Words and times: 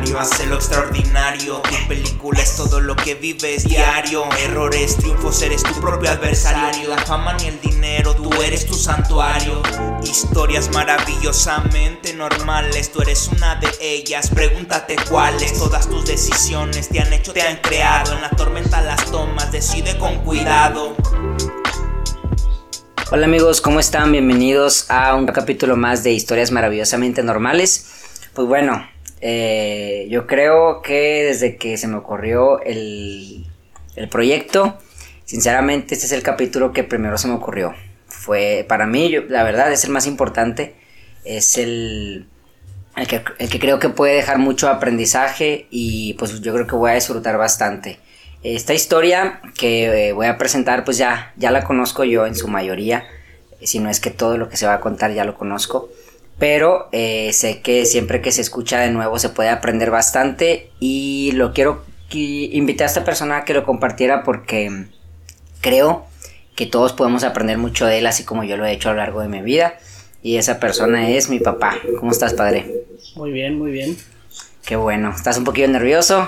ordinario, 0.00 0.18
hace 0.18 0.46
lo 0.46 0.56
extraordinario. 0.56 1.60
Tu 1.62 1.88
película 1.88 2.40
es 2.40 2.56
todo 2.56 2.80
lo 2.80 2.96
que 2.96 3.14
vives 3.14 3.64
diario. 3.64 4.24
Errores, 4.38 4.96
triunfos, 4.96 5.42
eres 5.42 5.62
tu 5.62 5.78
propio 5.80 6.10
adversario. 6.10 6.88
La 6.88 6.98
fama 6.98 7.34
ni 7.34 7.46
el 7.46 7.60
dinero, 7.60 8.14
tú 8.14 8.30
eres 8.42 8.66
tu 8.66 8.74
santuario. 8.74 9.62
Historias 10.02 10.70
maravillosamente 10.72 12.14
normales, 12.14 12.90
tú 12.90 13.02
eres 13.02 13.28
una 13.28 13.56
de 13.56 13.68
ellas. 13.80 14.30
Pregúntate 14.30 14.96
cuáles. 15.08 15.58
Todas 15.58 15.88
tus 15.88 16.06
decisiones 16.06 16.88
te 16.88 17.00
han 17.00 17.12
hecho, 17.12 17.32
te 17.32 17.42
han 17.42 17.56
creado. 17.56 18.14
En 18.14 18.22
la 18.22 18.30
tormenta 18.30 18.80
las 18.80 19.04
tomas, 19.10 19.52
decide 19.52 19.98
con 19.98 20.16
cuidado. 20.24 20.96
Hola 23.12 23.26
amigos, 23.26 23.60
¿cómo 23.60 23.80
están? 23.80 24.12
Bienvenidos 24.12 24.88
a 24.88 25.16
un 25.16 25.26
capítulo 25.26 25.76
más 25.76 26.04
de 26.04 26.12
Historias 26.12 26.52
Maravillosamente 26.52 27.24
Normales. 27.24 27.86
Pues 28.34 28.46
bueno, 28.46 28.86
eh, 29.20 30.06
yo 30.10 30.26
creo 30.26 30.82
que 30.82 31.24
desde 31.24 31.56
que 31.56 31.76
se 31.76 31.88
me 31.88 31.96
ocurrió 31.96 32.60
el, 32.62 33.46
el 33.96 34.08
proyecto, 34.08 34.78
sinceramente 35.24 35.94
este 35.94 36.06
es 36.06 36.12
el 36.12 36.22
capítulo 36.22 36.72
que 36.72 36.84
primero 36.84 37.18
se 37.18 37.28
me 37.28 37.34
ocurrió. 37.34 37.74
Fue, 38.06 38.64
para 38.68 38.86
mí, 38.86 39.14
la 39.28 39.42
verdad, 39.42 39.72
es 39.72 39.84
el 39.84 39.90
más 39.90 40.06
importante. 40.06 40.74
Es 41.24 41.58
el, 41.58 42.26
el 42.96 43.06
que, 43.06 43.22
el 43.38 43.48
que 43.48 43.58
creo 43.58 43.78
que 43.78 43.88
puede 43.88 44.14
dejar 44.14 44.38
mucho 44.38 44.68
aprendizaje 44.68 45.66
y 45.70 46.14
pues 46.14 46.40
yo 46.40 46.52
creo 46.52 46.66
que 46.66 46.76
voy 46.76 46.90
a 46.90 46.94
disfrutar 46.94 47.36
bastante. 47.38 47.98
Esta 48.42 48.72
historia 48.72 49.40
que 49.58 50.08
eh, 50.08 50.12
voy 50.12 50.26
a 50.26 50.38
presentar 50.38 50.84
pues 50.84 50.96
ya, 50.96 51.32
ya 51.36 51.50
la 51.50 51.64
conozco 51.64 52.04
yo 52.04 52.26
en 52.26 52.34
su 52.34 52.48
mayoría, 52.48 53.04
si 53.62 53.80
no 53.80 53.90
es 53.90 54.00
que 54.00 54.10
todo 54.10 54.38
lo 54.38 54.48
que 54.48 54.56
se 54.56 54.66
va 54.66 54.74
a 54.74 54.80
contar 54.80 55.12
ya 55.12 55.24
lo 55.24 55.36
conozco, 55.36 55.90
pero 56.40 56.88
eh, 56.90 57.32
sé 57.34 57.60
que 57.60 57.84
siempre 57.84 58.22
que 58.22 58.32
se 58.32 58.40
escucha 58.40 58.80
de 58.80 58.90
nuevo 58.90 59.18
se 59.18 59.28
puede 59.28 59.50
aprender 59.50 59.90
bastante 59.90 60.70
y 60.80 61.32
lo 61.34 61.52
quiero 61.52 61.84
invitar 62.12 62.86
a 62.86 62.88
esta 62.88 63.04
persona 63.04 63.36
a 63.36 63.44
que 63.44 63.54
lo 63.54 63.64
compartiera 63.64 64.24
porque 64.24 64.86
creo 65.60 66.06
que 66.56 66.64
todos 66.64 66.94
podemos 66.94 67.24
aprender 67.24 67.58
mucho 67.58 67.86
de 67.86 67.98
él 67.98 68.06
así 68.06 68.24
como 68.24 68.42
yo 68.42 68.56
lo 68.56 68.64
he 68.64 68.72
hecho 68.72 68.88
a 68.88 68.92
lo 68.92 68.98
largo 68.98 69.20
de 69.20 69.28
mi 69.28 69.42
vida 69.42 69.74
y 70.22 70.38
esa 70.38 70.58
persona 70.58 71.10
es 71.10 71.28
mi 71.28 71.40
papá. 71.40 71.76
¿Cómo 71.98 72.10
estás 72.10 72.32
padre? 72.32 72.84
Muy 73.16 73.32
bien, 73.32 73.58
muy 73.58 73.70
bien. 73.70 73.96
Qué 74.64 74.76
bueno, 74.76 75.12
¿estás 75.14 75.36
un 75.36 75.44
poquillo 75.44 75.68
nervioso? 75.68 76.26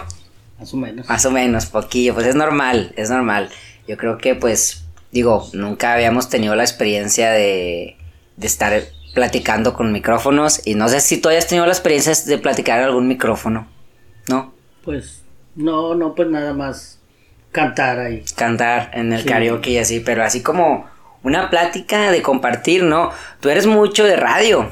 Más 0.58 0.74
o 0.74 0.76
menos. 0.76 1.08
Más 1.08 1.24
o 1.24 1.30
menos, 1.30 1.66
poquillo, 1.66 2.14
pues 2.14 2.26
es 2.26 2.34
normal, 2.34 2.92
es 2.96 3.08
normal. 3.08 3.48
Yo 3.88 3.96
creo 3.96 4.18
que 4.18 4.34
pues, 4.34 4.84
digo, 5.10 5.48
nunca 5.54 5.94
habíamos 5.94 6.28
tenido 6.28 6.54
la 6.54 6.64
experiencia 6.64 7.30
de, 7.30 7.96
de 8.36 8.46
estar 8.46 8.72
platicando 9.14 9.74
con 9.74 9.92
micrófonos 9.92 10.66
y 10.66 10.74
no 10.74 10.88
sé 10.88 11.00
si 11.00 11.20
tú 11.20 11.28
hayas 11.28 11.46
tenido 11.46 11.66
la 11.66 11.72
experiencia 11.72 12.14
de 12.14 12.38
platicar 12.38 12.78
en 12.78 12.86
algún 12.86 13.08
micrófono, 13.08 13.66
¿no? 14.28 14.54
Pues 14.84 15.22
no, 15.54 15.94
no, 15.94 16.14
pues 16.14 16.28
nada 16.28 16.54
más 16.54 16.98
cantar 17.50 17.98
ahí. 17.98 18.24
Cantar 18.36 18.90
en 18.94 19.12
el 19.12 19.24
karaoke 19.24 19.70
y 19.70 19.78
así, 19.78 20.00
pero 20.00 20.24
así 20.24 20.42
como 20.42 20.86
una 21.22 21.50
plática 21.50 22.10
de 22.10 22.22
compartir, 22.22 22.82
¿no? 22.82 23.10
Tú 23.40 23.48
eres 23.48 23.66
mucho 23.66 24.04
de 24.04 24.16
radio. 24.16 24.70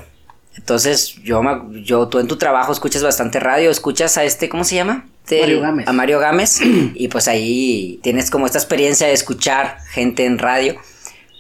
Entonces, 0.56 1.14
yo, 1.22 1.42
yo, 1.84 2.08
tú 2.08 2.18
en 2.18 2.26
tu 2.26 2.36
trabajo 2.36 2.72
escuchas 2.72 3.02
bastante 3.02 3.38
radio, 3.38 3.70
escuchas 3.70 4.18
a 4.18 4.24
este, 4.24 4.48
¿cómo 4.48 4.64
se 4.64 4.74
llama? 4.74 5.06
Mario 5.30 5.60
Gámez. 5.60 5.88
A 5.88 5.92
Mario 5.92 6.18
Gámez. 6.18 6.60
y 6.94 7.08
pues 7.08 7.28
ahí 7.28 8.00
tienes 8.02 8.30
como 8.30 8.46
esta 8.46 8.58
experiencia 8.58 9.06
de 9.06 9.12
escuchar 9.12 9.78
gente 9.90 10.24
en 10.24 10.38
radio. 10.38 10.76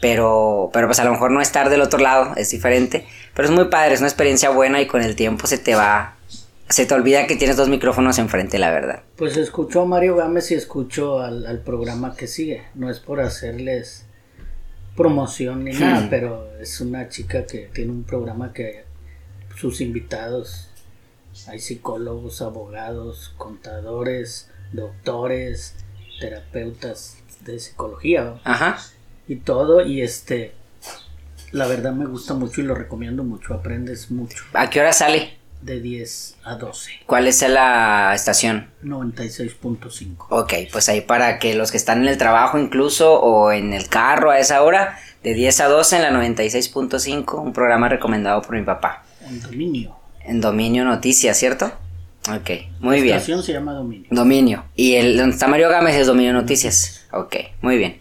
Pero, 0.00 0.70
pero 0.72 0.86
pues 0.86 0.98
a 0.98 1.04
lo 1.04 1.12
mejor 1.12 1.30
no 1.30 1.40
estar 1.40 1.68
del 1.68 1.82
otro 1.82 1.98
lado 1.98 2.32
es 2.36 2.50
diferente. 2.50 3.06
Pero 3.34 3.48
es 3.48 3.54
muy 3.54 3.66
padre, 3.66 3.94
es 3.94 4.00
una 4.00 4.08
experiencia 4.08 4.50
buena 4.50 4.80
y 4.80 4.86
con 4.86 5.02
el 5.02 5.16
tiempo 5.16 5.46
se 5.46 5.58
te 5.58 5.74
va. 5.74 6.16
Se 6.68 6.86
te 6.86 6.94
olvida 6.94 7.26
que 7.26 7.36
tienes 7.36 7.56
dos 7.56 7.68
micrófonos 7.68 8.18
enfrente, 8.18 8.58
la 8.58 8.70
verdad. 8.70 9.02
Pues 9.16 9.36
escucho 9.36 9.82
a 9.82 9.86
Mario 9.86 10.16
Gámez 10.16 10.50
y 10.52 10.54
escucho 10.54 11.20
al, 11.20 11.44
al 11.46 11.58
programa 11.58 12.14
que 12.14 12.26
sigue. 12.28 12.62
No 12.74 12.88
es 12.88 13.00
por 13.00 13.20
hacerles 13.20 14.06
promoción 14.96 15.64
ni 15.64 15.72
nada, 15.72 16.06
pero 16.10 16.48
es 16.60 16.80
una 16.80 17.08
chica 17.08 17.44
que 17.44 17.70
tiene 17.72 17.90
un 17.90 18.04
programa 18.04 18.52
que 18.52 18.84
sus 19.56 19.80
invitados 19.80 20.70
hay 21.48 21.60
psicólogos, 21.60 22.42
abogados, 22.42 23.32
contadores, 23.36 24.50
doctores, 24.72 25.76
terapeutas 26.20 27.18
de 27.44 27.58
psicología. 27.58 28.40
Ajá. 28.44 28.78
Y 29.30 29.36
todo, 29.36 29.86
y 29.86 30.02
este, 30.02 30.54
la 31.52 31.68
verdad 31.68 31.92
me 31.92 32.04
gusta 32.04 32.34
mucho 32.34 32.62
y 32.62 32.64
lo 32.64 32.74
recomiendo 32.74 33.22
mucho, 33.22 33.54
aprendes 33.54 34.10
mucho. 34.10 34.42
¿A 34.54 34.68
qué 34.70 34.80
hora 34.80 34.92
sale? 34.92 35.34
De 35.62 35.78
10 35.80 36.38
a 36.42 36.56
12. 36.56 36.90
¿Cuál 37.06 37.28
es 37.28 37.48
la 37.48 38.10
estación? 38.12 38.70
96.5. 38.82 40.26
Ok, 40.30 40.52
pues 40.72 40.88
ahí 40.88 41.02
para 41.02 41.38
que 41.38 41.54
los 41.54 41.70
que 41.70 41.76
están 41.76 42.02
en 42.02 42.08
el 42.08 42.18
trabajo 42.18 42.58
incluso 42.58 43.20
o 43.20 43.52
en 43.52 43.72
el 43.72 43.88
carro 43.88 44.32
a 44.32 44.40
esa 44.40 44.64
hora, 44.64 44.98
de 45.22 45.32
10 45.34 45.60
a 45.60 45.68
12 45.68 45.96
en 45.96 46.02
la 46.02 46.10
96.5, 46.10 47.40
un 47.40 47.52
programa 47.52 47.88
recomendado 47.88 48.42
por 48.42 48.56
mi 48.56 48.64
papá. 48.64 49.04
En 49.24 49.40
dominio. 49.40 49.96
En 50.24 50.40
Dominio 50.40 50.84
Noticias, 50.84 51.36
¿cierto? 51.38 51.66
Ok, 52.28 52.50
muy 52.80 52.96
la 52.96 53.02
bien. 53.04 53.16
estación 53.16 53.44
se 53.44 53.52
llama 53.52 53.74
Dominio. 53.74 54.08
Dominio. 54.10 54.64
Y 54.74 54.94
el 54.94 55.16
donde 55.16 55.34
está 55.34 55.46
Mario 55.46 55.68
Gámez 55.68 55.94
es 55.94 56.08
Dominio 56.08 56.32
Noticias. 56.32 57.06
Ok, 57.12 57.36
muy 57.62 57.78
bien. 57.78 58.00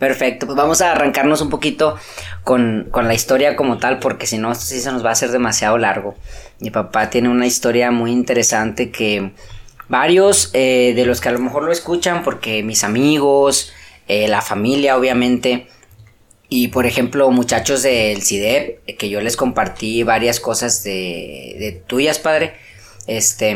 Perfecto, 0.00 0.46
pues 0.46 0.56
vamos 0.56 0.80
a 0.80 0.92
arrancarnos 0.92 1.42
un 1.42 1.50
poquito 1.50 1.94
con, 2.42 2.88
con 2.90 3.06
la 3.06 3.12
historia 3.12 3.54
como 3.54 3.76
tal, 3.76 3.98
porque 3.98 4.26
si 4.26 4.38
no, 4.38 4.50
esto 4.50 4.64
sí 4.64 4.80
se 4.80 4.90
nos 4.90 5.04
va 5.04 5.10
a 5.10 5.12
hacer 5.12 5.30
demasiado 5.30 5.76
largo. 5.76 6.14
Mi 6.58 6.70
papá 6.70 7.10
tiene 7.10 7.28
una 7.28 7.44
historia 7.44 7.90
muy 7.90 8.10
interesante 8.10 8.90
que 8.90 9.32
varios 9.90 10.48
eh, 10.54 10.94
de 10.96 11.04
los 11.04 11.20
que 11.20 11.28
a 11.28 11.32
lo 11.32 11.38
mejor 11.38 11.64
lo 11.64 11.70
escuchan, 11.70 12.22
porque 12.22 12.62
mis 12.62 12.82
amigos, 12.82 13.74
eh, 14.08 14.26
la 14.26 14.40
familia, 14.40 14.96
obviamente, 14.96 15.68
y 16.48 16.68
por 16.68 16.86
ejemplo, 16.86 17.30
muchachos 17.30 17.82
del 17.82 18.22
CIDEP, 18.22 18.96
que 18.96 19.10
yo 19.10 19.20
les 19.20 19.36
compartí 19.36 20.02
varias 20.02 20.40
cosas 20.40 20.82
de, 20.82 21.56
de, 21.58 21.72
tuyas, 21.72 22.18
padre, 22.18 22.54
este, 23.06 23.54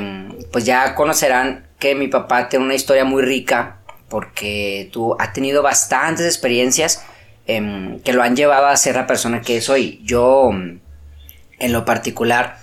pues 0.53 0.67
ya 0.67 0.95
conocerán 0.95 1.67
que 1.79 1.95
mi 1.95 2.09
papá 2.09 2.51
tiene 2.51 2.67
una 2.67 2.75
historia 2.75 3.07
muy 3.07 3.23
rica, 3.23 3.79
porque 4.15 4.91
tú 4.93 5.17
ha 5.19 5.33
tenido 5.33 5.61
bastantes 5.61 6.25
experiencias 6.25 7.03
eh, 7.49 7.99
que 8.05 8.13
lo 8.13 8.23
han 8.23 8.37
llevado 8.37 8.69
a 8.69 8.77
ser 8.77 8.95
la 8.95 9.09
persona 9.09 9.41
que 9.41 9.57
es 9.57 9.69
hoy. 9.69 10.01
Yo, 10.05 10.51
en 10.53 11.73
lo 11.73 11.85
particular, 11.85 12.59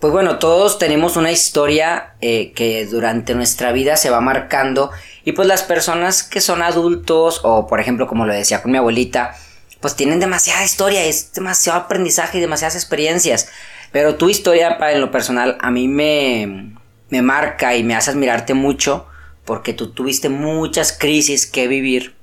pues 0.00 0.14
bueno, 0.14 0.38
todos 0.38 0.78
tenemos 0.78 1.18
una 1.18 1.30
historia 1.30 2.14
eh, 2.22 2.52
que 2.54 2.86
durante 2.86 3.34
nuestra 3.34 3.70
vida 3.72 3.98
se 3.98 4.08
va 4.08 4.22
marcando 4.22 4.90
y 5.26 5.32
pues 5.32 5.46
las 5.46 5.62
personas 5.62 6.22
que 6.22 6.40
son 6.40 6.62
adultos 6.62 7.42
o 7.44 7.66
por 7.66 7.80
ejemplo 7.80 8.06
como 8.06 8.24
lo 8.24 8.32
decía 8.32 8.62
con 8.62 8.72
mi 8.72 8.78
abuelita, 8.78 9.36
pues 9.80 9.94
tienen 9.94 10.20
demasiada 10.20 10.64
historia, 10.64 11.04
es 11.04 11.34
demasiado 11.34 11.80
aprendizaje 11.80 12.38
y 12.38 12.40
demasiadas 12.40 12.76
experiencias. 12.76 13.50
Pero 13.92 14.14
tu 14.14 14.30
historia, 14.30 14.78
en 14.90 15.02
lo 15.02 15.10
personal, 15.10 15.58
a 15.60 15.70
mí 15.70 15.86
me, 15.86 16.72
me 17.10 17.20
marca 17.20 17.76
y 17.76 17.84
me 17.84 17.94
hace 17.94 18.10
admirarte 18.10 18.54
mucho 18.54 19.07
porque 19.48 19.72
tú 19.72 19.92
tuviste 19.92 20.28
muchas 20.28 20.92
crisis 20.92 21.46
que 21.46 21.68
vivir 21.68 22.14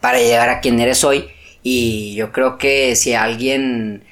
para 0.00 0.16
llegar 0.16 0.48
a 0.48 0.60
quien 0.60 0.80
eres 0.80 1.04
hoy. 1.04 1.28
Y 1.62 2.14
yo 2.14 2.32
creo 2.32 2.56
que 2.56 2.96
si 2.96 3.12
alguien 3.12 4.02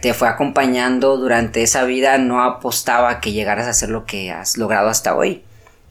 te 0.00 0.14
fue 0.14 0.26
acompañando 0.26 1.18
durante 1.18 1.62
esa 1.62 1.84
vida, 1.84 2.16
no 2.16 2.42
apostaba 2.42 3.20
que 3.20 3.32
llegaras 3.32 3.68
a 3.68 3.74
ser 3.74 3.90
lo 3.90 4.06
que 4.06 4.30
has 4.30 4.56
logrado 4.56 4.88
hasta 4.88 5.14
hoy. 5.14 5.42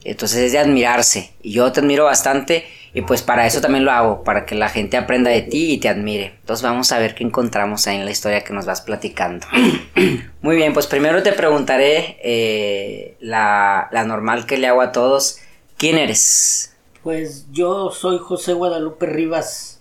Entonces 0.02 0.38
es 0.40 0.50
de 0.50 0.58
admirarse. 0.58 1.34
Y 1.40 1.52
yo 1.52 1.70
te 1.70 1.78
admiro 1.78 2.06
bastante 2.06 2.64
y 2.92 3.02
pues 3.02 3.22
para 3.22 3.46
eso 3.46 3.60
también 3.60 3.84
lo 3.84 3.92
hago, 3.92 4.24
para 4.24 4.44
que 4.44 4.56
la 4.56 4.70
gente 4.70 4.96
aprenda 4.96 5.30
de 5.30 5.42
ti 5.42 5.74
y 5.74 5.78
te 5.78 5.88
admire. 5.88 6.34
Entonces 6.40 6.64
vamos 6.64 6.90
a 6.90 6.98
ver 6.98 7.14
qué 7.14 7.22
encontramos 7.22 7.86
ahí 7.86 7.98
en 7.98 8.06
la 8.06 8.10
historia 8.10 8.42
que 8.42 8.52
nos 8.52 8.66
vas 8.66 8.80
platicando. 8.80 9.46
Muy 10.42 10.56
bien, 10.56 10.72
pues 10.72 10.88
primero 10.88 11.22
te 11.22 11.32
preguntaré 11.32 12.18
eh, 12.24 13.16
la, 13.20 13.88
la 13.92 14.02
normal 14.02 14.46
que 14.46 14.58
le 14.58 14.66
hago 14.66 14.80
a 14.80 14.90
todos. 14.90 15.38
¿Quién 15.82 15.98
eres? 15.98 16.76
Pues 17.02 17.50
yo 17.50 17.90
soy 17.90 18.18
José 18.18 18.52
Guadalupe 18.52 19.04
Rivas. 19.04 19.80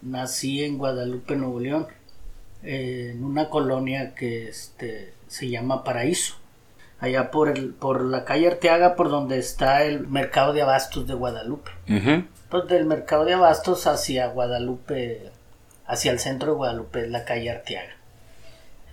Nací 0.00 0.62
en 0.62 0.78
Guadalupe, 0.78 1.34
Nuevo 1.34 1.58
León, 1.58 1.88
en 2.62 3.24
una 3.24 3.50
colonia 3.50 4.14
que 4.14 4.46
este, 4.46 5.14
se 5.26 5.50
llama 5.50 5.82
Paraíso. 5.82 6.36
Allá 7.00 7.32
por, 7.32 7.48
el, 7.48 7.70
por 7.70 8.04
la 8.04 8.24
calle 8.24 8.46
Arteaga, 8.46 8.94
por 8.94 9.10
donde 9.10 9.40
está 9.40 9.82
el 9.82 10.06
mercado 10.06 10.52
de 10.52 10.62
abastos 10.62 11.08
de 11.08 11.14
Guadalupe. 11.14 11.72
Uh 11.88 11.94
-huh. 11.94 12.26
Pues 12.48 12.68
del 12.68 12.84
mercado 12.84 13.24
de 13.24 13.34
abastos 13.34 13.88
hacia 13.88 14.28
Guadalupe, 14.28 15.32
hacia 15.86 16.12
el 16.12 16.20
centro 16.20 16.52
de 16.52 16.56
Guadalupe 16.58 17.00
es 17.00 17.10
la 17.10 17.24
calle 17.24 17.50
Arteaga. 17.50 17.96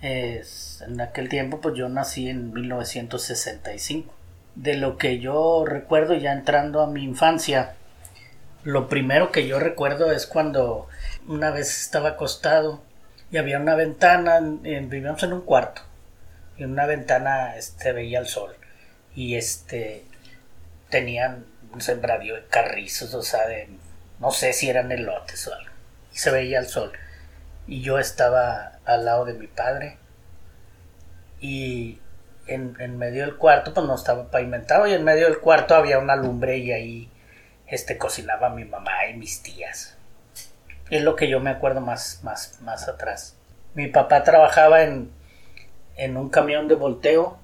Es, 0.02 0.82
en 0.84 1.00
aquel 1.00 1.28
tiempo 1.28 1.60
pues 1.60 1.76
yo 1.76 1.88
nací 1.88 2.28
en 2.28 2.52
1965. 2.52 4.12
De 4.60 4.76
lo 4.76 4.98
que 4.98 5.20
yo 5.20 5.64
recuerdo 5.64 6.12
ya 6.12 6.32
entrando 6.32 6.82
a 6.82 6.86
mi 6.86 7.02
infancia, 7.02 7.76
lo 8.62 8.90
primero 8.90 9.32
que 9.32 9.46
yo 9.46 9.58
recuerdo 9.58 10.12
es 10.12 10.26
cuando 10.26 10.86
una 11.26 11.50
vez 11.50 11.80
estaba 11.80 12.10
acostado 12.10 12.82
y 13.30 13.38
había 13.38 13.58
una 13.58 13.74
ventana, 13.74 14.36
en, 14.36 14.90
vivíamos 14.90 15.22
en 15.22 15.32
un 15.32 15.40
cuarto, 15.40 15.80
y 16.58 16.64
en 16.64 16.72
una 16.72 16.84
ventana 16.84 17.56
este, 17.56 17.92
veía 17.92 18.18
el 18.18 18.26
sol. 18.26 18.54
y 19.16 19.36
este 19.36 20.04
tenían 20.90 21.46
un 21.72 21.80
sembradío 21.80 22.34
de 22.34 22.44
carrizos, 22.46 23.14
o 23.14 23.22
sea, 23.22 23.46
de, 23.46 23.66
no 24.18 24.30
sé 24.30 24.52
si 24.52 24.68
eran 24.68 24.92
elotes 24.92 25.46
o 25.46 25.54
algo, 25.54 25.70
y 26.12 26.18
se 26.18 26.30
veía 26.30 26.58
el 26.58 26.66
sol. 26.66 26.92
Y 27.66 27.80
yo 27.80 27.98
estaba 27.98 28.72
al 28.84 29.06
lado 29.06 29.24
de 29.24 29.32
mi 29.32 29.46
padre 29.46 29.96
y 31.40 31.98
en, 32.54 32.98
medio 32.98 33.24
del 33.24 33.36
cuarto, 33.36 33.72
pues 33.74 33.86
no 33.86 33.94
estaba 33.94 34.30
pavimentado, 34.30 34.86
y 34.86 34.92
en 34.92 35.04
medio 35.04 35.26
del 35.26 35.38
cuarto 35.38 35.74
había 35.74 35.98
una 35.98 36.16
lumbre 36.16 36.58
y 36.58 36.72
ahí 36.72 37.10
este, 37.66 37.98
cocinaba 37.98 38.50
mi 38.50 38.64
mamá 38.64 39.06
y 39.10 39.16
mis 39.16 39.42
tías. 39.42 39.96
Es 40.90 41.02
lo 41.02 41.16
que 41.16 41.28
yo 41.28 41.40
me 41.40 41.50
acuerdo 41.50 41.80
más, 41.80 42.20
más, 42.22 42.60
más 42.62 42.88
atrás. 42.88 43.36
Mi 43.74 43.86
papá 43.86 44.24
trabajaba 44.24 44.82
en, 44.82 45.10
en 45.96 46.16
un 46.16 46.28
camión 46.28 46.66
de 46.66 46.74
volteo 46.74 47.38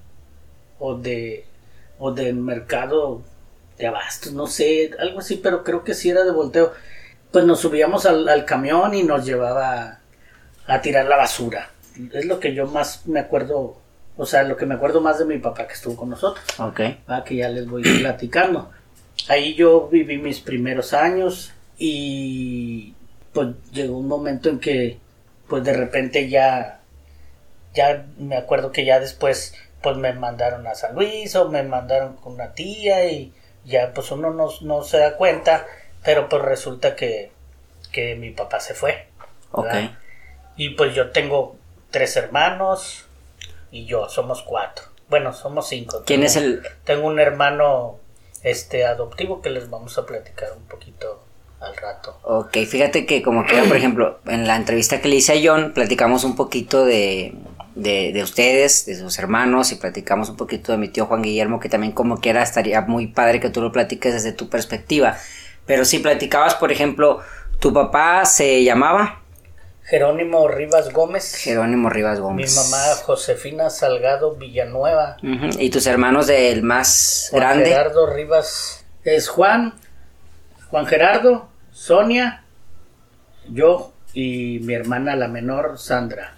o 0.79 0.95
de 0.95 1.45
o 1.99 2.11
del 2.11 2.35
mercado 2.35 3.23
de 3.77 3.87
abastos, 3.87 4.33
no 4.33 4.47
sé, 4.47 4.91
algo 4.99 5.19
así, 5.19 5.37
pero 5.37 5.63
creo 5.63 5.83
que 5.83 5.93
sí 5.93 6.09
era 6.09 6.23
de 6.23 6.31
volteo. 6.31 6.73
Pues 7.31 7.45
nos 7.45 7.59
subíamos 7.59 8.05
al, 8.05 8.27
al 8.27 8.45
camión 8.45 8.93
y 8.93 9.03
nos 9.03 9.25
llevaba 9.25 9.99
a 10.67 10.81
tirar 10.81 11.05
la 11.05 11.17
basura. 11.17 11.69
Es 12.13 12.25
lo 12.25 12.39
que 12.39 12.53
yo 12.53 12.67
más 12.67 13.07
me 13.07 13.19
acuerdo, 13.19 13.77
o 14.17 14.25
sea, 14.25 14.43
lo 14.43 14.57
que 14.57 14.65
me 14.65 14.75
acuerdo 14.75 14.99
más 14.99 15.19
de 15.19 15.25
mi 15.25 15.37
papá 15.37 15.67
que 15.67 15.73
estuvo 15.73 15.95
con 15.95 16.09
nosotros. 16.09 16.43
Ok. 16.59 16.81
Ah, 17.07 17.23
que 17.23 17.35
ya 17.35 17.49
les 17.49 17.67
voy 17.67 17.83
platicando. 17.99 18.71
Ahí 19.29 19.55
yo 19.55 19.87
viví 19.87 20.17
mis 20.17 20.39
primeros 20.39 20.93
años 20.93 21.53
y 21.77 22.93
pues 23.33 23.49
llegó 23.71 23.97
un 23.97 24.07
momento 24.07 24.49
en 24.49 24.59
que 24.59 24.97
pues 25.47 25.63
de 25.63 25.73
repente 25.73 26.29
ya 26.29 26.81
ya 27.73 28.05
me 28.17 28.35
acuerdo 28.37 28.71
que 28.71 28.85
ya 28.85 28.99
después 28.99 29.53
pues 29.81 29.95
me 29.97 30.13
mandaron 30.13 30.65
a 30.65 30.73
San 30.73 30.95
Luis 30.95 31.35
o 31.35 31.49
me 31.49 31.61
mandaron 31.61 32.15
con 32.15 32.33
una 32.33 32.53
tía 32.53 33.05
y 33.11 33.31
ya 33.65 33.93
pues 33.93 34.09
uno 34.11 34.33
no, 34.33 34.49
no 34.61 34.83
se 34.83 34.97
da 34.97 35.15
cuenta 35.15 35.65
pero 36.03 36.29
pues 36.29 36.41
resulta 36.41 36.95
que, 36.95 37.31
que 37.91 38.15
mi 38.15 38.31
papá 38.31 38.59
se 38.59 38.73
fue 38.73 39.07
Ok. 39.51 39.65
¿verdad? 39.65 39.91
y 40.55 40.69
pues 40.71 40.95
yo 40.95 41.11
tengo 41.11 41.57
tres 41.91 42.15
hermanos 42.17 43.05
y 43.71 43.85
yo 43.85 44.07
somos 44.09 44.41
cuatro 44.43 44.85
bueno 45.09 45.33
somos 45.33 45.67
cinco 45.67 46.03
¿Quién 46.05 46.21
Tengo- 46.21 46.25
es 46.27 46.35
el...? 46.35 46.61
tengo 46.83 47.07
un 47.07 47.19
hermano 47.19 47.99
este 48.43 48.85
adoptivo 48.85 49.41
que 49.41 49.49
les 49.49 49.69
vamos 49.69 49.97
a 49.97 50.05
platicar 50.05 50.49
un 50.55 50.63
poquito 50.67 51.23
al 51.59 51.75
rato. 51.75 52.19
Ok, 52.23 52.55
fíjate 52.69 53.07
que 53.07 53.23
como 53.23 53.43
que, 53.43 53.57
por 53.63 53.75
ejemplo, 53.75 54.19
en 54.27 54.45
la 54.47 54.55
entrevista 54.55 55.01
que 55.01 55.07
le 55.07 55.15
hice 55.15 55.33
a 55.33 55.41
John, 55.43 55.73
platicamos 55.73 56.23
un 56.23 56.35
poquito 56.35 56.85
de, 56.85 57.33
de, 57.73 58.11
de 58.13 58.21
ustedes, 58.23 58.85
de 58.85 58.95
sus 58.95 59.17
hermanos, 59.17 59.71
y 59.71 59.75
platicamos 59.75 60.29
un 60.29 60.37
poquito 60.37 60.71
de 60.71 60.77
mi 60.77 60.87
tío 60.87 61.07
Juan 61.07 61.23
Guillermo, 61.23 61.59
que 61.59 61.67
también 61.67 61.93
como 61.93 62.19
quiera 62.21 62.43
estaría 62.43 62.81
muy 62.81 63.07
padre 63.07 63.39
que 63.39 63.49
tú 63.49 63.61
lo 63.61 63.71
platiques 63.71 64.13
desde 64.13 64.33
tu 64.33 64.49
perspectiva. 64.49 65.17
Pero 65.65 65.83
si 65.83 65.97
platicabas, 65.97 66.53
por 66.53 66.71
ejemplo, 66.71 67.21
tu 67.59 67.73
papá 67.73 68.23
se 68.25 68.63
llamaba 68.63 69.23
Jerónimo 69.87 70.49
Rivas 70.49 70.91
Gómez, 70.91 71.35
Jerónimo 71.35 71.89
Rivas 71.89 72.17
mi 72.17 72.23
Gómez. 72.23 72.55
mamá 72.55 72.95
Josefina 73.05 73.69
Salgado 73.69 74.35
Villanueva, 74.35 75.15
Y 75.21 75.69
tus 75.69 75.87
hermanos 75.87 76.27
del 76.27 76.61
más 76.61 77.29
Juan 77.31 77.41
grande. 77.41 77.65
Gerardo 77.69 78.05
Rivas 78.07 78.85
es 79.05 79.29
Juan, 79.29 79.75
Juan 80.69 80.85
Gerardo, 80.87 81.47
Sonia, 81.71 82.43
yo 83.49 83.93
y 84.13 84.59
mi 84.63 84.73
hermana 84.73 85.15
la 85.15 85.29
menor 85.29 85.77
Sandra. 85.77 86.33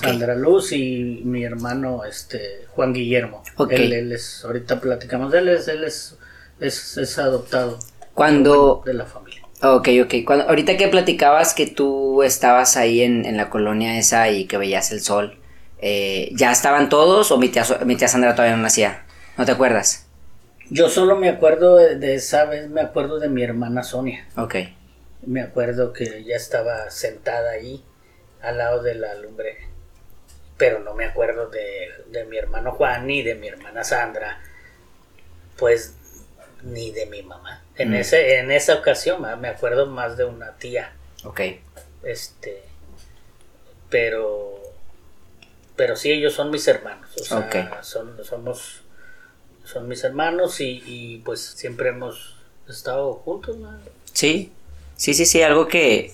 Sandra 0.00 0.36
Luz 0.36 0.70
y 0.70 1.22
mi 1.24 1.42
hermano 1.42 2.04
este 2.04 2.66
Juan 2.76 2.92
Guillermo. 2.92 3.42
Él, 3.70 3.92
él 3.92 4.12
es, 4.12 4.44
ahorita 4.44 4.80
platicamos 4.80 5.32
de 5.32 5.38
él, 5.38 5.48
es, 5.48 5.66
él 5.66 5.82
es, 5.82 6.16
es, 6.60 6.96
es 6.96 7.18
adoptado 7.18 7.76
Cuando... 8.14 8.84
de 8.86 8.94
la 8.94 9.04
familia. 9.04 9.23
Ok, 9.62 9.88
ok. 10.02 10.14
Cuando, 10.26 10.48
ahorita 10.48 10.76
que 10.76 10.88
platicabas 10.88 11.54
que 11.54 11.66
tú 11.66 12.22
estabas 12.22 12.76
ahí 12.76 13.02
en, 13.02 13.24
en 13.24 13.36
la 13.36 13.50
colonia 13.50 13.98
esa 13.98 14.28
y 14.28 14.46
que 14.46 14.58
veías 14.58 14.90
el 14.92 15.00
sol, 15.00 15.38
eh, 15.78 16.30
¿ya 16.32 16.52
estaban 16.52 16.88
todos 16.88 17.30
o 17.30 17.38
mi 17.38 17.48
tía, 17.48 17.64
mi 17.84 17.96
tía 17.96 18.08
Sandra 18.08 18.34
todavía 18.34 18.56
no 18.56 18.62
nacía? 18.62 19.04
¿No 19.38 19.44
te 19.44 19.52
acuerdas? 19.52 20.06
Yo 20.70 20.88
solo 20.88 21.16
me 21.16 21.28
acuerdo 21.28 21.76
de, 21.76 21.96
de 21.96 22.14
esa 22.14 22.46
vez, 22.46 22.68
me 22.68 22.80
acuerdo 22.80 23.18
de 23.18 23.28
mi 23.28 23.42
hermana 23.42 23.82
Sonia. 23.82 24.26
Ok. 24.36 24.56
Me 25.26 25.40
acuerdo 25.40 25.92
que 25.92 26.04
ella 26.04 26.36
estaba 26.36 26.90
sentada 26.90 27.50
ahí 27.50 27.84
al 28.42 28.58
lado 28.58 28.82
de 28.82 28.94
la 28.94 29.14
lumbre. 29.14 29.68
Pero 30.56 30.80
no 30.80 30.94
me 30.94 31.04
acuerdo 31.06 31.48
de, 31.48 31.88
de 32.10 32.24
mi 32.26 32.36
hermano 32.36 32.72
Juan 32.72 33.06
ni 33.06 33.22
de 33.22 33.34
mi 33.34 33.48
hermana 33.48 33.82
Sandra. 33.84 34.40
Pues 35.56 35.94
ni 36.64 36.90
de 36.90 37.06
mi 37.06 37.22
mamá. 37.22 37.62
En, 37.76 37.90
Mm. 37.90 37.94
ese, 37.94 38.38
en 38.38 38.50
esa 38.50 38.74
ocasión 38.74 39.22
me 39.40 39.48
acuerdo 39.48 39.86
más 39.86 40.16
de 40.16 40.24
una 40.24 40.52
tía. 40.52 40.92
Ok. 41.24 41.40
Este. 42.02 42.62
Pero. 43.90 44.60
Pero 45.76 45.96
sí, 45.96 46.10
ellos 46.12 46.34
son 46.34 46.50
mis 46.50 46.66
hermanos. 46.68 47.10
O 47.20 47.24
sea, 47.24 47.82
son, 47.82 48.16
somos. 48.24 48.80
Son 49.64 49.88
mis 49.88 50.04
hermanos 50.04 50.60
y, 50.60 50.82
y, 50.86 51.18
pues 51.24 51.40
siempre 51.40 51.88
hemos 51.88 52.36
estado 52.68 53.14
juntos. 53.14 53.56
¿no? 53.56 53.70
Sí, 54.12 54.52
sí, 54.96 55.14
sí, 55.14 55.24
sí, 55.24 55.40
algo 55.42 55.68
que, 55.68 56.12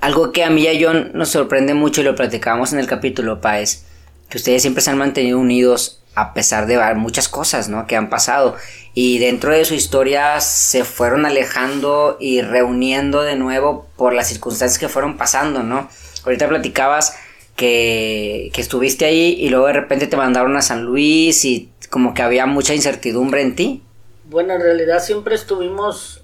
algo 0.00 0.30
que 0.30 0.44
a 0.44 0.50
mí 0.50 0.64
y 0.64 0.68
a 0.68 0.78
John 0.88 1.10
nos 1.14 1.30
sorprende 1.30 1.72
mucho 1.72 2.02
y 2.02 2.04
lo 2.04 2.14
platicábamos 2.14 2.74
en 2.74 2.80
el 2.80 2.86
capítulo, 2.86 3.40
Pa, 3.40 3.60
es 3.60 3.86
que 4.28 4.36
ustedes 4.36 4.60
siempre 4.60 4.82
se 4.82 4.90
han 4.90 4.98
mantenido 4.98 5.38
unidos 5.38 6.01
a 6.14 6.34
pesar 6.34 6.66
de 6.66 6.78
muchas 6.94 7.28
cosas, 7.28 7.68
¿no? 7.68 7.86
Que 7.86 7.96
han 7.96 8.10
pasado 8.10 8.56
y 8.94 9.18
dentro 9.18 9.52
de 9.52 9.64
su 9.64 9.74
historia 9.74 10.40
se 10.40 10.84
fueron 10.84 11.24
alejando 11.24 12.18
y 12.20 12.42
reuniendo 12.42 13.22
de 13.22 13.36
nuevo 13.36 13.88
por 13.96 14.12
las 14.12 14.28
circunstancias 14.28 14.78
que 14.78 14.88
fueron 14.88 15.16
pasando, 15.16 15.62
¿no? 15.62 15.88
Ahorita 16.24 16.48
platicabas 16.48 17.16
que, 17.56 18.50
que 18.52 18.60
estuviste 18.60 19.06
ahí 19.06 19.36
y 19.38 19.48
luego 19.48 19.66
de 19.66 19.72
repente 19.72 20.06
te 20.06 20.16
mandaron 20.16 20.56
a 20.56 20.62
San 20.62 20.84
Luis 20.84 21.44
y 21.44 21.70
como 21.88 22.12
que 22.12 22.22
había 22.22 22.46
mucha 22.46 22.74
incertidumbre 22.74 23.42
en 23.42 23.56
ti. 23.56 23.82
Bueno, 24.24 24.54
en 24.54 24.60
realidad 24.60 25.02
siempre 25.02 25.34
estuvimos 25.34 26.22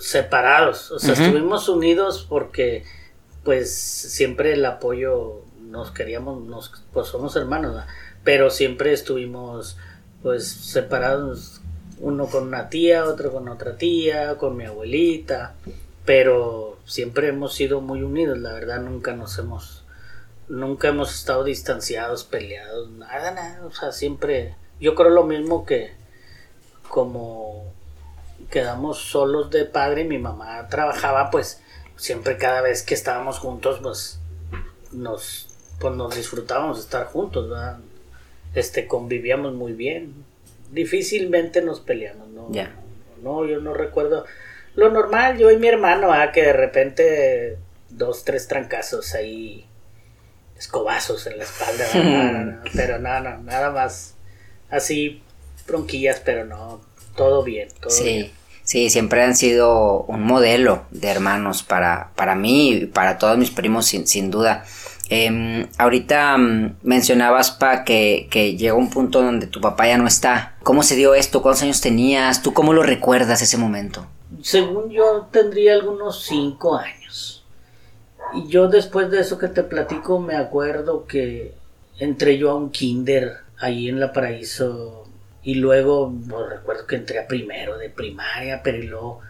separados. 0.00 0.90
O 0.90 0.98
sea, 0.98 1.12
estuvimos 1.12 1.68
unidos 1.68 2.26
porque, 2.28 2.84
pues, 3.44 3.72
siempre 3.74 4.54
el 4.54 4.64
apoyo 4.64 5.44
nos 5.60 5.92
queríamos, 5.92 6.42
nos, 6.42 6.72
pues 6.92 7.08
somos 7.08 7.36
hermanos, 7.36 7.74
¿verdad? 7.74 7.88
Pero 8.24 8.50
siempre 8.50 8.92
estuvimos, 8.92 9.76
pues, 10.22 10.48
separados. 10.48 11.60
Uno 11.98 12.26
con 12.26 12.48
una 12.48 12.70
tía, 12.70 13.04
otro 13.04 13.30
con 13.32 13.48
otra 13.48 13.76
tía, 13.76 14.36
con 14.38 14.56
mi 14.56 14.64
abuelita. 14.64 15.54
Pero 16.04 16.78
siempre 16.86 17.28
hemos 17.28 17.54
sido 17.54 17.80
muy 17.80 18.02
unidos, 18.02 18.38
la 18.38 18.52
verdad, 18.52 18.80
nunca 18.80 19.14
nos 19.14 19.38
hemos 19.38 19.84
nunca 20.48 20.88
hemos 20.88 21.14
estado 21.14 21.44
distanciados, 21.44 22.24
peleados, 22.24 22.90
nada, 22.90 23.30
nada, 23.30 23.64
o 23.64 23.70
sea, 23.70 23.92
siempre, 23.92 24.56
yo 24.80 24.96
creo 24.96 25.10
lo 25.10 25.24
mismo 25.24 25.64
que 25.64 25.92
como 26.88 27.72
quedamos 28.50 28.98
solos 28.98 29.50
de 29.50 29.64
padre, 29.64 30.04
mi 30.04 30.18
mamá 30.18 30.66
trabajaba, 30.68 31.30
pues 31.30 31.62
siempre 31.96 32.36
cada 32.36 32.62
vez 32.62 32.82
que 32.82 32.94
estábamos 32.94 33.38
juntos, 33.38 33.78
pues 33.80 34.18
nos, 34.90 35.48
pues 35.78 35.94
nos 35.94 36.14
disfrutábamos 36.16 36.80
estar 36.80 37.06
juntos, 37.06 37.48
¿verdad? 37.48 37.78
Este, 38.54 38.86
convivíamos 38.86 39.54
muy 39.54 39.72
bien, 39.72 40.24
difícilmente 40.72 41.62
nos 41.62 41.80
peleamos, 41.80 42.28
¿no? 42.28 42.48
No, 43.22 43.44
yo 43.44 43.60
no 43.60 43.74
recuerdo. 43.74 44.24
Lo 44.74 44.90
normal, 44.90 45.38
yo 45.38 45.50
y 45.50 45.58
mi 45.58 45.68
hermano, 45.68 46.12
ah, 46.12 46.32
que 46.32 46.42
de 46.42 46.52
repente 46.52 47.58
dos, 47.90 48.24
tres 48.24 48.48
trancazos 48.48 49.14
ahí, 49.14 49.66
escobazos 50.58 51.26
en 51.26 51.38
la 51.38 51.44
espalda, 51.44 51.84
no, 51.94 52.60
pero 52.74 52.98
no, 52.98 53.20
nada 53.38 53.70
más 53.70 54.14
así, 54.70 55.22
bronquillas, 55.66 56.20
pero 56.24 56.44
no, 56.44 56.80
todo 57.16 57.42
bien, 57.42 57.68
todo 57.80 57.92
bien. 58.02 58.26
Sí, 58.26 58.32
sí, 58.62 58.90
siempre 58.90 59.22
han 59.22 59.36
sido 59.36 60.02
un 60.02 60.22
modelo 60.22 60.84
de 60.90 61.08
hermanos 61.08 61.62
para, 61.62 62.10
para 62.14 62.34
mí 62.34 62.72
y 62.72 62.86
para 62.86 63.18
todos 63.18 63.36
mis 63.38 63.50
primos, 63.50 63.86
sin, 63.86 64.06
sin 64.06 64.30
duda. 64.30 64.64
Em, 65.12 65.66
ahorita 65.76 66.38
mm, 66.38 66.76
mencionabas, 66.84 67.50
Pa, 67.50 67.84
que, 67.84 68.28
llegó 68.56 68.78
un 68.78 68.90
punto 68.90 69.20
donde 69.20 69.48
tu 69.48 69.60
papá 69.60 69.88
ya 69.88 69.98
no 69.98 70.06
está. 70.06 70.54
¿Cómo 70.62 70.84
se 70.84 70.94
dio 70.94 71.14
esto? 71.14 71.42
¿Cuántos 71.42 71.64
años 71.64 71.80
tenías? 71.80 72.42
¿Tú 72.42 72.54
cómo 72.54 72.72
lo 72.72 72.84
recuerdas 72.84 73.42
ese 73.42 73.58
momento? 73.58 74.06
Según 74.40 74.90
yo 74.90 75.28
tendría 75.32 75.74
algunos 75.74 76.22
cinco 76.22 76.76
años. 76.76 77.44
Y 78.34 78.46
yo 78.46 78.68
después 78.68 79.10
de 79.10 79.20
eso 79.20 79.36
que 79.36 79.48
te 79.48 79.64
platico 79.64 80.20
me 80.20 80.36
acuerdo 80.36 81.04
que 81.06 81.54
entré 81.98 82.38
yo 82.38 82.52
a 82.52 82.54
un 82.54 82.70
kinder 82.70 83.38
ahí 83.58 83.88
en 83.88 83.98
La 83.98 84.12
Paraíso 84.12 85.08
y 85.42 85.56
luego 85.56 86.14
pues, 86.28 86.50
recuerdo 86.50 86.86
que 86.86 86.94
entré 86.94 87.18
a 87.18 87.26
primero 87.26 87.78
de 87.78 87.90
primaria, 87.90 88.62
pero 88.62 88.78
luego 88.78 89.20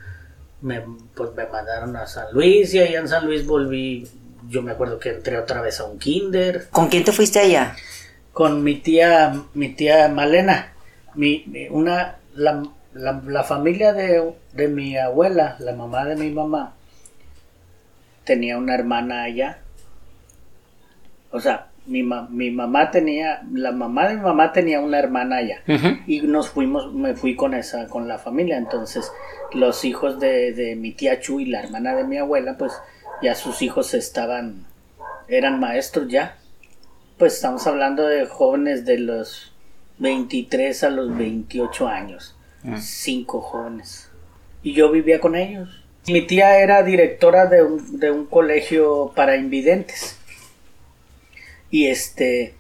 me, 0.60 0.84
pues, 1.14 1.30
me 1.34 1.46
mandaron 1.46 1.96
a 1.96 2.06
San 2.06 2.26
Luis 2.32 2.75
y 2.75 2.80
allá 2.80 3.00
en 3.00 3.08
San 3.08 3.25
Luis 3.25 3.46
volví, 3.46 4.06
yo 4.50 4.61
me 4.62 4.73
acuerdo 4.73 4.99
que 4.99 5.11
entré 5.11 5.38
otra 5.38 5.61
vez 5.62 5.80
a 5.80 5.85
un 5.85 5.99
kinder 5.99 6.69
¿Con 6.71 6.88
quién 6.88 7.04
te 7.04 7.12
fuiste 7.12 7.38
allá? 7.38 7.75
con 8.33 8.62
mi 8.62 8.75
tía, 8.76 9.33
mi 9.54 9.71
tía 9.71 10.09
Malena. 10.09 10.73
mi, 11.14 11.45
mi- 11.47 11.69
una, 11.69 12.16
la, 12.35 12.62
la, 12.95 13.21
la 13.26 13.42
familia 13.45 13.92
de, 13.92 14.33
de 14.52 14.69
mi 14.69 14.97
abuela, 14.97 15.57
la 15.59 15.73
mamá 15.75 16.04
de 16.04 16.16
mi 16.16 16.30
mamá, 16.30 16.75
tenía 18.25 18.57
una 18.59 18.75
hermana 18.75 19.23
allá. 19.25 19.59
O 21.33 21.40
sea, 21.40 21.69
mi, 21.87 22.02
ma- 22.02 22.28
mi 22.30 22.50
mamá 22.50 22.90
tenía, 22.90 23.42
la 23.52 23.73
mamá 23.73 24.09
de 24.09 24.16
mi 24.16 24.23
mamá 24.23 24.52
tenía 24.52 24.80
una 24.80 24.99
hermana 24.99 25.37
allá. 25.38 25.62
Y 26.07 26.23
nos 26.23 26.49
fuimos, 26.49 26.92
me 26.95 27.14
fui 27.14 27.35
con 27.37 27.54
esa, 27.54 27.87
con 27.88 28.09
la 28.09 28.19
familia. 28.19 28.57
Entonces, 28.59 29.11
los 29.52 29.85
hijos 29.85 30.19
de, 30.21 30.52
de 30.52 30.76
mi 30.76 30.92
tía 30.92 31.21
Chu 31.21 31.40
y 31.40 31.47
la 31.47 31.61
hermana 31.62 31.95
de 31.95 32.04
mi 32.04 32.16
abuela, 32.19 32.57
pues 32.59 32.73
ya 33.22 33.34
sus 33.34 33.62
hijos 33.62 33.94
estaban, 33.94 34.66
eran 35.28 35.60
maestros 35.60 36.08
ya. 36.08 36.38
Pues 37.18 37.34
estamos 37.34 37.66
hablando 37.66 38.06
de 38.06 38.26
jóvenes 38.26 38.84
de 38.84 38.98
los 38.98 39.52
23 39.98 40.84
a 40.84 40.90
los 40.90 41.16
28 41.16 41.86
años. 41.86 42.34
Mm. 42.62 42.78
Cinco 42.78 43.40
jóvenes. 43.40 44.10
Y 44.62 44.72
yo 44.72 44.90
vivía 44.90 45.20
con 45.20 45.36
ellos. 45.36 45.68
Mi 46.06 46.26
tía 46.26 46.58
era 46.58 46.82
directora 46.82 47.46
de 47.46 47.62
un, 47.62 48.00
de 48.00 48.10
un 48.10 48.26
colegio 48.26 49.12
para 49.14 49.36
invidentes. 49.36 50.16
Y 51.70 51.86
este, 51.86 52.54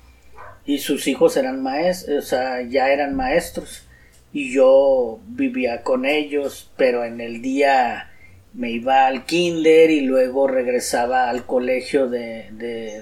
y 0.64 0.78
sus 0.78 1.08
hijos 1.08 1.36
eran 1.36 1.62
maestros, 1.62 2.24
o 2.24 2.26
sea, 2.26 2.62
ya 2.62 2.90
eran 2.90 3.16
maestros. 3.16 3.86
Y 4.32 4.52
yo 4.52 5.18
vivía 5.26 5.82
con 5.82 6.04
ellos, 6.04 6.70
pero 6.76 7.04
en 7.04 7.20
el 7.20 7.42
día 7.42 8.09
me 8.52 8.70
iba 8.70 9.06
al 9.06 9.24
kinder 9.26 9.90
y 9.90 10.00
luego 10.00 10.48
regresaba 10.48 11.30
al 11.30 11.46
colegio 11.46 12.08
de, 12.08 12.48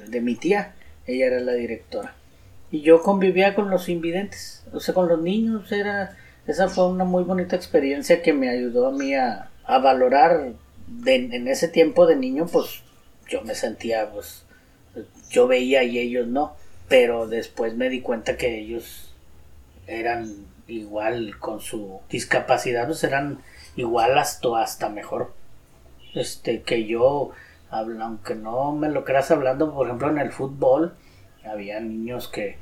de, 0.07 0.21
mi 0.21 0.35
tía. 0.35 0.75
Ella 1.07 1.27
era 1.27 1.41
la 1.41 1.53
directora. 1.53 2.15
Y 2.71 2.83
yo 2.83 3.03
convivía 3.03 3.55
con 3.55 3.71
los 3.71 3.89
invidentes, 3.89 4.65
o 4.73 4.81
sea, 4.81 4.95
con 4.95 5.09
los 5.09 5.21
niños. 5.21 5.73
Era, 5.73 6.17
esa 6.47 6.69
fue 6.69 6.89
una 6.89 7.05
muy 7.05 7.25
bonita 7.25 7.57
experiencia 7.57 8.23
que 8.23 8.33
me 8.33 8.51
ayudó 8.51 8.89
a 8.89 8.93
mí 8.93 9.15
a, 9.15 9.51
a 9.65 9.79
valorar. 9.79 10.53
En 11.05 11.49
ese 11.49 11.69
tiempo 11.69 12.07
de 12.07 12.17
niño, 12.17 12.47
pues 12.47 12.83
yo 13.29 13.43
me 13.43 13.55
sentía, 13.55 14.11
pues, 14.11 14.45
yo 15.31 15.47
veía 15.47 15.83
y 15.83 15.99
ellos 15.99 16.27
no. 16.27 16.57
Pero 16.89 17.27
después 17.27 17.75
me 17.75 17.91
di 17.91 18.01
cuenta 18.01 18.37
que 18.37 18.59
ellos 18.59 19.13
eran 19.87 20.47
igual 20.67 21.39
con 21.39 21.61
su 21.61 22.01
discapacidad, 22.11 22.87
pues 22.87 23.03
eran 23.05 23.41
igual 23.79 24.19
hasta, 24.19 24.61
hasta 24.61 24.89
mejor. 24.89 25.33
Este, 26.15 26.63
que 26.63 26.85
yo, 26.85 27.31
aunque 27.71 28.35
no 28.35 28.73
me 28.73 28.89
lo 28.89 29.05
creas 29.05 29.31
hablando, 29.31 29.73
por 29.73 29.87
ejemplo, 29.87 30.11
en 30.11 30.19
el 30.19 30.33
fútbol, 30.33 30.95
había 31.49 31.81
niños 31.81 32.29
que, 32.29 32.59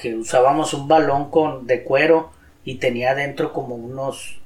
que 0.00 0.14
usábamos 0.14 0.74
un 0.74 0.88
balón 0.88 1.30
con, 1.30 1.66
de 1.66 1.84
cuero 1.84 2.30
y 2.64 2.76
tenía 2.76 3.10
adentro 3.12 3.52
como 3.52 3.74
unos, 3.74 4.40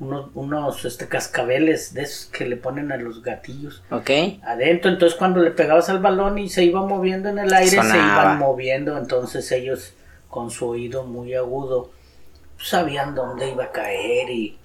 unos, 0.00 0.30
unos 0.34 0.84
este, 0.84 1.06
cascabeles 1.08 1.94
de 1.94 2.02
esos 2.02 2.26
que 2.26 2.46
le 2.46 2.56
ponen 2.56 2.90
a 2.90 2.96
los 2.96 3.22
gatillos 3.22 3.82
Ok. 3.90 4.10
adentro, 4.42 4.90
entonces 4.90 5.16
cuando 5.16 5.40
le 5.40 5.52
pegabas 5.52 5.88
al 5.88 6.00
balón 6.00 6.38
y 6.38 6.48
se 6.48 6.64
iba 6.64 6.82
moviendo 6.84 7.28
en 7.28 7.38
el 7.38 7.52
aire, 7.52 7.70
se 7.70 7.96
iban 7.96 8.38
moviendo, 8.38 8.98
entonces 8.98 9.50
ellos 9.52 9.94
con 10.28 10.50
su 10.50 10.68
oído 10.68 11.04
muy 11.04 11.34
agudo 11.34 11.90
sabían 12.58 13.14
dónde 13.14 13.50
iba 13.50 13.64
a 13.64 13.72
caer 13.72 14.30
y, 14.30 14.58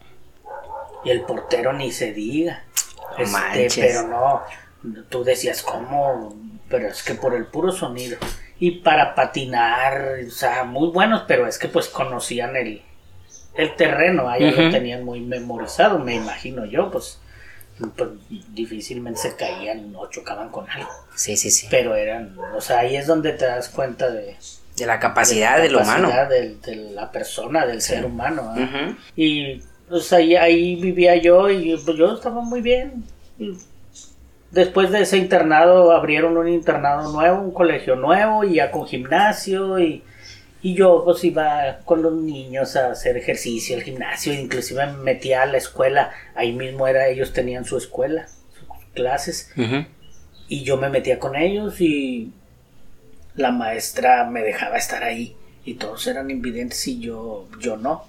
y 1.03 1.09
el 1.11 1.21
portero 1.21 1.73
ni 1.73 1.91
se 1.91 2.13
diga. 2.13 2.63
No 3.17 3.23
Este, 3.23 3.31
manches. 3.31 3.75
pero 3.77 4.07
no, 4.07 4.41
tú 5.09 5.23
decías, 5.23 5.61
¿cómo? 5.63 6.35
Pero 6.69 6.87
es 6.87 7.03
que 7.03 7.15
por 7.15 7.33
el 7.35 7.45
puro 7.45 7.71
sonido. 7.71 8.17
Y 8.59 8.79
para 8.81 9.15
patinar, 9.15 10.17
o 10.27 10.31
sea, 10.31 10.63
muy 10.65 10.89
buenos, 10.89 11.23
pero 11.27 11.47
es 11.47 11.57
que 11.57 11.67
pues 11.69 11.87
conocían 11.87 12.55
el, 12.57 12.81
el 13.55 13.75
terreno, 13.75 14.29
ahí 14.29 14.51
lo 14.51 14.69
tenían 14.69 15.03
muy 15.05 15.21
memorizado, 15.21 15.97
me 15.99 16.15
imagino 16.15 16.65
yo, 16.65 16.91
pues, 16.91 17.19
pues, 17.95 18.09
difícilmente 18.53 19.19
se 19.21 19.35
caían 19.37 19.93
o 19.95 20.09
chocaban 20.09 20.49
con 20.49 20.69
algo. 20.69 20.89
Sí, 21.15 21.37
sí, 21.37 21.49
sí. 21.51 21.67
Pero 21.71 21.95
eran, 21.95 22.35
o 22.53 22.59
sea, 22.61 22.79
ahí 22.79 22.95
es 22.97 23.07
donde 23.07 23.31
te 23.33 23.45
das 23.45 23.69
cuenta 23.69 24.09
de, 24.11 24.35
De 24.75 24.85
la 24.85 24.99
capacidad 24.99 25.55
de 25.57 25.63
del 25.63 25.75
humano. 25.77 26.09
capacidad 26.09 26.29
del- 26.29 26.61
de 26.61 26.75
la 26.91 27.11
persona, 27.11 27.65
del 27.65 27.81
ser 27.81 28.05
humano. 28.05 28.53
¿ah? 28.57 28.93
Y 29.15 29.63
pues 29.89 30.13
ahí, 30.13 30.35
ahí 30.35 30.75
vivía 30.75 31.15
yo 31.17 31.49
y 31.49 31.75
pues 31.83 31.97
yo 31.97 32.13
estaba 32.13 32.41
muy 32.41 32.61
bien. 32.61 33.03
Después 34.51 34.91
de 34.91 35.01
ese 35.01 35.17
internado 35.17 35.91
abrieron 35.91 36.37
un 36.37 36.47
internado 36.47 37.11
nuevo, 37.11 37.41
un 37.41 37.51
colegio 37.51 37.95
nuevo 37.95 38.43
y 38.43 38.55
ya 38.55 38.71
con 38.71 38.85
gimnasio 38.85 39.79
y, 39.79 40.03
y 40.61 40.73
yo 40.75 41.03
pues 41.03 41.23
iba 41.23 41.79
con 41.85 42.01
los 42.01 42.13
niños 42.13 42.75
a 42.75 42.91
hacer 42.91 43.17
ejercicio 43.17 43.75
al 43.75 43.83
gimnasio, 43.83 44.33
inclusive 44.33 44.85
me 44.87 44.97
metía 44.97 45.43
a 45.43 45.45
la 45.45 45.57
escuela, 45.57 46.11
ahí 46.35 46.51
mismo 46.51 46.87
era, 46.87 47.07
ellos 47.07 47.33
tenían 47.33 47.65
su 47.65 47.77
escuela, 47.77 48.27
sus 48.27 48.67
clases. 48.93 49.51
Y 50.47 50.63
yo 50.63 50.77
me 50.77 50.89
metía 50.89 51.19
con 51.19 51.35
ellos 51.35 51.79
y 51.79 52.31
la 53.35 53.51
maestra 53.51 54.25
me 54.25 54.41
dejaba 54.41 54.77
estar 54.77 55.03
ahí. 55.03 55.35
Y 55.63 55.75
todos 55.75 56.07
eran 56.07 56.31
invidentes 56.31 56.87
y 56.87 56.99
yo 56.99 57.47
yo 57.59 57.77
no 57.77 58.05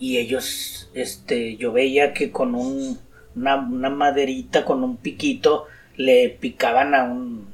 y 0.00 0.16
ellos 0.16 0.90
este 0.94 1.56
yo 1.56 1.72
veía 1.72 2.14
que 2.14 2.32
con 2.32 2.54
un 2.56 2.98
una, 3.36 3.90
maderita 3.90 4.64
con 4.64 4.82
un 4.82 4.96
piquito 4.96 5.66
le 5.96 6.30
picaban 6.30 6.94
a 6.94 7.04
un 7.04 7.48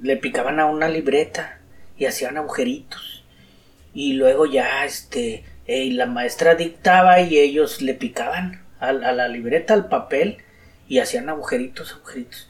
le 0.00 0.16
picaban 0.16 0.60
a 0.60 0.66
una 0.66 0.88
libreta 0.88 1.60
y 1.98 2.06
hacían 2.06 2.38
agujeritos. 2.38 3.24
Y 3.92 4.14
luego 4.14 4.46
ya 4.46 4.84
este 4.86 5.44
eh, 5.66 5.90
la 5.90 6.06
maestra 6.06 6.54
dictaba 6.54 7.20
y 7.20 7.38
ellos 7.38 7.82
le 7.82 7.94
picaban 7.94 8.62
a, 8.78 8.88
a 8.88 9.12
la 9.12 9.28
libreta 9.28 9.74
al 9.74 9.88
papel 9.88 10.38
y 10.88 11.00
hacían 11.00 11.28
agujeritos 11.28 11.92
agujeritos. 11.92 12.48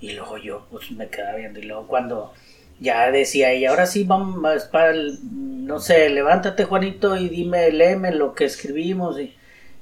Y 0.00 0.12
luego 0.12 0.36
yo 0.36 0.66
pues 0.70 0.90
me 0.92 1.08
quedaba 1.08 1.38
viendo. 1.38 1.58
Y 1.58 1.64
luego 1.64 1.86
cuando 1.88 2.34
ya 2.80 3.10
decía 3.10 3.50
ella, 3.50 3.70
ahora 3.70 3.86
sí 3.86 4.04
vamos 4.04 4.64
para 4.64 4.90
el, 4.90 5.18
no 5.66 5.80
sé, 5.80 6.08
levántate 6.10 6.64
Juanito 6.64 7.16
y 7.16 7.28
dime, 7.28 7.70
léeme 7.70 8.12
lo 8.12 8.34
que 8.34 8.44
escribimos 8.44 9.18
y, 9.18 9.34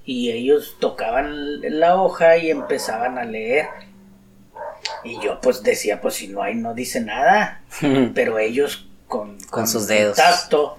y 0.05 0.31
ellos 0.31 0.77
tocaban 0.81 1.61
la 1.79 1.97
hoja 2.01 2.37
y 2.37 2.51
empezaban 2.51 3.19
a 3.19 3.25
leer 3.25 3.67
y 5.03 5.21
yo 5.21 5.41
pues 5.41 5.63
decía, 5.63 6.01
pues 6.01 6.15
si 6.15 6.29
no 6.29 6.43
hay 6.43 6.55
no 6.55 6.75
dice 6.75 7.01
nada, 7.01 7.63
pero 8.15 8.39
ellos 8.39 8.89
con, 9.07 9.39
Con 9.51 9.69
sus 9.69 9.87
dedos. 9.87 10.17
tacto 10.17 10.77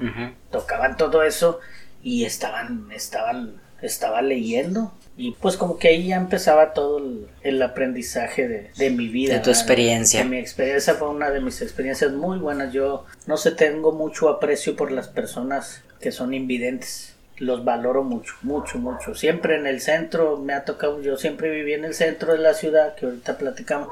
tocaban 0.51 0.97
todo 0.97 1.23
eso 1.23 1.59
y 2.03 2.25
estaban, 2.25 2.91
estaban, 2.91 3.61
estaba 3.81 4.21
leyendo. 4.21 4.93
Y 5.17 5.31
pues 5.31 5.55
como 5.55 5.77
que 5.77 5.87
ahí 5.87 6.07
ya 6.07 6.17
empezaba 6.17 6.73
todo 6.73 6.97
el, 6.97 7.27
el 7.41 7.61
aprendizaje 7.61 8.47
de, 8.47 8.71
de 8.77 8.89
mi 8.89 9.07
vida. 9.07 9.35
De 9.35 9.39
tu 9.39 9.47
¿verdad? 9.47 9.61
experiencia. 9.61 10.19
De 10.23 10.29
mi 10.29 10.37
experiencia 10.37 10.95
fue 10.95 11.09
una 11.09 11.29
de 11.29 11.39
mis 11.39 11.61
experiencias 11.61 12.11
muy 12.11 12.37
buenas. 12.37 12.73
Yo 12.73 13.05
no 13.25 13.37
sé, 13.37 13.51
tengo 13.51 13.93
mucho 13.93 14.27
aprecio 14.27 14.75
por 14.75 14.91
las 14.91 15.07
personas 15.07 15.83
que 16.01 16.11
son 16.11 16.33
invidentes. 16.33 17.15
Los 17.37 17.63
valoro 17.63 18.03
mucho, 18.03 18.33
mucho, 18.41 18.77
mucho. 18.77 19.15
Siempre 19.15 19.55
en 19.55 19.67
el 19.67 19.79
centro 19.81 20.37
me 20.37 20.53
ha 20.53 20.65
tocado, 20.65 21.01
yo 21.01 21.17
siempre 21.17 21.49
viví 21.49 21.73
en 21.73 21.85
el 21.85 21.93
centro 21.93 22.33
de 22.33 22.39
la 22.39 22.53
ciudad, 22.53 22.95
que 22.95 23.05
ahorita 23.05 23.37
platicamos. 23.37 23.89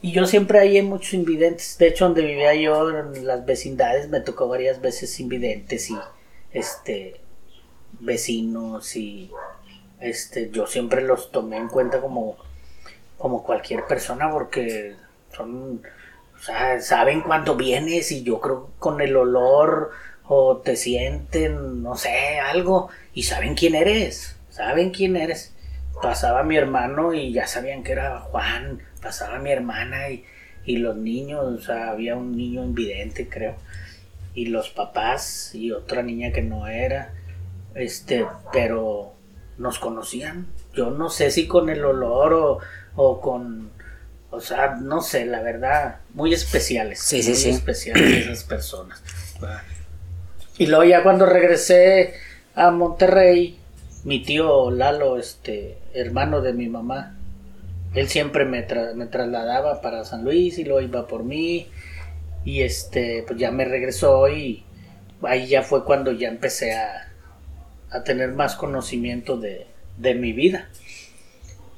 Y 0.00 0.12
yo 0.12 0.26
siempre 0.26 0.58
ahí 0.58 0.76
hay 0.76 0.82
muchos 0.82 1.14
invidentes. 1.14 1.76
De 1.78 1.88
hecho, 1.88 2.04
donde 2.04 2.22
vivía 2.22 2.54
yo, 2.54 2.90
en 2.90 3.26
las 3.26 3.44
vecindades, 3.44 4.08
me 4.08 4.20
tocó 4.20 4.48
varias 4.48 4.80
veces 4.80 5.18
invidentes 5.18 5.90
y 5.90 5.96
este 6.52 7.20
vecinos 8.00 8.94
y 8.96 9.30
este 10.00 10.50
yo 10.50 10.66
siempre 10.66 11.02
los 11.02 11.32
tomé 11.32 11.56
en 11.56 11.68
cuenta 11.68 12.00
como 12.00 12.36
como 13.16 13.42
cualquier 13.42 13.84
persona 13.86 14.30
porque 14.30 14.94
son 15.34 15.82
saben 16.80 17.22
cuándo 17.22 17.56
vienes 17.56 18.12
y 18.12 18.22
yo 18.22 18.40
creo 18.40 18.70
con 18.78 19.00
el 19.00 19.16
olor 19.16 19.90
o 20.24 20.58
te 20.58 20.76
sienten 20.76 21.82
no 21.82 21.96
sé 21.96 22.38
algo 22.38 22.90
y 23.12 23.24
saben 23.24 23.54
quién 23.54 23.74
eres 23.74 24.38
saben 24.58 24.90
quién 24.90 25.16
eres. 25.16 25.54
Pasaba 26.02 26.42
mi 26.42 26.56
hermano 26.56 27.14
y 27.14 27.32
ya 27.32 27.46
sabían 27.46 27.82
que 27.82 27.92
era 27.92 28.20
Juan 28.20 28.80
pasaba 29.00 29.38
mi 29.38 29.50
hermana 29.50 30.10
y, 30.10 30.24
y 30.64 30.78
los 30.78 30.96
niños 30.96 31.44
o 31.44 31.60
sea 31.60 31.90
había 31.90 32.16
un 32.16 32.36
niño 32.36 32.64
invidente 32.64 33.28
creo 33.28 33.54
y 34.34 34.46
los 34.46 34.70
papás 34.70 35.54
y 35.54 35.70
otra 35.70 36.02
niña 36.02 36.32
que 36.32 36.42
no 36.42 36.66
era 36.66 37.14
este 37.74 38.26
pero 38.52 39.12
nos 39.58 39.78
conocían. 39.78 40.46
Yo 40.74 40.90
no 40.90 41.10
sé 41.10 41.30
si 41.30 41.46
con 41.46 41.68
el 41.68 41.84
olor 41.84 42.32
o, 42.34 42.58
o 42.96 43.20
con 43.20 43.70
o 44.30 44.40
sea 44.40 44.76
no 44.80 45.00
sé 45.00 45.24
la 45.24 45.40
verdad 45.40 46.00
muy 46.12 46.34
especiales 46.34 47.00
Sí, 47.00 47.22
sí, 47.22 47.30
muy 47.30 47.38
sí. 47.38 47.50
especiales 47.50 48.04
esas 48.26 48.44
personas. 48.44 49.02
Y 50.58 50.66
luego 50.66 50.84
ya 50.84 51.02
cuando 51.02 51.26
regresé 51.26 52.14
a 52.54 52.70
Monterrey 52.70 53.58
mi 54.04 54.22
tío 54.22 54.70
Lalo 54.70 55.18
este 55.18 55.78
hermano 55.94 56.40
de 56.40 56.52
mi 56.52 56.68
mamá 56.68 57.14
él 57.94 58.08
siempre 58.08 58.44
me, 58.44 58.66
tra- 58.68 58.94
me 58.94 59.06
trasladaba 59.06 59.80
para 59.80 60.04
San 60.04 60.22
Luis 60.24 60.58
y 60.58 60.64
luego 60.64 60.82
iba 60.82 61.06
por 61.06 61.24
mí. 61.24 61.68
Y 62.44 62.60
este 62.62 63.24
pues 63.26 63.38
ya 63.38 63.50
me 63.50 63.64
regresó 63.64 64.28
y 64.28 64.62
ahí 65.22 65.46
ya 65.48 65.62
fue 65.62 65.84
cuando 65.84 66.12
ya 66.12 66.28
empecé 66.28 66.74
a, 66.74 67.07
a 67.90 68.04
tener 68.04 68.32
más 68.32 68.54
conocimiento 68.56 69.36
de, 69.36 69.66
de 69.96 70.14
mi 70.14 70.32
vida. 70.32 70.68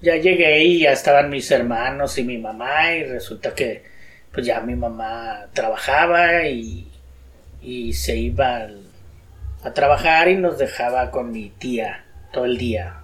Ya 0.03 0.17
llegué 0.17 0.65
y 0.65 0.81
ya 0.81 0.93
estaban 0.93 1.31
mis 1.31 1.51
hermanos 1.51 2.17
y 2.19 2.25
mi 2.25 2.39
mamá 2.39 2.95
y 2.95 3.05
resulta 3.05 3.55
que 3.55 3.85
pues 4.33 4.47
ya 4.47 4.61
mi 4.61 4.77
mamá 4.77 5.49
trabajaba 5.53 6.47
y, 6.47 6.91
y 7.61 7.93
se 7.93 8.17
iba 8.17 8.69
a 9.63 9.75
trabajar 9.75 10.29
y 10.29 10.37
nos 10.37 10.59
dejaba 10.59 11.11
con 11.11 11.33
mi 11.33 11.51
tía 11.51 12.05
todo 12.33 12.45
el 12.45 12.57
día. 12.57 13.01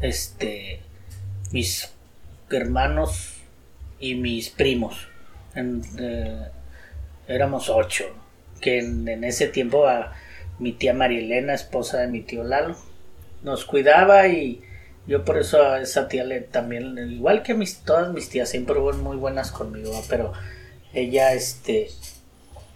Este, 0.00 0.80
mis 1.52 1.92
hermanos 2.50 3.34
y 3.98 4.14
mis 4.14 4.50
primos. 4.50 5.08
Eh, 5.54 6.48
éramos 7.28 7.68
ocho. 7.68 8.04
Que 8.60 8.80
en, 8.80 9.24
ese 9.24 9.48
tiempo 9.48 9.86
a 9.86 10.12
mi 10.60 10.72
tía 10.72 10.94
María 10.94 11.18
Elena, 11.18 11.54
esposa 11.54 11.98
de 11.98 12.06
mi 12.06 12.20
tío 12.20 12.44
Lalo, 12.44 12.76
nos 13.42 13.64
cuidaba 13.64 14.28
y 14.28 14.62
yo 15.06 15.24
por 15.24 15.38
eso 15.38 15.62
a 15.62 15.80
esa 15.80 16.06
tía 16.06 16.22
le 16.22 16.40
también, 16.40 16.96
igual 17.10 17.42
que 17.42 17.54
mis, 17.54 17.80
todas 17.80 18.12
mis 18.12 18.28
tías, 18.28 18.48
siempre 18.48 18.76
fueron 18.76 19.02
muy 19.02 19.16
buenas 19.16 19.50
conmigo, 19.50 20.00
pero 20.08 20.32
ella, 20.92 21.32
este, 21.32 21.88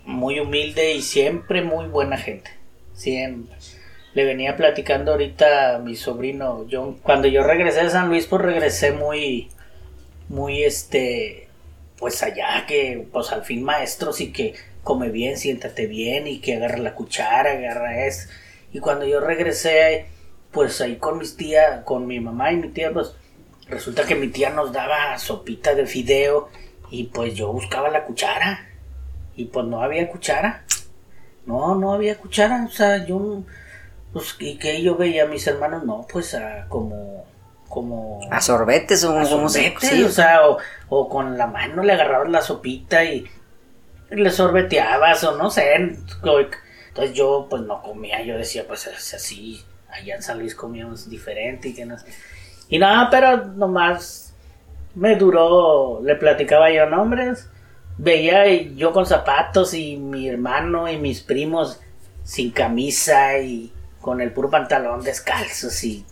muy 0.04 0.40
humilde 0.40 0.94
y 0.94 1.02
siempre 1.02 1.62
muy 1.62 1.86
buena 1.86 2.16
gente. 2.16 2.50
Siempre. 2.94 3.56
Le 4.14 4.24
venía 4.24 4.56
platicando 4.56 5.12
ahorita 5.12 5.76
a 5.76 5.78
mi 5.78 5.96
sobrino 5.96 6.66
John. 6.70 6.98
Cuando 7.02 7.26
yo 7.26 7.42
regresé 7.42 7.82
de 7.84 7.90
San 7.90 8.08
Luis, 8.08 8.26
pues 8.26 8.42
regresé 8.42 8.92
muy, 8.92 9.48
muy 10.28 10.62
este, 10.62 11.48
pues 11.98 12.22
allá, 12.22 12.64
que 12.66 13.06
pues 13.12 13.32
al 13.32 13.44
fin 13.44 13.64
maestros 13.64 14.20
y 14.20 14.32
que 14.32 14.54
come 14.84 15.08
bien, 15.10 15.36
siéntate 15.36 15.86
bien 15.86 16.26
y 16.28 16.40
que 16.40 16.54
agarra 16.56 16.78
la 16.78 16.94
cuchara, 16.94 17.52
agarra 17.52 18.06
esto. 18.06 18.32
Y 18.72 18.78
cuando 18.80 19.06
yo 19.06 19.20
regresé, 19.20 20.06
pues 20.52 20.80
ahí 20.80 20.96
con 20.96 21.18
mis 21.18 21.36
tías, 21.36 21.82
con 21.84 22.06
mi 22.06 22.20
mamá 22.20 22.52
y 22.52 22.56
mi 22.56 22.68
tía, 22.68 22.92
pues 22.92 23.14
resulta 23.68 24.04
que 24.04 24.14
mi 24.14 24.28
tía 24.28 24.50
nos 24.50 24.72
daba 24.72 25.18
sopita 25.18 25.74
de 25.74 25.86
fideo 25.86 26.48
y 26.90 27.04
pues 27.04 27.34
yo 27.34 27.52
buscaba 27.52 27.88
la 27.88 28.04
cuchara 28.04 28.66
y 29.36 29.46
pues 29.46 29.66
no 29.66 29.82
había 29.82 30.08
cuchara. 30.08 30.64
No, 31.46 31.74
no 31.74 31.92
había 31.92 32.16
cuchara, 32.18 32.64
o 32.66 32.70
sea, 32.70 33.04
yo 33.04 33.42
pues 34.12 34.36
y 34.38 34.56
que 34.58 34.80
yo 34.80 34.96
veía 34.96 35.24
a 35.24 35.26
mis 35.26 35.46
hermanos, 35.46 35.84
no, 35.84 36.06
pues 36.10 36.34
a 36.34 36.66
como 36.68 37.24
como 37.68 38.20
A 38.30 38.40
sorbetes 38.40 39.02
o 39.04 39.18
a 39.18 39.28
como 39.28 39.48
se- 39.48 39.64
sorbete, 39.72 39.86
sí. 39.88 40.02
o 40.04 40.08
sea, 40.08 40.48
o, 40.48 40.58
o 40.88 41.08
con 41.08 41.36
la 41.36 41.48
mano 41.48 41.82
le 41.82 41.92
agarrabas 41.92 42.30
la 42.30 42.40
sopita 42.40 43.04
y 43.04 43.24
le 44.16 44.30
sorbeteabas 44.30 45.24
o 45.24 45.36
no 45.36 45.50
sé. 45.50 45.74
Entonces 45.74 47.14
yo 47.14 47.46
pues 47.50 47.62
no 47.62 47.82
comía, 47.82 48.22
yo 48.22 48.36
decía 48.36 48.64
pues 48.66 48.86
es 48.86 49.14
así, 49.14 49.64
allá 49.90 50.16
en 50.16 50.22
San 50.22 50.38
Luis 50.38 50.54
comíamos 50.54 51.08
diferente 51.08 51.68
y 51.68 51.74
que 51.74 51.84
no 51.84 51.98
sé. 51.98 52.06
Y 52.68 52.78
nada, 52.78 53.08
pero 53.10 53.44
nomás 53.46 54.34
me 54.94 55.16
duró, 55.16 56.00
le 56.02 56.14
platicaba 56.16 56.70
yo 56.70 56.86
nombres, 56.86 57.48
veía 57.98 58.46
yo 58.74 58.92
con 58.92 59.06
zapatos 59.06 59.74
y 59.74 59.96
mi 59.96 60.28
hermano 60.28 60.88
y 60.88 60.96
mis 60.96 61.20
primos 61.20 61.80
sin 62.22 62.50
camisa 62.50 63.38
y 63.38 63.72
con 64.00 64.20
el 64.20 64.32
puro 64.32 64.50
pantalón 64.50 65.02
descalzos 65.02 65.82
y 65.84 66.04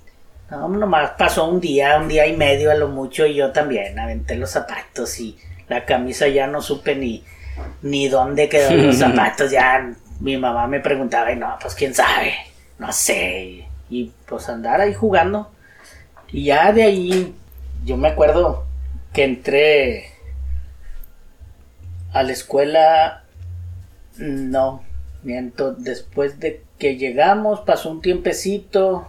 no, 0.50 0.68
nomás 0.68 1.12
pasó 1.12 1.48
un 1.48 1.60
día, 1.60 1.98
un 1.98 2.08
día 2.08 2.26
y 2.26 2.36
medio 2.36 2.70
a 2.70 2.74
lo 2.74 2.88
mucho 2.88 3.24
y 3.24 3.34
yo 3.34 3.52
también 3.52 3.98
aventé 3.98 4.36
los 4.36 4.50
zapatos 4.50 5.18
y 5.18 5.38
la 5.68 5.86
camisa 5.86 6.28
ya 6.28 6.46
no 6.46 6.60
supe 6.60 6.94
ni, 6.94 7.24
ni 7.82 8.08
dónde 8.08 8.48
quedaron 8.48 8.86
los 8.86 8.96
zapatos, 8.98 9.50
ya 9.50 9.92
mi 10.20 10.36
mamá 10.36 10.66
me 10.66 10.80
preguntaba 10.80 11.32
y 11.32 11.36
no, 11.36 11.56
pues 11.60 11.74
quién 11.74 11.94
sabe, 11.94 12.34
no 12.78 12.92
sé, 12.92 13.44
y, 13.44 13.66
y, 13.90 14.12
pues 14.26 14.48
andar 14.48 14.80
ahí 14.80 14.94
jugando. 14.94 15.50
Y 16.28 16.44
ya 16.44 16.72
de 16.72 16.82
ahí, 16.84 17.34
yo 17.84 17.96
me 17.96 18.08
acuerdo 18.08 18.64
que 19.12 19.24
entré 19.24 20.12
a 22.12 22.22
la 22.22 22.32
escuela, 22.32 23.24
no, 24.16 24.82
miento, 25.22 25.72
después 25.72 26.40
de 26.40 26.62
que 26.78 26.96
llegamos 26.96 27.60
pasó 27.60 27.90
un 27.90 28.02
tiempecito 28.02 29.08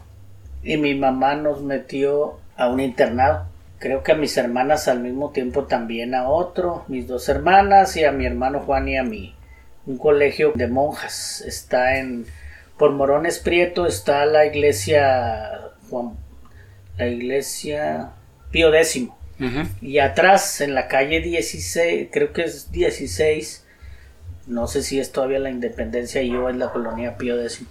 y 0.63 0.77
mi 0.77 0.95
mamá 0.95 1.36
nos 1.36 1.62
metió 1.62 2.39
a 2.56 2.67
un 2.67 2.79
internado. 2.79 3.47
Creo 3.84 4.02
que 4.02 4.13
a 4.13 4.15
mis 4.15 4.38
hermanas 4.38 4.88
al 4.88 5.02
mismo 5.02 5.32
tiempo 5.32 5.65
también 5.65 6.15
a 6.15 6.30
otro, 6.30 6.86
mis 6.88 7.06
dos 7.06 7.28
hermanas 7.28 7.98
y 7.98 8.06
a 8.06 8.13
mi 8.13 8.26
hermano 8.26 8.62
Juan 8.62 8.88
y 8.88 8.96
a 8.96 9.04
mí. 9.04 9.36
Un 9.86 9.98
colegio 9.98 10.54
de 10.56 10.69
monjas. 10.69 11.43
Está 11.46 11.98
en 11.98 12.26
por 12.78 12.93
Morones 12.93 13.39
Prieto 13.39 13.86
está 13.86 14.26
la 14.26 14.46
iglesia 14.46 15.74
Juan 15.89 16.13
la 16.98 17.08
iglesia 17.08 18.12
Pío 18.52 18.74
X. 18.74 19.10
Y 19.82 20.00
atrás, 20.00 20.62
en 20.62 20.76
la 20.76 20.88
calle 20.88 21.19
16, 21.19 22.08
creo 22.10 22.32
que 22.32 22.43
es 22.43 22.72
16, 22.72 23.65
no 24.48 24.67
sé 24.67 24.82
si 24.82 25.02
es 25.02 25.12
todavía 25.12 25.39
la 25.39 25.50
Independencia 25.50 26.22
y 26.22 26.30
yo 26.30 26.48
en 26.48 26.58
la 26.58 26.72
colonia 26.72 27.17
Pío 27.17 27.38
X. 27.41 27.63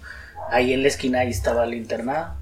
Ahí 0.51 0.73
en 0.73 0.83
la 0.83 0.89
esquina 0.89 1.21
ahí 1.21 1.31
estaba 1.31 1.63
el 1.63 1.73
internado 1.73 2.35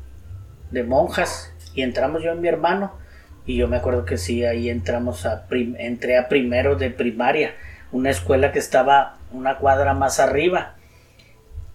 de 0.72 0.84
monjas 0.84 1.54
y 1.74 1.84
entramos 1.84 2.22
yo 2.22 2.34
y 2.34 2.38
mi 2.38 2.50
hermano 2.50 3.00
y 3.46 3.58
yo 3.58 3.68
me 3.68 3.78
acuerdo 3.78 4.06
que 4.06 4.18
sí, 4.18 4.44
ahí 4.46 4.70
entramos 4.70 5.26
a, 5.26 5.46
entré 5.80 6.18
a 6.18 6.28
primero 6.30 6.76
de 6.76 6.90
primaria, 6.92 7.54
una 7.92 8.10
escuela 8.10 8.52
que 8.52 8.60
estaba 8.60 9.18
una 9.32 9.58
cuadra 9.58 9.94
más 9.94 10.20
arriba. 10.20 10.76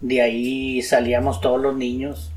De 0.00 0.20
ahí 0.22 0.82
salíamos 0.82 1.40
todos 1.40 1.60
los 1.60 1.74
niños 1.76 2.30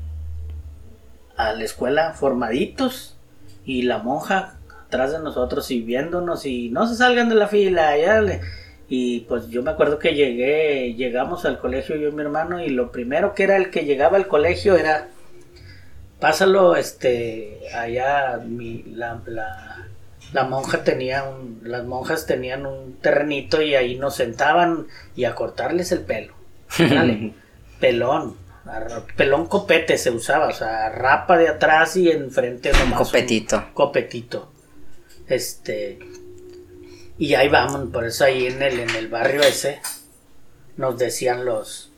a 1.36 1.52
la 1.52 1.64
escuela 1.64 2.12
formaditos 2.12 3.16
y 3.64 3.82
la 3.82 3.98
monja 3.98 4.54
atrás 4.86 5.12
de 5.12 5.20
nosotros 5.20 5.70
y 5.70 5.80
viéndonos 5.80 6.44
y 6.46 6.68
no 6.70 6.86
se 6.86 6.96
salgan 6.96 7.28
de 7.28 7.34
la 7.36 7.46
fila 7.48 7.96
ya 7.96 8.20
le- 8.20 8.40
y 8.88 9.20
pues 9.20 9.48
yo 9.48 9.62
me 9.62 9.70
acuerdo 9.70 9.98
que 9.98 10.14
llegué 10.14 10.94
llegamos 10.94 11.44
al 11.44 11.58
colegio 11.58 11.96
yo 11.96 12.08
y 12.08 12.12
mi 12.12 12.22
hermano 12.22 12.60
y 12.62 12.70
lo 12.70 12.90
primero 12.90 13.34
que 13.34 13.44
era 13.44 13.56
el 13.56 13.70
que 13.70 13.84
llegaba 13.84 14.16
al 14.16 14.26
colegio 14.26 14.76
era 14.76 15.08
pásalo 16.20 16.76
este 16.76 17.60
allá 17.74 18.38
mi, 18.44 18.82
la, 18.84 19.20
la, 19.26 19.88
la 20.32 20.44
monja 20.44 20.84
tenía 20.84 21.24
un 21.24 21.60
las 21.64 21.84
monjas 21.84 22.26
tenían 22.26 22.66
un 22.66 22.98
terrenito 23.00 23.62
y 23.62 23.74
ahí 23.74 23.96
nos 23.96 24.16
sentaban 24.16 24.86
y 25.16 25.24
a 25.24 25.34
cortarles 25.34 25.92
el 25.92 26.00
pelo. 26.00 26.34
Dale, 26.78 27.32
pelón 27.80 28.36
pelón 29.16 29.46
copete 29.46 29.98
se 29.98 30.10
usaba 30.10 30.48
o 30.48 30.52
sea 30.52 30.90
rapa 30.90 31.36
de 31.38 31.48
atrás 31.48 31.96
y 31.96 32.10
enfrente 32.10 32.70
nomás 32.72 33.00
un 33.00 33.06
Copetito. 33.06 33.64
copetito. 33.74 34.52
Este 35.26 35.98
y 37.18 37.34
ahí 37.34 37.48
vamos 37.48 37.90
por 37.90 38.04
eso 38.04 38.24
ahí 38.24 38.46
en 38.46 38.62
el 38.62 38.80
en 38.80 38.90
el 38.90 39.08
barrio 39.08 39.40
ese 39.40 39.80
nos 40.76 40.98
decían 40.98 41.44
los 41.44 41.90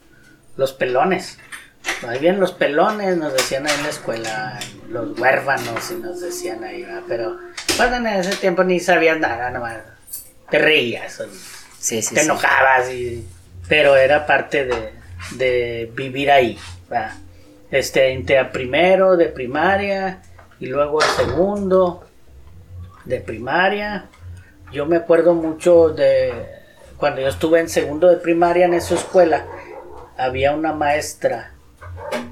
los 0.57 0.73
pelones 0.73 1.39
más 2.03 2.21
bien 2.21 2.41
los 2.41 2.53
pelones 2.53 3.17
nos 3.17 3.33
decían 3.33 3.67
ahí 3.67 3.75
en 3.77 3.83
la 3.83 3.89
escuela 3.89 4.59
los 4.89 5.19
huérfanos 5.19 5.91
y 5.91 5.95
nos 5.95 6.21
decían 6.21 6.63
ahí 6.65 6.83
¿verdad? 6.83 7.03
pero 7.09 7.39
pues 7.77 7.93
en 7.93 8.07
ese 8.07 8.37
tiempo 8.37 8.65
ni 8.65 8.81
sabías 8.81 9.19
nada 9.19 9.51
nomás 9.51 9.79
te 10.51 10.59
reías 10.59 11.21
o 11.21 11.27
Sí, 11.79 12.01
sí, 12.01 12.15
te 12.15 12.23
enojabas 12.23 12.91
y 12.91 13.27
pero 13.69 13.97
era 13.97 14.25
parte 14.27 14.65
de, 14.67 14.93
de 15.33 15.91
vivir 15.95 16.31
ahí 16.31 16.59
¿verdad? 16.89 17.15
este 17.71 18.13
entré 18.13 18.39
a 18.39 18.53
primero 18.53 19.17
de 19.17 19.27
primaria 19.27 20.23
y 20.61 20.67
luego 20.67 21.03
a 21.03 21.07
segundo 21.17 22.07
de 23.05 23.21
primaria 23.21 24.07
yo 24.73 24.87
me 24.87 24.97
acuerdo 24.97 25.35
mucho 25.35 25.89
de 25.89 26.33
cuando 26.97 27.21
yo 27.21 27.29
estuve 27.29 27.59
en 27.61 27.69
segundo 27.69 28.09
de 28.09 28.17
primaria 28.17 28.67
en 28.67 28.75
esa 28.75 28.95
escuela 28.95 29.45
había 30.17 30.53
una 30.53 30.73
maestra 30.73 31.53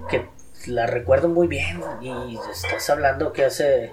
que 0.08 0.28
la 0.66 0.86
recuerdo 0.86 1.28
muy 1.28 1.46
bien 1.48 1.80
y 2.00 2.38
estás 2.50 2.88
hablando 2.90 3.32
que 3.32 3.44
hace 3.46 3.92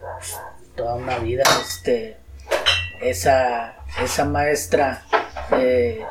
pues, 0.00 0.38
toda 0.76 0.94
una 0.94 1.18
vida 1.18 1.42
este 1.60 2.16
esa 3.00 3.74
esa 4.02 4.24
maestra 4.24 5.02
eh, 5.52 6.04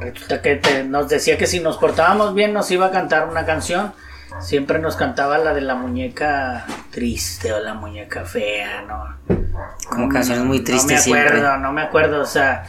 resulta 0.00 0.42
que 0.42 0.56
te- 0.56 0.84
nos 0.84 1.08
decía 1.08 1.38
que 1.38 1.46
si 1.46 1.60
nos 1.60 1.78
portábamos 1.78 2.34
bien 2.34 2.52
nos 2.52 2.70
iba 2.70 2.86
a 2.86 2.90
cantar 2.90 3.28
una 3.28 3.44
canción 3.46 3.92
siempre 4.40 4.78
nos 4.78 4.96
cantaba 4.96 5.38
la 5.38 5.54
de 5.54 5.62
la 5.62 5.74
muñeca 5.74 6.66
triste 6.90 7.52
o 7.52 7.60
la 7.60 7.74
muñeca 7.74 8.24
fea 8.24 8.82
no 8.82 9.16
Como 9.88 10.08
canciones 10.10 10.44
muy 10.44 10.60
tristes 10.62 11.06
no 11.06 11.14
me 11.14 11.20
acuerdo, 11.20 11.38
siempre. 11.40 11.58
no 11.62 11.72
me 11.72 11.82
acuerdo, 11.82 12.20
o 12.20 12.26
sea, 12.26 12.64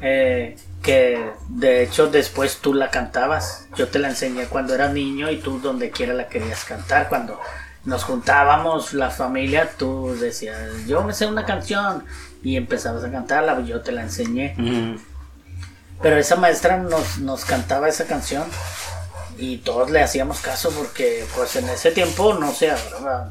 eh, 0.00 0.56
que 0.84 1.32
de 1.48 1.82
hecho 1.82 2.06
después 2.08 2.58
tú 2.58 2.74
la 2.74 2.90
cantabas. 2.90 3.66
Yo 3.76 3.88
te 3.88 3.98
la 3.98 4.08
enseñé 4.08 4.46
cuando 4.46 4.74
eras 4.74 4.92
niño 4.92 5.30
y 5.30 5.38
tú 5.38 5.58
donde 5.58 5.90
quiera 5.90 6.14
la 6.14 6.28
querías 6.28 6.64
cantar. 6.64 7.08
Cuando 7.08 7.40
nos 7.84 8.04
juntábamos 8.04 8.92
la 8.92 9.10
familia, 9.10 9.70
tú 9.76 10.16
decías, 10.20 10.86
yo 10.86 11.02
me 11.02 11.12
sé 11.12 11.26
una 11.26 11.44
canción 11.44 12.04
y 12.42 12.56
empezabas 12.56 13.02
a 13.02 13.10
cantarla, 13.10 13.60
yo 13.62 13.80
te 13.80 13.92
la 13.92 14.02
enseñé. 14.02 14.54
Pero 16.02 16.16
esa 16.16 16.36
maestra 16.36 16.76
nos, 16.76 17.18
nos 17.18 17.44
cantaba 17.44 17.88
esa 17.88 18.04
canción 18.04 18.44
y 19.38 19.58
todos 19.58 19.90
le 19.90 20.02
hacíamos 20.02 20.40
caso 20.40 20.70
porque 20.70 21.24
pues 21.34 21.56
en 21.56 21.68
ese 21.68 21.90
tiempo 21.90 22.34
no 22.34 22.52
sé, 22.52 22.72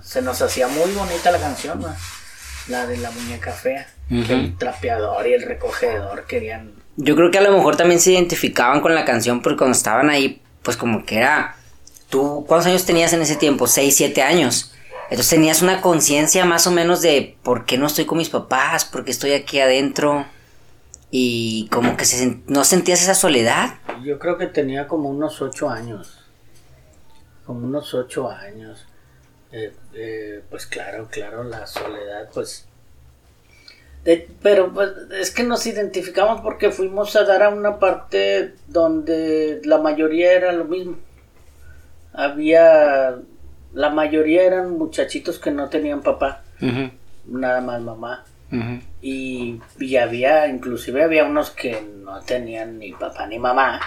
se 0.01 0.21
nos 0.21 0.41
hacía 0.41 0.67
muy 0.67 0.91
bonita 0.91 1.31
la 1.31 1.39
canción, 1.39 1.81
¿verdad? 1.81 1.97
la 2.67 2.85
de 2.85 2.97
la 2.97 3.11
muñeca 3.11 3.51
fea. 3.51 3.87
El 4.09 4.57
trapeador 4.57 5.27
y 5.27 5.33
el 5.33 5.43
recogedor 5.43 6.25
querían... 6.25 6.82
Yo 6.95 7.15
creo 7.15 7.31
que 7.31 7.39
a 7.39 7.41
lo 7.41 7.51
mejor 7.51 7.75
también 7.75 7.99
se 7.99 8.11
identificaban 8.11 8.81
con 8.81 8.93
la 8.93 9.05
canción 9.05 9.41
porque 9.41 9.57
cuando 9.57 9.75
estaban 9.75 10.09
ahí, 10.09 10.41
pues 10.61 10.77
como 10.77 11.05
que 11.05 11.17
era... 11.17 11.57
¿Tú 12.09 12.45
cuántos 12.47 12.67
años 12.67 12.85
tenías 12.85 13.11
en 13.13 13.23
ese 13.23 13.35
tiempo? 13.35 13.65
¿Seis, 13.65 13.95
siete 13.95 14.21
años? 14.21 14.73
Entonces 15.09 15.29
tenías 15.29 15.61
una 15.61 15.81
conciencia 15.81 16.45
más 16.45 16.67
o 16.67 16.71
menos 16.71 17.01
de 17.01 17.37
por 17.43 17.65
qué 17.65 17.77
no 17.77 17.87
estoy 17.87 18.05
con 18.05 18.19
mis 18.19 18.29
papás, 18.29 18.85
por 18.85 19.03
qué 19.03 19.11
estoy 19.11 19.33
aquí 19.33 19.59
adentro. 19.59 20.25
Y 21.09 21.67
como 21.71 21.97
que 21.97 22.05
se, 22.05 22.39
no 22.47 22.63
sentías 22.63 23.01
esa 23.01 23.15
soledad. 23.15 23.75
Yo 24.03 24.19
creo 24.19 24.37
que 24.37 24.47
tenía 24.47 24.87
como 24.87 25.09
unos 25.09 25.41
ocho 25.41 25.69
años. 25.69 26.23
Como 27.45 27.65
unos 27.65 27.93
ocho 27.93 28.29
años. 28.29 28.85
Eh, 29.51 29.73
eh, 29.93 30.43
pues 30.49 30.65
claro, 30.65 31.07
claro, 31.11 31.43
la 31.43 31.67
soledad, 31.67 32.29
pues... 32.33 32.67
pero 34.41 34.73
pues, 34.73 34.91
es 35.19 35.31
que 35.31 35.43
nos 35.43 35.65
identificamos 35.65 36.41
porque 36.41 36.71
fuimos 36.71 37.15
a 37.15 37.23
dar 37.23 37.43
a 37.43 37.49
una 37.49 37.79
parte 37.79 38.53
donde 38.67 39.61
la 39.63 39.77
mayoría 39.77 40.33
era 40.33 40.51
lo 40.51 40.65
mismo. 40.65 40.97
Había... 42.13 43.15
La 43.73 43.89
mayoría 43.89 44.43
eran 44.43 44.77
muchachitos 44.77 45.39
que 45.39 45.49
no 45.49 45.67
tenían 45.67 46.03
papá, 46.03 46.43
nada 47.25 47.59
más 47.59 47.81
mamá. 47.81 48.23
y, 49.01 49.59
y, 49.79 49.95
había, 49.95 50.47
inclusive 50.47 51.03
había 51.03 51.23
unos 51.23 51.49
que 51.49 51.81
no 51.81 52.21
tenían 52.21 52.77
ni 52.77 52.91
papá 52.91 53.25
ni 53.25 53.39
mamá, 53.39 53.79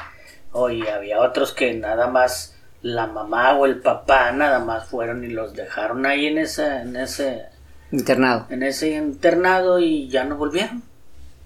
o 0.50 0.70
y 0.70 0.84
había 0.88 1.20
otros 1.20 1.52
que 1.52 1.72
nada 1.74 2.08
más 2.08 2.56
la 2.82 3.06
mamá 3.06 3.56
o 3.56 3.66
el 3.66 3.80
papá 3.80 4.32
nada 4.32 4.58
más 4.58 4.86
fueron 4.86 5.22
y 5.22 5.28
los 5.28 5.54
dejaron 5.54 6.04
ahí 6.04 6.26
en 6.26 6.38
ese, 6.38 6.66
en 6.66 6.96
ese 6.96 7.46
internado. 7.92 8.46
En 8.50 8.62
ese 8.62 8.90
internado 8.90 9.78
y 9.78 10.08
ya 10.08 10.24
no 10.24 10.36
volvieron. 10.36 10.82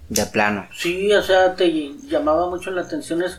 De 0.08 0.26
plano. 0.26 0.68
Sí, 0.76 1.12
o 1.12 1.22
sea, 1.22 1.54
te 1.54 1.92
llamaba 2.08 2.48
mucho 2.50 2.70
la 2.70 2.82
atención 2.82 3.22
eso. 3.22 3.38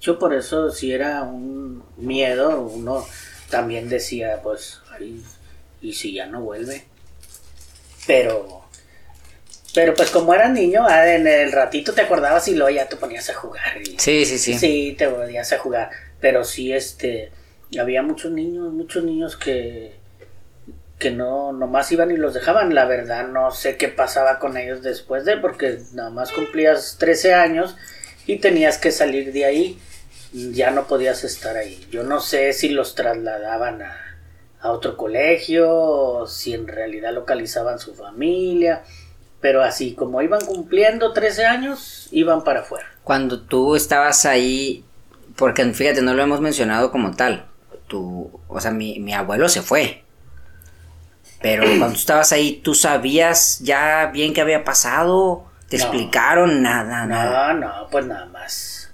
Yo 0.00 0.18
por 0.18 0.32
eso 0.32 0.70
si 0.70 0.92
era 0.92 1.22
un 1.22 1.82
miedo, 1.96 2.60
uno 2.60 3.04
también 3.50 3.88
decía, 3.88 4.40
pues, 4.42 4.80
y 5.82 5.92
si 5.92 6.14
ya 6.14 6.26
no 6.26 6.40
vuelve. 6.40 6.84
Pero, 8.06 8.64
pero 9.74 9.94
pues 9.94 10.10
como 10.10 10.32
era 10.34 10.48
niño, 10.48 10.86
ah, 10.88 11.12
en 11.12 11.26
el 11.26 11.50
ratito 11.50 11.92
te 11.92 12.02
acordabas 12.02 12.46
y 12.46 12.54
luego 12.54 12.70
ya 12.70 12.88
te 12.88 12.96
ponías 12.96 13.28
a 13.30 13.34
jugar. 13.34 13.78
sí, 13.96 14.24
sí, 14.24 14.38
sí. 14.38 14.56
Sí, 14.56 14.94
te 14.96 15.08
ponías 15.08 15.52
a 15.52 15.58
jugar 15.58 15.90
pero 16.20 16.44
sí 16.44 16.72
este 16.72 17.30
había 17.78 18.02
muchos 18.02 18.32
niños, 18.32 18.72
muchos 18.72 19.04
niños 19.04 19.36
que 19.36 19.97
que 20.98 21.10
no 21.10 21.52
nomás 21.52 21.90
iban 21.92 22.10
y 22.10 22.16
los 22.16 22.34
dejaban, 22.34 22.74
la 22.74 22.84
verdad 22.84 23.28
no 23.28 23.50
sé 23.52 23.76
qué 23.76 23.88
pasaba 23.88 24.38
con 24.38 24.56
ellos 24.56 24.82
después 24.82 25.24
de 25.24 25.36
porque 25.36 25.78
nada 25.92 26.10
más 26.10 26.32
cumplías 26.32 26.96
13 26.98 27.34
años 27.34 27.76
y 28.26 28.38
tenías 28.38 28.78
que 28.78 28.90
salir 28.90 29.32
de 29.32 29.44
ahí, 29.44 29.78
ya 30.32 30.70
no 30.70 30.86
podías 30.86 31.24
estar 31.24 31.56
ahí. 31.56 31.86
Yo 31.90 32.02
no 32.02 32.20
sé 32.20 32.52
si 32.52 32.68
los 32.68 32.94
trasladaban 32.94 33.82
a, 33.82 33.96
a 34.60 34.72
otro 34.72 34.96
colegio 34.96 35.70
o 35.70 36.26
si 36.26 36.52
en 36.52 36.66
realidad 36.66 37.14
localizaban 37.14 37.78
su 37.78 37.94
familia, 37.94 38.82
pero 39.40 39.62
así 39.62 39.94
como 39.94 40.20
iban 40.20 40.44
cumpliendo 40.44 41.12
13 41.12 41.46
años, 41.46 42.08
iban 42.10 42.42
para 42.42 42.60
afuera. 42.60 42.86
Cuando 43.04 43.40
tú 43.40 43.76
estabas 43.76 44.26
ahí, 44.26 44.84
porque 45.36 45.64
fíjate, 45.72 46.02
no 46.02 46.14
lo 46.14 46.22
hemos 46.22 46.40
mencionado 46.40 46.90
como 46.90 47.14
tal. 47.14 47.46
Tu, 47.86 48.30
o 48.48 48.60
sea, 48.60 48.72
mi, 48.72 48.98
mi 48.98 49.14
abuelo 49.14 49.48
se 49.48 49.62
fue. 49.62 50.04
Pero 51.40 51.64
cuando 51.78 51.96
estabas 51.96 52.32
ahí, 52.32 52.60
¿tú 52.64 52.74
sabías 52.74 53.60
ya 53.60 54.06
bien 54.12 54.34
qué 54.34 54.40
había 54.40 54.64
pasado? 54.64 55.44
¿Te 55.68 55.76
explicaron 55.76 56.62
nada, 56.62 57.06
nada? 57.06 57.52
No, 57.54 57.60
no, 57.60 57.88
pues 57.90 58.06
nada 58.06 58.26
más. 58.26 58.90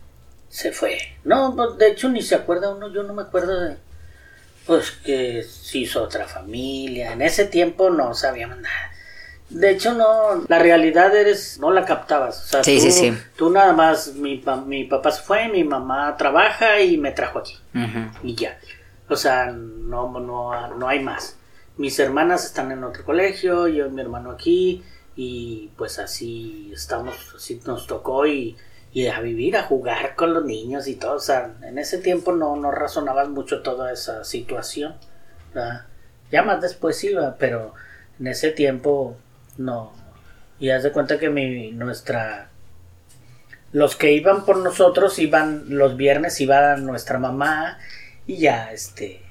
Se 0.48 0.72
fue. 0.72 0.98
No, 1.24 1.54
pues, 1.56 1.78
de 1.78 1.88
hecho 1.88 2.08
ni 2.08 2.20
se 2.20 2.34
acuerda 2.34 2.74
uno, 2.74 2.92
yo 2.92 3.02
no 3.02 3.14
me 3.14 3.22
acuerdo 3.22 3.60
de... 3.60 3.76
Pues 4.66 4.90
que 4.90 5.42
se 5.42 5.78
hizo 5.78 6.02
otra 6.02 6.26
familia. 6.26 7.12
En 7.12 7.22
ese 7.22 7.44
tiempo 7.44 7.90
no 7.90 8.14
sabíamos 8.14 8.58
nada. 8.58 8.92
De 9.50 9.70
hecho, 9.70 9.92
no, 9.92 10.44
la 10.48 10.58
realidad 10.58 11.14
eres, 11.14 11.58
no 11.60 11.70
la 11.70 11.84
captabas. 11.84 12.44
O 12.44 12.46
sea, 12.46 12.64
sí, 12.64 12.76
tú, 12.76 12.82
sí, 12.82 12.92
sí. 12.92 13.18
tú 13.36 13.50
nada 13.50 13.72
más, 13.74 14.14
mi, 14.14 14.42
mi 14.66 14.84
papá 14.84 15.10
se 15.12 15.22
fue, 15.22 15.48
mi 15.48 15.64
mamá 15.64 16.16
trabaja 16.16 16.80
y 16.80 16.96
me 16.96 17.12
trajo 17.12 17.40
aquí. 17.40 17.58
Y 18.22 18.34
ya. 18.34 18.58
O 19.08 19.16
sea, 19.16 19.46
no, 19.46 20.18
no, 20.18 20.74
no 20.76 20.88
hay 20.88 21.00
más. 21.00 21.36
Mis 21.76 21.98
hermanas 21.98 22.44
están 22.44 22.70
en 22.70 22.84
otro 22.84 23.04
colegio, 23.04 23.66
yo 23.66 23.86
y 23.86 23.90
mi 23.90 24.00
hermano 24.00 24.30
aquí, 24.30 24.84
y 25.16 25.70
pues 25.76 25.98
así 25.98 26.70
estamos, 26.72 27.34
así 27.36 27.60
nos 27.66 27.86
tocó 27.88 28.26
y, 28.26 28.56
y 28.92 29.08
a 29.08 29.20
vivir, 29.20 29.56
a 29.56 29.64
jugar 29.64 30.14
con 30.14 30.32
los 30.32 30.44
niños 30.44 30.86
y 30.86 30.94
todo. 30.94 31.16
O 31.16 31.20
sea, 31.20 31.52
en 31.62 31.78
ese 31.78 31.98
tiempo 31.98 32.32
no, 32.32 32.54
no 32.54 32.70
razonabas 32.70 33.28
mucho 33.28 33.60
toda 33.62 33.92
esa 33.92 34.22
situación. 34.22 34.94
Ya 36.30 36.42
más 36.42 36.60
después 36.60 37.02
iba, 37.02 37.36
pero 37.36 37.74
en 38.20 38.28
ese 38.28 38.52
tiempo 38.52 39.16
no. 39.58 39.92
Y 40.60 40.70
haz 40.70 40.84
de 40.84 40.92
cuenta 40.92 41.18
que 41.18 41.28
mi, 41.28 41.72
nuestra... 41.72 42.50
Los 43.72 43.96
que 43.96 44.12
iban 44.12 44.44
por 44.44 44.58
nosotros 44.58 45.18
iban 45.18 45.64
los 45.68 45.96
viernes, 45.96 46.40
iba 46.40 46.76
nuestra 46.76 47.18
mamá 47.18 47.78
y 48.28 48.38
ya, 48.38 48.72
este... 48.72 49.23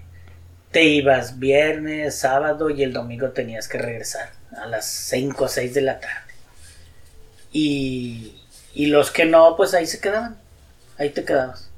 Te 0.74 0.84
ibas 0.84 1.40
viernes, 1.40 2.20
sábado 2.20 2.70
y 2.70 2.84
el 2.84 2.92
domingo 2.92 3.30
tenías 3.30 3.70
que 3.70 3.78
regresar 3.78 4.32
a 4.58 4.66
las 4.66 4.86
5 4.86 5.46
o 5.46 5.48
6 5.48 5.74
de 5.74 5.82
la 5.82 6.02
tarde. 6.02 6.34
Y, 7.54 8.42
y 8.74 8.88
los 8.88 9.12
que 9.12 9.24
no, 9.24 9.56
pues 9.56 9.74
ahí 9.74 9.86
se 9.86 10.02
quedaban. 10.02 10.38
Ahí 10.98 11.12
te 11.12 11.24
quedabas. 11.24 11.70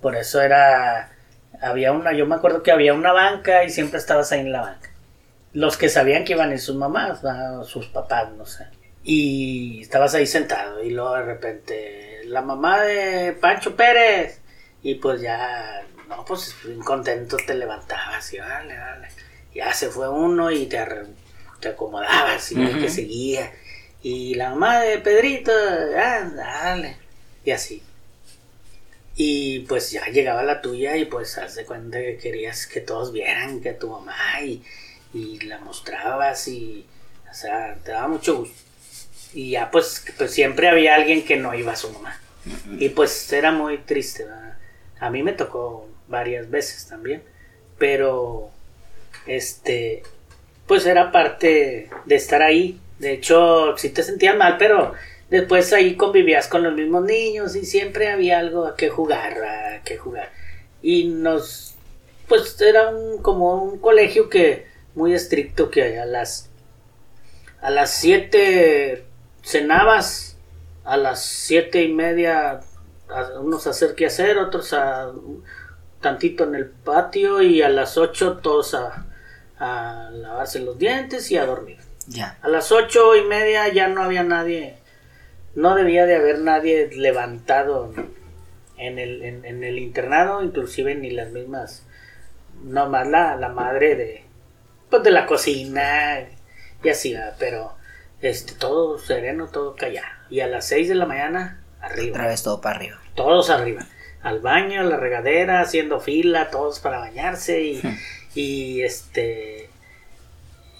Por 0.00 0.16
eso 0.16 0.40
era... 0.40 1.12
Había 1.60 1.92
una, 1.92 2.12
yo 2.12 2.26
me 2.26 2.34
acuerdo 2.34 2.64
que 2.64 2.72
había 2.72 2.94
una 2.94 3.12
banca 3.12 3.62
y 3.62 3.70
siempre 3.70 3.98
estabas 4.00 4.32
ahí 4.32 4.40
en 4.40 4.50
la 4.50 4.62
banca 4.62 4.90
los 5.52 5.76
que 5.76 5.88
sabían 5.88 6.24
que 6.24 6.32
iban 6.34 6.52
en 6.52 6.58
sus 6.58 6.76
mamás, 6.76 7.20
sus 7.66 7.86
papás, 7.88 8.30
no 8.32 8.46
sé. 8.46 8.66
Y 9.02 9.80
estabas 9.80 10.14
ahí 10.14 10.26
sentado 10.26 10.82
y 10.82 10.90
luego 10.90 11.14
de 11.14 11.22
repente 11.22 12.20
la 12.26 12.42
mamá 12.42 12.82
de 12.82 13.32
Pancho 13.32 13.74
Pérez 13.74 14.40
y 14.82 14.96
pues 14.96 15.20
ya, 15.20 15.82
no, 16.10 16.24
pues 16.26 16.54
contento 16.84 17.38
te 17.46 17.54
levantabas 17.54 18.32
y 18.34 18.38
vale, 18.38 18.76
vale. 18.76 19.08
Ya 19.54 19.72
se 19.72 19.88
fue 19.88 20.08
uno 20.10 20.50
y 20.50 20.66
te, 20.66 20.84
te 21.60 21.68
acomodabas 21.68 22.52
y 22.52 22.60
el 22.60 22.80
que 22.80 22.90
seguía. 22.90 23.50
Y 24.02 24.34
la 24.34 24.50
mamá 24.50 24.80
de 24.80 24.98
Pedrito, 24.98 25.52
ah, 25.52 26.30
dale. 26.34 26.98
Y 27.44 27.50
así. 27.50 27.82
Y 29.16 29.60
pues 29.60 29.90
ya 29.90 30.06
llegaba 30.06 30.42
la 30.42 30.60
tuya 30.60 30.96
y 30.96 31.06
pues 31.06 31.38
haz 31.38 31.54
de 31.54 31.64
cuenta 31.64 31.98
que 31.98 32.18
querías 32.18 32.66
que 32.66 32.80
todos 32.80 33.12
vieran 33.12 33.60
que 33.60 33.72
tu 33.72 33.88
mamá 33.88 34.42
y 34.42 34.62
y 35.12 35.40
la 35.40 35.58
mostrabas 35.58 36.46
y, 36.48 36.86
o 37.30 37.34
sea, 37.34 37.76
te 37.84 37.92
daba 37.92 38.08
mucho 38.08 38.38
gusto. 38.38 38.54
Y 39.32 39.50
ya 39.50 39.70
pues, 39.70 40.04
pues 40.16 40.32
siempre 40.32 40.68
había 40.68 40.94
alguien 40.94 41.24
que 41.24 41.36
no 41.36 41.54
iba 41.54 41.72
a 41.72 41.76
su 41.76 41.90
mamá. 41.90 42.20
Y 42.78 42.88
pues 42.90 43.32
era 43.32 43.52
muy 43.52 43.78
triste. 43.78 44.26
A 44.98 45.10
mí 45.10 45.22
me 45.22 45.32
tocó 45.32 45.88
varias 46.10 46.50
veces 46.50 46.86
también. 46.86 47.22
Pero, 47.78 48.50
este, 49.26 50.02
pues 50.66 50.84
era 50.84 51.10
parte 51.10 51.88
de 52.04 52.14
estar 52.14 52.42
ahí. 52.42 52.78
De 52.98 53.12
hecho, 53.12 53.74
sí 53.78 53.88
te 53.88 54.02
sentías 54.02 54.36
mal, 54.36 54.56
pero 54.58 54.92
después 55.30 55.72
ahí 55.72 55.96
convivías 55.96 56.48
con 56.48 56.62
los 56.62 56.74
mismos 56.74 57.04
niños 57.04 57.56
y 57.56 57.64
siempre 57.64 58.10
había 58.10 58.38
algo 58.38 58.66
a 58.66 58.76
que 58.76 58.90
jugar, 58.90 59.42
a 59.42 59.82
que 59.82 59.96
jugar. 59.96 60.30
Y 60.82 61.06
nos, 61.06 61.74
pues 62.28 62.60
era 62.60 62.92
como 63.22 63.62
un 63.62 63.78
colegio 63.78 64.28
que 64.28 64.66
muy 64.94 65.14
estricto 65.14 65.70
que 65.70 65.98
a 65.98 66.04
las 66.04 66.50
a 67.62 67.70
las 67.70 67.90
7 67.94 69.04
cenabas, 69.42 70.30
a 70.84 70.96
las 70.96 71.24
siete 71.24 71.82
y 71.82 71.92
media 71.92 72.60
unos 73.40 73.66
a 73.66 73.70
hacer 73.70 73.94
que 73.94 74.06
hacer, 74.06 74.38
otros 74.38 74.72
a 74.72 75.10
tantito 76.00 76.44
en 76.44 76.54
el 76.54 76.66
patio 76.66 77.42
y 77.42 77.62
a 77.62 77.68
las 77.68 77.98
8 77.98 78.38
todos 78.38 78.74
a, 78.74 79.06
a 79.60 80.08
lavarse 80.10 80.60
los 80.60 80.78
dientes 80.78 81.30
y 81.30 81.36
a 81.36 81.46
dormir. 81.46 81.78
Ya. 82.06 82.38
A 82.42 82.48
las 82.48 82.72
ocho 82.72 83.14
y 83.14 83.24
media 83.24 83.68
ya 83.68 83.86
no 83.86 84.02
había 84.02 84.24
nadie, 84.24 84.78
no 85.54 85.76
debía 85.76 86.06
de 86.06 86.16
haber 86.16 86.40
nadie 86.40 86.90
levantado 86.92 87.92
en 88.78 88.98
el, 88.98 89.22
en, 89.22 89.62
el 89.62 89.78
internado, 89.78 90.42
inclusive 90.42 90.94
ni 90.94 91.10
las 91.10 91.30
mismas, 91.30 91.86
no 92.64 92.88
más 92.88 93.06
la, 93.06 93.36
la 93.36 93.50
madre 93.50 93.94
de, 93.94 94.24
pues 94.88 95.02
de 95.02 95.10
la 95.10 95.26
cocina 95.26 96.26
y 96.82 96.88
así, 96.88 97.14
pero 97.38 97.74
este 98.22 98.54
todo 98.54 98.98
sereno, 98.98 99.48
todo 99.48 99.76
callado. 99.76 100.08
Y 100.30 100.40
a 100.40 100.46
las 100.46 100.66
6 100.66 100.88
de 100.88 100.94
la 100.94 101.06
mañana 101.06 101.62
arriba. 101.80 102.16
Otra 102.16 102.28
vez 102.28 102.42
todo 102.42 102.60
para 102.60 102.76
arriba. 102.76 102.98
Todos 103.14 103.50
arriba. 103.50 103.86
Al 104.22 104.40
baño, 104.40 104.80
a 104.80 104.84
la 104.84 104.96
regadera, 104.96 105.60
haciendo 105.60 106.00
fila, 106.00 106.50
todos 106.50 106.80
para 106.80 106.98
bañarse 106.98 107.62
y, 107.62 107.82
y 108.34 108.82
este 108.82 109.70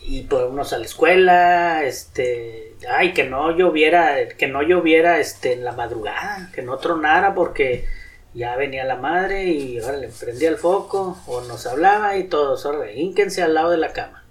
y 0.02 0.22
por 0.22 0.44
unos 0.44 0.72
a 0.72 0.78
la 0.78 0.86
escuela, 0.86 1.84
este, 1.84 2.74
ay, 2.90 3.12
que 3.12 3.24
no 3.24 3.56
lloviera, 3.56 4.28
que 4.28 4.48
no 4.48 4.62
lloviera 4.62 5.20
este 5.20 5.52
en 5.52 5.64
la 5.64 5.72
madrugada, 5.72 6.50
que 6.54 6.62
no 6.62 6.78
tronara 6.78 7.34
porque 7.34 7.86
ya 8.32 8.56
venía 8.56 8.84
la 8.84 8.96
madre 8.96 9.44
y 9.44 9.78
ahora 9.78 9.98
le 9.98 10.08
prendía 10.08 10.48
el 10.48 10.56
foco 10.56 11.18
o 11.26 11.42
nos 11.42 11.66
hablaba 11.66 12.16
y 12.16 12.24
todos, 12.24 12.64
ahora 12.64 12.90
hínquense 12.92 13.42
al 13.42 13.54
lado 13.54 13.70
de 13.70 13.76
la 13.76 13.92
cama 13.92 14.24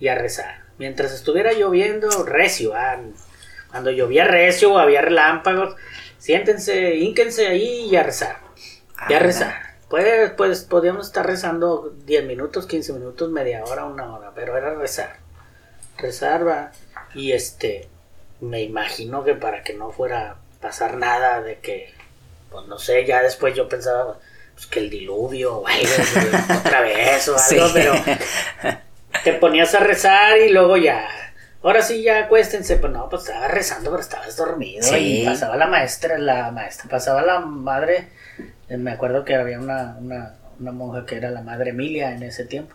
y 0.00 0.08
a 0.08 0.14
rezar. 0.14 0.62
Mientras 0.78 1.12
estuviera 1.12 1.52
lloviendo, 1.52 2.24
recio, 2.24 2.74
ah, 2.74 2.98
cuando 3.70 3.90
llovía 3.90 4.24
recio 4.24 4.72
o 4.72 4.78
había 4.78 5.00
relámpagos, 5.00 5.76
siéntense, 6.18 6.96
hínquense 6.96 7.46
ahí 7.46 7.88
y 7.90 7.96
a 7.96 8.02
rezar. 8.02 8.38
Y 9.08 9.14
a 9.14 9.16
Ah, 9.16 9.20
rezar. 9.20 9.54
Pues, 9.88 10.30
pues 10.36 10.62
podíamos 10.64 11.06
estar 11.06 11.26
rezando 11.26 11.92
10 12.06 12.24
minutos, 12.24 12.66
15 12.66 12.94
minutos, 12.94 13.30
media 13.30 13.62
hora, 13.64 13.84
una 13.84 14.14
hora, 14.14 14.32
pero 14.34 14.56
era 14.56 14.74
rezar. 14.74 15.16
Rezar 15.98 16.46
va. 16.46 16.72
Y 17.14 17.32
este, 17.32 17.88
me 18.40 18.62
imagino 18.62 19.22
que 19.24 19.34
para 19.34 19.62
que 19.62 19.74
no 19.74 19.90
fuera 19.92 20.30
a 20.30 20.36
pasar 20.60 20.96
nada 20.96 21.42
de 21.42 21.58
que, 21.58 21.92
pues 22.50 22.66
no 22.66 22.78
sé, 22.78 23.04
ya 23.04 23.20
después 23.22 23.54
yo 23.54 23.68
pensaba 23.68 24.16
pues, 24.54 24.66
que 24.66 24.78
el 24.80 24.88
diluvio 24.88 25.62
otra 26.60 26.80
vez 26.80 27.28
o 27.28 27.36
algo, 27.36 27.66
Sí. 27.68 27.72
pero 27.74 27.92
te 29.24 29.32
ponías 29.34 29.74
a 29.74 29.80
rezar 29.80 30.38
y 30.38 30.50
luego 30.50 30.76
ya. 30.78 31.06
Ahora 31.62 31.82
sí, 31.82 32.02
ya 32.02 32.20
acuéstense. 32.24 32.76
Pues 32.76 32.92
no, 32.92 33.08
pues 33.08 33.22
estaba 33.24 33.46
rezando, 33.48 33.90
pero 33.90 34.02
estabas 34.02 34.36
dormido. 34.36 34.82
Sí. 34.82 35.22
Y 35.22 35.26
pasaba 35.26 35.56
la 35.56 35.66
maestra, 35.66 36.16
la 36.18 36.50
maestra, 36.50 36.88
pasaba 36.88 37.22
la 37.22 37.40
madre. 37.40 38.08
Eh, 38.72 38.76
Me 38.78 38.92
acuerdo 38.92 39.24
que 39.24 39.34
había 39.34 39.60
una, 39.60 39.96
una, 40.00 40.72
monja 40.72 41.04
que 41.06 41.16
era 41.16 41.30
la 41.30 41.42
madre 41.42 41.70
Emilia 41.70 42.12
en 42.14 42.22
ese 42.22 42.44
tiempo. 42.44 42.74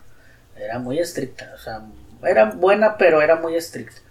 Era 0.58 0.80
muy 0.80 1.00
estricta, 1.00 1.52
o 1.56 1.58
sea, 1.60 1.82
era 2.24 2.46
buena, 2.46 2.98
pero 2.98 3.22
era 3.22 3.36
muy 3.36 3.56
estricta. 3.56 4.02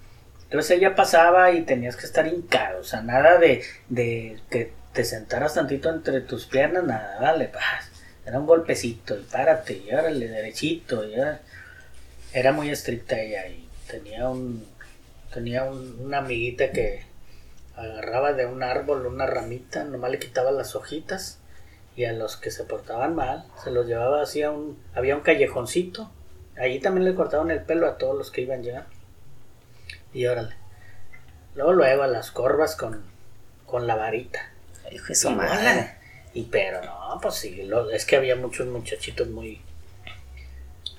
Entonces 0.45 0.79
ella 0.79 0.95
pasaba 0.95 1.51
y 1.53 1.63
tenías 1.63 1.97
que 1.97 2.07
estar 2.07 2.27
hincado, 2.27 2.81
o 2.81 2.85
sea, 2.85 3.03
nada 3.03 3.39
de, 3.39 3.63
de 3.89 4.39
que 4.51 4.73
te 4.93 5.05
sentaras 5.05 5.55
tantito 5.55 5.91
entre 5.91 6.21
tus 6.21 6.47
piernas, 6.47 6.85
nada, 6.85 7.21
vale, 7.21 7.47
paz. 7.49 7.91
Era 8.25 8.39
un 8.39 8.47
golpecito 8.47 9.17
y 9.19 9.23
párate 9.23 9.75
y 9.75 9.93
órale, 9.93 10.29
derechito. 10.29 11.05
Y 11.05 11.19
órale. 11.19 11.39
Era 12.33 12.53
muy 12.53 12.71
estricta 12.71 13.19
ella 13.21 13.47
y 13.49 13.69
tenía 13.89 14.29
un 14.29 14.67
tenía 15.33 15.65
un- 15.65 15.99
una 16.01 16.19
amiguita 16.19 16.71
que 16.73 17.05
agarraba 17.77 18.33
de 18.33 18.47
un 18.47 18.63
árbol 18.63 19.07
una 19.07 19.27
ramita, 19.27 19.85
nomás 19.85 20.11
le 20.11 20.19
quitaba 20.19 20.51
las 20.51 20.75
hojitas 20.77 21.39
y 21.97 22.05
a 22.05 22.13
los 22.13 22.37
que 22.37 22.51
se 22.51 22.65
portaban 22.65 23.15
mal 23.15 23.45
se 23.65 23.71
los 23.71 23.87
llevaba 23.87 24.23
así 24.23 24.43
a 24.43 24.51
un 24.51 24.79
había 24.95 25.17
un 25.17 25.23
callejoncito. 25.23 26.11
Allí 26.59 26.79
también 26.81 27.05
le 27.05 27.15
cortaban 27.15 27.51
el 27.51 27.63
pelo 27.63 27.87
a 27.87 27.99
todos 27.99 28.17
los 28.17 28.31
que 28.31 28.43
iban 28.43 28.63
llegando 28.63 28.89
y 30.15 30.27
órale. 30.27 30.55
Luego 31.55 31.73
luego 31.73 32.03
a 32.03 32.07
las 32.07 32.31
corvas 32.31 32.77
con 32.77 33.03
con 33.67 33.87
la 33.87 33.97
varita. 33.97 34.51
Hijo 34.93 35.09
de 35.09 35.15
su 35.17 35.29
y 36.35 36.43
pero 36.45 36.83
no, 36.85 37.19
pues 37.21 37.35
sí, 37.35 37.63
lo- 37.65 37.91
es 37.91 38.05
que 38.05 38.17
había 38.17 38.37
muchos 38.37 38.67
muchachitos 38.67 39.29
muy 39.29 39.61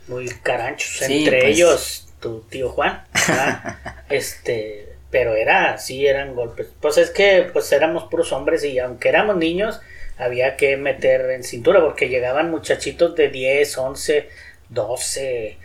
muy 0.07 0.27
caranchos, 0.29 1.05
Sí, 1.05 1.25
entre 1.25 1.41
pues. 1.41 1.55
ellos 1.55 2.07
tu 2.19 2.39
tío 2.49 2.69
Juan. 2.69 3.03
este, 4.09 4.95
pero 5.11 5.33
era, 5.35 5.77
sí 5.77 6.07
eran 6.07 6.33
golpes. 6.35 6.67
Pues 6.81 6.97
es 6.97 7.09
que 7.11 7.49
pues 7.53 7.71
éramos 7.71 8.05
puros 8.05 8.31
hombres 8.31 8.63
y 8.63 8.79
aunque 8.79 9.09
éramos 9.09 9.37
niños, 9.37 9.79
había 10.17 10.55
que 10.57 10.77
meter 10.77 11.29
en 11.31 11.43
cintura 11.43 11.79
porque 11.81 12.09
llegaban 12.09 12.49
muchachitos 12.51 13.15
de 13.15 13.29
10, 13.29 13.77
11, 13.77 14.29
12 14.69 15.57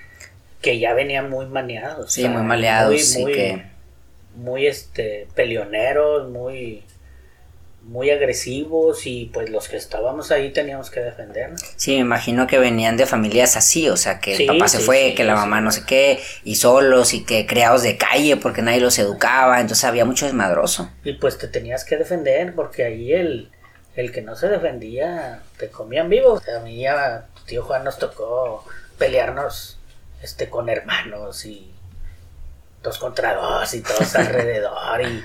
que 0.60 0.78
ya 0.78 0.94
venían 0.94 1.28
muy 1.30 1.46
maneados. 1.46 2.12
Sí, 2.12 2.22
o 2.22 2.24
sea, 2.26 2.32
muy 2.32 2.42
maleados. 2.42 2.90
muy- 2.92 3.00
sí 3.02 3.22
muy- 3.22 3.32
que. 3.32 3.62
muy 4.36 4.66
este 4.66 5.26
peleoneros, 5.34 6.30
muy 6.30 6.84
muy 7.84 8.10
agresivos 8.10 9.06
y 9.08 9.28
pues 9.34 9.50
los 9.50 9.68
que 9.68 9.76
estábamos 9.76 10.30
ahí 10.30 10.52
teníamos 10.52 10.88
que 10.88 11.00
defendernos. 11.00 11.60
Sí, 11.74 11.94
me 11.94 11.98
imagino 12.02 12.46
que 12.46 12.58
venían 12.58 12.96
de 12.96 13.06
familias 13.06 13.56
así, 13.56 13.88
o 13.88 13.96
sea, 13.96 14.20
que 14.20 14.36
Sí, 14.36 14.44
el 14.44 14.46
papá 14.56 14.68
se 14.68 14.78
sí, 14.78 14.84
fue, 14.84 15.08
sí, 15.08 15.14
que 15.16 15.24
la 15.24 15.34
mamá 15.34 15.60
no 15.60 15.72
sé 15.72 15.82
qué, 15.84 16.20
y 16.44 16.54
solos, 16.54 17.12
y 17.12 17.24
que 17.24 17.44
criados 17.44 17.82
de 17.82 17.96
calle 17.96 18.36
porque 18.36 18.62
nadie 18.62 18.78
los 18.78 19.00
educaba, 19.00 19.60
entonces 19.60 19.84
había 19.84 20.04
mucho 20.04 20.26
desmadroso. 20.26 20.92
Y 21.02 21.14
pues 21.14 21.38
te 21.38 21.48
tenías 21.48 21.84
que 21.84 21.96
defender 21.96 22.54
porque 22.54 22.84
ahí 22.84 23.12
el, 23.12 23.50
el 23.96 24.10
que 24.12 24.22
no 24.22 24.36
se 24.36 24.48
defendía 24.48 25.42
te 25.58 25.68
comían 25.70 26.08
vivo. 26.08 26.40
A 26.56 26.60
mí 26.60 26.80
ya 26.82 27.26
tu 27.34 27.42
tío 27.44 27.62
Juan 27.64 27.84
nos 27.84 27.98
tocó 27.98 28.64
pelearnos 28.98 29.78
este 30.22 30.48
con 30.48 30.68
hermanos 30.68 31.44
y 31.44 31.72
dos 32.82 32.98
contra 32.98 33.34
dos 33.34 33.72
y 33.74 33.82
todos 33.82 34.14
alrededor 34.16 35.02
y, 35.02 35.24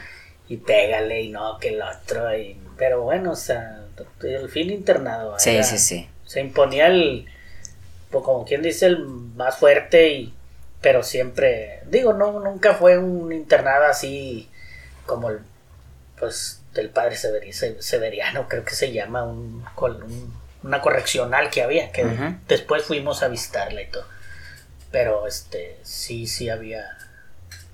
y 0.54 0.58
pégale 0.58 1.22
y 1.22 1.30
no 1.30 1.58
que 1.60 1.70
el 1.70 1.82
otro 1.82 2.36
y 2.38 2.60
pero 2.78 3.02
bueno, 3.02 3.32
o 3.32 3.36
sea, 3.36 3.80
el 4.22 4.50
fin 4.50 4.70
internado. 4.70 5.38
Sí, 5.40 5.52
era- 5.52 5.64
sí, 5.64 5.78
sí. 5.80 6.10
se 6.26 6.40
imponía 6.42 6.88
el 6.88 7.28
pues 8.12 8.24
como 8.24 8.46
quien 8.46 8.62
dice 8.62 8.86
el 8.88 9.00
más 9.06 9.58
fuerte 9.58 10.10
y 10.10 10.34
pero 10.82 11.02
siempre 11.04 11.82
digo 11.88 12.14
no 12.14 12.40
nunca 12.40 12.74
fue 12.76 12.98
un 13.00 13.32
internado 13.34 13.86
así 13.86 14.50
como 15.06 15.30
el 15.30 15.40
pues 16.20 16.62
del 16.78 16.90
padre 16.90 17.16
Severi- 17.16 17.52
Se- 17.52 17.82
Severiano 17.82 18.48
creo 18.48 18.64
que 18.64 18.74
se 18.76 18.92
llama 18.94 19.24
un, 19.26 19.64
una 20.64 20.82
correccional 20.82 21.50
que 21.50 21.62
había 21.64 21.92
que 21.92 22.06
después 22.48 22.84
fuimos 22.84 23.22
a 23.24 23.28
visitarla 23.28 23.82
y 23.82 23.88
todo 23.92 24.06
pero 24.92 25.28
este 25.28 25.78
sí 25.84 26.26
sí 26.28 26.50
había 26.50 26.86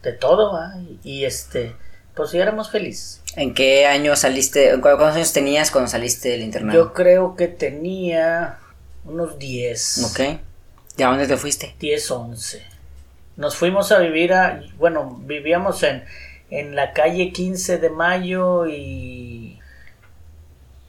de 0.01 0.13
todo 0.13 0.51
¿va? 0.53 0.73
y, 1.03 1.25
este 1.25 1.75
pues 2.15 2.31
sí 2.31 2.39
éramos 2.39 2.69
felices 2.71 3.21
¿En 3.35 3.53
qué 3.55 3.87
año 3.87 4.15
saliste, 4.15 4.73
cu- 4.75 4.81
cuántos 4.81 5.15
años 5.15 5.33
tenías 5.33 5.71
cuando 5.71 5.89
saliste 5.89 6.29
del 6.29 6.41
internado? 6.41 6.77
yo 6.77 6.93
creo 6.93 7.35
que 7.35 7.47
tenía 7.47 8.59
unos 9.05 9.39
10 9.39 10.03
Ok. 10.11 10.39
¿Y 10.97 11.01
a 11.01 11.07
dónde 11.07 11.25
te 11.27 11.37
fuiste? 11.37 11.73
10, 11.79 12.11
11. 12.11 12.63
Nos 13.35 13.55
fuimos 13.55 13.91
a 13.91 13.97
vivir 13.97 14.31
a, 14.33 14.61
bueno, 14.77 15.17
vivíamos 15.23 15.81
en, 15.81 16.03
en 16.59 16.75
la 16.75 16.93
calle 16.93 17.31
15 17.31 17.79
de 17.79 17.89
Mayo 17.89 18.67
y 18.67 19.59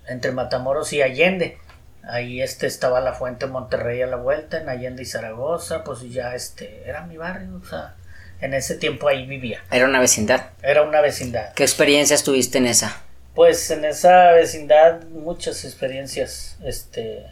entre 0.06 0.30
Matamoros 0.32 0.92
y 0.92 1.00
Allende. 1.00 1.58
Ahí 2.02 2.42
este 2.42 2.66
estaba 2.66 3.00
la 3.00 3.14
Fuente 3.14 3.46
Monterrey 3.46 4.02
a 4.02 4.06
la 4.06 4.16
vuelta, 4.16 4.60
en 4.60 4.68
Allende 4.68 5.02
y 5.02 5.06
Zaragoza, 5.06 5.82
pues 5.82 6.02
ya 6.12 6.34
este, 6.34 6.82
era 6.86 7.06
mi 7.06 7.16
barrio, 7.16 7.60
o 7.62 7.64
sea, 7.64 7.94
en 8.42 8.52
ese 8.52 8.74
tiempo 8.74 9.08
ahí 9.08 9.26
vivía. 9.26 9.64
Era 9.70 9.86
una 9.86 10.00
vecindad. 10.00 10.50
Era 10.62 10.82
una 10.82 11.00
vecindad. 11.00 11.54
¿Qué 11.54 11.62
experiencias 11.62 12.24
tuviste 12.24 12.58
en 12.58 12.66
esa? 12.66 13.02
Pues 13.34 13.70
en 13.70 13.86
esa 13.86 14.32
vecindad 14.32 15.02
muchas 15.04 15.64
experiencias, 15.64 16.58
este, 16.62 17.24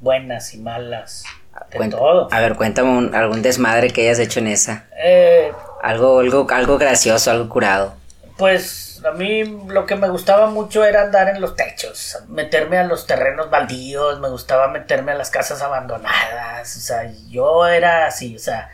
buenas 0.00 0.52
y 0.52 0.58
malas, 0.58 1.24
de 1.70 1.76
Cuenta- 1.76 1.96
todo. 1.96 2.28
A 2.32 2.40
ver, 2.40 2.54
cuéntame 2.56 2.88
un- 2.90 3.14
algún 3.14 3.42
desmadre 3.42 3.90
que 3.90 4.02
hayas 4.02 4.18
hecho 4.18 4.40
en 4.40 4.48
esa. 4.48 4.84
Eh, 5.02 5.52
Algo, 5.82 6.20
algo, 6.20 6.46
algo 6.50 6.78
gracioso, 6.78 7.30
algo 7.30 7.48
curado. 7.48 7.94
Pues 8.38 9.00
a 9.06 9.12
mí 9.12 9.44
lo 9.68 9.86
que 9.86 9.94
me 9.96 10.08
gustaba 10.08 10.46
mucho 10.48 10.84
era 10.84 11.02
andar 11.02 11.28
en 11.28 11.40
los 11.40 11.54
techos, 11.56 12.18
meterme 12.28 12.76
a 12.78 12.84
los 12.84 13.06
terrenos 13.06 13.50
baldíos, 13.50 14.18
me 14.20 14.28
gustaba 14.28 14.68
meterme 14.68 15.12
a 15.12 15.14
las 15.14 15.30
casas 15.30 15.62
abandonadas, 15.62 16.76
o 16.76 16.80
sea, 16.80 17.10
yo 17.28 17.66
era 17.66 18.06
así, 18.06 18.36
o 18.36 18.38
sea, 18.38 18.70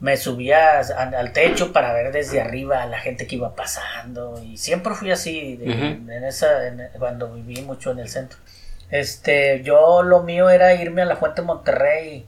me 0.00 0.16
subía 0.16 0.80
al 0.80 1.32
techo 1.32 1.72
para 1.72 1.92
ver 1.92 2.12
desde 2.12 2.40
arriba 2.40 2.82
a 2.82 2.86
la 2.86 2.98
gente 2.98 3.26
que 3.26 3.36
iba 3.36 3.54
pasando 3.54 4.40
y 4.42 4.56
siempre 4.56 4.94
fui 4.94 5.10
así 5.12 5.56
de- 5.56 5.72
en 5.72 6.24
esa 6.24 6.66
en- 6.66 6.88
cuando 6.98 7.32
viví 7.32 7.62
mucho 7.62 7.92
en 7.92 8.00
el 8.00 8.08
centro. 8.08 8.38
Este, 8.92 9.62
yo 9.64 10.04
lo 10.04 10.22
mío 10.22 10.50
era 10.50 10.74
irme 10.74 11.02
a 11.02 11.06
la 11.06 11.16
Fuente 11.16 11.42
Monterrey 11.42 12.26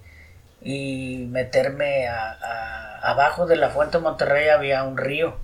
y 0.62 1.26
meterme 1.30 2.08
a, 2.08 2.98
abajo 3.02 3.46
de 3.46 3.56
la 3.56 3.70
Fuente 3.70 3.98
Monterrey 3.98 4.48
había 4.48 4.82
un 4.82 4.96
río 4.96 5.36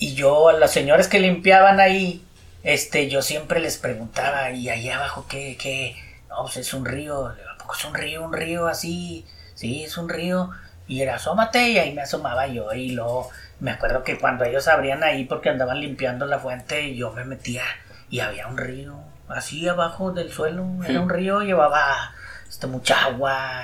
y 0.00 0.14
yo 0.14 0.48
a 0.48 0.54
las 0.54 0.72
señoras 0.72 1.08
que 1.08 1.20
limpiaban 1.20 1.78
ahí, 1.78 2.24
este, 2.62 3.08
yo 3.10 3.20
siempre 3.20 3.60
les 3.60 3.76
preguntaba, 3.76 4.50
¿y 4.50 4.70
allá 4.70 4.96
abajo 4.96 5.26
qué, 5.28 5.58
qué? 5.60 5.94
No, 6.30 6.42
pues 6.44 6.56
es 6.56 6.72
un 6.72 6.86
río, 6.86 7.26
¿a 7.26 7.58
poco 7.58 7.74
es 7.74 7.84
un 7.84 7.94
río, 7.94 8.24
un 8.24 8.32
río 8.32 8.66
así? 8.66 9.26
Sí, 9.54 9.84
es 9.84 9.98
un 9.98 10.08
río. 10.08 10.50
Y 10.88 11.02
era, 11.02 11.16
asómate, 11.16 11.68
y 11.68 11.78
ahí 11.78 11.92
me 11.92 12.02
asomaba 12.02 12.46
yo, 12.46 12.72
y 12.72 12.92
luego 12.92 13.30
me 13.60 13.72
acuerdo 13.72 14.02
que 14.02 14.18
cuando 14.18 14.44
ellos 14.44 14.68
abrían 14.68 15.04
ahí 15.04 15.24
porque 15.24 15.50
andaban 15.50 15.80
limpiando 15.80 16.24
la 16.24 16.38
fuente, 16.38 16.94
yo 16.94 17.12
me 17.12 17.24
metía 17.24 17.62
y 18.08 18.20
había 18.20 18.46
un 18.46 18.56
río, 18.56 18.98
así 19.34 19.68
abajo 19.68 20.12
del 20.12 20.30
suelo, 20.32 20.66
era 20.86 21.00
un 21.00 21.08
río, 21.08 21.40
llevaba 21.42 22.12
este, 22.48 22.66
mucha 22.66 23.04
agua, 23.04 23.62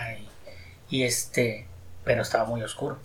y, 0.90 0.96
y 0.98 1.02
este, 1.04 1.66
pero 2.04 2.22
estaba 2.22 2.44
muy 2.44 2.62
oscuro. 2.62 2.98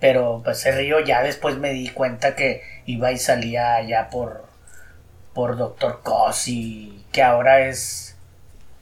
Pero 0.00 0.40
pues 0.44 0.58
ese 0.58 0.72
río 0.72 1.00
ya 1.00 1.22
después 1.22 1.56
me 1.58 1.70
di 1.72 1.88
cuenta 1.90 2.34
que 2.34 2.62
iba 2.86 3.12
y 3.12 3.18
salía 3.18 3.74
allá 3.76 4.08
por, 4.10 4.44
por 5.32 5.56
Doctor 5.56 6.00
Cosi, 6.02 7.04
que 7.12 7.22
ahora 7.22 7.60
es 7.60 8.16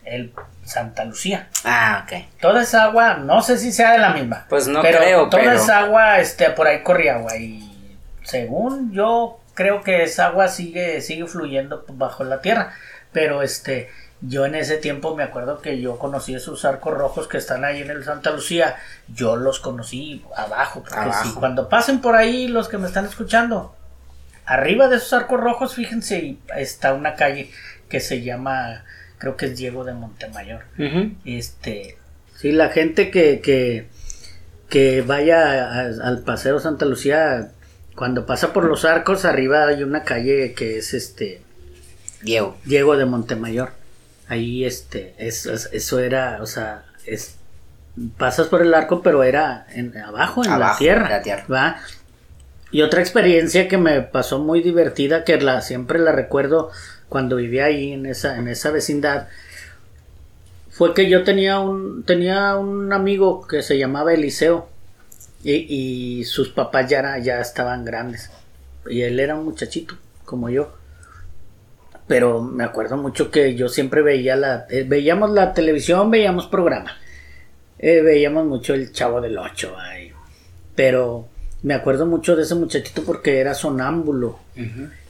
el 0.05 0.33
Santa 0.65 1.05
Lucía. 1.05 1.49
Ah, 1.65 2.05
ok. 2.07 2.25
Toda 2.41 2.63
esa 2.63 2.85
agua, 2.85 3.15
no 3.15 3.43
sé 3.43 3.59
si 3.59 3.71
sea 3.71 3.93
de 3.93 3.99
la 3.99 4.11
misma. 4.15 4.47
Pues 4.49 4.67
no 4.67 4.81
pero 4.81 4.99
creo, 4.99 5.29
toda 5.29 5.43
pero- 5.43 5.57
esa 5.57 5.81
agua, 5.81 6.21
este, 6.21 6.51
por 6.51 6.67
ahí 6.67 6.83
corría 6.83 7.17
agua 7.17 7.37
y 7.37 7.99
según 8.23 8.93
yo 8.93 9.40
creo 9.55 9.83
que 9.83 10.03
esa 10.03 10.27
agua 10.27 10.49
sigue, 10.49 11.01
sigue 11.01 11.27
fluyendo 11.27 11.85
bajo 11.89 12.25
la 12.25 12.41
tierra. 12.41 12.73
Pero 13.13 13.43
este, 13.43 13.89
yo 14.21 14.47
en 14.47 14.55
ese 14.55 14.77
tiempo 14.77 15.17
me 15.17 15.23
acuerdo 15.25 15.61
que 15.61 15.81
yo 15.81 15.99
conocí 15.99 16.35
esos 16.35 16.65
arcos 16.65 16.95
rojos 16.95 17.27
que 17.29 17.39
están 17.39 17.65
ahí 17.65 17.81
en 17.83 17.91
el 17.91 18.05
Santa 18.05 18.31
Lucía. 18.31 18.77
Yo 19.09 19.37
los 19.37 19.59
conocí 19.61 20.25
abajo, 20.37 20.81
porque 20.81 20.95
Abajo. 20.99 21.29
si 21.29 21.35
cuando 21.35 21.69
pasen 21.69 22.01
por 22.01 22.15
ahí 22.17 22.47
los 22.49 22.69
que 22.69 22.79
me 22.79 22.87
están 22.87 23.07
escuchando, 23.07 23.75
arriba 24.47 24.89
de 24.89 24.97
esos 24.97 25.13
arcos 25.13 25.41
rojos, 25.41 25.75
fíjense, 25.75 26.19
y 26.19 26.41
está 26.57 26.95
una 26.95 27.15
calle 27.17 27.51
que 27.89 27.99
se 28.01 28.23
llama, 28.23 28.85
creo 29.19 29.37
que 29.37 29.47
es 29.47 29.57
Diego 29.57 29.85
de 29.85 29.95
Montemayor. 29.95 30.63
Este, 31.25 31.99
sí, 32.37 32.53
la 32.53 32.69
gente 32.69 33.11
que, 33.11 33.41
que, 33.41 33.89
que 34.69 35.03
vaya 35.03 35.65
a- 35.65 35.81
al 36.07 36.21
Paseo 36.25 36.61
Santa 36.61 36.85
Lucía, 36.85 37.51
cuando 38.01 38.25
pasa 38.25 38.55
por 38.55 38.65
los 38.65 38.87
arcos, 38.87 39.27
arriba 39.27 39.67
hay 39.67 39.83
una 39.83 40.05
calle 40.05 40.55
que 40.55 40.79
es 40.79 40.95
este 40.95 41.43
Diego. 42.23 42.57
Diego 42.65 42.97
de 42.97 43.05
Montemayor. 43.05 43.73
Ahí 44.27 44.65
este, 44.65 45.13
es- 45.19 45.45
es- 45.45 45.69
eso 45.71 45.99
era, 45.99 46.39
o 46.41 46.47
sea, 46.47 46.85
es 47.05 47.35
pasas 48.17 48.47
por 48.47 48.63
el 48.63 48.73
arco, 48.73 49.03
pero 49.03 49.23
era 49.23 49.67
en, 49.75 49.95
abajo, 49.99 50.43
en 50.43 50.59
la 50.59 50.79
tierra. 50.79 51.05
en 51.09 51.13
la 51.13 51.21
tierra. 51.23 51.45
¿va? 51.51 51.77
Y 52.71 52.81
otra 52.81 53.03
experiencia 53.03 53.69
que 53.69 53.77
me 53.77 54.01
pasó 54.01 54.39
muy 54.39 54.63
divertida, 54.63 55.23
que 55.23 55.39
la, 55.39 55.61
siempre 55.61 55.99
la 55.99 56.13
recuerdo 56.13 56.71
cuando 57.11 57.37
vivía 57.37 57.67
ahí 57.67 57.93
en 57.93 58.07
esa, 58.07 58.39
en 58.39 58.49
esa 58.49 58.71
vecindad, 58.71 59.29
fue 60.71 60.95
que 60.95 61.11
yo 61.11 61.23
tenía 61.23 61.61
un, 61.61 62.03
tenía 62.05 62.57
un 62.57 62.95
amigo 62.95 63.47
que 63.47 63.63
se 63.63 63.77
llamaba 63.77 64.15
Eliseo 64.15 64.70
y, 65.43 66.19
y 66.21 66.25
sus 66.25 66.49
papás 66.51 66.89
ya, 66.91 66.99
era- 67.01 67.19
ya 67.19 67.41
estaban 67.41 67.85
grandes 67.85 68.31
y 68.89 69.03
él 69.03 69.19
era 69.21 69.35
un 69.37 69.45
muchachito 69.45 69.97
como 70.25 70.49
yo. 70.51 70.73
Pero 72.07 72.43
me 72.43 72.65
acuerdo 72.65 72.97
mucho 72.97 73.31
que 73.31 73.55
yo 73.55 73.69
siempre 73.69 74.03
veía 74.03 74.37
la, 74.37 74.67
eh, 74.69 74.85
veíamos 74.87 75.31
la 75.31 75.55
televisión, 75.55 76.11
veíamos 76.11 76.47
programa, 76.47 76.97
Eh, 77.79 78.03
veíamos 78.03 78.47
mucho 78.47 78.75
el 78.75 78.93
Chavo 78.93 79.21
del 79.23 79.39
Ocho, 79.39 79.75
ay. 79.79 80.13
pero 80.75 81.29
me 81.63 81.73
acuerdo 81.75 82.05
mucho 82.07 82.37
de 82.37 82.43
ese 82.43 82.55
muchachito 82.55 83.03
porque 83.05 83.39
era 83.39 83.55
sonámbulo. 83.55 84.39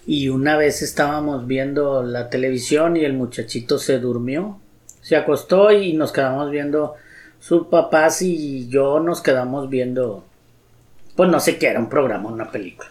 Y 0.06 0.28
una 0.28 0.56
vez 0.56 0.82
estábamos 0.82 1.46
viendo 1.46 2.02
la 2.02 2.28
televisión 2.30 2.96
y 2.96 3.04
el 3.04 3.12
muchachito 3.12 3.78
se 3.78 3.98
durmió. 3.98 4.60
Se 5.00 5.16
acostó 5.16 5.70
y 5.72 5.92
nos 5.94 6.12
quedamos 6.12 6.50
viendo. 6.50 6.94
Sus 7.40 7.66
papás 7.68 8.22
y 8.22 8.68
yo 8.68 9.00
nos 9.00 9.20
quedamos 9.22 9.68
viendo. 9.68 10.24
Pues 11.16 11.28
no 11.30 11.40
sé 11.40 11.58
qué 11.58 11.66
era, 11.68 11.80
un 11.80 11.88
programa, 11.88 12.28
una 12.28 12.50
película. 12.50 12.88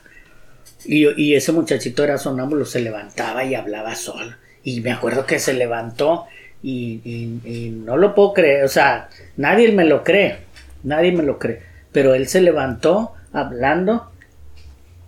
Y, 0.85 1.07
y 1.21 1.35
ese 1.35 1.51
muchachito 1.51 2.03
era 2.03 2.17
sonámbulo, 2.17 2.65
se 2.65 2.79
levantaba 2.81 3.43
y 3.43 3.55
hablaba 3.55 3.95
solo. 3.95 4.35
Y 4.63 4.81
me 4.81 4.91
acuerdo 4.91 5.25
que 5.25 5.39
se 5.39 5.53
levantó 5.53 6.25
y, 6.61 7.01
y- 7.03 7.41
y 7.49 7.69
no 7.69 7.95
lo 7.97 8.13
puedo 8.15 8.33
creer. 8.33 8.63
O 8.65 8.69
sea, 8.69 9.09
nadie 9.37 9.71
me 9.71 9.85
lo 9.85 10.03
cree. 10.03 10.39
Nadie 10.83 11.11
me 11.11 11.23
lo 11.23 11.37
cree. 11.39 11.61
Pero 11.91 12.13
él 12.13 12.27
se 12.27 12.41
levantó 12.41 13.13
hablando 13.33 14.11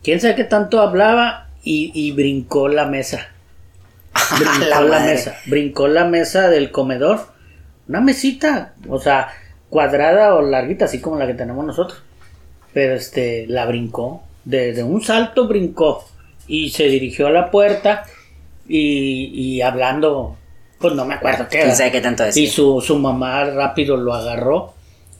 quién 0.04 0.20
sabe 0.20 0.36
qué 0.36 0.44
tanto 0.44 0.80
hablaba 0.82 1.50
y, 1.64 1.92
y 1.94 2.12
brincó 2.12 2.68
la 2.68 2.86
mesa. 2.86 3.28
Brincó 4.40 4.66
La 4.86 5.00
mesa. 5.00 5.38
Brincó 5.46 5.88
la 5.88 6.06
mesa 6.06 6.50
del 6.50 6.72
comedor. 6.72 7.31
Una 7.92 8.00
mesita, 8.00 8.74
o 8.88 9.00
sea, 9.00 9.34
cuadrada 9.70 10.36
o 10.36 10.42
larguita, 10.42 10.86
así 10.86 11.02
como 11.02 11.18
la 11.18 11.28
que 11.28 11.34
tenemos 11.34 11.66
nosotros. 11.66 12.02
Pero 12.72 12.96
este, 12.96 13.46
la 13.48 13.66
brincó. 13.66 14.24
De, 14.46 14.72
de 14.72 14.82
un 14.82 15.04
salto 15.04 15.46
brincó. 15.46 16.06
Y 16.48 16.70
se 16.70 16.86
dirigió 16.86 17.28
a 17.28 17.32
la 17.32 17.52
puerta 17.52 18.06
y, 18.66 19.26
y 19.34 19.62
hablando, 19.62 20.38
pues 20.80 20.94
no 20.94 21.04
me 21.04 21.16
acuerdo 21.16 21.50
qué. 21.50 21.64
¿Quién 21.64 21.76
sabe 21.76 21.92
qué 21.92 22.00
tanto 22.00 22.24
Y 22.24 22.28
decir? 22.28 22.50
su, 22.50 22.80
su 22.80 22.98
mamá 22.98 23.44
rápido 23.44 23.98
lo 23.98 24.14
agarró 24.14 24.74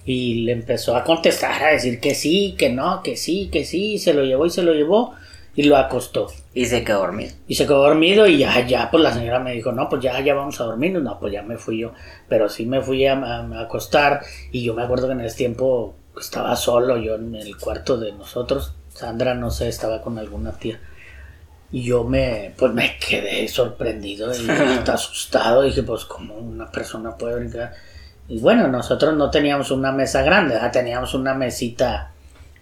y 0.06 0.36
le 0.46 0.54
empezó 0.54 0.96
a 0.96 1.04
contestar, 1.04 1.62
a 1.62 1.72
decir 1.72 2.00
que 2.00 2.16
sí, 2.16 2.56
que 2.58 2.70
no, 2.70 3.04
que 3.04 3.18
sí, 3.18 3.50
que 3.52 3.66
sí, 3.66 3.96
y 3.96 4.00
se 4.00 4.14
lo 4.14 4.24
llevó 4.24 4.46
y 4.46 4.50
se 4.50 4.64
lo 4.64 4.74
llevó 4.74 5.14
y 5.56 5.64
lo 5.64 5.78
acostó. 5.78 6.28
Y 6.54 6.66
se 6.66 6.84
quedó 6.84 7.00
dormido. 7.00 7.34
Y 7.48 7.56
se 7.56 7.66
quedó 7.66 7.84
dormido 7.84 8.28
y 8.28 8.38
ya, 8.38 8.66
ya, 8.66 8.90
pues 8.92 9.04
la 9.04 9.14
señora 9.14 9.40
me 9.40 9.54
dijo, 9.54 9.72
no, 9.72 9.90
pues 9.90 10.02
ya, 10.02 10.20
ya 10.22 10.34
vamos 10.34 10.60
a 10.62 10.66
dormir. 10.66 10.94
No, 11.02 11.20
pues 11.20 11.34
ya 11.34 11.42
me 11.44 11.58
fui 11.58 11.80
yo. 11.80 11.92
Pero 12.30 12.50
sí 12.50 12.66
me 12.66 12.82
fui 12.82 13.06
a, 13.06 13.14
a- 13.18 13.40
a 13.48 13.62
acostar 13.62 14.22
y 14.52 14.64
yo 14.64 14.74
me 14.74 14.84
acuerdo 14.84 15.08
que 15.08 15.14
en 15.14 15.22
ese 15.22 15.38
tiempo 15.38 15.96
estaba 16.20 16.56
solo 16.56 16.98
yo 16.98 17.16
en 17.16 17.36
el 17.36 17.58
cuarto 17.58 17.98
de 17.98 18.12
nosotros. 18.14 18.74
Sandra, 18.90 19.34
no 19.34 19.50
sé, 19.52 19.68
estaba 19.70 20.02
con 20.02 20.18
alguna 20.20 20.52
tía. 20.54 20.80
Y 21.72 21.84
yo 21.84 22.04
me, 22.04 22.54
pues 22.58 22.74
me 22.74 22.98
quedé 22.98 23.48
sorprendido 23.48 24.32
y 24.36 24.50
hasta 24.50 24.94
asustado. 24.94 25.62
Dije, 25.64 25.84
pues, 25.84 26.06
¿cómo 26.06 26.36
una 26.36 26.70
persona 26.70 27.16
puede 27.16 27.36
brincar? 27.36 27.74
Y 28.28 28.40
bueno, 28.40 28.68
nosotros 28.68 29.16
no 29.16 29.30
teníamos 29.30 29.72
una 29.72 29.92
mesa 29.92 30.22
grande, 30.22 30.54
¿verdad? 30.56 30.72
teníamos 30.72 31.14
una 31.14 31.34
mesita 31.34 32.11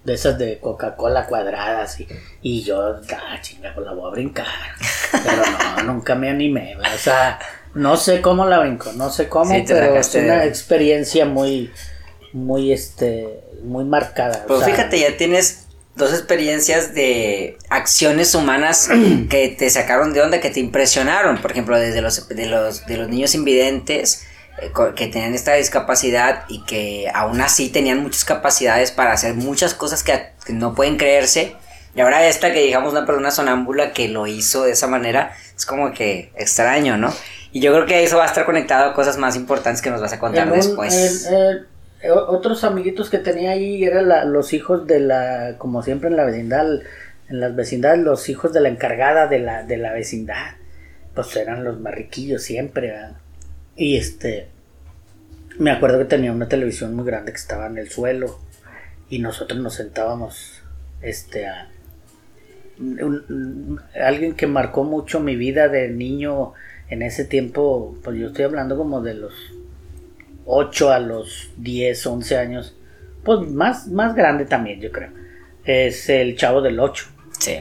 de 0.04 0.14
esas 0.14 0.38
de 0.38 0.58
Coca-Cola 0.60 1.26
cuadradas 1.26 2.00
y, 2.00 2.08
y 2.42 2.62
yo, 2.62 2.96
ah, 3.14 3.38
chinga, 3.40 3.72
pues 3.74 3.86
la 3.86 3.92
voy 3.92 4.08
a 4.08 4.12
brincar. 4.12 4.46
Pero 5.12 5.42
no, 5.76 5.82
nunca 5.92 6.14
me 6.14 6.30
animé. 6.30 6.76
O 6.76 6.98
sea, 6.98 7.38
no 7.74 7.96
sé 7.96 8.20
cómo 8.20 8.46
la 8.46 8.60
brinco, 8.60 8.92
no 8.94 9.10
sé 9.10 9.28
cómo, 9.28 9.54
Sí, 9.54 9.64
pero 9.66 9.96
es 9.96 10.14
una 10.14 10.44
experiencia 10.44 11.26
muy, 11.26 11.70
muy, 12.32 12.72
este, 12.72 13.40
muy 13.62 13.84
marcada. 13.84 14.42
o 14.44 14.46
Pues 14.46 14.60
sea, 14.60 14.68
fíjate, 14.70 15.00
ya 15.00 15.16
tienes 15.16 15.66
dos 15.96 16.12
experiencias 16.12 16.94
de 16.94 17.58
acciones 17.68 18.34
humanas 18.34 18.88
que 19.28 19.54
te 19.58 19.68
sacaron 19.68 20.12
de 20.14 20.22
onda, 20.22 20.40
que 20.40 20.50
te 20.50 20.60
impresionaron. 20.60 21.38
Por 21.38 21.52
ejemplo, 21.52 21.78
desde 21.78 22.00
los, 22.00 22.28
de 22.28 22.46
los, 22.46 22.86
de 22.86 22.96
los 22.96 23.08
niños 23.08 23.34
invidentes 23.34 24.26
que 24.94 25.06
tenían 25.08 25.34
esta 25.34 25.54
discapacidad 25.54 26.44
y 26.48 26.62
que 26.64 27.10
aún 27.14 27.40
así 27.40 27.70
tenían 27.70 28.02
muchas 28.02 28.24
capacidades 28.24 28.90
para 28.92 29.12
hacer 29.12 29.34
muchas 29.34 29.74
cosas 29.74 30.02
que, 30.02 30.30
que 30.44 30.52
no 30.52 30.74
pueden 30.74 30.96
creerse. 30.96 31.54
Y 31.94 32.00
ahora 32.00 32.26
esta 32.26 32.52
que 32.52 32.60
digamos 32.62 32.92
una 32.92 33.04
persona 33.06 33.30
sonámbula 33.30 33.92
que 33.92 34.08
lo 34.08 34.26
hizo 34.26 34.62
de 34.64 34.72
esa 34.72 34.86
manera, 34.86 35.32
es 35.56 35.66
como 35.66 35.92
que 35.92 36.30
extraño, 36.36 36.96
¿no? 36.96 37.12
Y 37.52 37.60
yo 37.60 37.72
creo 37.72 37.86
que 37.86 38.04
eso 38.04 38.16
va 38.16 38.24
a 38.24 38.26
estar 38.28 38.44
conectado 38.44 38.90
a 38.90 38.94
cosas 38.94 39.16
más 39.18 39.34
importantes 39.34 39.82
que 39.82 39.90
nos 39.90 40.00
vas 40.00 40.12
a 40.12 40.18
contar 40.20 40.46
después. 40.68 41.26
o- 42.08 42.36
otros 42.36 42.62
amiguitos 42.64 43.10
que 43.10 43.18
tenía 43.18 43.50
ahí 43.50 43.82
eran 43.84 44.08
la- 44.08 44.24
los 44.24 44.52
hijos 44.52 44.86
de 44.86 45.00
la, 45.00 45.54
como 45.58 45.82
siempre 45.82 46.08
en 46.10 46.16
la 46.16 46.24
vecindad, 46.24 46.66
en 47.28 47.40
las 47.40 47.56
vecindades, 47.56 47.98
los 48.00 48.28
hijos 48.28 48.52
de 48.52 48.60
la 48.60 48.68
encargada 48.68 49.26
de 49.26 49.40
la, 49.40 49.64
de 49.64 49.76
la 49.76 49.92
vecindad, 49.92 50.52
pues 51.14 51.34
eran 51.36 51.64
los 51.64 51.78
más 51.80 51.92
riquillos 51.94 52.42
siempre, 52.42 52.88
¿verdad? 52.92 53.16
Y 53.76 53.96
este, 53.96 54.48
me 55.58 55.70
acuerdo 55.70 55.98
que 55.98 56.04
tenía 56.04 56.32
una 56.32 56.48
televisión 56.48 56.94
muy 56.94 57.04
grande 57.04 57.32
que 57.32 57.38
estaba 57.38 57.66
en 57.66 57.78
el 57.78 57.90
suelo 57.90 58.38
y 59.08 59.18
nosotros 59.18 59.58
nos 59.60 59.74
sentábamos, 59.74 60.62
este, 61.02 61.46
a, 61.46 61.68
un- 62.78 63.00
un- 63.28 63.80
alguien 64.00 64.34
que 64.34 64.46
marcó 64.46 64.84
mucho 64.84 65.20
mi 65.20 65.36
vida 65.36 65.68
de 65.68 65.88
niño 65.88 66.52
en 66.88 67.02
ese 67.02 67.24
tiempo, 67.24 67.96
pues 68.02 68.18
yo 68.18 68.28
estoy 68.28 68.44
hablando 68.44 68.76
como 68.76 69.00
de 69.00 69.14
los 69.14 69.32
8 70.46 70.90
a 70.90 70.98
los 70.98 71.50
10, 71.56 72.04
11 72.06 72.36
años, 72.36 72.76
pues 73.24 73.40
más, 73.48 73.86
más 73.88 74.14
grande 74.14 74.44
también 74.44 74.80
yo 74.80 74.90
creo, 74.90 75.10
es 75.64 76.08
el 76.08 76.36
chavo 76.36 76.62
del 76.62 76.80
8. 76.80 77.06
Sí. 77.38 77.60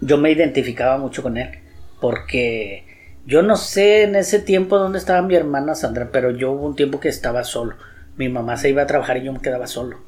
Yo 0.00 0.18
me 0.18 0.30
identificaba 0.30 0.98
mucho 0.98 1.22
con 1.22 1.36
él, 1.38 1.48
porque 2.00 2.83
yo 3.26 3.42
no 3.42 3.56
sé 3.56 4.02
en 4.02 4.16
ese 4.16 4.38
tiempo 4.38 4.78
dónde 4.78 4.98
estaba 4.98 5.22
mi 5.22 5.34
hermana 5.34 5.74
Sandra, 5.74 6.10
pero 6.12 6.30
yo 6.30 6.52
hubo 6.52 6.66
un 6.66 6.76
tiempo 6.76 7.00
que 7.00 7.08
estaba 7.08 7.44
solo. 7.44 7.76
Mi 8.16 8.28
mamá 8.28 8.56
se 8.56 8.68
iba 8.70 8.82
a 8.82 8.86
trabajar 8.86 9.16
y 9.16 9.24
yo 9.24 9.32
me 9.32 9.40
quedaba 9.40 9.66
solo. 9.66 9.98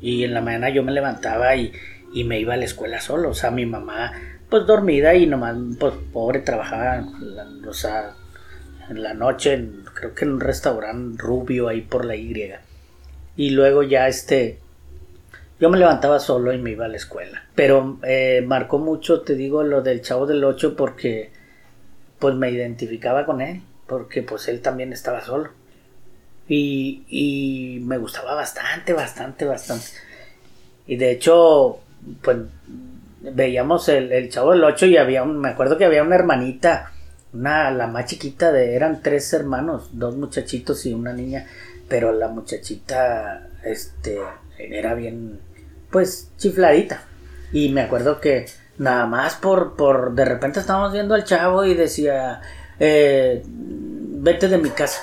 Y 0.00 0.24
en 0.24 0.34
la 0.34 0.40
mañana 0.42 0.70
yo 0.70 0.82
me 0.82 0.92
levantaba 0.92 1.56
y, 1.56 1.72
y 2.12 2.24
me 2.24 2.38
iba 2.40 2.54
a 2.54 2.56
la 2.56 2.64
escuela 2.64 3.00
solo. 3.00 3.30
O 3.30 3.34
sea, 3.34 3.50
mi 3.50 3.66
mamá, 3.66 4.12
pues 4.50 4.66
dormida 4.66 5.14
y 5.14 5.26
nomás, 5.26 5.56
pues 5.78 5.94
pobre, 6.12 6.40
trabajaba, 6.40 7.06
la- 7.20 7.46
o 7.68 7.72
sea, 7.74 8.14
en 8.90 9.02
la 9.02 9.14
noche, 9.14 9.54
en- 9.54 9.84
creo 9.94 10.14
que 10.14 10.24
en 10.24 10.32
un 10.32 10.40
restaurante 10.40 11.22
rubio 11.22 11.68
ahí 11.68 11.82
por 11.82 12.04
la 12.04 12.16
Y. 12.16 12.52
Y 13.36 13.50
luego 13.50 13.82
ya 13.82 14.08
este, 14.08 14.58
yo 15.60 15.70
me 15.70 15.78
levantaba 15.78 16.18
solo 16.18 16.52
y 16.52 16.58
me 16.58 16.72
iba 16.72 16.86
a 16.86 16.88
la 16.88 16.96
escuela. 16.96 17.44
Pero 17.54 17.98
eh, 18.02 18.42
marcó 18.46 18.78
mucho, 18.78 19.20
te 19.22 19.34
digo, 19.34 19.62
lo 19.62 19.82
del 19.82 20.02
chavo 20.02 20.26
del 20.26 20.42
8 20.44 20.76
porque 20.76 21.30
pues 22.22 22.36
me 22.36 22.52
identificaba 22.52 23.26
con 23.26 23.40
él, 23.40 23.62
porque 23.88 24.22
pues 24.22 24.46
él 24.46 24.60
también 24.60 24.92
estaba 24.92 25.22
solo. 25.22 25.50
Y, 26.46 27.02
y 27.08 27.80
me 27.80 27.98
gustaba 27.98 28.34
bastante, 28.34 28.92
bastante, 28.92 29.44
bastante. 29.44 29.86
Y 30.86 30.94
de 30.94 31.10
hecho, 31.10 31.80
pues 32.22 32.38
veíamos 33.22 33.88
el, 33.88 34.12
el 34.12 34.28
Chavo 34.28 34.52
del 34.52 34.62
8 34.62 34.86
y 34.86 34.98
había 34.98 35.24
un, 35.24 35.40
me 35.40 35.48
acuerdo 35.48 35.76
que 35.76 35.84
había 35.84 36.04
una 36.04 36.14
hermanita, 36.14 36.92
una, 37.32 37.72
la 37.72 37.88
más 37.88 38.06
chiquita 38.06 38.52
de, 38.52 38.76
eran 38.76 39.02
tres 39.02 39.32
hermanos, 39.32 39.90
dos 39.90 40.14
muchachitos 40.14 40.86
y 40.86 40.94
una 40.94 41.12
niña, 41.12 41.48
pero 41.88 42.12
la 42.12 42.28
muchachita, 42.28 43.48
este, 43.64 44.20
era 44.58 44.94
bien, 44.94 45.40
pues, 45.90 46.30
chifladita. 46.38 47.02
Y 47.52 47.70
me 47.70 47.80
acuerdo 47.80 48.20
que 48.20 48.46
nada 48.82 49.06
más 49.06 49.36
por, 49.36 49.76
por, 49.76 50.12
de 50.12 50.24
repente 50.24 50.60
estábamos 50.60 50.92
viendo 50.92 51.14
al 51.14 51.24
chavo 51.24 51.64
y 51.64 51.74
decía, 51.74 52.40
eh, 52.78 53.42
vete 53.46 54.48
de 54.48 54.58
mi 54.58 54.70
casa. 54.70 55.02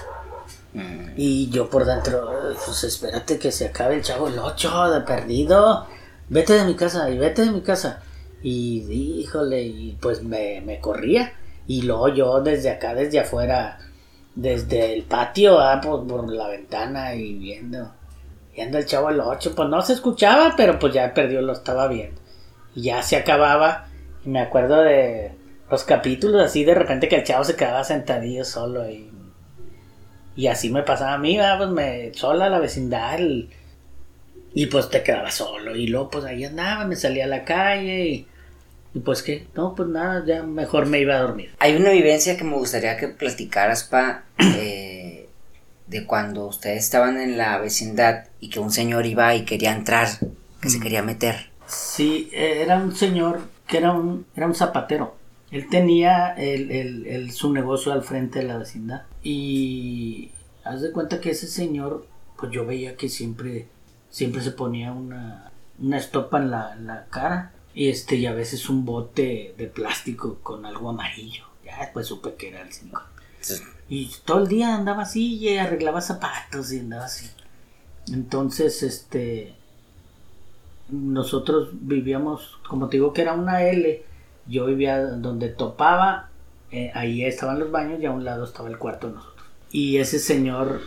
Mm. 0.74 1.14
Y 1.16 1.50
yo 1.50 1.70
por 1.70 1.86
dentro, 1.86 2.30
pues 2.66 2.84
espérate 2.84 3.40
que 3.40 3.52
se 3.52 3.68
acabe 3.68 3.96
el 3.96 4.04
chavo 4.04 4.28
el 4.28 4.38
8 4.38 4.92
de 4.92 5.02
perdido. 5.02 5.88
Vete 6.28 6.54
de 6.54 6.66
mi 6.66 6.76
casa 6.76 7.10
y 7.10 7.18
vete 7.18 7.44
de 7.46 7.52
mi 7.52 7.62
casa. 7.62 8.02
Y 8.44 8.82
híjole, 9.22 9.64
y 9.64 9.98
pues 10.00 10.24
me, 10.24 10.62
me 10.62 10.80
corría. 10.80 11.34
Y 11.66 11.84
luego 11.84 12.10
yo 12.10 12.42
desde 12.42 12.72
acá, 12.72 12.94
desde 12.94 13.20
afuera, 13.20 13.80
desde 14.36 14.94
el 14.94 15.04
patio, 15.04 15.60
ah, 15.60 15.80
por, 15.82 16.06
por 16.06 16.30
la 16.32 16.50
ventana 16.50 17.16
y 17.16 17.34
viendo, 17.34 17.92
viendo 18.54 18.78
el 18.78 18.86
chavo 18.86 19.10
el 19.10 19.22
8. 19.22 19.54
Pues 19.56 19.70
no 19.70 19.82
se 19.82 19.94
escuchaba, 19.94 20.54
pero 20.58 20.78
pues 20.80 20.94
ya 20.94 21.14
perdió, 21.14 21.42
lo 21.42 21.54
estaba 21.54 21.88
viendo. 21.88 22.20
Y 22.76 22.84
ya 22.84 23.02
se 23.04 23.16
acababa. 23.16 23.88
Y 24.26 24.30
me 24.30 24.40
acuerdo 24.42 24.82
de 24.82 25.32
los 25.70 25.84
capítulos 25.84 26.44
así 26.44 26.64
de 26.64 26.74
repente 26.76 27.08
que 27.08 27.16
el 27.18 27.24
chavo 27.24 27.44
se 27.44 27.56
quedaba 27.56 27.84
sentadillo 27.84 28.44
solo 28.44 28.90
y 28.90 29.12
y 30.36 30.48
así 30.48 30.70
me 30.70 30.84
pasaba 30.84 31.14
a 31.14 31.18
mí, 31.18 31.36
¿verdad? 31.38 31.58
pues 31.58 31.70
me 31.72 32.14
sola 32.14 32.50
la 32.50 32.60
vecindad 32.60 33.16
el- 33.20 33.50
y 34.54 34.68
pues 34.68 34.90
te 34.90 35.04
quedaba 35.04 35.32
solo 35.32 35.76
y 35.76 35.88
luego 35.88 36.10
pues 36.10 36.26
ahí 36.26 36.44
andaba, 36.46 36.86
me 36.86 36.96
salía 36.96 37.26
a 37.26 37.28
la 37.28 37.44
calle 37.44 38.08
y, 38.08 38.28
y 38.94 39.00
pues 39.00 39.22
que 39.22 39.48
no, 39.54 39.76
pues 39.76 39.90
nada, 39.90 40.24
ya 40.26 40.42
mejor 40.44 40.86
me 40.86 41.00
iba 41.00 41.16
a 41.16 41.20
dormir. 41.22 41.54
Hay 41.60 41.76
una 41.76 41.92
vivencia 41.92 42.38
que 42.38 42.44
me 42.46 42.56
gustaría 42.56 42.96
que 42.98 43.10
platicaras, 43.10 43.84
pa, 43.84 44.24
eh, 44.58 45.28
de 45.88 46.06
cuando 46.06 46.48
ustedes 46.48 46.84
estaban 46.86 47.20
en 47.20 47.38
la 47.38 47.58
vecindad 47.58 48.26
y 48.40 48.50
que 48.50 48.60
un 48.60 48.72
señor 48.72 49.06
iba 49.06 49.36
y 49.36 49.44
quería 49.44 49.74
entrar, 49.74 50.08
que 50.62 50.70
se 50.70 50.80
quería 50.80 51.04
meter. 51.04 51.49
Sí, 51.70 52.30
eh, 52.34 52.62
era 52.64 52.78
un 52.78 52.96
señor 52.96 53.42
que 53.68 53.78
era 53.78 53.94
un, 53.94 54.26
era 54.36 54.48
un 54.48 54.56
zapatero. 54.56 55.16
Él 55.52 55.68
tenía 55.70 56.34
el, 56.36 56.72
el- 56.72 57.08
el- 57.08 57.32
su 57.32 57.54
negocio 57.54 57.92
al 57.94 58.04
frente 58.04 58.40
de 58.40 58.46
la 58.46 58.58
vecindad. 58.58 59.04
Y 59.24 60.32
haz 60.64 60.82
de 60.82 60.92
cuenta 60.92 61.22
que 61.22 61.32
ese 61.32 61.48
señor, 61.48 62.08
pues 62.38 62.52
yo 62.52 62.66
veía 62.66 62.96
que 62.96 63.10
siempre, 63.10 63.68
siempre 64.10 64.42
se 64.42 64.52
ponía 64.52 64.92
una, 64.92 65.52
una 65.80 65.98
estopa 65.98 66.40
en 66.40 66.52
la, 66.52 66.74
en 66.74 66.88
la 66.88 67.06
cara. 67.08 67.54
Y 67.74 67.90
este, 67.90 68.16
y 68.16 68.26
a 68.26 68.34
veces 68.34 68.70
un 68.70 68.84
bote 68.86 69.54
de 69.58 69.68
plástico 69.68 70.40
con 70.42 70.66
algo 70.66 70.90
amarillo. 70.90 71.46
Ya 71.64 71.80
después 71.82 72.08
supe 72.08 72.34
que 72.36 72.50
era 72.50 72.62
el 72.62 72.74
señor. 72.74 73.02
Y 73.88 74.12
todo 74.26 74.40
el 74.44 74.48
día 74.48 74.76
andaba 74.76 75.04
así 75.04 75.38
y 75.38 75.58
arreglaba 75.58 76.02
zapatos 76.02 76.72
y 76.74 76.80
andaba 76.80 77.06
así. 77.06 77.28
Entonces, 78.12 78.84
este, 78.84 79.56
nosotros 80.92 81.70
vivíamos, 81.74 82.60
como 82.68 82.88
te 82.90 82.98
digo 82.98 83.14
que 83.14 83.22
era 83.22 83.34
una 83.34 83.64
L, 83.64 84.04
yo 84.48 84.66
vivía 84.66 85.00
donde 85.02 85.50
topaba, 85.50 86.30
eh, 86.72 86.92
ahí 86.94 87.24
estaban 87.24 87.60
los 87.60 87.72
baños 87.72 88.00
y 88.00 88.06
a 88.06 88.12
un 88.12 88.24
lado 88.24 88.44
estaba 88.46 88.70
el 88.70 88.78
cuarto 88.78 89.08
de 89.08 89.14
nosotros. 89.16 89.48
Y 89.72 89.98
ese 89.98 90.20
señor 90.20 90.82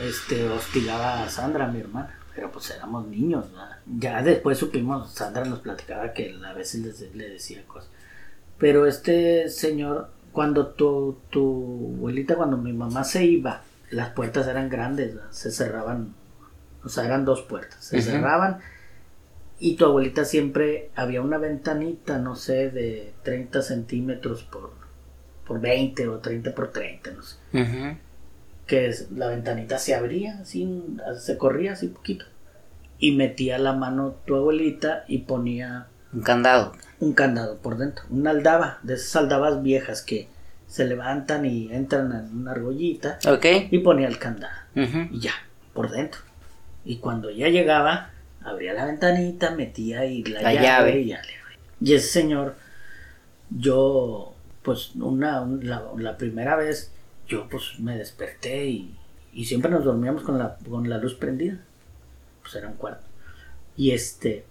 este, 0.00 0.48
hostigaba 0.48 1.22
a 1.22 1.28
Sandra, 1.28 1.66
mi 1.68 1.80
hermana, 1.80 2.18
pero 2.34 2.50
pues 2.50 2.70
éramos 2.70 3.06
niños. 3.06 3.50
¿verdad? 3.50 3.78
Ya 3.98 4.22
después 4.22 4.58
supimos, 4.58 5.10
Sandra 5.12 5.44
nos 5.44 5.60
platicaba 5.60 6.12
que 6.12 6.30
él 6.30 6.44
a 6.44 6.52
veces 6.52 6.82
les- 6.82 7.14
le 7.14 7.28
decía 7.30 7.62
cosas. 7.66 7.90
Pero 8.58 8.86
este 8.86 9.50
señor, 9.50 10.10
cuando 10.32 10.68
tu, 10.68 11.18
tu 11.30 11.94
abuelita, 11.96 12.36
cuando 12.36 12.56
mi 12.56 12.72
mamá 12.72 13.04
se 13.04 13.24
iba, 13.26 13.62
las 13.90 14.10
puertas 14.10 14.46
eran 14.48 14.68
grandes, 14.70 15.14
¿verdad? 15.14 15.30
se 15.30 15.50
cerraban, 15.50 16.14
o 16.84 16.88
sea, 16.88 17.04
eran 17.04 17.24
dos 17.24 17.42
puertas, 17.42 17.84
se 17.84 17.96
Ujú. 17.98 18.06
cerraban 18.06 18.58
y 19.58 19.76
tu 19.76 19.84
abuelita 19.86 20.24
siempre 20.24 20.90
había 20.94 21.22
una 21.22 21.38
ventanita, 21.38 22.18
no 22.18 22.36
sé, 22.36 22.70
de 22.70 23.14
30 23.22 23.62
centímetros 23.62 24.42
por, 24.44 24.72
por 25.46 25.60
20 25.60 26.08
o 26.08 26.18
30 26.18 26.54
por 26.54 26.72
30, 26.72 27.10
no 27.12 27.22
sé. 27.22 27.36
Ujú. 27.52 27.96
Que 28.66 28.86
es- 28.88 29.10
la 29.12 29.28
ventanita 29.28 29.78
se 29.78 29.94
abría, 29.94 30.38
así, 30.40 30.68
se 31.18 31.38
corría 31.38 31.72
así 31.72 31.88
poquito. 31.88 32.24
Y 32.98 33.12
metía 33.12 33.58
la 33.58 33.72
mano 33.72 34.16
tu 34.26 34.34
abuelita 34.36 35.04
y 35.08 35.18
ponía 35.18 35.86
Un 36.12 36.22
candado. 36.22 36.72
un 37.00 37.12
candado 37.12 37.58
por 37.58 37.76
dentro, 37.78 38.04
una 38.10 38.30
aldaba, 38.30 38.78
de 38.82 38.94
esas 38.94 39.16
aldabas 39.16 39.62
viejas 39.62 40.02
que 40.02 40.28
se 40.66 40.84
levantan 40.84 41.44
y 41.46 41.72
entran 41.72 42.10
en 42.12 42.36
una 42.40 42.50
argollita 42.52 43.18
Ok. 43.30 43.44
y 43.70 43.78
ponía 43.78 44.08
el 44.08 44.18
candado 44.18 44.54
Ujú. 44.74 45.14
y 45.14 45.20
ya, 45.20 45.32
por 45.72 45.90
dentro. 45.90 46.20
Y 46.84 46.96
cuando 46.98 47.30
ya 47.30 47.48
llegaba, 47.48 48.10
abría 48.46 48.72
la 48.74 48.86
ventanita, 48.86 49.50
metía 49.50 50.04
y 50.06 50.22
la, 50.24 50.42
La 50.42 50.52
llave, 50.54 50.62
llave. 50.64 51.00
y 51.00 51.06
ya 51.08 51.22
le 51.22 51.32
Y 51.80 51.94
ese 51.94 52.08
señor, 52.08 52.54
yo, 53.50 54.34
pues 54.62 54.94
una, 54.96 55.40
un- 55.42 55.66
la, 55.68 55.84
la 55.96 56.16
primera 56.16 56.56
vez, 56.56 56.92
yo 57.28 57.48
pues 57.48 57.78
me 57.78 57.96
desperté 57.96 58.66
y, 58.66 58.94
y 59.32 59.44
siempre 59.46 59.70
nos 59.70 59.84
dormíamos 59.84 60.22
con 60.22 60.38
la, 60.38 60.56
con 60.68 60.88
la 60.88 60.98
luz 60.98 61.14
prendida. 61.14 61.58
Pues 62.42 62.54
era 62.54 62.68
un 62.68 62.74
cuarto. 62.76 63.04
Y 63.76 63.90
este, 63.90 64.44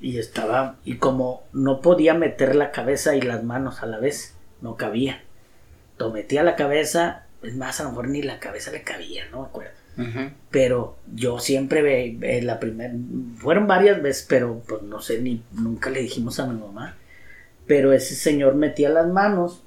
y 0.00 0.18
estaba, 0.18 0.76
y 0.84 0.96
como 0.96 1.44
no 1.52 1.80
podía 1.80 2.14
meter 2.14 2.54
la 2.54 2.70
cabeza 2.70 3.16
y 3.16 3.22
las 3.22 3.42
manos 3.42 3.82
a 3.82 3.86
la 3.86 3.98
vez, 3.98 4.34
no 4.60 4.76
cabía. 4.76 5.22
Lo 5.98 6.10
metía 6.10 6.42
la 6.42 6.56
cabeza, 6.56 7.24
es 7.42 7.54
más, 7.56 7.80
a 7.80 7.84
lo 7.84 7.90
mejor 7.90 8.08
ni 8.08 8.22
la 8.22 8.40
cabeza 8.40 8.70
le 8.70 8.82
cabía, 8.82 9.24
no 9.30 9.40
me 9.42 9.46
acuerdo. 9.46 9.72
Pero 10.50 10.96
yo 11.14 11.38
siempre 11.38 11.82
ve, 11.82 12.16
ve 12.18 12.42
la 12.42 12.58
primera, 12.58 12.94
fueron 13.38 13.66
varias 13.66 14.02
veces, 14.02 14.26
pero 14.28 14.62
pues 14.66 14.82
no 14.82 15.00
sé, 15.00 15.20
ni 15.20 15.42
nunca 15.52 15.90
le 15.90 16.00
dijimos 16.00 16.40
a 16.40 16.46
mi 16.46 16.58
mamá. 16.58 16.96
Pero 17.66 17.92
ese 17.92 18.14
señor 18.14 18.54
metía 18.54 18.90
las 18.90 19.06
manos 19.06 19.62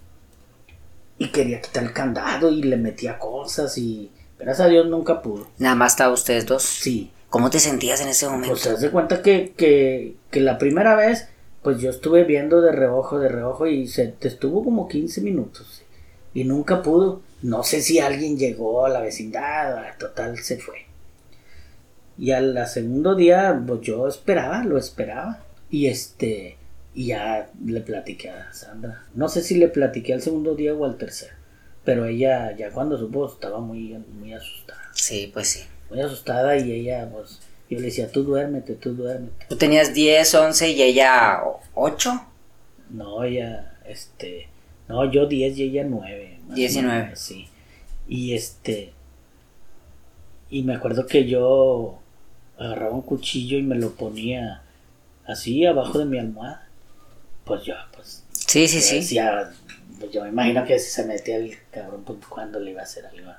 y 1.17 1.29
quería 1.29 1.61
quitar 1.61 1.83
el 1.83 1.93
candado 1.93 2.51
y 2.51 2.61
le 2.61 2.77
metía 2.77 3.17
cosas 3.17 3.77
y 3.77 4.11
gracias 4.37 4.67
a 4.67 4.69
Dios 4.69 4.87
nunca 4.87 5.21
pudo. 5.21 5.47
Nada 5.57 5.75
más 5.75 5.93
estaban 5.93 6.13
ustedes 6.13 6.45
dos. 6.45 6.63
Sí, 6.63 7.11
¿Cómo 7.29 7.49
te 7.49 7.59
sentías 7.59 8.01
en 8.01 8.07
ese 8.09 8.27
momento? 8.27 8.49
pues 8.51 8.63
te 8.63 8.71
das 8.71 8.81
de 8.81 8.89
cuenta 8.89 9.21
que, 9.21 9.53
que, 9.57 10.15
que 10.31 10.39
la 10.39 10.57
primera 10.57 10.95
vez, 10.95 11.27
pues 11.61 11.79
yo 11.79 11.89
estuve 11.89 12.23
viendo 12.23 12.61
de 12.61 12.71
reojo, 12.71 13.19
de 13.19 13.27
reojo 13.27 13.67
y 13.67 13.87
se 13.87 14.07
te 14.07 14.27
estuvo 14.27 14.63
como 14.63 14.87
15 14.87 15.21
minutos 15.21 15.83
y 16.33 16.45
nunca 16.45 16.81
pudo. 16.81 17.21
No 17.41 17.63
sé 17.63 17.81
si 17.81 17.99
alguien 17.99 18.37
llegó 18.37 18.85
a 18.85 18.89
la 18.89 19.01
vecindad, 19.01 19.97
total 19.97 20.37
se 20.39 20.57
fue. 20.57 20.85
Y 22.17 22.31
al 22.31 22.65
segundo 22.67 23.15
día, 23.15 23.61
pues 23.65 23.81
yo 23.81 24.07
esperaba, 24.07 24.63
lo 24.63 24.77
esperaba. 24.77 25.43
Y 25.69 25.87
este, 25.87 26.57
y 26.95 27.07
ya 27.07 27.49
le 27.63 27.81
platiqué 27.81 28.31
a 28.31 28.51
Sandra. 28.53 29.03
No 29.13 29.29
sé 29.29 29.43
si 29.43 29.55
le 29.55 29.67
platiqué 29.67 30.13
al 30.13 30.21
segundo 30.21 30.55
día 30.55 30.73
o 30.73 30.83
al 30.83 30.97
tercero. 30.97 31.35
Pero 31.83 32.05
ella, 32.05 32.55
ya 32.57 32.71
cuando 32.71 32.97
supo, 32.97 33.27
estaba 33.27 33.59
muy, 33.59 33.93
muy 34.19 34.33
asustada. 34.33 34.81
Sí, 34.93 35.29
pues 35.31 35.47
sí. 35.47 35.63
Muy 35.91 36.01
asustada 36.01 36.57
y 36.57 36.71
ella, 36.71 37.07
pues, 37.13 37.39
yo 37.69 37.77
le 37.77 37.85
decía, 37.85 38.11
tú 38.11 38.23
duérmete, 38.23 38.73
tú 38.73 38.95
duérmete. 38.95 39.45
Tú 39.47 39.55
tenías 39.57 39.93
10, 39.93 40.33
11 40.33 40.71
y 40.71 40.81
ella 40.81 41.43
8. 41.75 42.27
No, 42.89 43.23
ella, 43.23 43.77
este, 43.87 44.47
no, 44.87 45.09
yo 45.11 45.27
10 45.27 45.57
y 45.57 45.63
ella 45.63 45.83
9. 45.87 46.36
19. 46.49 47.15
Sí. 47.15 47.47
Y 48.07 48.33
este, 48.33 48.93
y 50.49 50.63
me 50.63 50.75
acuerdo 50.75 51.05
que 51.05 51.25
yo 51.27 51.99
agarraba 52.57 52.93
un 52.93 53.01
cuchillo 53.01 53.57
y 53.57 53.63
me 53.63 53.75
lo 53.75 53.91
ponía 53.91 54.61
así 55.25 55.65
abajo 55.65 55.99
de 55.99 56.05
mi 56.05 56.17
almohada. 56.17 56.67
Pues 57.43 57.63
yo, 57.63 57.75
pues, 57.93 58.23
Sí, 58.31 58.67
sí, 58.67 58.81
sí. 58.81 58.95
decía, 58.97 59.51
pues 59.99 60.11
yo 60.11 60.23
me 60.23 60.29
imagino 60.29 60.63
que 60.65 60.79
si 60.79 60.89
se 60.89 61.05
metía 61.05 61.37
el 61.37 61.55
cabrón, 61.71 62.03
pues 62.05 62.19
cuando 62.27 62.59
le 62.59 62.71
iba 62.71 62.81
a 62.81 62.85
hacer 62.85 63.05
algo. 63.05 63.31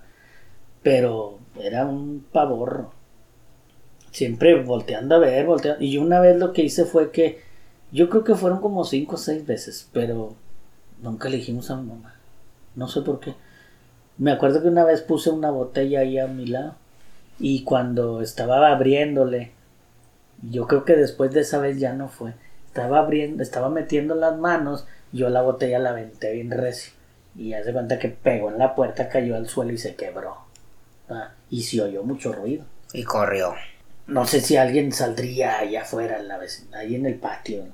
Pero 0.83 1.39
era 1.61 1.87
un 1.87 2.25
pavor. 2.31 2.91
Siempre 4.11 4.63
volteando 4.63 5.15
a 5.15 5.19
ver, 5.19 5.47
volteando. 5.47 5.83
Y 5.83 5.93
yo 5.93 6.03
una 6.03 6.21
vez 6.21 6.37
lo 6.39 6.53
que 6.53 6.63
hice 6.63 6.85
fue 6.85 7.11
que, 7.11 7.41
yo 7.93 8.09
creo 8.11 8.25
que 8.25 8.35
fueron 8.35 8.61
como 8.61 8.85
cinco 8.85 9.15
o 9.15 9.19
seis 9.19 9.47
veces, 9.47 9.89
pero 9.93 10.35
nunca 11.03 11.29
le 11.29 11.39
dijimos 11.39 11.71
a 11.71 11.77
mi 11.77 11.89
mamá. 11.89 12.18
No 12.79 12.87
sé 12.87 13.03
por 13.03 13.19
qué. 13.19 13.35
Me 14.19 14.31
acuerdo 14.31 14.63
que 14.63 14.69
una 14.69 14.85
vez 14.85 15.03
puse 15.03 15.31
una 15.31 15.51
botella 15.51 16.01
ahí 16.01 16.17
a 16.17 16.29
mi 16.29 16.47
lado. 16.47 16.77
Y 17.41 17.65
cuando 17.65 18.23
estaba 18.23 18.71
abriéndole, 18.71 19.51
yo 20.49 20.69
creo 20.69 20.85
que 20.85 20.95
después 20.95 21.33
de 21.33 21.41
esa 21.41 21.59
vez 21.59 21.81
ya 21.81 21.93
no 21.93 22.09
fue. 22.09 22.35
Estaba 22.67 23.01
abriendo, 23.01 23.43
estaba 23.43 23.69
metiendo 23.69 24.15
las 24.15 24.39
manos, 24.39 24.87
yo 25.11 25.29
la 25.29 25.43
botella 25.43 25.81
la 25.81 25.91
aventé 25.91 26.33
bien 26.33 26.53
recio. 26.53 26.93
Y 27.37 27.53
hace 27.53 27.73
cuenta 27.73 27.99
que 27.99 28.11
pegó 28.11 28.49
en 28.49 28.59
la 28.59 28.77
puerta, 28.77 29.09
cayó 29.09 29.35
al 29.35 29.49
suelo 29.49 29.73
y 29.73 29.79
se 29.79 29.97
quebró. 29.97 30.37
Ah, 31.09 31.33
y 31.51 31.65
se 31.65 31.83
oyó 31.83 32.05
mucho 32.05 32.33
ruido. 32.33 32.65
Y 32.93 33.03
corrió. 33.03 33.55
no 34.07 34.25
sé 34.25 34.41
si 34.41 34.57
alguien 34.57 34.93
saldría 34.93 35.59
allá 35.59 35.83
afuera, 35.83 36.21
en 36.21 36.29
la 36.29 36.39
vecindad, 36.39 36.81
ahí 36.81 36.95
en 36.95 37.07
el 37.07 37.17
patio. 37.17 37.65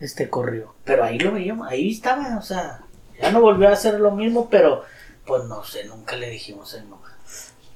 Este 0.00 0.28
corrió. 0.28 0.74
Pero 0.84 1.04
ahí 1.04 1.18
lo 1.18 1.30
veíamos, 1.32 1.68
ahí 1.68 1.92
estaba, 1.92 2.36
o 2.36 2.42
sea, 2.42 2.80
ya 3.20 3.30
no 3.32 3.40
volvió 3.40 3.68
a 3.68 3.72
hacer 3.72 4.00
lo 4.00 4.10
mismo, 4.10 4.48
pero 4.50 4.82
pues 5.26 5.44
no 5.44 5.64
sé, 5.64 5.84
nunca 5.84 6.16
le 6.16 6.30
dijimos 6.30 6.74
el 6.74 6.88
no. 6.88 7.00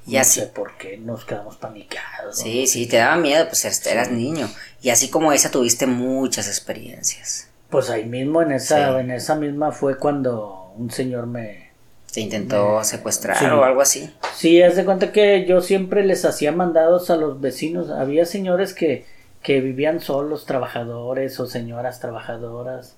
Y 0.07 0.15
no 0.15 0.21
así- 0.21 0.39
sé 0.39 0.47
por 0.47 0.77
qué 0.77 0.97
nos 0.97 1.25
quedamos 1.25 1.57
panicados. 1.57 2.37
¿no? 2.37 2.43
Sí, 2.43 2.65
sí, 2.67 2.87
te 2.87 2.97
daba 2.97 3.17
miedo, 3.17 3.45
pues 3.47 3.63
eras, 3.87 4.09
niño. 4.11 4.49
Y 4.81 4.89
así 4.89 5.09
como 5.09 5.31
esa 5.31 5.51
tuviste 5.51 5.85
muchas 5.85 6.47
experiencias. 6.47 7.49
Pues 7.69 7.89
ahí 7.89 8.05
mismo 8.05 8.41
en 8.41 8.51
esa, 8.51 8.93
Sí. 8.95 8.99
en 8.99 9.11
esa 9.11 9.35
misma 9.35 9.71
fue 9.71 9.97
cuando 9.97 10.73
un 10.77 10.89
señor 10.91 11.27
me, 11.27 11.69
Te 12.11 12.19
intentó 12.19 12.83
secuestrar 12.83 13.37
Sí. 13.37 13.45
o 13.45 13.63
algo 13.63 13.79
así. 13.81 14.13
Sí, 14.35 14.61
haz 14.61 14.75
de 14.75 14.83
cuenta 14.83 15.13
que 15.13 15.45
yo 15.45 15.61
siempre 15.61 16.03
les 16.05 16.25
hacía 16.25 16.51
mandados 16.51 17.09
a 17.09 17.15
los 17.15 17.39
vecinos. 17.39 17.89
Había 17.89 18.25
señores 18.25 18.73
que, 18.73 19.05
que 19.41 19.61
vivían 19.61 20.01
solos, 20.01 20.45
trabajadores 20.45 21.39
o 21.39 21.47
señoras 21.47 22.01
trabajadoras, 22.01 22.97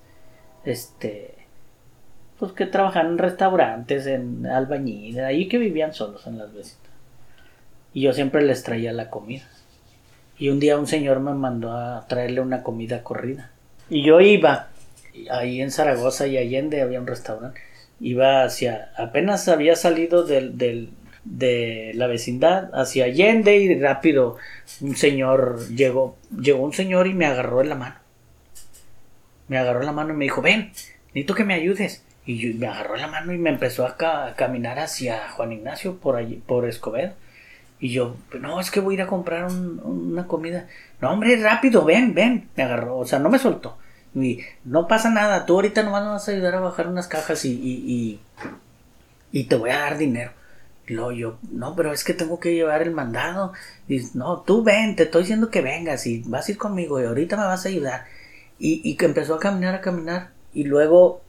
este, 0.65 1.35
pues 2.39 2.51
que 2.53 2.65
trabajaban 2.65 3.13
en 3.13 3.17
restaurantes, 3.17 4.07
en 4.07 4.45
albañil, 4.45 5.19
ahí 5.21 5.47
que 5.47 5.57
vivían 5.57 5.93
solos 5.93 6.27
en 6.27 6.37
las 6.37 6.53
vecinas. 6.53 6.79
Y 7.93 8.01
yo 8.01 8.13
siempre 8.13 8.41
les 8.43 8.63
traía 8.63 8.91
la 8.91 9.09
comida. 9.09 9.47
Y 10.37 10.49
un 10.49 10.59
día 10.59 10.77
un 10.77 10.87
señor 10.87 11.19
me 11.19 11.33
mandó 11.33 11.71
a 11.71 12.05
traerle 12.07 12.41
una 12.41 12.63
comida 12.63 13.03
corrida. 13.03 13.51
Y 13.89 14.03
yo 14.03 14.19
iba, 14.19 14.69
ahí 15.29 15.61
en 15.61 15.71
Zaragoza 15.71 16.27
y 16.27 16.37
Allende 16.37 16.81
había 16.81 16.99
un 16.99 17.07
restaurante. 17.07 17.61
Iba 17.99 18.43
hacia, 18.43 18.91
apenas 18.97 19.47
había 19.47 19.75
salido 19.75 20.23
del, 20.23 20.57
del, 20.57 20.89
de 21.23 21.91
la 21.95 22.07
vecindad 22.07 22.69
hacia 22.73 23.05
Allende 23.05 23.55
y 23.57 23.79
rápido 23.79 24.37
un 24.81 24.95
señor 24.95 25.67
llegó, 25.69 26.17
llegó 26.37 26.63
un 26.63 26.73
señor 26.73 27.07
y 27.07 27.13
me 27.13 27.25
agarró 27.25 27.61
en 27.61 27.69
la 27.69 27.75
mano. 27.75 27.95
Me 29.47 29.57
agarró 29.57 29.81
en 29.81 29.85
la 29.85 29.91
mano 29.91 30.13
y 30.13 30.17
me 30.17 30.25
dijo, 30.25 30.41
ven, 30.41 30.71
necesito 31.07 31.35
que 31.35 31.43
me 31.43 31.53
ayudes. 31.53 32.03
Y 32.25 32.37
yo- 32.39 32.57
me 32.59 32.67
agarró 32.67 32.95
la 32.95 33.07
mano 33.07 33.33
y 33.33 33.37
me 33.37 33.49
empezó 33.49 33.85
a, 33.85 33.97
ca- 33.97 34.27
a 34.27 34.35
caminar 34.35 34.79
hacia 34.79 35.29
Juan 35.31 35.51
Ignacio 35.53 35.97
por 35.97 36.15
allí, 36.15 36.41
por 36.45 36.65
Escobedo. 36.67 37.13
Y 37.79 37.89
yo, 37.91 38.15
no, 38.39 38.59
es 38.61 38.71
que 38.71 38.79
voy 38.79 38.95
a 38.95 38.97
ir 38.97 39.01
a 39.03 39.07
comprar 39.07 39.45
un- 39.45 39.81
una 39.83 40.27
comida. 40.27 40.67
No, 41.01 41.11
hombre, 41.11 41.35
rápido, 41.37 41.83
ven, 41.85 42.13
ven. 42.13 42.49
Me 42.55 42.63
agarró, 42.63 42.97
o 42.97 43.05
sea, 43.05 43.19
no 43.19 43.29
me 43.29 43.39
soltó. 43.39 43.77
Y 44.15 44.41
no 44.63 44.87
pasa 44.87 45.09
nada, 45.09 45.45
tú 45.45 45.55
ahorita 45.55 45.83
nomás 45.83 46.03
me 46.03 46.09
vas 46.09 46.29
a 46.29 46.31
ayudar 46.31 46.55
a 46.55 46.59
bajar 46.61 46.87
unas 46.87 47.07
cajas 47.07 47.45
y, 47.45 47.51
y, 47.51 48.19
y, 49.31 49.39
y 49.39 49.45
te 49.45 49.55
voy 49.55 49.71
a 49.71 49.79
dar 49.79 49.97
dinero. 49.97 50.31
Luego 50.87 51.11
yo, 51.13 51.37
no, 51.51 51.75
pero 51.75 51.93
es 51.93 52.03
que 52.03 52.13
tengo 52.13 52.39
que 52.39 52.53
llevar 52.53 52.81
el 52.81 52.91
mandado. 52.91 53.53
Y 53.87 54.01
no, 54.13 54.41
tú 54.41 54.63
ven, 54.63 54.95
te 54.95 55.03
estoy 55.03 55.23
diciendo 55.23 55.49
que 55.49 55.61
vengas 55.61 56.05
y 56.07 56.23
vas 56.27 56.47
a 56.47 56.51
ir 56.51 56.57
conmigo 56.57 57.01
y 57.01 57.05
ahorita 57.05 57.37
me 57.37 57.43
vas 57.45 57.65
a 57.65 57.69
ayudar. 57.69 58.05
Y, 58.59 58.81
y 58.89 58.95
que 58.95 59.05
empezó 59.05 59.35
a 59.35 59.39
caminar, 59.39 59.75
a 59.75 59.81
caminar. 59.81 60.31
Y 60.53 60.65
luego 60.65 61.21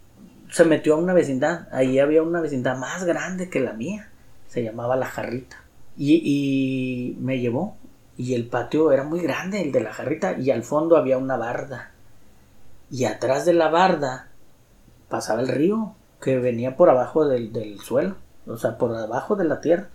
se 0.55 0.65
metió 0.65 0.95
a 0.95 0.99
una 0.99 1.15
vecindad. 1.15 1.67
Ahí 1.73 1.99
había 1.99 2.23
una 2.23 2.41
vecindad 2.41 2.77
más 2.77 3.03
grande 3.03 3.51
que 3.51 3.59
la 3.59 3.73
mía. 3.73 4.09
Se 4.47 4.63
llamaba 4.63 4.95
La 4.95 5.07
Jarrita. 5.07 5.65
Y, 5.97 6.23
y 6.23 7.17
me 7.21 7.41
llevó. 7.41 7.77
Y 8.17 8.35
el 8.35 8.47
patio 8.47 8.93
era 8.93 9.03
muy 9.03 9.19
grande, 9.21 9.63
el 9.63 9.73
de 9.73 9.81
la 9.81 9.93
jarrita. 9.93 10.39
Y 10.39 10.53
al 10.53 10.63
fondo 10.63 10.97
había 10.97 11.19
una 11.19 11.37
barda. 11.37 11.91
Y 12.89 13.05
atrás 13.07 13.45
de 13.45 13.53
la 13.53 13.69
barda 13.69 14.29
pasaba 15.09 15.41
el 15.41 15.49
río 15.49 15.97
que 16.21 16.39
venía 16.39 16.77
por 16.77 16.89
abajo 16.89 17.27
del, 17.27 17.53
del 17.53 17.81
suelo. 17.81 18.15
O 18.47 18.57
sea, 18.57 18.79
por 18.79 18.95
abajo 18.95 19.35
de 19.35 19.47
la 19.47 19.61
tierra. 19.61 19.89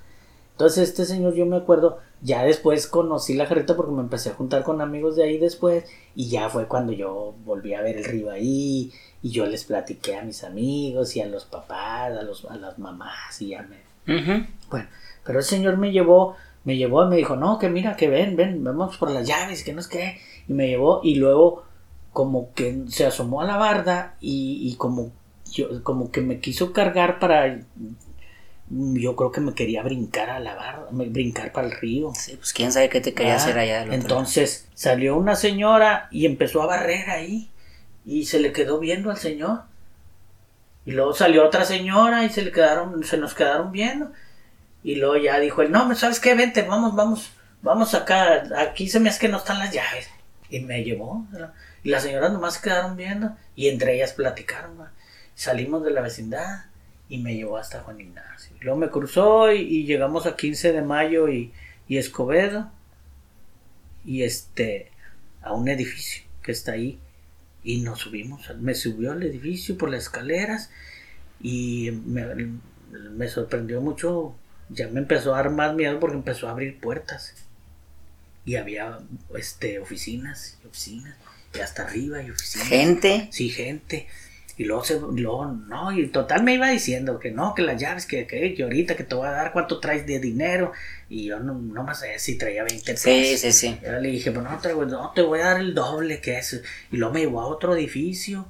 Entonces 0.51 0.89
este 0.89 1.05
señor 1.05 1.35
yo 1.35 1.45
me 1.45 1.55
acuerdo, 1.55 1.99
ya 2.21 2.43
después 2.43 2.87
conocí 2.87 3.33
la 3.33 3.45
jarrita 3.45 3.75
porque 3.75 3.91
me 3.93 4.01
empecé 4.01 4.29
a 4.29 4.33
juntar 4.33 4.63
con 4.63 4.81
amigos 4.81 5.15
de 5.15 5.23
ahí 5.23 5.37
después 5.37 5.85
y 6.15 6.29
ya 6.29 6.49
fue 6.49 6.67
cuando 6.67 6.91
yo 6.91 7.33
volví 7.45 7.73
a 7.73 7.81
ver 7.81 7.97
el 7.97 8.03
río 8.03 8.31
ahí 8.31 8.91
y 9.21 9.29
yo 9.31 9.45
les 9.45 9.63
platiqué 9.63 10.17
a 10.17 10.23
mis 10.23 10.43
amigos 10.43 11.15
y 11.15 11.21
a 11.21 11.27
los 11.27 11.45
papás, 11.45 12.17
a, 12.17 12.23
los, 12.23 12.45
a 12.45 12.55
las 12.55 12.77
mamás 12.77 13.41
y 13.41 13.49
ya 13.49 13.63
me... 13.63 13.77
Bueno, 14.69 14.87
pero 15.23 15.39
el 15.39 15.45
señor 15.45 15.77
me 15.77 15.91
llevó, 15.91 16.35
me 16.63 16.77
llevó 16.77 17.05
y 17.05 17.09
me 17.09 17.15
dijo, 17.15 17.35
no, 17.35 17.57
que 17.57 17.69
mira, 17.69 17.95
que 17.95 18.09
ven, 18.09 18.35
ven, 18.35 18.63
vamos 18.63 18.97
por 18.97 19.11
las 19.11 19.27
llaves, 19.27 19.63
que 19.63 19.73
no 19.73 19.79
es 19.79 19.87
que... 19.87 20.17
Y 20.47 20.53
me 20.53 20.67
llevó 20.67 21.01
y 21.03 21.15
luego 21.15 21.63
como 22.11 22.53
que 22.53 22.83
se 22.87 23.05
asomó 23.05 23.41
a 23.41 23.45
la 23.45 23.57
barda 23.57 24.15
y, 24.19 24.59
y 24.67 24.75
como, 24.75 25.11
yo, 25.51 25.83
como 25.83 26.11
que 26.11 26.21
me 26.21 26.39
quiso 26.39 26.73
cargar 26.73 27.19
para... 27.19 27.59
Yo 28.71 29.15
creo 29.15 29.31
que 29.31 29.41
me 29.41 29.53
quería 29.55 29.81
brincar 29.81 30.29
a 30.29 30.39
la 30.39 30.53
barda, 30.55 30.87
me- 30.91 31.09
brincar 31.09 31.51
para 31.51 31.67
el 31.67 31.73
río. 31.73 32.11
Sí, 32.15 32.35
pues 32.35 32.53
quién 32.53 32.71
sabe 32.71 32.89
qué 32.89 33.01
te 33.01 33.13
quería 33.13 33.33
Ah, 33.33 33.37
hacer 33.37 33.57
allá 33.57 33.79
del 33.79 33.89
otro 33.89 33.95
Entonces 34.01 34.67
salió 34.75 35.17
una 35.17 35.35
señora 35.35 36.07
y 36.11 36.25
empezó 36.27 36.61
a 36.61 36.67
barrer 36.67 37.09
ahí 37.09 37.49
y 38.05 38.25
se 38.25 38.39
le 38.39 38.51
quedó 38.53 38.79
viendo 38.79 39.09
al 39.09 39.17
señor. 39.17 39.63
Y 40.85 40.91
luego 40.91 41.13
salió 41.13 41.45
otra 41.45 41.65
señora 41.65 42.23
y 42.25 42.29
se 42.29 42.43
le 42.43 42.51
quedaron, 42.51 43.03
se 43.03 43.17
nos 43.17 43.33
quedaron 43.33 43.71
viendo. 43.71 44.11
Y 44.83 44.95
luego 44.95 45.17
ya 45.17 45.39
dijo 45.39 45.61
él, 45.61 45.71
no, 45.71 45.85
¿me 45.87 45.95
¿sabes 45.95 46.19
qué? 46.19 46.35
Vente, 46.35 46.61
vamos, 46.61 46.95
vamos, 46.95 47.31
vamos 47.61 47.93
acá, 47.95 48.43
aquí 48.57 48.87
se 48.87 48.99
me 48.99 49.09
hace 49.09 49.19
que 49.19 49.27
no 49.29 49.37
están 49.37 49.59
las 49.59 49.73
llaves. 49.73 50.07
Y 50.49 50.61
me 50.61 50.83
llevó. 50.83 51.25
Y 51.83 51.89
las 51.89 52.03
señoras 52.03 52.31
nomás 52.31 52.55
se 52.55 52.61
quedaron 52.61 52.95
viendo 52.95 53.35
y 53.55 53.67
entre 53.67 53.95
ellas 53.95 54.13
platicaron. 54.13 54.77
Salimos 55.35 55.83
de 55.83 55.91
la 55.91 56.01
vecindad 56.01 56.65
y 57.09 57.17
me 57.17 57.35
llevó 57.35 57.57
hasta 57.57 57.81
Juan 57.81 57.99
Ignacio. 57.99 58.55
Luego 58.61 58.79
me 58.79 58.89
cruzó 58.89 59.51
y, 59.51 59.61
y 59.61 59.85
llegamos 59.85 60.27
a 60.27 60.35
15 60.35 60.71
de 60.71 60.81
mayo 60.83 61.27
y, 61.27 61.51
y 61.87 61.97
Escobedo 61.97 62.71
y 64.05 64.23
este 64.23 64.91
a 65.41 65.53
un 65.53 65.67
edificio 65.67 66.23
que 66.41 66.51
está 66.51 66.73
ahí 66.73 66.99
y 67.63 67.81
nos 67.81 67.99
subimos 67.99 68.49
me 68.59 68.75
subió 68.75 69.11
al 69.11 69.23
edificio 69.23 69.77
por 69.77 69.89
las 69.89 70.03
escaleras 70.03 70.69
y 71.41 71.91
me, 72.05 72.25
me 72.91 73.27
sorprendió 73.27 73.81
mucho 73.81 74.35
ya 74.69 74.87
me 74.87 74.99
empezó 74.99 75.33
a 75.33 75.37
dar 75.37 75.49
más 75.49 75.75
miedo 75.75 75.99
porque 75.99 76.15
empezó 76.15 76.47
a 76.47 76.51
abrir 76.51 76.79
puertas 76.79 77.33
y 78.45 78.55
había 78.55 78.99
este 79.35 79.79
oficinas 79.79 80.57
y 80.63 80.67
oficinas 80.67 81.15
y 81.53 81.59
hasta 81.59 81.83
arriba 81.83 82.21
y 82.23 82.29
oficinas 82.29 82.67
Gente. 82.67 83.27
sí 83.31 83.49
gente 83.49 84.07
y 84.59 84.65
luego 84.65 84.83
se 84.83 84.99
luego 84.99 85.45
no 85.47 85.91
y 85.91 86.05
total 86.09 86.43
me 86.43 86.53
iba 86.55 86.69
diciendo 86.69 87.17
que 87.17 87.31
no 87.31 87.55
que 87.55 87.61
las 87.63 87.81
llaves 87.81 88.05
que, 88.05 88.27
que, 88.27 88.53
que 88.53 88.63
ahorita 88.63 88.95
que 88.95 89.05
te 89.05 89.15
voy 89.15 89.25
a 89.27 89.31
dar 89.31 89.53
cuánto 89.53 89.79
traes 89.79 90.05
de 90.05 90.19
dinero 90.19 90.73
y 91.07 91.25
yo 91.27 91.39
no, 91.39 91.53
no 91.53 91.83
más 91.83 92.01
sé 92.01 92.19
si 92.19 92.37
traía 92.37 92.63
20 92.65 92.91
pesos 92.91 93.03
Sí, 93.03 93.37
sí, 93.37 93.51
sí. 93.53 93.79
yo 93.83 93.93
le 93.99 94.09
dije, 94.09 94.31
pues 94.31 94.43
no, 94.43 94.59
traigo- 94.59 94.85
no, 94.85 95.11
te 95.15 95.21
voy 95.21 95.39
a 95.39 95.45
dar 95.45 95.59
el 95.61 95.73
doble 95.73 96.19
que 96.21 96.37
es. 96.37 96.61
Y 96.91 96.97
luego 96.97 97.13
me 97.13 97.21
llevó 97.21 97.41
a 97.41 97.47
otro 97.47 97.73
edificio. 97.75 98.45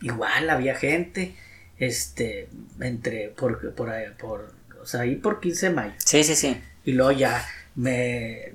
Igual 0.00 0.50
había 0.50 0.74
gente. 0.74 1.34
Este, 1.78 2.48
entre, 2.80 3.30
por, 3.30 3.74
por, 3.74 3.90
ahí- 3.90 4.12
por, 4.18 4.52
o 4.80 4.86
sea, 4.86 5.00
ahí 5.00 5.16
por 5.16 5.40
15 5.40 5.68
de 5.68 5.74
mayo. 5.74 5.94
Sí, 5.98 6.22
sí, 6.22 6.36
sí. 6.36 6.56
Y 6.84 6.92
luego 6.92 7.10
ya 7.12 7.44
me 7.74 8.52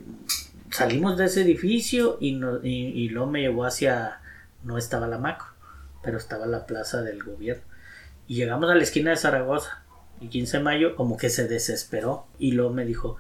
salimos 0.72 1.18
de 1.18 1.26
ese 1.26 1.42
edificio 1.42 2.18
y, 2.22 2.34
no, 2.34 2.64
y, 2.64 2.88
y 3.04 3.10
luego 3.10 3.30
me 3.30 3.42
llevó 3.42 3.66
hacia, 3.66 4.22
no 4.64 4.78
estaba 4.78 5.08
la 5.08 5.18
macro, 5.18 5.48
pero 6.08 6.20
estaba 6.20 6.46
la 6.46 6.66
plaza 6.66 7.02
del 7.02 7.22
gobierno. 7.22 7.64
Y 8.30 8.36
llegamos 8.36 8.72
a 8.72 8.76
la 8.76 8.84
esquina 8.84 9.10
de 9.10 9.18
Zaragoza. 9.18 9.84
Y 10.22 10.30
15 10.30 10.60
de 10.60 10.64
mayo 10.64 10.96
como 10.96 11.18
que 11.18 11.30
se 11.30 11.50
desesperó. 11.50 12.28
Y 12.40 12.54
luego 12.54 12.72
me 12.72 12.86
dijo, 12.86 13.18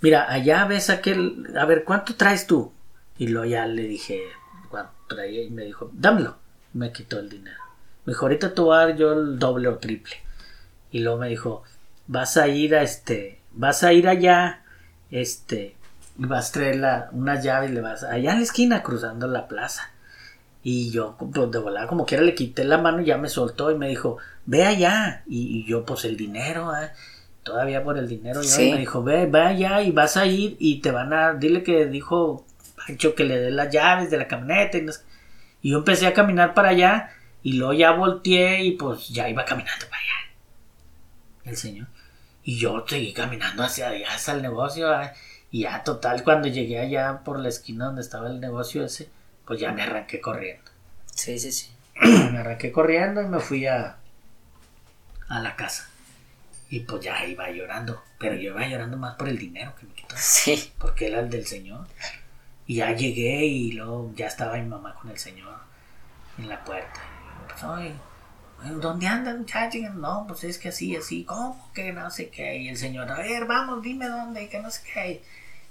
mira, 0.00 0.28
allá 0.28 0.64
ves 0.64 0.90
aquel, 0.90 1.46
a 1.56 1.64
ver, 1.64 1.84
¿cuánto 1.84 2.16
traes 2.16 2.48
tú? 2.48 2.72
Y 3.18 3.28
luego 3.28 3.46
ya 3.46 3.68
le 3.68 3.82
dije, 3.82 4.20
¿cuánto 4.68 4.94
traía? 5.06 5.44
Y 5.44 5.50
me 5.50 5.62
dijo, 5.62 5.92
dámelo. 5.92 6.38
Me 6.72 6.90
quitó 6.90 7.20
el 7.20 7.28
dinero. 7.28 7.62
Me 8.04 8.14
dijo, 8.14 8.26
ahorita 8.26 8.52
yo 8.96 9.12
el 9.12 9.38
doble 9.38 9.68
o 9.68 9.78
triple. 9.78 10.16
Y 10.90 10.98
luego 10.98 11.18
me 11.18 11.28
dijo, 11.28 11.62
vas 12.08 12.36
a 12.36 12.48
ir 12.48 12.74
a 12.74 12.82
este, 12.82 13.38
vas 13.52 13.84
a 13.84 13.92
ir 13.92 14.08
allá, 14.08 14.64
este, 15.12 15.76
y 16.18 16.26
vas 16.26 16.50
a 16.50 16.52
traer 16.52 16.76
la, 16.78 17.10
unas 17.12 17.44
llaves, 17.44 17.70
le 17.70 17.80
vas, 17.80 18.02
allá 18.02 18.32
en 18.32 18.38
la 18.38 18.44
esquina 18.44 18.82
cruzando 18.82 19.28
la 19.28 19.46
plaza. 19.46 19.92
Y 20.70 20.90
yo, 20.90 21.16
pues 21.16 21.50
de 21.50 21.58
volada, 21.58 21.86
como 21.86 22.04
quiera, 22.04 22.22
le 22.22 22.34
quité 22.34 22.62
la 22.62 22.76
mano 22.76 23.00
y 23.00 23.06
ya 23.06 23.16
me 23.16 23.30
soltó 23.30 23.70
y 23.70 23.78
me 23.78 23.88
dijo, 23.88 24.18
ve 24.44 24.66
allá. 24.66 25.22
Y, 25.26 25.60
y 25.60 25.64
yo, 25.64 25.86
pues 25.86 26.04
el 26.04 26.14
dinero, 26.14 26.76
¿eh? 26.76 26.90
todavía 27.42 27.82
por 27.82 27.96
el 27.96 28.06
dinero. 28.06 28.42
Yo, 28.42 28.48
Sí. 28.48 28.68
y 28.68 28.72
me 28.72 28.78
dijo, 28.80 29.02
ve, 29.02 29.24
ve 29.24 29.40
allá 29.40 29.80
y 29.80 29.92
vas 29.92 30.18
a 30.18 30.26
ir 30.26 30.56
y 30.58 30.82
te 30.82 30.90
van 30.90 31.14
a, 31.14 31.32
dile 31.32 31.62
que 31.62 31.86
dijo 31.86 32.44
Pancho 32.76 33.14
que 33.14 33.24
le 33.24 33.38
dé 33.38 33.50
las 33.50 33.72
llaves 33.72 34.10
de 34.10 34.18
la 34.18 34.28
camioneta. 34.28 34.76
Y, 34.76 34.82
no 34.82 34.92
sé. 34.92 35.00
Y 35.62 35.70
yo 35.70 35.78
empecé 35.78 36.06
a 36.06 36.12
caminar 36.12 36.52
para 36.52 36.68
allá 36.68 37.12
y 37.42 37.54
luego 37.54 37.72
ya 37.72 37.92
volteé 37.92 38.62
y 38.62 38.72
pues 38.72 39.08
ya 39.08 39.26
iba 39.26 39.46
caminando 39.46 39.86
para 39.88 40.02
allá. 40.02 40.34
El 41.46 41.56
señor. 41.56 41.86
Y 42.44 42.58
yo 42.58 42.84
seguí 42.86 43.14
caminando 43.14 43.62
hacia 43.62 43.88
allá, 43.88 44.14
hacia 44.14 44.34
el 44.34 44.42
negocio. 44.42 44.92
¿eh? 45.00 45.12
Y 45.50 45.62
ya 45.62 45.82
total, 45.82 46.22
cuando 46.22 46.46
llegué 46.48 46.78
allá 46.78 47.22
por 47.24 47.38
la 47.38 47.48
esquina 47.48 47.86
donde 47.86 48.02
estaba 48.02 48.28
el 48.28 48.38
negocio 48.38 48.84
ese, 48.84 49.08
pues 49.48 49.60
ya 49.60 49.72
me 49.72 49.82
arranqué 49.82 50.20
corriendo. 50.20 50.70
Sí, 51.06 51.38
sí, 51.38 51.50
sí. 51.50 51.70
me 52.02 52.38
arranqué 52.38 52.70
corriendo 52.70 53.22
y 53.22 53.28
me 53.28 53.40
fui 53.40 53.64
a, 53.66 53.96
a 55.26 55.40
la 55.40 55.56
casa. 55.56 55.88
Y 56.68 56.80
pues 56.80 57.02
ya 57.02 57.24
iba 57.24 57.50
llorando. 57.50 58.04
Pero 58.18 58.34
yo 58.34 58.50
iba 58.50 58.68
llorando 58.68 58.98
más 58.98 59.16
por 59.16 59.26
el 59.26 59.38
dinero 59.38 59.74
que 59.74 59.86
me 59.86 59.94
quitó. 59.94 60.14
Sí. 60.18 60.70
Porque 60.76 61.06
era 61.06 61.20
el 61.20 61.30
del 61.30 61.46
señor. 61.46 61.86
Y 62.66 62.76
ya 62.76 62.92
llegué 62.92 63.46
y 63.46 63.72
luego 63.72 64.12
ya 64.14 64.26
estaba 64.26 64.58
mi 64.58 64.68
mamá 64.68 64.94
con 64.94 65.10
el 65.10 65.18
señor 65.18 65.58
en 66.36 66.50
la 66.50 66.62
puerta. 66.62 67.00
Y, 67.42 67.50
pues, 67.50 67.64
oye, 67.64 67.94
¿dónde 68.82 69.06
andan 69.06 69.38
muchachos? 69.38 69.94
No, 69.94 70.26
pues 70.28 70.44
es 70.44 70.58
que 70.58 70.68
así, 70.68 70.94
así, 70.94 71.24
¿cómo 71.24 71.70
que 71.72 71.90
no 71.94 72.10
sé 72.10 72.28
qué? 72.28 72.58
Y 72.58 72.68
el 72.68 72.76
señor, 72.76 73.10
a 73.10 73.16
ver, 73.16 73.46
vamos, 73.46 73.82
dime 73.82 74.08
dónde, 74.08 74.42
y 74.42 74.48
que 74.48 74.60
no 74.60 74.70
sé 74.70 74.82
qué. 74.92 75.22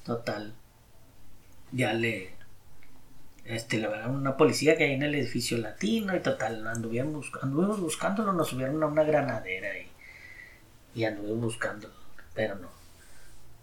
Total, 0.04 0.56
ya 1.72 1.94
le, 1.94 2.37
este, 3.48 3.78
le 3.78 3.88
una 4.08 4.36
policía 4.36 4.76
que 4.76 4.84
hay 4.84 4.94
en 4.94 5.04
el 5.04 5.16
edificio 5.16 5.58
latino 5.58 6.16
y 6.16 6.20
total, 6.20 6.68
anduvimos, 6.68 7.14
busc 7.32 7.44
anduvimos 7.44 7.80
buscándolo, 7.80 8.34
nos 8.34 8.50
subieron 8.50 8.82
a 8.84 8.88
una 8.88 9.04
granadera 9.04 9.70
y, 9.78 9.88
y 11.00 11.06
anduvimos 11.06 11.54
buscándolo, 11.54 11.94
pero 12.34 12.56
no. 12.56 12.70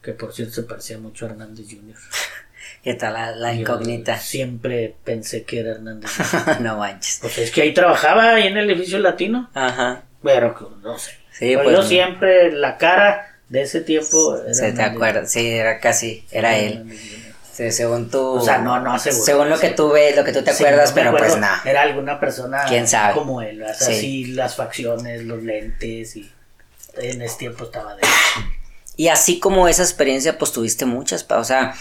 Que 0.03 0.12
por 0.12 0.32
cierto 0.32 0.55
se 0.55 0.62
parecía 0.62 0.99
mucho 0.99 1.26
a 1.26 1.30
Hernández 1.30 1.66
Jr. 1.68 1.97
¿Qué 2.82 2.95
tal 2.95 3.41
la, 3.41 3.55
incógnita? 3.55 4.18
Siempre 4.18 4.95
pensé 5.05 5.45
que 5.45 5.61
era 5.61 5.72
Hernández 5.72 6.11
Jr. 6.30 6.61
no 6.61 6.78
manches. 6.78 7.18
Pues 7.20 7.39
es 7.39 7.51
que 7.51 7.62
ahí 7.62 7.74
trabajaba, 7.74 8.35
ahí 8.35 8.47
en 8.47 8.57
el 8.57 8.70
edificio 8.70 8.99
latino. 8.99 9.51
Ajá. 9.55 10.05
Pero 10.22 10.55
que 10.55 10.64
no 10.82 10.99
sé. 10.99 11.12
Sí, 11.30 11.47
Pero 11.49 11.64
pues, 11.64 11.76
yo 11.76 11.82
siempre, 11.82 12.53
la 12.53 12.78
cara 12.78 13.39
de 13.49 13.62
ese 13.62 13.80
tiempo. 13.82 14.37
Era 14.37 14.55
Se 14.55 14.62
te 14.62 14.68
Hernández 14.68 14.95
acuerdas, 14.95 15.32
sí, 15.32 15.47
era 15.47 15.80
casi, 15.80 16.24
era 16.30 16.57
él. 16.57 16.87
Sí, 17.55 17.70
según 17.70 18.11
tú. 18.11 18.20
O 18.20 18.40
sea, 18.40 18.59
no, 18.59 18.80
no. 18.80 18.98
Según 18.98 19.48
lo 19.48 19.59
que 19.59 19.70
tú 19.70 19.90
ves, 19.90 20.16
lo 20.16 20.24
que 20.24 20.32
tú 20.32 20.42
te 20.42 20.52
Sí, 20.52 20.64
acuerdas, 20.64 20.90
no 20.90 20.94
pero 20.96 21.16
pues 21.16 21.36
nada. 21.38 21.62
Era 21.64 21.82
alguna 21.82 22.18
persona 22.18 22.64
¿Quién 22.66 22.88
sabe? 22.88 23.14
como 23.14 23.40
él. 23.42 23.62
O 23.62 23.66
sea, 23.66 23.86
Sí. 23.86 23.92
así 23.92 24.24
las 24.26 24.57
facciones, 24.57 25.22
los 25.24 25.42
lentes 25.42 26.16
y 26.16 26.30
en 26.96 27.22
ese 27.22 27.36
tiempo 27.38 27.64
estaba 27.64 27.94
de 27.94 28.02
Y 28.96 29.09
así 29.09 29.38
como 29.40 29.68
esa 29.68 29.82
experiencia, 29.82 30.38
pues 30.38 30.52
tuviste 30.52 30.84
muchas, 30.84 31.26
o 31.30 31.44
sea, 31.44 31.74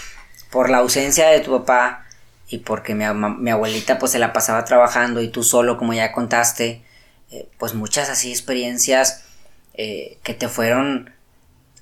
por 0.52 0.70
la 0.70 0.78
ausencia 0.78 1.28
de 1.30 1.40
tu 1.42 1.52
papá 1.60 2.06
y 2.48 2.60
porque 2.60 2.94
mi 2.96 3.50
abuelita 3.52 3.98
pues 4.00 4.12
se 4.12 4.20
la 4.20 4.34
pasaba 4.34 4.66
trabajando 4.66 5.22
y 5.22 5.28
tú 5.28 5.44
solo, 5.44 5.78
como 5.78 5.94
ya 5.94 6.12
contaste, 6.12 6.84
eh, 7.32 7.48
pues 7.58 7.74
muchas 7.74 8.10
así 8.10 8.32
experiencias 8.32 9.24
eh, 9.76 10.18
que 10.24 10.34
te 10.36 10.48
fueron, 10.48 11.12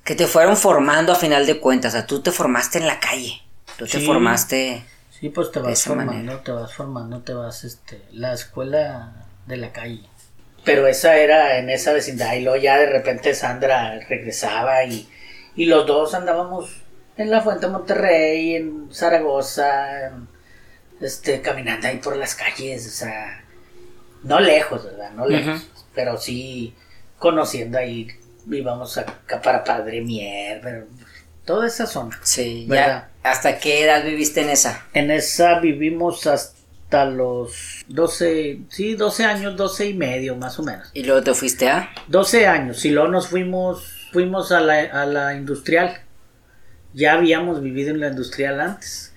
que 0.04 0.14
te 0.14 0.26
fueron 0.26 0.56
formando 0.56 1.12
a 1.12 1.16
final 1.16 1.44
de 1.46 1.60
cuentas, 1.60 1.92
o 1.94 1.96
sea, 1.98 2.06
tú 2.06 2.22
te 2.22 2.30
formaste 2.30 2.78
en 2.78 2.86
la 2.86 3.00
calle, 3.00 3.42
tú 3.76 3.86
te 3.86 4.00
formaste, 4.00 4.84
Sí, 5.10 5.28
pues 5.28 5.50
te 5.52 5.60
vas 5.60 5.84
formando, 5.84 6.12
manera. 6.12 6.42
te 6.42 6.50
vas 6.52 6.74
formando, 6.74 7.20
te 7.22 7.32
vas, 7.32 7.64
este, 7.64 8.02
la 8.12 8.32
escuela 8.32 9.26
de 9.46 9.56
la 9.56 9.72
calle. 9.72 10.02
Pero 10.64 10.86
esa 10.86 11.16
era 11.16 11.58
en 11.58 11.70
esa 11.70 11.92
vecindad 11.92 12.34
y 12.34 12.42
luego 12.42 12.56
ya 12.62 12.78
de 12.78 12.86
repente 12.86 13.34
Sandra 13.34 13.98
regresaba 14.08 14.84
y, 14.84 15.08
y 15.56 15.66
los 15.66 15.86
dos 15.86 16.14
andábamos 16.14 16.82
en 17.16 17.30
la 17.30 17.40
Fuente 17.40 17.68
Monterrey, 17.68 18.56
en 18.56 18.88
Zaragoza, 18.92 20.06
en, 20.08 20.28
este, 21.00 21.40
caminando 21.40 21.88
ahí 21.88 21.98
por 21.98 22.16
las 22.16 22.34
calles, 22.34 22.86
o 22.86 22.90
sea, 22.90 23.44
no 24.22 24.40
lejos, 24.40 24.84
¿verdad? 24.84 25.10
No 25.12 25.26
lejos, 25.26 25.66
pero 25.94 26.16
sí 26.18 26.74
conociendo 27.18 27.78
ahí, 27.78 28.08
íbamos 28.50 28.98
acá 28.98 29.40
para 29.40 29.62
Padre 29.64 30.00
Mier, 30.00 30.60
pero 30.62 30.86
toda 31.44 31.66
esa 31.66 31.86
zona. 31.86 32.18
sí, 32.22 32.66
¿Verdad? 32.68 33.08
ya, 33.08 33.10
¿hasta 33.22 33.58
qué 33.58 33.84
edad 33.84 34.04
viviste 34.04 34.40
en 34.42 34.50
esa? 34.50 34.84
En 34.94 35.10
esa 35.10 35.60
vivimos 35.60 36.26
hasta 36.26 37.04
los 37.06 37.84
12, 37.88 38.60
sí, 38.68 38.94
12 38.94 39.24
años, 39.24 39.56
12 39.56 39.86
y 39.86 39.94
medio 39.94 40.36
más 40.36 40.58
o 40.58 40.62
menos. 40.62 40.90
Y 40.94 41.04
luego 41.04 41.22
te 41.22 41.34
fuiste 41.34 41.68
a... 41.68 41.90
12 42.08 42.46
años 42.46 42.84
y 42.84 42.90
luego 42.90 43.08
nos 43.08 43.28
fuimos, 43.28 44.08
fuimos 44.12 44.52
a 44.52 44.60
la, 44.60 44.80
a 44.80 45.06
la 45.06 45.34
industrial. 45.34 46.00
Ya 46.94 47.14
habíamos 47.14 47.62
vivido 47.62 47.90
en 47.90 48.00
la 48.00 48.08
industrial 48.08 48.60
antes. 48.60 49.08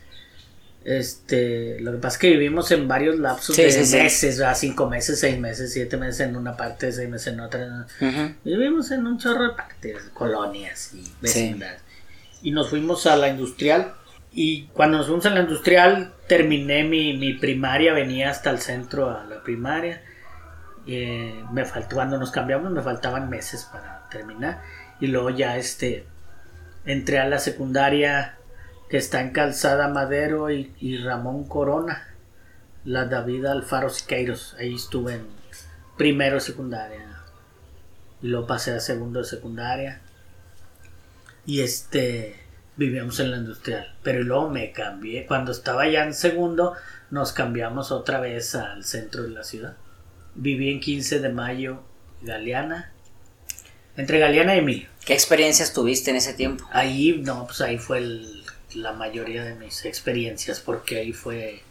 Este, 0.86 1.80
lo 1.80 1.92
que 1.94 1.98
pasa 1.98 2.16
es 2.16 2.22
que 2.22 2.30
vivimos 2.30 2.70
en 2.72 2.88
varios 2.88 3.18
lapsos 3.18 3.56
Sí, 3.56 3.64
de 3.64 3.72
sí, 3.72 3.86
sí. 3.86 3.98
meses, 3.98 4.38
¿verdad? 4.38 4.56
cinco 4.56 4.88
meses, 4.88 5.20
seis 5.20 5.40
meses, 5.40 5.74
siete 5.74 5.98
meses 5.98 6.20
en 6.28 6.36
una 6.36 6.56
parte, 6.56 6.92
seis 6.92 7.10
meses 7.10 7.34
en 7.34 7.40
otra. 7.40 7.88
Vivimos 8.44 8.92
en 8.92 9.08
un 9.08 9.18
chorro 9.18 9.50
de 9.50 9.56
partes, 9.56 9.98
colonias 10.14 10.92
y 10.94 11.04
vecindades. 11.22 11.82
Y 12.46 12.52
nos 12.52 12.70
fuimos 12.70 13.08
a 13.08 13.18
la 13.18 13.28
industrial. 13.28 13.96
Y 14.32 14.68
cuando 14.68 15.00
nos 15.00 15.08
fuimos 15.08 15.26
a 15.26 15.32
la 15.32 15.42
industrial, 15.42 16.14
terminé 16.28 16.84
mi, 16.84 17.18
mi 17.18 17.34
primaria, 17.34 17.92
venía 17.92 18.30
hasta 18.30 18.52
el 18.52 18.60
centro 18.60 19.10
a 19.10 19.24
la 19.24 19.42
primaria. 19.42 20.04
Eh, 20.86 21.44
me 21.52 21.66
faltó, 21.66 21.96
cuando 21.96 22.20
nos 22.20 22.30
cambiamos, 22.30 22.72
me 22.72 22.84
faltaban 22.84 23.32
meses 23.32 23.68
para 23.72 24.08
terminar. 24.12 24.62
Y 25.00 25.08
luego 25.08 25.32
ya 25.32 25.58
este 25.58 26.06
entré 26.86 27.18
a 27.18 27.28
la 27.28 27.40
secundaria 27.40 28.38
que 28.92 28.98
está 28.98 29.22
en 29.22 29.32
Calzada 29.32 29.88
Madero 29.88 30.52
y, 30.52 30.98
Ramón 31.00 31.46
Corona, 31.46 32.14
la 32.84 33.06
David 33.06 33.48
Alfaro 33.48 33.90
Siqueiros. 33.90 34.56
Ahí 34.60 34.76
estuve 34.76 35.16
en 35.16 35.26
primero 35.98 36.36
de 36.36 36.42
secundaria. 36.42 37.24
Y 38.22 38.28
luego 38.28 38.46
pasé 38.46 38.72
a 38.76 38.80
segundo 38.80 39.18
de 39.18 39.26
secundaria. 39.26 40.02
Y 41.46 41.62
este 41.62 42.36
vivíamos 42.78 43.20
en 43.20 43.32
la 43.32 43.38
industrial. 43.38 43.96
Pero 44.04 44.22
luego 44.24 44.50
me 44.50 44.72
cambié. 44.72 45.26
Cuando 45.26 45.52
estaba 45.52 45.88
ya 45.88 46.04
en 46.04 46.14
segundo, 46.14 46.74
nos 47.12 47.32
cambiamos 47.32 47.92
otra 47.92 48.20
vez 48.20 48.56
al 48.56 48.84
centro 48.84 49.24
de 49.24 49.30
la 49.30 49.44
ciudad. 49.44 49.78
Viví 50.36 50.70
en 50.72 50.80
15 50.80 51.20
de 51.20 51.30
mayo, 51.30 51.84
Galeana. 52.22 52.92
Entre 53.96 54.20
Galeana 54.20 54.56
y 54.56 54.60
Emilio. 54.60 54.90
¿Qué 55.06 55.14
experiencias 55.14 55.72
tuviste 55.72 56.12
en 56.12 56.18
ese 56.18 56.34
tiempo? 56.34 56.68
Ahí, 56.72 57.22
no, 57.24 57.46
pues 57.46 57.62
ahí 57.62 57.78
fue 57.78 58.00
el- 58.00 58.44
la 58.74 58.92
mayoría 58.92 59.46
de 59.46 59.56
mis 59.56 59.86
experiencias, 59.86 60.60
porque 60.60 60.98
ahí 60.98 61.14
fue, 61.14 61.62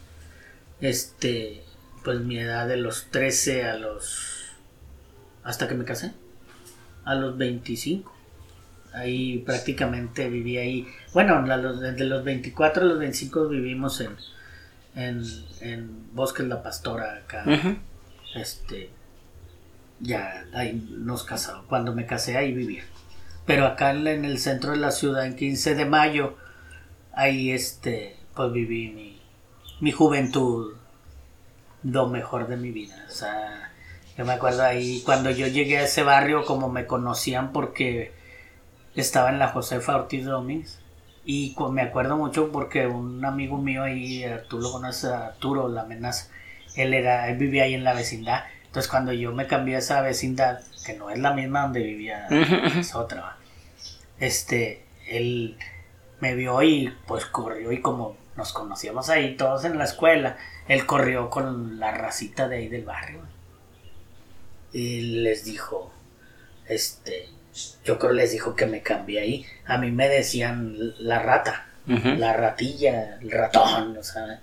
este, 0.81 1.63
pues 2.03 2.21
mi 2.21 2.39
edad 2.39 2.67
de 2.67 2.79
los 2.79 3.11
13 3.11 3.65
a 3.65 3.77
los, 3.77 4.47
hasta 5.43 5.69
que 5.69 5.75
me 5.75 5.85
casé, 5.85 6.13
a 7.05 7.15
los 7.15 7.37
25. 7.37 8.14
Ahí 8.95 9.39
prácticamente 9.39 10.29
viví 10.29 10.57
ahí. 10.57 10.87
Bueno, 11.13 11.43
los- 11.43 11.81
desde 11.81 12.05
los 12.05 12.25
24 12.25 12.83
a 12.83 12.87
los 12.87 12.99
25 12.99 13.49
vivimos 13.49 14.01
en, 14.01 14.17
en, 14.95 15.23
en 15.61 16.15
Bosques 16.15 16.47
La 16.47 16.63
Pastora, 16.63 17.17
acá. 17.25 17.45
Este, 18.37 18.91
ya 20.01 20.45
ahí 20.55 20.87
nos 20.91 21.25
casamos. 21.25 21.67
Cuando 21.67 21.95
me 21.95 22.07
casé 22.07 22.37
ahí 22.37 22.53
vivía. 22.53 22.85
Pero 23.47 23.67
acá 23.67 23.91
en, 23.91 24.07
en 24.07 24.25
el 24.25 24.39
centro 24.39 24.71
de 24.73 24.79
la 24.79 24.91
ciudad, 24.91 25.27
en 25.27 25.37
15 25.37 25.75
de 25.75 25.85
mayo, 25.85 26.37
ahí 27.13 27.51
este, 27.51 28.17
pues 28.35 28.53
viví 28.53 28.91
mi, 28.91 29.21
mi 29.81 29.93
juventud, 29.93 30.75
lo 31.83 32.09
mejor 32.09 32.47
de 32.49 32.57
mi 32.57 32.71
vida. 32.71 33.05
O 33.09 33.13
sea, 33.13 33.73
yo 34.17 34.25
me 34.25 34.33
acuerdo 34.33 34.63
ahí, 34.63 35.03
cuando 35.05 35.31
yo 35.31 35.47
llegué 35.47 35.79
a 35.79 35.85
ese 35.85 36.03
barrio, 36.03 36.45
como 36.45 36.69
me 36.71 36.87
conocían 36.87 37.53
porque 37.53 38.13
estaba 39.01 39.31
en 39.31 39.39
la 39.39 39.49
Josefa 39.49 39.97
Ortiz 39.97 40.25
Domínguez. 40.25 40.81
Y 41.25 41.57
me 41.71 41.83
acuerdo 41.83 42.17
mucho 42.17 42.53
porque 42.53 42.87
un 42.87 43.25
amigo 43.25 43.57
mío 43.57 43.83
ahí, 43.83 44.25
Arturo, 44.25 44.63
lo 44.63 44.73
conoce 44.73 45.09
a 45.09 45.29
Arturo, 45.29 45.69
la 45.69 45.83
amenaza, 45.83 46.29
él, 46.77 46.93
era, 46.93 47.29
él 47.29 47.39
vivía 47.39 47.65
ahí 47.65 47.75
en 47.75 47.85
la 47.85 47.95
vecindad. 47.95 48.45
Entonces 48.67 48.91
cuando 48.91 49.13
yo 49.13 49.33
me 49.33 49.47
cambié 49.47 49.77
a 49.77 49.79
esa 49.79 50.03
vecindad, 50.03 50.61
que 50.85 50.95
no 50.95 51.09
es 51.09 51.19
la 51.19 51.33
misma 51.33 51.63
donde 51.63 51.81
vivía, 51.81 52.27
es 52.77 52.95
otra, 52.95 53.37
este, 54.19 54.85
él 55.09 55.57
me 56.21 56.35
vio 56.35 56.63
y 56.63 56.93
pues 57.07 57.25
corrió 57.27 57.73
y 57.73 57.81
como 57.81 58.17
nos 58.37 58.53
conocíamos 58.53 59.09
ahí 59.11 59.37
todos 59.37 59.65
en 59.65 59.79
la 59.79 59.85
escuela, 59.85 60.37
él 60.69 60.87
corrió 60.87 61.31
con 61.31 61.79
la 61.79 61.93
racita 61.93 62.49
de 62.49 62.57
ahí 62.57 62.69
del 62.69 62.85
barrio. 62.85 63.21
Y 64.73 65.23
les 65.23 65.45
dijo, 65.45 65.93
este, 66.67 67.29
yo 67.85 67.99
creo 67.99 68.13
les 68.13 68.33
dijo 68.33 68.57
que 68.57 68.67
me 68.67 68.83
cambié 68.83 69.21
ahí. 69.21 69.47
A 69.67 69.79
mí 69.79 69.91
me 69.91 70.09
decían 70.09 70.77
la 70.99 71.21
rata, 71.21 71.67
la 71.87 72.33
ratilla, 72.33 73.19
el 73.21 73.31
ratón, 73.31 73.97
o 73.97 74.03
sea. 74.03 74.41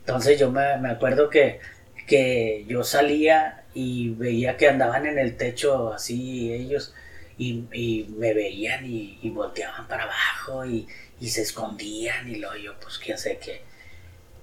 Entonces 0.00 0.38
yo 0.38 0.50
me, 0.50 0.78
me 0.78 0.90
acuerdo 0.90 1.28
que, 1.30 1.60
que 2.06 2.64
yo 2.68 2.84
salía 2.84 3.64
y 3.74 4.10
veía 4.10 4.56
que 4.56 4.68
andaban 4.68 5.06
en 5.06 5.18
el 5.18 5.36
techo 5.36 5.92
así 5.92 6.52
ellos 6.52 6.94
y, 7.36 7.64
y 7.72 8.14
me 8.16 8.32
veían 8.32 8.86
y, 8.86 9.18
y 9.20 9.30
volteaban 9.30 9.86
para 9.88 10.04
abajo 10.04 10.64
y, 10.64 10.86
y 11.20 11.28
se 11.28 11.42
escondían 11.42 12.28
y 12.28 12.36
luego 12.36 12.56
yo 12.56 12.74
pues 12.80 12.98
quién 12.98 13.18
sé 13.18 13.38
qué. 13.38 13.62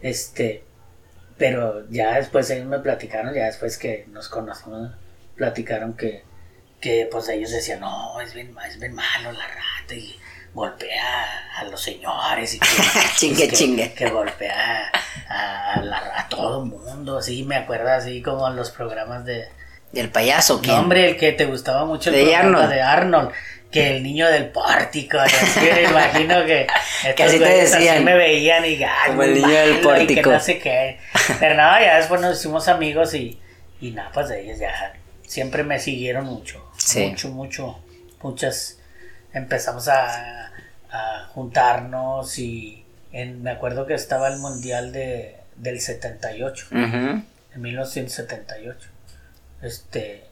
Este, 0.01 0.63
pero 1.37 1.89
ya 1.89 2.17
después 2.17 2.49
ellos 2.49 2.67
me 2.67 2.79
platicaron, 2.79 3.33
ya 3.33 3.45
después 3.45 3.77
que 3.77 4.05
nos 4.11 4.27
conocimos, 4.29 4.91
platicaron 5.35 5.93
que, 5.93 6.23
que 6.83 7.07
pues 7.09 7.29
ellos 7.29 7.49
decían, 7.51 7.79
no, 7.79 8.19
es 8.19 8.33
bien, 8.33 8.53
es 8.67 8.77
bien 8.77 8.93
malo 8.93 9.31
la 9.31 9.47
rata 9.47 9.93
y 9.95 10.19
golpea 10.53 11.49
a 11.57 11.63
los 11.63 11.81
señores 11.81 12.53
y 12.55 12.59
que, 12.59 12.67
Chingue, 13.17 13.47
que- 13.47 13.55
chingue. 13.55 13.93
que 13.93 14.09
golpea 14.09 14.91
a, 15.29 15.81
la- 15.81 16.13
a 16.17 16.27
todo 16.29 16.65
mundo, 16.65 17.17
así 17.19 17.43
me 17.43 17.55
acuerdo 17.55 17.89
así 17.91 18.21
como 18.21 18.47
en 18.49 18.55
los 18.57 18.69
programas 18.71 19.23
de... 19.25 19.47
¿Y 19.93 19.99
el 19.99 20.09
payaso 20.09 20.55
No, 20.55 20.61
quién? 20.61 20.75
hombre, 20.75 21.09
el 21.11 21.17
que 21.17 21.31
te 21.31 21.45
gustaba 21.45 21.85
mucho 21.85 22.09
el 22.09 22.17
De 22.25 22.35
Arnold. 22.35 22.69
de 22.69 22.81
Arnold, 22.81 23.31
que 23.71 23.95
el 23.97 24.03
niño 24.03 24.27
del 24.27 24.49
pórtico, 24.49 25.19
así 25.19 25.59
me 25.61 25.83
imagino 25.89 26.45
que, 26.45 26.67
que 27.15 27.23
así 27.23 27.39
te 27.39 27.45
decían. 27.45 28.03
me 28.03 28.15
veían 28.15 28.65
y 28.65 28.79
como 29.07 29.23
el 29.23 29.33
niño 29.35 29.47
del 29.49 29.79
pórtico. 29.79 30.31
no 30.31 30.39
sé 30.39 30.59
qué. 30.59 30.99
Pero 31.39 31.55
no, 31.55 31.79
ya 31.79 31.97
después 31.97 32.19
nos 32.21 32.37
hicimos 32.39 32.67
amigos 32.67 33.13
y, 33.13 33.39
y 33.81 33.91
nada, 33.91 34.09
pues 34.13 34.29
de 34.29 34.41
ellos 34.43 34.59
ya 34.59 34.93
siempre 35.33 35.63
me 35.63 35.79
siguieron 35.79 36.25
mucho, 36.25 36.63
mucho, 36.95 37.29
mucho, 37.29 37.79
muchas, 38.21 38.77
empezamos 39.33 39.87
a, 39.87 40.51
a 40.91 41.25
juntarnos 41.33 42.37
y 42.37 42.85
en, 43.11 43.41
me 43.41 43.49
acuerdo 43.49 43.87
que 43.87 43.95
estaba 43.95 44.27
el 44.27 44.37
mundial 44.37 44.91
de, 44.91 45.37
del 45.55 45.79
78, 45.81 46.67
en 46.71 47.25
1978, 47.55 48.89
este 49.63 50.25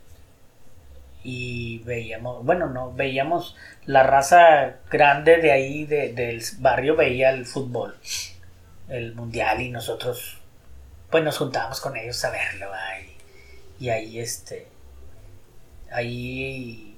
y 1.24 1.80
veíamos, 1.80 2.46
bueno, 2.46 2.68
no, 2.68 2.94
veíamos 2.94 3.56
la 3.86 4.04
raza 4.04 4.78
grande 4.92 5.38
de 5.38 5.52
ahí, 5.52 5.86
de, 5.86 6.14
del 6.14 6.44
barrio, 6.60 6.96
veía 6.96 7.32
el 7.32 7.48
fútbol, 7.48 7.96
el 8.88 9.16
mundial 9.16 9.62
y 9.62 9.70
nosotros, 9.70 10.40
pues 11.10 11.24
nos 11.24 11.40
juntábamos 11.40 11.82
con 11.82 11.98
ellos 11.98 12.24
a 12.24 12.30
verlo, 12.30 12.68
y, 13.80 13.90
ahí 13.90 14.20
este, 14.20 14.68
ahí, 15.92 16.98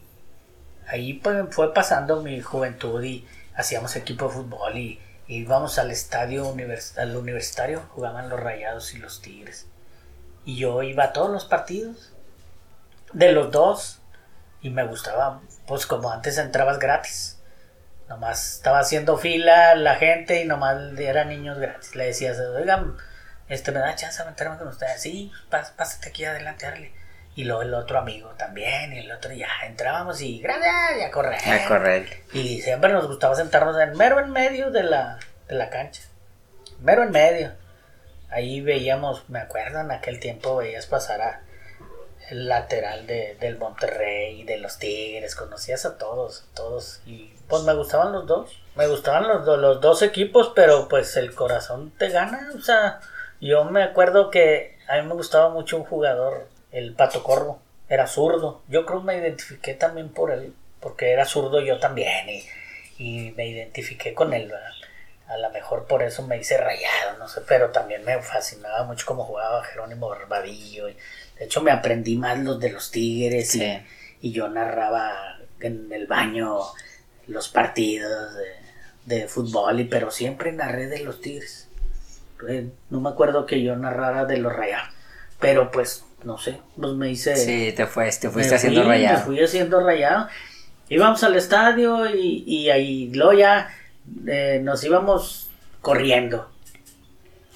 ahí 0.87 1.15
pues 1.15 1.45
fue 1.51 1.73
pasando 1.73 2.21
mi 2.21 2.41
juventud 2.41 3.03
y 3.03 3.27
hacíamos 3.55 3.95
equipo 3.95 4.27
de 4.27 4.33
fútbol 4.33 4.77
y, 4.77 4.99
íbamos 5.25 5.79
al 5.79 5.89
estadio 5.89 6.53
al 6.97 7.15
universitario, 7.15 7.83
jugaban 7.89 8.29
los 8.29 8.39
rayados 8.39 8.93
y 8.93 8.97
los 8.97 9.21
tigres. 9.21 9.67
Y 10.45 10.57
yo 10.57 10.83
iba 10.83 11.05
a 11.05 11.13
todos 11.13 11.31
los 11.31 11.45
partidos, 11.45 12.11
de 13.13 13.31
los 13.31 13.49
dos, 13.49 14.01
y 14.61 14.69
me 14.69 14.85
gustaba, 14.85 15.41
pues 15.65 15.85
como 15.85 16.11
antes 16.11 16.37
entrabas 16.37 16.77
gratis. 16.77 17.39
Nomás 18.09 18.55
estaba 18.55 18.79
haciendo 18.79 19.17
fila 19.17 19.75
la 19.75 19.95
gente 19.95 20.41
y 20.41 20.45
nomás 20.45 20.77
eran 20.99 21.29
niños 21.29 21.57
gratis. 21.57 21.95
Le 21.95 22.05
decías, 22.05 22.37
oigan, 22.39 22.97
este, 23.47 23.71
me 23.71 23.79
da 23.79 23.95
chance 23.95 24.21
de 24.21 24.29
meterme 24.29 24.57
con 24.57 24.67
ustedes. 24.67 25.01
Sí, 25.01 25.31
pásate 25.49 26.09
aquí 26.09 26.25
adelante, 26.25 26.65
darle. 26.65 26.93
Y 27.35 27.45
luego 27.45 27.63
el 27.63 27.73
otro 27.73 27.97
amigo 27.97 28.29
también, 28.37 28.93
y 28.93 28.99
el 28.99 29.11
otro 29.11 29.33
ya 29.33 29.47
entrábamos 29.65 30.21
y 30.21 30.39
gracias, 30.39 31.11
correr. 31.11 31.39
A 31.45 31.67
correr. 31.67 32.23
Y 32.31 32.61
siempre 32.61 32.93
nos 32.93 33.07
gustaba 33.07 33.35
sentarnos 33.35 33.79
en 33.79 33.97
mero 33.97 34.19
en 34.19 34.31
medio 34.31 34.69
de 34.69 34.83
la, 34.83 35.17
de 35.47 35.55
la 35.55 35.69
cancha. 35.69 36.03
Mero 36.79 37.03
en 37.03 37.11
medio. 37.11 37.51
Ahí 38.29 38.61
veíamos, 38.61 39.27
me 39.29 39.39
acuerdo 39.39 39.79
en 39.79 39.91
aquel 39.91 40.19
tiempo 40.19 40.57
veías 40.57 40.85
pasar 40.85 41.21
a 41.21 41.41
el 42.29 42.47
lateral 42.47 43.05
de, 43.05 43.35
del 43.39 43.57
Monterrey, 43.57 44.43
de 44.43 44.57
los 44.57 44.77
Tigres, 44.77 45.35
conocías 45.35 45.85
a 45.85 45.97
todos, 45.97 46.45
todos. 46.53 47.01
Y 47.05 47.33
pues 47.47 47.63
me 47.63 47.73
gustaban 47.73 48.11
los 48.11 48.25
dos. 48.25 48.61
Me 48.75 48.87
gustaban 48.87 49.27
los, 49.27 49.45
los 49.59 49.81
dos 49.81 50.01
equipos, 50.01 50.51
pero 50.55 50.87
pues 50.87 51.15
el 51.17 51.33
corazón 51.35 51.91
te 51.97 52.09
gana. 52.09 52.51
O 52.55 52.61
sea, 52.61 52.99
yo 53.39 53.65
me 53.65 53.83
acuerdo 53.83 54.31
que 54.31 54.77
a 54.87 54.95
mí 54.95 55.07
me 55.07 55.13
gustaba 55.13 55.49
mucho 55.49 55.77
un 55.77 55.83
jugador, 55.83 56.47
el 56.73 56.93
Pato 56.93 57.23
Corvo. 57.23 57.61
Era 57.87 58.07
zurdo. 58.07 58.61
Yo 58.67 58.85
creo 58.85 58.99
que 58.99 59.05
me 59.05 59.17
identifiqué 59.17 59.75
también 59.75 60.09
por 60.09 60.31
él, 60.31 60.53
porque 60.79 61.11
era 61.11 61.25
zurdo 61.25 61.61
yo 61.61 61.79
también. 61.79 62.29
Y, 62.29 62.43
y 62.97 63.33
me 63.35 63.47
identifiqué 63.47 64.13
con 64.13 64.33
él, 64.33 64.51
A 65.27 65.37
lo 65.37 65.49
mejor 65.51 65.85
por 65.85 66.03
eso 66.03 66.27
me 66.27 66.37
hice 66.37 66.57
rayado, 66.57 67.17
no 67.17 67.27
sé, 67.27 67.41
pero 67.47 67.69
también 67.69 68.03
me 68.03 68.21
fascinaba 68.21 68.83
mucho 68.83 69.05
cómo 69.05 69.23
jugaba 69.23 69.63
Jerónimo 69.63 70.09
Barbadillo. 70.09 70.89
Y, 70.89 70.97
de 71.37 71.45
hecho, 71.45 71.61
me 71.61 71.71
aprendí 71.71 72.17
más 72.17 72.39
los 72.39 72.59
de 72.59 72.71
los 72.71 72.91
Tigres 72.91 73.55
y, 73.55 74.31
yo 74.31 74.47
narraba 74.47 75.37
en 75.59 75.91
el 75.91 76.07
baño 76.07 76.59
los 77.27 77.49
partidos 77.49 78.33
de, 79.05 79.27
fútbol, 79.27 79.81
y, 79.81 79.83
pero 79.85 80.11
siempre 80.11 80.51
narré 80.51 80.87
de 80.87 80.99
los 80.99 81.21
Tigres. 81.21 81.67
Eh, 82.47 82.69
no 82.89 82.99
me 83.01 83.09
acuerdo 83.09 83.45
que 83.45 83.61
yo 83.61 83.75
narrara 83.75 84.25
de 84.25 84.37
los 84.37 84.53
Rayados, 84.53 84.89
pero 85.39 85.71
pues 85.71 86.05
no 86.23 86.37
sé, 86.37 86.59
pues 86.75 86.93
me 86.93 87.11
hice. 87.11 87.35
Sí, 87.35 87.73
te, 87.75 87.85
fuiste, 87.85 88.27
te 88.27 88.33
fuiste 88.33 88.55
haciendo 88.55 88.83
rayado. 88.83 89.19
Me 89.19 89.23
fui 89.25 89.43
haciendo 89.43 89.79
rayado. 89.79 90.27
Íbamos 90.89 91.23
al 91.23 91.35
estadio 91.35 92.13
y, 92.13 92.43
y 92.45 92.69
ahí 92.69 93.11
luego 93.13 93.33
ya 93.33 93.69
eh, 94.27 94.59
nos 94.63 94.83
íbamos 94.83 95.49
corriendo 95.81 96.49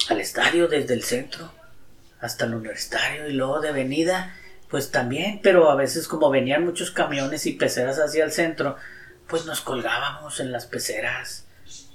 al 0.08 0.20
estadio 0.20 0.68
desde 0.68 0.94
el 0.94 1.02
centro 1.02 1.50
hasta 2.20 2.46
el 2.46 2.54
universitario 2.54 3.28
y 3.28 3.32
luego 3.32 3.60
de 3.60 3.72
venida, 3.72 4.34
pues 4.68 4.90
también, 4.90 5.40
pero 5.42 5.70
a 5.70 5.76
veces 5.76 6.08
como 6.08 6.30
venían 6.30 6.64
muchos 6.64 6.90
camiones 6.90 7.46
y 7.46 7.52
peceras 7.52 7.98
hacia 7.98 8.24
el 8.24 8.32
centro, 8.32 8.76
pues 9.28 9.46
nos 9.46 9.60
colgábamos 9.60 10.40
en 10.40 10.50
las 10.50 10.66
peceras, 10.66 11.46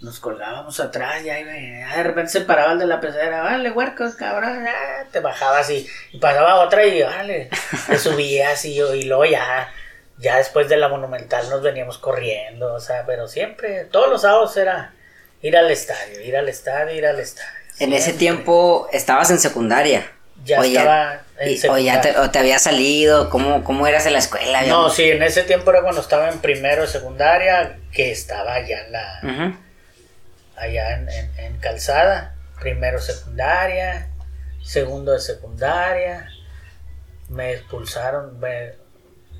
nos 0.04 0.20
colgábamos 0.20 0.80
atrás 0.80 1.24
y 1.24 1.30
ahí 1.30 1.43
de 1.43 2.04
repente 2.04 2.32
se 2.32 2.41
paraba 2.41 2.74
el 2.74 2.80
de 2.80 2.86
la 2.86 2.99
pecera, 2.99 3.41
vale, 3.41 3.72
huercos, 3.72 4.16
cabrón, 4.16 4.66
te 5.12 5.22
bajabas 5.22 5.70
y, 5.70 5.88
pasaba 6.20 6.56
otra 6.62 6.86
y 6.86 7.01
vale, 7.01 7.49
te 7.88 7.97
subías 7.97 8.66
y, 8.66 8.80
y 8.80 9.04
luego 9.04 9.26
ya, 9.26 9.72
ya 10.18 10.38
después 10.38 10.68
de 10.68 10.78
la 10.78 10.89
monumental 10.89 11.49
nos 11.49 11.62
veníamos 11.62 11.97
corriendo, 11.97 12.74
o 12.74 12.80
sea, 12.82 13.06
pero 13.06 13.28
siempre, 13.28 13.86
todos 13.86 14.10
los 14.10 14.22
sábados 14.22 14.56
era 14.58 14.93
ir 15.41 15.56
al 15.56 15.72
estadio, 15.72 16.22
ir 16.22 16.36
al 16.36 16.49
estadio, 16.49 16.93
ir 16.93 17.06
al 17.06 17.20
estadio. 17.20 17.49
En 17.80 17.93
ese 17.93 18.14
tiempo 18.14 18.88
estabas 18.91 19.32
en 19.32 19.39
secundaria. 19.39 20.12
Ya 20.43 20.60
estaba 20.60 21.22
en 21.39 21.72
o, 21.72 21.78
ya 21.78 22.01
te, 22.01 22.18
o 22.18 22.30
te 22.30 22.39
había 22.39 22.60
salido, 22.60 23.30
¿cómo, 23.30 23.64
¿cómo 23.64 23.88
eras 23.88 24.06
en 24.06 24.14
la 24.14 24.20
escuela? 24.20 24.64
No, 24.64 24.89
sí, 24.89 25.04
en 25.12 25.24
ese 25.24 25.43
tiempo 25.43 25.72
era 25.72 25.82
cuando 25.82 26.01
estaba 26.01 26.30
en 26.30 26.39
primero 26.39 26.82
de 26.82 26.89
secundaria, 26.89 27.78
que 27.93 28.12
estaba 28.12 28.56
allá 28.56 28.86
en 28.86 28.91
la... 28.91 29.58
Allá 30.64 30.97
en, 31.38 31.57
Calzada, 31.57 32.36
primero 32.59 32.99
secundaria, 32.99 34.09
segundo 34.61 35.11
de 35.11 35.20
secundaria, 35.20 36.30
me 37.30 37.51
expulsaron, 37.53 38.39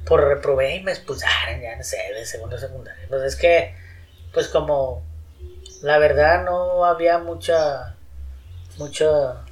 por 0.05 0.28
reprobé 0.28 0.76
y 0.76 0.84
me 0.84 0.91
expulsaron, 0.91 1.61
ya 1.61 1.78
no 1.78 1.84
sé, 1.84 1.97
de 2.13 2.26
segundo 2.26 2.55
de 2.57 2.61
secundaria. 2.61 3.05
Pues 3.07 3.21
es 3.24 3.36
que, 3.38 3.74
pues 4.34 4.49
como, 4.49 5.01
la 5.82 5.97
verdad 5.97 6.43
no 6.43 6.86
había 6.86 7.19
mucha 7.19 7.95
mucha 8.78 9.43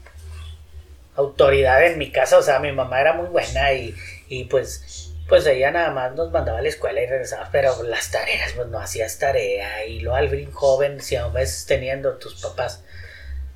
autoridad 1.15 1.85
en 1.85 1.97
mi 1.97 2.11
casa, 2.11 2.37
o 2.37 2.41
sea, 2.41 2.59
mi 2.59 2.71
mamá 2.71 2.99
era 2.99 3.13
muy 3.13 3.27
buena 3.27 3.71
y, 3.73 3.95
y 4.27 4.45
pues, 4.45 5.00
pues 5.31 5.47
ella 5.47 5.71
nada 5.71 5.91
más 5.91 6.13
nos 6.13 6.29
mandaba 6.29 6.59
a 6.59 6.61
la 6.61 6.67
escuela 6.67 6.99
y 7.01 7.05
regresaba, 7.05 7.47
pero 7.53 7.83
las 7.83 8.11
tareas, 8.11 8.51
pues 8.51 8.67
no 8.67 8.81
hacías 8.81 9.17
tarea 9.17 9.85
y 9.85 10.01
lo 10.01 10.13
al 10.13 10.29
fin 10.29 10.51
joven, 10.51 10.99
si 10.99 11.15
aún 11.15 11.31
ves 11.31 11.65
teniendo 11.65 12.17
tus 12.17 12.41
papás, 12.41 12.83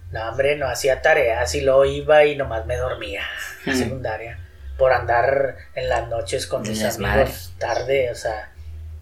no 0.10 0.26
hombre, 0.30 0.56
no 0.56 0.70
hacía 0.70 1.02
tareas 1.02 1.54
y 1.54 1.60
luego 1.60 1.84
iba 1.84 2.24
y 2.24 2.38
nomás 2.38 2.66
me 2.66 2.78
dormía 2.78 3.24
en 3.66 3.76
secundaria 3.76 4.40
por 4.78 4.94
andar 4.94 5.58
en 5.74 5.90
las 5.90 6.08
noches 6.08 6.48
con 6.48 6.62
mis 6.62 6.82
amigos 6.82 7.52
tarde, 7.58 8.10
o 8.10 8.16
sea, 8.16 8.54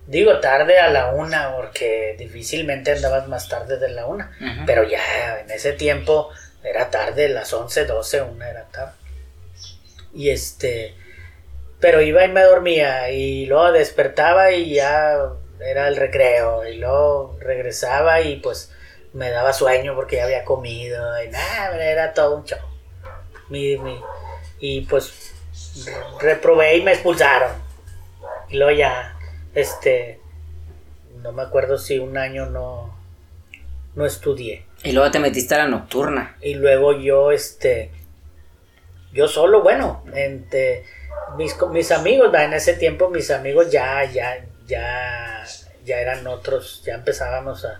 digo 0.07 0.39
tarde 0.39 0.80
a 0.80 0.89
la 0.89 1.11
una 1.11 1.55
porque 1.55 2.15
difícilmente 2.17 2.91
andabas 2.91 3.28
más 3.28 3.49
tarde 3.49 3.78
de 3.78 3.89
la 3.89 4.07
una, 4.07 4.32
pero 4.65 4.82
ya 4.84 5.41
en 5.41 5.51
ese 5.51 5.74
tiempo 5.74 6.32
era 6.63 6.89
tarde, 6.89 7.30
las 7.30 7.53
11, 7.53 7.86
12, 7.86 8.24
una 8.24 8.49
era 8.49 8.63
tarde. 8.63 8.93
Y 10.15 10.32
este, 10.32 10.95
pero 11.84 12.01
iba 12.01 12.23
y 12.23 12.29
me 12.29 12.43
dormía 12.43 13.11
y 13.11 13.45
luego 13.45 13.73
despertaba 13.73 14.53
y 14.53 14.75
ya 14.75 15.34
era 15.59 15.89
el 15.89 15.97
recreo 15.97 16.65
y 16.65 16.77
luego 16.77 17.38
regresaba 17.41 18.21
y 18.21 18.38
pues 18.38 18.71
me 19.11 19.29
daba 19.29 19.51
sueño 19.51 19.93
porque 19.93 20.15
ya 20.15 20.23
había 20.23 20.45
comido 20.45 21.21
y 21.21 21.27
nada, 21.27 21.86
era 21.86 22.13
todo 22.13 22.38
un 22.38 22.45
show. 22.45 22.59
Mi, 23.49 23.77
y 24.61 24.86
pues 24.86 25.34
reprobé 26.21 26.77
y 26.77 26.84
me 26.84 26.93
expulsaron. 26.93 27.51
Y 28.47 28.55
luego 28.55 28.71
ya, 28.71 29.17
este, 29.53 30.21
no 31.21 31.34
me 31.34 31.41
acuerdo 31.41 31.77
si 31.77 31.99
un 31.99 32.17
año 32.17 32.45
no, 32.45 32.97
no 33.93 34.05
estudié. 34.05 34.65
Y 34.86 34.93
luego 34.93 35.11
te 35.11 35.19
metiste 35.19 35.55
a 35.55 35.57
la 35.57 35.67
nocturna. 35.67 36.38
Y 36.39 36.53
luego 36.53 36.97
yo, 36.97 37.34
este, 37.34 37.91
yo 39.14 39.28
solo, 39.28 39.61
bueno, 39.61 40.03
entre 40.14 40.84
mis, 41.38 41.55
mis 41.70 41.91
amigos, 41.91 42.34
en 42.34 42.53
ese 42.53 42.74
tiempo 42.74 43.09
mis 43.09 43.32
amigos 43.32 43.72
ya, 43.72 44.03
ya, 44.05 44.45
ya, 44.66 45.45
ya 45.86 45.99
eran 45.99 46.26
otros, 46.28 46.82
ya 46.84 46.95
empezábamos 46.95 47.66
a, 47.66 47.80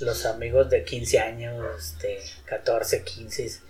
los 0.00 0.26
amigos 0.26 0.70
de 0.70 0.84
15 0.84 1.20
años, 1.20 1.64
este, 1.78 2.20
14, 2.46 3.02
15, 3.02 3.60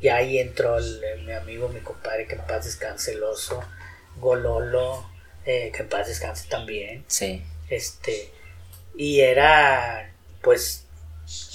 y 0.00 0.08
ahí 0.08 0.38
entró 0.38 0.76
mi 1.24 1.32
amigo, 1.32 1.68
mi 1.68 1.80
compadre, 1.80 2.26
que 2.26 2.34
en 2.34 2.42
paz 2.42 2.64
descanse, 2.64 3.12
el 3.12 3.22
oso, 3.22 3.62
Gololo, 4.16 5.06
eh, 5.44 5.70
que 5.74 5.82
en 5.82 5.88
paz 5.88 6.08
descanse 6.08 6.48
también. 6.48 7.04
Sí. 7.06 7.42
Este, 7.68 8.32
y 8.96 9.20
era, 9.20 10.12
pues, 10.42 10.86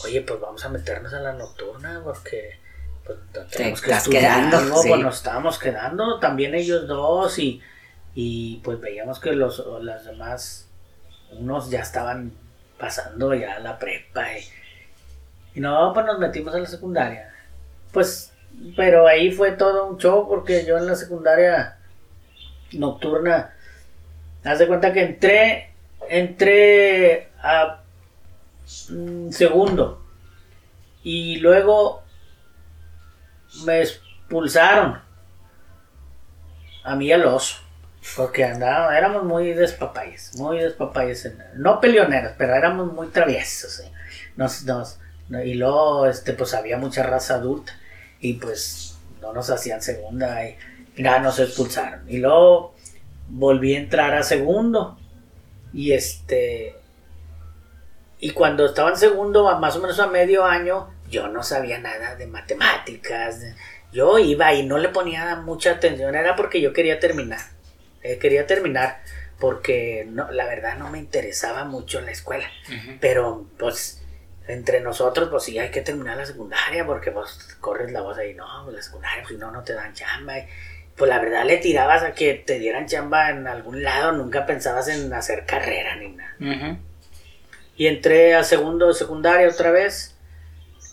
oye, 0.03 0.22
pues 0.22 0.39
vamos 0.39 0.64
a 0.64 0.70
meternos 0.70 1.14
a 1.14 1.20
la 1.20 1.34
nocturna 1.34 2.01
porque 2.03 2.60
pues, 3.06 3.20
tenemos 3.51 3.82
que 3.82 3.91
estudiar 3.91 4.49
quedando, 4.49 4.82
pues 4.82 5.01
nos 5.01 5.16
estábamos 5.18 5.60
quedando, 5.60 6.20
también 6.20 6.56
ellos 6.56 6.88
dos 6.88 7.38
y, 7.38 7.62
y 8.16 8.58
pues 8.64 8.80
veíamos 8.80 9.20
que 9.20 9.34
los 9.34 9.64
las 9.82 10.06
demás 10.06 10.68
unos 11.32 11.70
ya 11.70 11.82
estaban 11.82 12.34
pasando 12.80 13.34
ya 13.34 13.60
la 13.60 13.78
prepa 13.78 14.38
y, 14.38 14.43
y 15.56 15.60
no, 15.60 15.91
pues 15.93 16.06
nos 16.06 16.20
metimos 16.20 16.53
a 16.56 16.60
la 16.60 16.66
secundaria. 16.66 17.32
Pues, 17.91 18.34
pero 18.76 19.08
ahí 19.08 19.32
fue 19.32 19.51
todo 19.51 19.88
un 19.88 19.97
show 19.97 20.28
porque 20.28 20.66
yo 20.66 20.78
en 20.78 20.88
la 20.88 20.95
secundaria 20.95 21.78
nocturna, 22.74 23.53
haz 24.43 24.60
de 24.60 24.68
cuenta 24.68 24.91
que 24.91 25.03
entré, 25.03 25.70
entré 26.10 27.30
a 27.41 27.82
mm, 28.89 29.30
segundo 29.30 30.01
y 31.03 31.38
luego 31.38 32.05
me 33.64 33.82
expulsaron 33.82 34.99
a 36.84 36.95
mí 36.95 37.12
al 37.12 37.26
oso. 37.26 37.58
Porque 38.16 38.45
andábamos, 38.45 38.93
éramos 38.93 39.24
muy 39.24 39.53
despapayes, 39.53 40.36
muy 40.36 40.60
despapayes. 40.60 41.34
No 41.56 41.82
peleoneros, 41.82 42.34
pero 42.38 42.53
éramos 42.53 42.93
muy 42.93 43.08
traviesos. 43.08 43.78
¿sí? 43.78 43.91
Nos, 44.36 44.64
nos, 44.64 44.99
y 45.43 45.56
luego, 45.56 46.06
este, 46.06 46.34
pues 46.34 46.53
había 46.53 46.78
mucha 46.78 47.01
raza 47.01 47.36
adulta. 47.36 47.74
Y 48.20 48.34
pues 48.34 48.97
no 49.22 49.34
nos 49.34 49.49
hacían 49.49 49.82
segunda. 49.82 50.47
Y, 50.47 50.56
y 50.95 51.01
nada, 51.01 51.20
nos 51.20 51.39
expulsaron. 51.39 52.08
Y 52.08 52.18
luego 52.20 52.76
volví 53.28 53.76
a 53.76 53.80
entrar 53.80 54.14
a 54.14 54.22
segundo. 54.22 54.99
Y 55.74 55.93
este. 55.93 56.76
Y 58.20 58.32
cuando 58.32 58.68
estaba 58.68 58.91
en 58.91 58.97
segundo, 58.97 59.58
más 59.60 59.76
o 59.76 59.82
menos 59.82 59.99
a 59.99 60.08
medio 60.08 60.45
año, 60.45 60.89
yo 61.10 61.28
no 61.28 61.43
sabía 61.43 61.80
nada 61.80 62.16
de 62.16 62.28
matemáticas. 62.28 63.41
yo 63.91 64.20
iba 64.20 64.53
y 64.53 64.66
no 64.66 64.78
le 64.78 64.89
ponía 64.89 65.36
mucha 65.38 65.72
atención, 65.72 66.16
era 66.16 66.36
porque 66.36 66.62
yo 66.62 66.74
quería 66.74 66.99
terminar. 66.99 67.39
Eh, 68.03 68.18
quería 68.18 68.45
terminar 68.45 69.01
porque 69.39 70.06
no, 70.08 70.32
la 70.32 70.45
verdad 70.45 70.78
no 70.78 70.89
me 70.89 70.99
interesaba 70.99 71.64
mucho 71.66 72.01
la 72.01 72.12
escuela. 72.12 72.47
Pero 72.99 73.45
pues 73.58 74.01
entre 74.47 74.80
nosotros, 74.80 75.30
pues 75.30 75.43
sí 75.43 75.58
hay 75.58 75.70
que 75.70 75.82
terminar 75.82 76.18
la 76.18 76.26
secundaria 76.26 76.86
porque 76.86 77.10
vos 77.10 77.58
corres 77.60 77.91
la 77.91 78.01
voz 78.01 78.18
ahí, 78.18 78.34
no, 78.34 78.45
pues, 78.64 78.76
la 78.76 78.82
secundaria, 78.82 79.24
pues, 79.28 79.39
no, 79.39 79.51
no 79.51 79.64
te 79.64 79.74
dan 79.74 79.93
chamba. 79.93 80.38
Y, 80.39 80.47
pues 80.95 81.10
la 81.10 81.20
verdad 81.20 81.43
le 81.45 81.58
tirabas 81.58 82.03
a 82.03 82.14
que 82.14 82.36
te 82.36 82.58
dieran 82.58 82.88
chamba 82.88 83.30
en 83.30 83.47
algún 83.47 83.84
lado, 83.84 84.14
nunca 84.14 84.45
pensabas 84.45 84.88
en 84.88 85.12
hacer 85.14 85.45
carrera 85.45 85.95
ni 85.97 86.10
nada. 86.10 86.80
Y 87.76 87.88
entré 87.88 88.36
a 88.36 88.43
segundo 88.43 88.93
secundaria 88.93 89.49
otra 89.49 89.72
vez. 89.72 90.14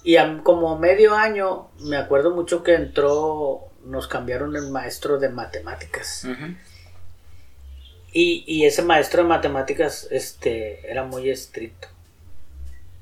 Y 0.05 0.17
a- 0.17 0.41
como 0.43 0.79
medio 0.79 1.15
año, 1.15 1.69
me 1.81 1.97
acuerdo 1.97 2.35
mucho 2.35 2.63
que 2.63 2.75
entró, 2.75 3.61
nos 3.85 4.07
cambiaron 4.09 4.57
el 4.57 4.71
maestro 4.71 5.19
de 5.19 5.29
matemáticas. 5.29 6.25
Y, 8.13 8.45
y 8.47 8.65
ese 8.67 8.83
maestro 8.83 9.23
de 9.23 9.29
matemáticas 9.29 10.07
este, 10.11 10.91
era 10.91 11.05
muy 11.05 11.31
estricto. 11.31 11.89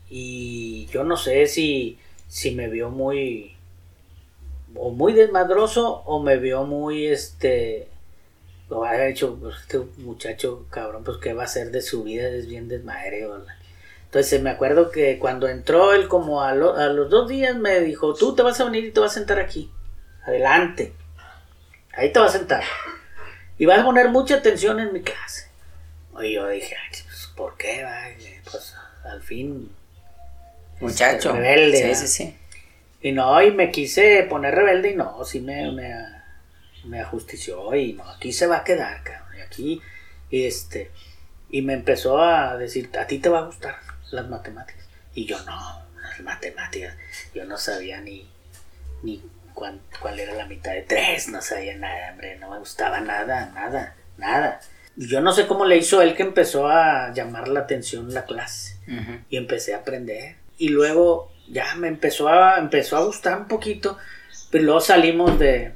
Y 0.08 0.86
yo 0.86 1.04
no 1.04 1.16
sé 1.16 1.46
si, 1.46 1.98
si 2.28 2.52
me 2.54 2.68
vio 2.68 2.90
muy 2.90 3.56
o 4.76 4.90
muy 4.90 5.12
desmadroso 5.12 6.02
o 6.06 6.22
me 6.22 6.36
vio 6.36 6.64
muy 6.64 7.06
este 7.06 7.88
o 8.68 8.84
había 8.84 9.06
dicho 9.06 9.36
"Pues, 9.40 9.56
este 9.62 9.78
muchacho 9.98 10.64
cabrón 10.70 11.02
pues 11.02 11.18
qué 11.18 11.32
va 11.32 11.42
a 11.42 11.46
hacer 11.46 11.72
de 11.72 11.82
su 11.82 12.04
vida 12.04 12.28
es 12.28 12.46
bien 12.46 12.68
desmadre 12.68 13.22
la-". 13.26 13.56
Entonces 14.10 14.42
me 14.42 14.50
acuerdo 14.50 14.90
que 14.90 15.18
cuando 15.20 15.46
entró 15.48 15.92
él 15.92 16.08
como 16.08 16.42
a, 16.42 16.52
lo- 16.54 16.74
a 16.76 16.86
los 16.88 17.08
dos 17.08 17.28
días 17.28 17.54
me 17.56 17.78
dijo 17.80 18.14
tú 18.14 18.34
te 18.34 18.42
vas 18.42 18.60
a 18.60 18.64
venir 18.64 18.84
y 18.84 18.90
te 18.90 18.98
vas 19.00 19.12
a 19.12 19.14
sentar 19.14 19.38
aquí 19.38 19.70
adelante 20.26 20.92
ahí 21.92 22.12
te 22.12 22.18
vas 22.18 22.34
a 22.34 22.38
sentar 22.38 22.64
y 23.56 23.66
vas 23.66 23.78
a 23.80 23.84
poner 23.84 24.08
mucha 24.08 24.36
atención 24.36 24.80
en 24.80 24.92
mi 24.92 25.02
clase 25.02 25.48
y 26.22 26.34
yo 26.34 26.48
dije 26.48 26.76
"Ay, 26.76 26.98
pues, 27.06 27.30
¿por 27.36 27.56
qué? 27.56 27.84
va? 27.84 27.98
pues 28.50 28.74
al 29.04 29.22
fin 29.22 29.70
Muchacho. 30.80 31.32
Rebelde, 31.32 31.76
sí, 31.76 31.82
¿verdad? 31.84 32.00
sí, 32.00 32.06
sí. 32.08 32.36
Y 33.02 33.12
no, 33.12 33.42
y 33.42 33.50
me 33.52 33.70
quise 33.70 34.22
poner 34.28 34.54
rebelde 34.54 34.90
y 34.90 34.96
no, 34.96 35.24
sí 35.24 35.40
me, 35.40 35.70
me, 35.72 35.94
me 36.84 37.00
ajustició 37.00 37.74
y 37.74 37.92
no, 37.94 38.08
aquí 38.10 38.32
se 38.32 38.46
va 38.46 38.58
a 38.58 38.64
quedar, 38.64 39.02
cabrón. 39.02 39.38
Y 39.38 39.40
aquí, 39.40 39.82
este, 40.30 40.90
y 41.50 41.62
me 41.62 41.74
empezó 41.74 42.18
a 42.22 42.56
decir, 42.56 42.90
a 42.98 43.06
ti 43.06 43.18
te 43.18 43.28
va 43.28 43.40
a 43.40 43.46
gustar 43.46 43.76
las 44.12 44.28
matemáticas. 44.28 44.84
Y 45.14 45.26
yo, 45.26 45.38
no, 45.44 45.82
las 46.02 46.20
matemáticas, 46.20 46.94
yo 47.34 47.44
no 47.44 47.56
sabía 47.58 48.00
ni, 48.00 48.28
ni 49.02 49.22
cuán- 49.54 49.80
cuál 50.00 50.20
era 50.20 50.34
la 50.34 50.46
mitad 50.46 50.72
de 50.72 50.82
tres, 50.82 51.28
no 51.28 51.42
sabía 51.42 51.76
nada, 51.76 52.12
hombre, 52.12 52.36
no 52.38 52.50
me 52.50 52.58
gustaba 52.58 53.00
nada, 53.00 53.50
nada, 53.54 53.94
nada. 54.18 54.60
Y 54.96 55.08
yo 55.08 55.20
no 55.20 55.32
sé 55.32 55.46
cómo 55.46 55.64
le 55.64 55.76
hizo 55.78 56.02
él 56.02 56.14
que 56.16 56.22
empezó 56.22 56.68
a 56.68 57.12
llamar 57.14 57.48
la 57.48 57.60
atención 57.60 58.12
la 58.12 58.24
clase 58.24 58.76
Ujú. 58.86 59.20
y 59.30 59.36
empecé 59.36 59.74
a 59.74 59.78
aprender. 59.78 60.36
Y 60.58 60.68
luego 60.68 61.32
ya 61.48 61.74
me 61.76 61.88
empezó 61.88 62.28
a, 62.28 62.58
empezó 62.58 62.96
a 62.96 63.04
gustar 63.04 63.38
un 63.38 63.48
poquito, 63.48 63.96
pero 64.50 64.64
luego 64.64 64.80
salimos 64.80 65.38
de, 65.38 65.72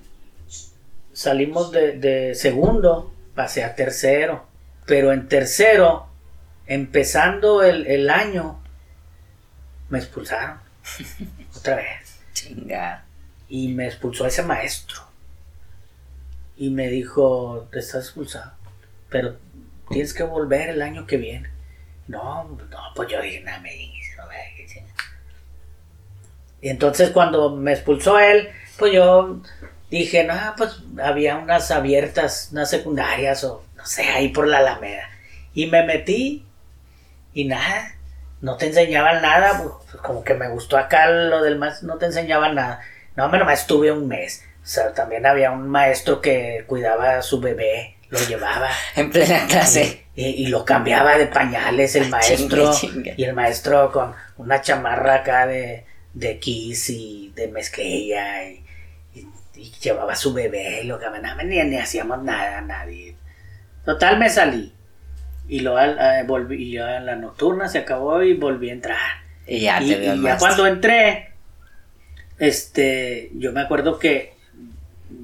salimos 1.13 1.71
de, 1.73 1.93
de 1.99 2.35
segundo, 2.35 3.13
pasé 3.35 3.65
a 3.65 3.75
tercero, 3.75 4.47
pero 4.87 5.13
en 5.13 5.29
tercero, 5.29 6.09
empezando 6.67 7.63
el, 7.63 7.87
el 7.87 8.11
año, 8.11 8.61
me 9.89 9.99
expulsaron 9.99 10.61
otra 11.57 11.77
vez. 11.77 12.19
Chinga. 12.33 13.05
Y 13.49 13.69
me 13.69 13.87
expulsó 13.87 14.27
ese 14.27 14.43
maestro. 14.43 15.03
Y 16.57 16.71
me 16.71 16.89
dijo, 16.89 17.69
te 17.73 17.81
estás 17.81 18.05
expulsado, 18.05 18.53
pero 19.09 19.37
tienes 19.91 20.15
que 20.15 20.23
volver 20.23 20.71
el 20.71 20.83
año 20.83 21.07
que 21.07 21.17
viene. 21.17 21.51
No, 22.07 22.45
no, 22.45 22.79
pues 22.95 23.11
yo 23.11 23.21
dije, 23.21 23.41
no 23.41 23.61
me 23.61 23.73
digas, 23.73 24.17
no 24.19 24.27
me 24.29 24.37
digas". 24.57 24.85
Y 26.61 26.69
entonces 26.69 27.11
cuando 27.11 27.57
me 27.57 27.73
expulsó 27.73 28.19
él, 28.19 28.49
pues 28.79 28.93
yo 28.93 29.43
dije, 29.91 30.25
no, 30.25 30.35
pues 30.57 30.81
había 31.03 31.37
unas 31.37 31.71
abiertas, 31.71 32.49
unas 32.53 32.71
secundarias 32.71 33.45
o 33.45 33.65
no 33.77 33.87
sé, 33.87 34.05
ahí 34.05 34.29
por 34.29 34.47
la 34.47 34.59
Alameda. 34.59 35.09
Y 35.55 35.67
me 35.67 35.85
metí 35.85 36.47
y 37.35 37.45
nada, 37.45 37.97
no 38.41 38.57
te 38.57 38.67
enseñaban 38.67 39.21
nada, 39.21 39.63
pues 39.63 40.01
como 40.01 40.25
que 40.25 40.35
me 40.35 40.49
gustó 40.49 40.79
acá 40.79 41.09
lo 41.09 41.43
del 41.43 41.59
más, 41.59 41.83
no 41.83 41.97
te 41.99 42.07
enseñaban 42.07 42.55
nada. 42.55 42.81
No, 43.17 43.29
me 43.29 43.39
nomás 43.39 43.61
estuve 43.61 43.93
un 43.93 44.09
mes. 44.09 44.45
O 44.63 44.67
sea, 44.67 44.93
también 44.93 45.27
había 45.27 45.51
un 45.51 45.69
maestro 45.69 46.21
que 46.21 46.65
cuidaba 46.67 47.19
a 47.19 47.23
su 47.23 47.41
bebé, 47.41 47.97
lo 48.09 48.19
llevaba. 48.21 48.71
En 48.97 49.11
plena 49.11 49.47
clase. 49.47 50.07
Y, 50.15 50.27
y 50.27 50.47
lo 50.47 50.65
cambiaba 50.65 51.19
de 51.19 51.27
pañales 51.27 51.97
el 51.97 52.09
maestro. 52.09 52.73
Chinga, 52.73 52.95
chinga. 52.95 53.15
Y 53.17 53.25
el 53.25 53.35
maestro 53.35 53.91
con 53.93 54.15
una 54.37 54.61
chamarra 54.61 55.17
acá 55.17 55.47
de, 55.47 55.85
de 56.13 56.39
Kiss 56.39 56.91
y 56.91 57.33
de 57.35 57.49
mezclilla. 57.49 58.45
Y 58.45 59.73
llevaba 59.81 60.13
a 60.13 60.17
su 60.17 60.33
bebé 60.33 60.83
y 60.83 60.87
lo 60.87 60.99
cambiaba. 60.99 61.43
Ni, 61.43 61.63
ni 61.63 61.79
hacíamos 61.79 62.23
nada, 62.23 62.61
nadie. 62.61 63.17
Total, 63.85 64.19
me 64.19 64.29
salí. 64.29 64.74
Y 65.49 65.61
luego 65.61 65.79
eh, 65.81 66.25
volví, 66.27 66.57
y 66.57 66.73
ya 66.73 67.01
la 67.01 67.17
nocturna 67.17 67.69
se 67.69 67.79
acabó 67.79 68.23
y 68.23 68.35
volví 68.35 68.71
a 68.71 68.73
entrar. 68.73 68.99
Y 69.47 69.61
ya 69.61 69.83
y, 69.83 69.89
te 69.89 69.99
veo 69.99 70.07
y 70.07 70.09
el 70.09 70.17
ya 70.17 70.23
maestro. 70.23 70.49
cuando 70.49 70.67
entré, 70.67 71.29
este, 72.39 73.31
yo 73.35 73.53
me 73.53 73.61
acuerdo 73.61 73.99
que 73.99 74.35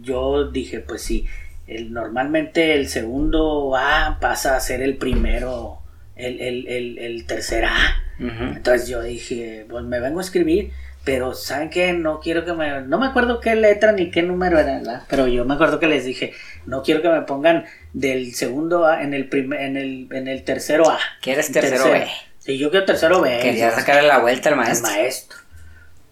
yo 0.03 0.51
dije, 0.51 0.81
pues 0.81 1.03
sí, 1.03 1.27
el, 1.66 1.93
normalmente 1.93 2.75
el 2.75 2.89
segundo 2.89 3.77
A 3.77 4.18
pasa 4.21 4.57
a 4.57 4.61
ser 4.61 4.83
el 4.83 4.97
primero, 4.97 5.79
el, 6.16 6.41
el, 6.41 6.66
el, 6.68 6.99
el 6.99 7.27
tercer 7.27 7.64
A. 7.64 8.03
Entonces 8.18 8.87
yo 8.87 9.01
dije, 9.03 9.64
pues 9.71 9.83
me 9.85 9.99
vengo 9.99 10.18
a 10.18 10.23
escribir, 10.23 10.73
pero 11.05 11.33
¿saben 11.33 11.71
qué? 11.71 11.95
No 11.95 12.21
quiero 12.21 12.45
que 12.45 12.53
me... 12.53 12.83
No 12.83 12.99
me 12.99 13.07
acuerdo 13.07 13.41
qué 13.41 13.55
letra 13.55 13.93
ni 13.93 14.11
qué 14.11 14.23
número 14.23 14.59
era, 14.59 14.77
¿verdad? 14.77 15.03
Pero 15.09 15.27
yo 15.27 15.47
me 15.47 15.55
acuerdo 15.55 15.81
que 15.81 15.87
les 15.87 16.05
dije, 16.05 16.35
no 16.66 16.83
quiero 16.83 17.01
que 17.01 17.09
me 17.09 17.23
pongan 17.23 17.64
del 17.93 18.34
segundo 18.34 18.86
A 18.86 19.03
en 19.03 19.14
el, 19.14 19.28
primer, 19.28 19.61
en 19.61 19.76
el, 19.76 20.09
en 20.12 20.28
el 20.28 20.45
tercero 20.45 20.88
A. 20.88 20.99
¿Quieres 21.20 21.51
tercero 21.53 21.84
B? 21.91 22.09
Sí, 22.38 22.59
yo 22.59 22.70
quiero 22.70 22.86
tercero 22.86 23.20
B. 23.20 23.38
Quería 23.43 23.70
sacarle 23.70 24.09
la 24.09 24.18
vuelta 24.18 24.49
al 24.49 24.57
maestro. 24.57 24.91
maestro. 24.91 25.38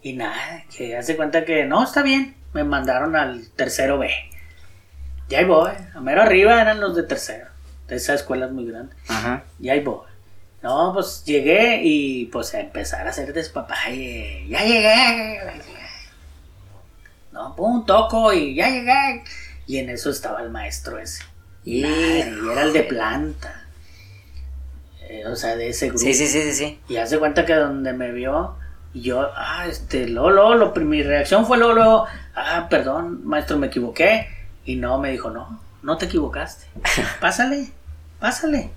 Y 0.02 0.12
nada, 0.12 0.64
que 0.76 0.96
hace 0.96 1.16
cuenta 1.16 1.44
que 1.44 1.64
no, 1.64 1.82
está 1.82 2.02
bien. 2.02 2.36
Me 2.52 2.64
mandaron 2.64 3.16
al 3.16 3.48
tercero 3.50 3.98
B. 3.98 4.10
Y 5.28 5.34
ahí 5.34 5.44
voy. 5.44 5.72
A 5.94 6.00
mero 6.00 6.22
arriba 6.22 6.60
eran 6.60 6.80
los 6.80 6.96
de 6.96 7.02
tercero. 7.02 7.46
Esa 7.88 8.14
escuela 8.14 8.46
es 8.46 8.52
muy 8.52 8.66
grande. 8.66 8.94
Ajá. 9.08 9.44
Y 9.58 9.70
ahí 9.70 9.80
voy. 9.80 10.06
No, 10.62 10.92
pues 10.92 11.24
llegué 11.24 11.80
y 11.82 12.26
pues 12.26 12.54
a 12.54 12.60
empezar 12.60 13.06
a 13.06 13.10
hacer 13.10 13.32
despapalle. 13.32 14.46
Ya 14.48 14.64
llegué. 14.64 15.40
No, 17.32 17.54
pum, 17.54 17.86
toco 17.86 18.32
y 18.32 18.54
ya 18.54 18.68
llegué. 18.68 19.22
Y 19.66 19.78
en 19.78 19.90
eso 19.90 20.10
estaba 20.10 20.42
el 20.42 20.50
maestro 20.50 20.98
ese. 20.98 21.22
Y... 21.68 21.84
Era 21.84 22.62
el 22.62 22.72
de 22.72 22.82
planta. 22.84 23.62
Eh, 25.02 25.26
o 25.26 25.36
sea, 25.36 25.54
de 25.54 25.68
ese 25.68 25.88
grupo. 25.88 26.00
Sí, 26.00 26.14
sí, 26.14 26.26
sí, 26.26 26.40
sí, 26.40 26.52
sí. 26.54 26.80
Y 26.88 26.96
hace 26.96 27.18
cuenta 27.18 27.44
que 27.44 27.54
donde 27.54 27.92
me 27.92 28.10
vio, 28.10 28.56
y 28.94 29.02
yo, 29.02 29.28
ah, 29.36 29.66
este, 29.68 30.08
luego, 30.08 30.30
luego, 30.30 30.54
lo, 30.54 30.74
mi 30.76 31.02
reacción 31.02 31.44
fue 31.44 31.58
luego, 31.58 31.74
luego, 31.74 32.06
ah, 32.34 32.68
perdón, 32.70 33.20
maestro, 33.26 33.58
me 33.58 33.66
equivoqué. 33.66 34.28
Y 34.64 34.76
no, 34.76 34.98
me 34.98 35.10
dijo, 35.10 35.28
no, 35.28 35.60
no 35.82 35.98
te 35.98 36.06
equivocaste. 36.06 36.64
Pásale, 37.20 37.68
pásale. 38.18 38.70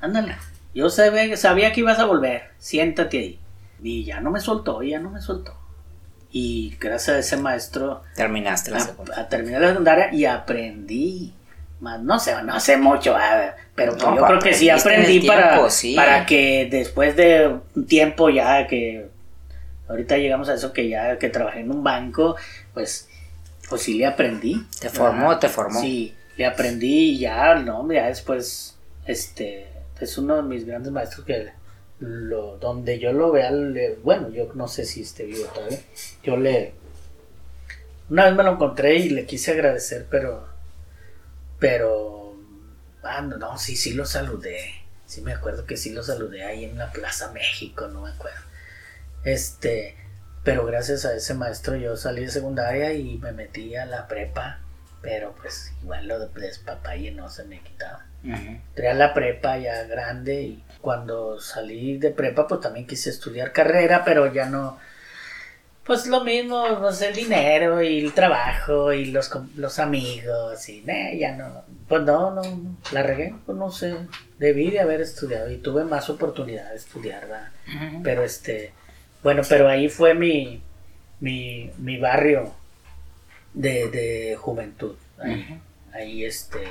ándale. 0.00 0.34
Yo 0.74 0.88
sabía, 0.88 1.36
sabía 1.36 1.74
que 1.74 1.80
ibas 1.80 1.98
a 1.98 2.06
volver, 2.06 2.52
siéntate 2.58 3.18
ahí. 3.18 3.40
Y 3.82 4.04
ya 4.04 4.20
no 4.20 4.30
me 4.30 4.40
soltó, 4.40 4.82
ya 4.82 4.98
no 4.98 5.10
me 5.10 5.20
soltó. 5.20 5.54
Y 6.30 6.74
gracias 6.80 7.16
a 7.16 7.18
ese 7.18 7.36
maestro 7.36 8.02
Terminaste 8.14 8.70
la 8.70 8.80
secundaria. 8.80 9.22
a 9.22 9.28
terminar 9.28 9.60
la 9.60 9.68
secundaria 9.68 10.14
y 10.14 10.24
aprendí. 10.24 11.34
Más, 11.80 12.00
no 12.00 12.18
sé, 12.18 12.34
no 12.42 12.58
sé 12.58 12.76
mucho, 12.76 13.14
ah, 13.16 13.54
pero 13.76 13.92
pues 13.92 14.04
No, 14.04 14.16
yo 14.16 14.24
creo 14.26 14.38
que 14.40 14.52
sí 14.54 14.68
aprendí 14.68 15.20
para, 15.20 15.70
sí. 15.70 15.94
para 15.94 16.26
que 16.26 16.66
después 16.70 17.14
de 17.14 17.56
un 17.76 17.86
tiempo 17.86 18.30
ya 18.30 18.66
que 18.66 19.06
ahorita 19.88 20.16
llegamos 20.18 20.48
a 20.48 20.54
eso 20.54 20.72
que 20.72 20.88
ya 20.88 21.18
que 21.18 21.28
trabajé 21.28 21.60
en 21.60 21.70
un 21.70 21.84
banco, 21.84 22.36
pues 22.74 23.08
pues 23.68 23.82
sí 23.82 23.94
le 23.98 24.06
aprendí. 24.06 24.66
Te 24.80 24.88
formó, 24.88 25.30
Ajá. 25.30 25.40
te 25.40 25.48
formó. 25.48 25.80
Sí, 25.80 26.14
le 26.36 26.46
aprendí 26.46 27.10
y 27.10 27.18
ya, 27.20 27.54
no, 27.56 27.90
ya 27.92 28.06
después 28.06 28.76
este 29.06 29.68
es 30.00 30.18
uno 30.18 30.36
de 30.36 30.42
mis 30.42 30.66
grandes 30.66 30.90
maestros 30.90 31.26
que 31.26 31.50
lo, 32.00 32.56
donde 32.58 32.98
yo 32.98 33.12
lo 33.12 33.30
vea, 33.30 33.50
le- 33.50 33.96
bueno, 34.02 34.30
yo 34.30 34.50
no 34.54 34.66
sé 34.68 34.84
si 34.84 35.02
esté 35.02 35.24
vivo 35.24 35.44
todavía, 35.54 35.78
yo 36.22 36.36
le, 36.36 36.72
una 38.10 38.24
vez 38.26 38.34
me 38.34 38.42
lo 38.42 38.52
encontré 38.52 38.96
y 38.96 39.10
le 39.10 39.26
quise 39.26 39.52
agradecer, 39.52 40.06
pero, 40.10 40.47
pero, 41.58 42.36
ah, 43.02 43.20
no, 43.22 43.36
no, 43.36 43.58
sí, 43.58 43.76
sí 43.76 43.94
lo 43.94 44.04
saludé, 44.04 44.74
sí 45.06 45.20
me 45.22 45.32
acuerdo 45.32 45.66
que 45.66 45.76
sí 45.76 45.92
lo 45.92 46.02
saludé 46.02 46.44
ahí 46.44 46.64
en 46.64 46.78
la 46.78 46.92
Plaza 46.92 47.32
México, 47.32 47.88
no 47.88 48.02
me 48.02 48.10
acuerdo, 48.10 48.40
este, 49.24 49.96
pero 50.44 50.64
gracias 50.64 51.04
a 51.04 51.14
ese 51.14 51.34
maestro 51.34 51.76
yo 51.76 51.96
salí 51.96 52.22
de 52.24 52.30
secundaria 52.30 52.92
y 52.92 53.18
me 53.18 53.32
metí 53.32 53.76
a 53.76 53.86
la 53.86 54.08
prepa, 54.08 54.60
pero 55.02 55.34
pues 55.40 55.72
igual 55.82 56.08
lo 56.08 56.18
de 56.18 56.28
despapalle 56.40 57.10
no 57.12 57.28
se 57.28 57.44
me 57.44 57.60
quitaba. 57.60 58.04
Entré 58.24 58.88
a 58.88 58.94
la 58.94 59.14
prepa 59.14 59.58
ya 59.58 59.84
grande 59.84 60.42
y 60.42 60.64
cuando 60.80 61.40
salí 61.40 61.98
de 61.98 62.10
prepa 62.10 62.48
pues 62.48 62.60
también 62.60 62.86
quise 62.86 63.10
estudiar 63.10 63.52
carrera 63.52 64.04
pero 64.04 64.32
ya 64.32 64.46
no 64.46 64.78
pues 65.88 66.06
lo 66.06 66.22
mismo 66.22 66.66
pues 66.80 67.00
el 67.00 67.14
dinero 67.14 67.82
y 67.82 68.00
el 68.00 68.12
trabajo 68.12 68.92
y 68.92 69.06
los 69.06 69.30
los 69.56 69.78
amigos 69.78 70.68
y 70.68 70.82
nah, 70.82 71.12
ya 71.18 71.34
no 71.34 71.64
pues 71.88 72.02
no 72.02 72.30
no 72.30 72.42
no, 72.42 72.76
la 72.92 73.02
regué 73.02 73.34
pues 73.46 73.56
no 73.56 73.72
sé 73.72 73.96
debí 74.38 74.70
de 74.70 74.80
haber 74.80 75.00
estudiado 75.00 75.50
y 75.50 75.56
tuve 75.56 75.84
más 75.84 76.10
oportunidad 76.10 76.68
de 76.70 76.76
estudiar 76.76 77.22
¿verdad? 77.22 77.48
pero 78.04 78.22
este 78.22 78.74
bueno 79.22 79.42
pero 79.48 79.66
ahí 79.66 79.88
fue 79.88 80.12
mi 80.12 80.62
mi, 81.20 81.70
mi 81.78 81.96
barrio 81.98 82.52
de, 83.54 83.88
de 83.88 84.36
juventud 84.36 84.94
ahí, 85.18 85.58
ahí 85.94 86.24
este 86.26 86.68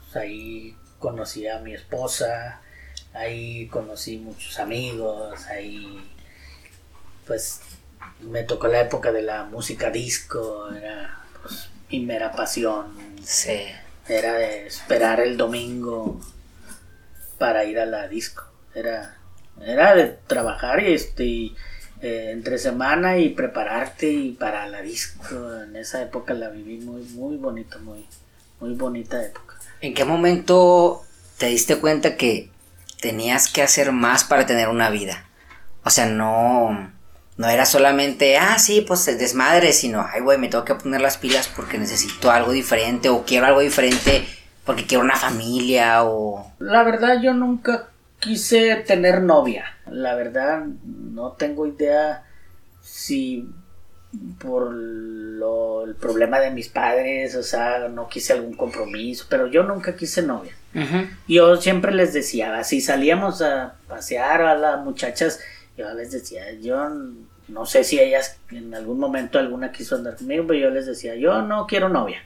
pues, 0.00 0.16
ahí 0.16 0.74
conocí 0.98 1.46
a 1.46 1.58
mi 1.58 1.74
esposa 1.74 2.62
ahí 3.12 3.66
conocí 3.66 4.16
muchos 4.16 4.58
amigos 4.58 5.46
ahí 5.48 6.00
pues 7.26 7.60
me 8.20 8.42
tocó 8.42 8.68
la 8.68 8.80
época 8.80 9.12
de 9.12 9.22
la 9.22 9.44
música 9.44 9.90
disco 9.90 10.70
era 10.72 11.20
pues, 11.42 11.68
mi 11.90 12.00
mera 12.00 12.32
pasión 12.32 12.86
Sí. 13.24 13.60
era 14.08 14.34
de 14.34 14.66
esperar 14.66 15.20
el 15.20 15.36
domingo 15.36 16.20
para 17.38 17.64
ir 17.64 17.78
a 17.78 17.86
la 17.86 18.08
disco. 18.08 18.44
Era, 18.74 19.16
era 19.60 19.94
de 19.94 20.06
trabajar 20.26 20.82
y 20.82 20.92
este 20.94 21.24
y, 21.24 21.56
eh, 22.00 22.30
entre 22.32 22.58
semana 22.58 23.18
y 23.18 23.30
prepararte 23.30 24.10
y 24.10 24.32
para 24.32 24.66
la 24.68 24.80
disco. 24.82 25.54
En 25.62 25.76
esa 25.76 26.02
época 26.02 26.34
la 26.34 26.48
viví 26.48 26.78
muy, 26.78 27.02
muy 27.02 27.36
bonito, 27.36 27.78
muy, 27.80 28.06
muy 28.60 28.74
bonita 28.74 29.24
época. 29.24 29.56
¿En 29.80 29.94
qué 29.94 30.04
momento 30.04 31.04
te 31.38 31.46
diste 31.46 31.76
cuenta 31.76 32.16
que 32.16 32.50
tenías 33.00 33.48
que 33.48 33.62
hacer 33.62 33.92
más 33.92 34.24
para 34.24 34.46
tener 34.46 34.68
una 34.68 34.90
vida? 34.90 35.24
O 35.84 35.90
sea, 35.90 36.06
no, 36.06 36.92
no 37.38 37.48
era 37.48 37.64
solamente, 37.64 38.36
ah, 38.36 38.58
sí, 38.58 38.84
pues 38.86 39.06
el 39.06 39.16
desmadre, 39.16 39.72
sino, 39.72 40.04
ay, 40.12 40.20
güey, 40.20 40.38
me 40.38 40.48
tengo 40.48 40.64
que 40.64 40.74
poner 40.74 41.00
las 41.00 41.18
pilas 41.18 41.48
porque 41.48 41.78
necesito 41.78 42.32
algo 42.32 42.50
diferente 42.50 43.08
o 43.08 43.24
quiero 43.24 43.46
algo 43.46 43.60
diferente 43.60 44.26
porque 44.64 44.86
quiero 44.86 45.04
una 45.04 45.16
familia 45.16 46.02
o... 46.02 46.52
La 46.58 46.82
verdad 46.82 47.22
yo 47.22 47.32
nunca 47.32 47.90
quise 48.18 48.74
tener 48.76 49.22
novia. 49.22 49.64
La 49.86 50.16
verdad 50.16 50.64
no 50.84 51.32
tengo 51.32 51.66
idea 51.66 52.24
si 52.82 53.48
por 54.40 54.72
lo, 54.72 55.84
el 55.84 55.94
problema 55.94 56.40
de 56.40 56.50
mis 56.50 56.68
padres, 56.68 57.36
o 57.36 57.44
sea, 57.44 57.88
no 57.88 58.08
quise 58.08 58.32
algún 58.32 58.54
compromiso, 58.54 59.26
pero 59.28 59.46
yo 59.46 59.62
nunca 59.62 59.94
quise 59.94 60.22
novia. 60.22 60.52
Yo 61.26 61.56
siempre 61.56 61.94
les 61.94 62.12
decía, 62.12 62.62
si 62.64 62.80
salíamos 62.80 63.42
a 63.42 63.74
pasear 63.86 64.42
a 64.42 64.54
las 64.54 64.84
muchachas, 64.84 65.40
yo 65.78 65.94
les 65.94 66.10
decía, 66.10 66.52
yo 66.54 66.90
no 67.46 67.64
sé 67.64 67.84
si 67.84 68.00
ellas 68.00 68.40
en 68.50 68.74
algún 68.74 68.98
momento 68.98 69.38
alguna 69.38 69.70
quiso 69.70 69.94
andar 69.94 70.16
conmigo, 70.16 70.44
pero 70.48 70.58
yo 70.58 70.70
les 70.70 70.86
decía, 70.86 71.14
yo 71.14 71.40
no 71.42 71.68
quiero 71.68 71.88
novia, 71.88 72.20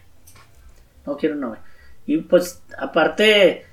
no 1.05 1.19
quiero 1.19 1.37
novia. 1.37 1.61
Y 2.07 2.17
pues 2.19 2.63
aparte, 2.79 3.67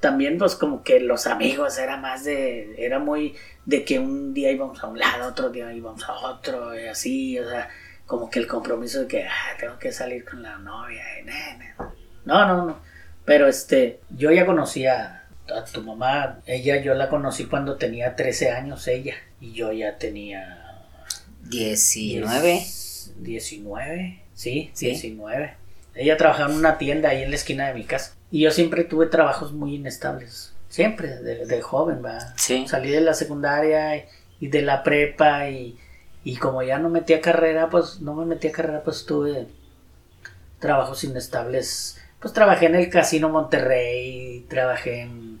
también 0.00 0.38
pues 0.38 0.56
como 0.56 0.82
que 0.82 0.98
los 0.98 1.28
amigos 1.28 1.78
era 1.78 1.96
más 1.96 2.24
de, 2.24 2.74
era 2.84 2.98
muy 2.98 3.36
de 3.64 3.84
que 3.84 4.00
un 4.00 4.34
día 4.34 4.50
íbamos 4.50 4.82
a 4.82 4.88
un 4.88 4.98
lado, 4.98 5.28
otro 5.28 5.50
día 5.50 5.72
íbamos 5.72 6.02
a 6.04 6.12
otro, 6.12 6.78
y 6.78 6.86
así, 6.86 7.38
o 7.38 7.48
sea, 7.48 7.70
como 8.06 8.28
que 8.28 8.40
el 8.40 8.48
compromiso 8.48 9.02
de 9.02 9.06
que, 9.06 9.24
ah, 9.24 9.56
tengo 9.58 9.78
que 9.78 9.92
salir 9.92 10.24
con 10.24 10.42
la 10.42 10.58
novia, 10.58 11.04
y, 11.20 11.24
nah, 11.24 11.86
no, 12.24 12.46
no, 12.46 12.66
no. 12.66 12.78
Pero 13.24 13.46
este, 13.46 14.00
yo 14.10 14.32
ya 14.32 14.46
conocía 14.46 15.25
a 15.54 15.64
tu 15.64 15.82
mamá, 15.82 16.40
ella 16.46 16.80
yo 16.82 16.94
la 16.94 17.08
conocí 17.08 17.46
cuando 17.46 17.76
tenía 17.76 18.16
13 18.16 18.50
años 18.50 18.86
ella 18.88 19.14
y 19.40 19.52
yo 19.52 19.72
ya 19.72 19.98
tenía 19.98 20.82
19. 21.42 22.64
19, 23.18 24.22
sí, 24.34 24.70
Sí. 24.74 24.86
19. 24.86 25.54
Ella 25.94 26.16
trabajaba 26.16 26.50
en 26.52 26.58
una 26.58 26.78
tienda 26.78 27.10
ahí 27.10 27.22
en 27.22 27.30
la 27.30 27.36
esquina 27.36 27.68
de 27.68 27.74
mi 27.74 27.84
casa 27.84 28.14
y 28.30 28.40
yo 28.40 28.50
siempre 28.50 28.84
tuve 28.84 29.06
trabajos 29.06 29.52
muy 29.52 29.74
inestables, 29.76 30.54
siempre 30.68 31.16
de, 31.16 31.46
de 31.46 31.62
joven, 31.62 32.02
¿va? 32.04 32.18
Sí. 32.36 32.66
Salí 32.68 32.90
de 32.90 33.00
la 33.00 33.14
secundaria 33.14 33.96
y, 33.96 34.04
y 34.40 34.48
de 34.48 34.62
la 34.62 34.82
prepa 34.82 35.48
y, 35.48 35.78
y 36.24 36.36
como 36.36 36.62
ya 36.62 36.78
no 36.78 36.88
metí 36.90 37.14
a 37.14 37.20
carrera, 37.20 37.70
pues 37.70 38.00
no 38.00 38.14
me 38.14 38.26
metí 38.26 38.48
a 38.48 38.52
carrera, 38.52 38.82
pues 38.82 39.06
tuve 39.06 39.46
trabajos 40.58 41.04
inestables. 41.04 41.98
Pues 42.20 42.32
trabajé 42.32 42.66
en 42.66 42.74
el 42.76 42.90
Casino 42.90 43.28
Monterrey, 43.28 44.46
trabajé 44.48 45.02
en 45.02 45.40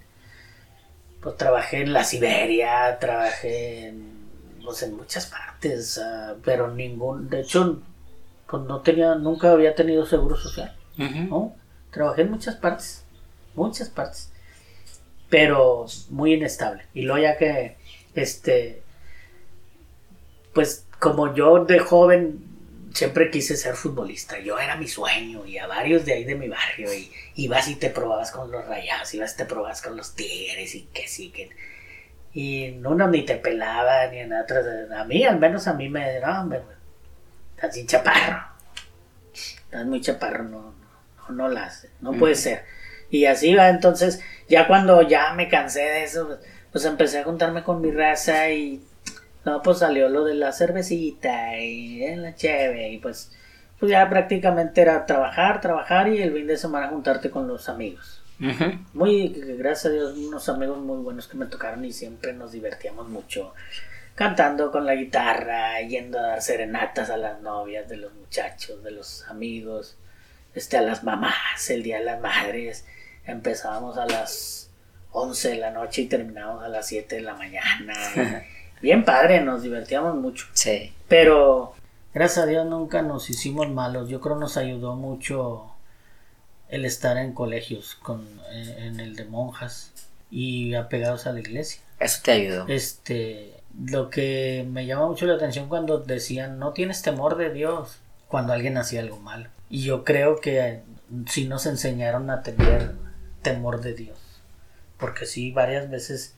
pues 1.20 1.36
trabajé 1.36 1.80
en 1.82 1.92
la 1.92 2.04
Siberia, 2.04 2.98
trabajé 3.00 3.88
en 3.88 4.16
pues 4.66 4.82
en 4.82 4.96
muchas 4.96 5.26
partes, 5.26 6.00
pero 6.44 6.72
ningún, 6.74 7.30
de 7.30 7.40
hecho, 7.40 7.80
pues 8.50 8.62
no 8.64 8.80
tenía, 8.80 9.14
nunca 9.14 9.52
había 9.52 9.74
tenido 9.74 10.04
seguro 10.04 10.36
social. 10.36 10.74
¿no? 10.96 11.54
Trabajé 11.90 12.22
en 12.22 12.32
muchas 12.32 12.56
partes, 12.56 13.04
muchas 13.54 13.88
partes, 13.88 14.32
pero 15.30 15.86
muy 16.10 16.34
inestable. 16.34 16.82
Y 16.94 17.02
luego 17.02 17.22
ya 17.22 17.38
que, 17.38 17.76
este, 18.14 18.82
pues 20.52 20.84
como 20.98 21.32
yo 21.32 21.64
de 21.64 21.78
joven 21.78 22.44
siempre 22.92 23.30
quise 23.30 23.56
ser 23.56 23.74
futbolista, 23.74 24.38
yo 24.38 24.58
era 24.58 24.76
mi 24.76 24.88
sueño 24.88 25.44
y 25.46 25.58
a 25.58 25.66
varios 25.66 26.04
de 26.04 26.14
ahí 26.14 26.24
de 26.24 26.34
mi 26.34 26.48
barrio 26.48 26.92
y 26.92 27.10
ibas 27.34 27.68
y 27.68 27.76
te 27.76 27.90
probabas 27.90 28.30
con 28.30 28.50
los 28.50 28.64
rayados, 28.66 29.12
ibas 29.14 29.34
y 29.34 29.36
te 29.36 29.44
probabas 29.44 29.82
con 29.82 29.96
los 29.96 30.14
tigres 30.14 30.74
y 30.74 30.82
que 30.92 31.08
sí, 31.08 31.30
que... 31.30 31.50
Y 32.32 32.68
uno 32.84 33.08
ni 33.08 33.24
te 33.24 33.36
pelaba 33.36 34.06
ni 34.08 34.18
en 34.18 34.32
otros, 34.32 34.64
a 34.94 35.04
mí 35.04 35.24
al 35.24 35.38
menos 35.38 35.66
a 35.66 35.72
mí 35.72 35.88
me, 35.88 36.20
no, 36.20 36.42
hombre, 36.42 36.60
estás 37.54 37.74
bien 37.74 37.86
chaparro, 37.86 38.46
estás 39.32 39.86
muy 39.86 40.02
chaparro, 40.02 40.44
no, 40.44 40.74
no, 41.28 41.34
no 41.34 41.48
la 41.48 41.64
hace, 41.64 41.90
no 42.00 42.12
puede 42.12 42.34
ser. 42.34 42.64
Y 43.08 43.24
así 43.24 43.54
va, 43.54 43.70
entonces, 43.70 44.20
ya 44.48 44.66
cuando 44.66 45.00
ya 45.00 45.32
me 45.32 45.48
cansé 45.48 45.80
de 45.80 46.04
eso, 46.04 46.26
pues, 46.26 46.40
pues 46.72 46.84
empecé 46.84 47.20
a 47.20 47.24
juntarme 47.24 47.62
con 47.62 47.80
mi 47.80 47.90
raza 47.90 48.50
y 48.50 48.82
no, 49.46 49.62
pues 49.62 49.78
salió 49.78 50.08
lo 50.08 50.24
de 50.24 50.34
la 50.34 50.50
cervecita 50.50 51.56
y 51.56 52.02
eh, 52.02 52.16
la 52.16 52.34
cheve 52.34 52.88
y 52.90 52.98
pues, 52.98 53.30
pues 53.78 53.92
ya 53.92 54.10
prácticamente 54.10 54.82
era 54.82 55.06
trabajar, 55.06 55.60
trabajar 55.60 56.08
y 56.08 56.20
el 56.20 56.32
fin 56.32 56.48
de 56.48 56.56
semana 56.56 56.88
juntarte 56.88 57.30
con 57.30 57.46
los 57.46 57.68
amigos. 57.68 58.24
Muy, 58.92 59.28
gracias 59.56 59.86
a 59.86 59.90
Dios, 59.90 60.18
unos 60.18 60.48
amigos 60.48 60.78
muy 60.78 60.98
buenos 60.98 61.28
que 61.28 61.36
me 61.36 61.46
tocaron 61.46 61.84
y 61.84 61.92
siempre 61.92 62.32
nos 62.32 62.50
divertíamos 62.50 63.08
mucho 63.08 63.54
cantando 64.16 64.72
con 64.72 64.84
la 64.84 64.96
guitarra, 64.96 65.80
yendo 65.82 66.18
a 66.18 66.22
dar 66.22 66.42
serenatas 66.42 67.08
a 67.08 67.16
las 67.16 67.40
novias 67.40 67.88
de 67.88 67.98
los 67.98 68.12
muchachos, 68.14 68.82
de 68.82 68.90
los 68.90 69.28
amigos, 69.28 69.96
este, 70.56 70.76
a 70.76 70.82
las 70.82 71.04
mamás, 71.04 71.70
el 71.70 71.84
día 71.84 71.98
de 71.98 72.04
las 72.04 72.20
madres. 72.20 72.84
Empezábamos 73.24 73.96
a 73.96 74.06
las 74.06 74.70
11 75.12 75.50
de 75.50 75.56
la 75.56 75.70
noche 75.70 76.02
y 76.02 76.06
terminábamos 76.06 76.64
a 76.64 76.68
las 76.68 76.88
7 76.88 77.14
de 77.14 77.22
la 77.22 77.34
mañana. 77.34 77.94
bien 78.80 79.04
padre, 79.04 79.40
nos 79.40 79.62
divertíamos 79.62 80.14
mucho. 80.16 80.46
Sí. 80.52 80.92
Pero 81.08 81.74
gracias 82.14 82.44
a 82.44 82.46
Dios 82.46 82.66
nunca 82.66 83.02
nos 83.02 83.30
hicimos 83.30 83.68
malos. 83.68 84.08
Yo 84.08 84.20
creo 84.20 84.36
nos 84.36 84.56
ayudó 84.56 84.96
mucho 84.96 85.72
el 86.68 86.84
estar 86.84 87.16
en 87.16 87.32
colegios, 87.32 87.94
con, 87.96 88.26
eh, 88.50 88.76
en 88.78 89.00
el 89.00 89.16
de 89.16 89.24
monjas. 89.24 89.92
y 90.28 90.74
apegados 90.74 91.26
a 91.28 91.32
la 91.32 91.38
iglesia. 91.38 91.80
Eso 92.00 92.20
te 92.24 92.32
ayudó. 92.32 92.66
Este, 92.66 93.54
lo 93.84 94.10
que 94.10 94.66
me 94.68 94.84
llama 94.84 95.06
mucho 95.06 95.24
la 95.26 95.34
atención 95.34 95.68
cuando 95.68 95.98
decían, 95.98 96.58
no 96.58 96.72
tienes 96.72 97.02
temor 97.02 97.36
de 97.36 97.52
Dios, 97.52 97.98
cuando 98.28 98.52
alguien 98.52 98.76
hacía 98.76 99.00
algo 99.00 99.18
malo. 99.18 99.48
Y 99.70 99.82
yo 99.82 100.04
creo 100.04 100.40
que 100.40 100.80
sí 101.28 101.46
nos 101.46 101.66
enseñaron 101.66 102.30
a 102.30 102.42
tener 102.42 102.94
temor 103.42 103.80
de 103.80 103.94
Dios. 103.94 104.18
Porque 104.98 105.26
sí, 105.26 105.52
varias 105.52 105.90
veces 105.90 106.34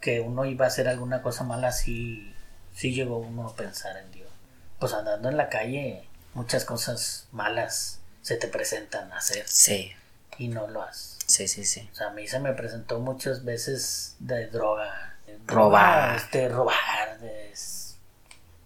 que 0.00 0.20
uno 0.20 0.44
iba 0.44 0.64
a 0.64 0.68
hacer 0.68 0.88
alguna 0.88 1.22
cosa 1.22 1.44
mala, 1.44 1.72
sí, 1.72 2.34
sí 2.74 2.94
llegó 2.94 3.18
uno 3.18 3.48
a 3.48 3.56
pensar 3.56 3.96
en 3.96 4.10
Dios. 4.12 4.30
Pues 4.78 4.92
andando 4.92 5.28
en 5.28 5.36
la 5.36 5.48
calle, 5.48 6.06
muchas 6.34 6.64
cosas 6.64 7.28
malas 7.32 8.00
se 8.22 8.36
te 8.36 8.48
presentan 8.48 9.12
a 9.12 9.18
hacer. 9.18 9.46
Sí. 9.48 9.92
Y 10.38 10.48
no 10.48 10.66
lo 10.66 10.82
haces. 10.82 11.18
Sí, 11.26 11.48
sí, 11.48 11.64
sí. 11.64 11.88
O 11.92 11.94
sea, 11.94 12.08
a 12.08 12.12
mí 12.12 12.28
se 12.28 12.38
me 12.40 12.52
presentó 12.52 13.00
muchas 13.00 13.44
veces 13.44 14.16
de 14.18 14.46
droga. 14.48 15.16
Robar. 15.46 16.16
Este, 16.16 16.48
robar. 16.48 17.18
De, 17.20 17.52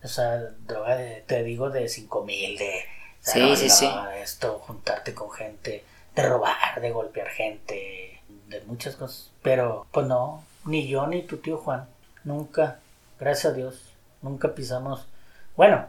o 0.03 0.09
sea, 0.09 0.39
droga 0.66 0.97
de, 0.97 1.22
te 1.26 1.43
digo, 1.43 1.70
de 1.70 1.89
cinco 1.89 2.24
mil, 2.24 2.59
de... 2.59 2.85
Sí, 3.20 3.55
sí, 3.57 3.68
sí. 3.68 3.89
Esto, 4.16 4.59
juntarte 4.61 5.14
con 5.14 5.31
gente, 5.31 5.85
de 6.14 6.22
robar, 6.22 6.81
de 6.81 6.91
golpear 6.91 7.28
gente, 7.28 8.22
de 8.49 8.61
muchas 8.62 8.97
cosas. 8.97 9.31
Pero, 9.43 9.87
pues 9.93 10.07
no, 10.07 10.43
ni 10.65 10.89
yo 10.89 11.07
ni 11.07 11.23
tu 11.23 11.39
tío 11.39 11.57
Juan, 11.59 11.89
nunca, 12.25 12.79
gracias 13.19 13.53
a 13.53 13.57
Dios, 13.57 13.95
nunca 14.23 14.55
pisamos. 14.55 15.07
Bueno, 15.57 15.87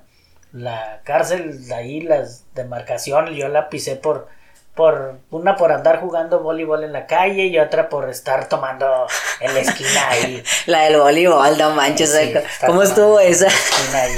la 0.53 1.01
cárcel, 1.03 1.59
ahí 1.73 2.01
las 2.01 2.43
demarcaciones, 2.53 3.35
yo 3.35 3.47
la 3.47 3.69
pisé 3.69 3.95
por 3.95 4.27
por 4.75 5.19
una 5.31 5.57
por 5.57 5.71
andar 5.71 5.99
jugando 5.99 6.39
voleibol 6.39 6.83
en 6.83 6.93
la 6.93 7.05
calle 7.05 7.47
y 7.47 7.59
otra 7.59 7.89
por 7.89 8.09
estar 8.09 8.47
tomando 8.47 9.05
en 9.41 9.53
la 9.53 9.59
esquina 9.59 10.09
ahí. 10.09 10.43
la 10.65 10.83
del 10.83 10.97
voleibol, 10.97 11.57
no 11.57 11.71
manches, 11.71 12.17
¿cómo 12.65 12.83
estuvo 12.83 13.19
esa? 13.19 13.47
Ahí. 13.93 14.15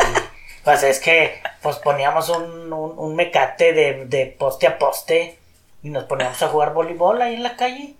Pues 0.63 0.83
es 0.83 0.99
que 0.99 1.41
pues 1.61 1.77
poníamos 1.77 2.29
un, 2.29 2.71
un, 2.71 3.15
mecate 3.15 3.73
de, 3.73 4.05
de, 4.05 4.27
poste 4.27 4.67
a 4.67 4.77
poste 4.77 5.37
y 5.81 5.89
nos 5.89 6.05
poníamos 6.05 6.41
a 6.41 6.47
jugar 6.47 6.73
voleibol 6.73 7.21
ahí 7.21 7.35
en 7.35 7.43
la 7.43 7.55
calle. 7.55 7.95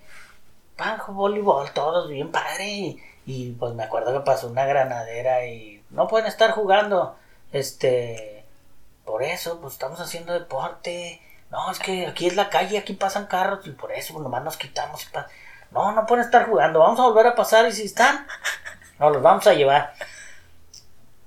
Pajo, 0.84 1.14
voleibol, 1.14 1.72
todos 1.72 2.10
bien 2.10 2.32
padre. 2.32 2.68
Y, 2.68 3.04
y 3.26 3.52
pues 3.54 3.74
me 3.74 3.84
acuerdo 3.84 4.14
que 4.14 4.26
pasó 4.26 4.48
una 4.48 4.66
granadera 4.66 5.46
y 5.46 5.84
no 5.90 6.08
pueden 6.08 6.28
estar 6.28 6.52
jugando. 6.52 7.16
Este, 7.52 8.44
por 9.06 9.24
eso, 9.24 9.60
pues 9.62 9.74
estamos 9.74 10.00
haciendo 10.00 10.34
deporte 10.34 11.22
no, 11.54 11.70
es 11.70 11.78
que 11.78 12.08
aquí 12.08 12.26
es 12.26 12.36
la 12.36 12.50
calle, 12.50 12.80
aquí 12.80 12.94
pasan 12.94 13.28
carros 13.28 13.68
y 13.68 13.70
por 13.70 13.92
eso 13.92 14.20
nomás 14.20 14.44
nos 14.44 14.58
quitamos. 14.58 15.08
No, 15.70 15.92
no 15.92 16.08
pueden 16.08 16.26
estar 16.26 16.48
jugando, 16.48 16.80
vamos 16.80 17.00
a 17.00 17.04
volver 17.04 17.28
a 17.28 17.36
pasar 17.36 17.68
y 17.68 17.72
si 17.72 17.84
están, 17.84 18.26
no 19.00 19.12
los 19.12 19.22
vamos 19.22 19.46
a 19.46 19.54
llevar. 19.54 19.94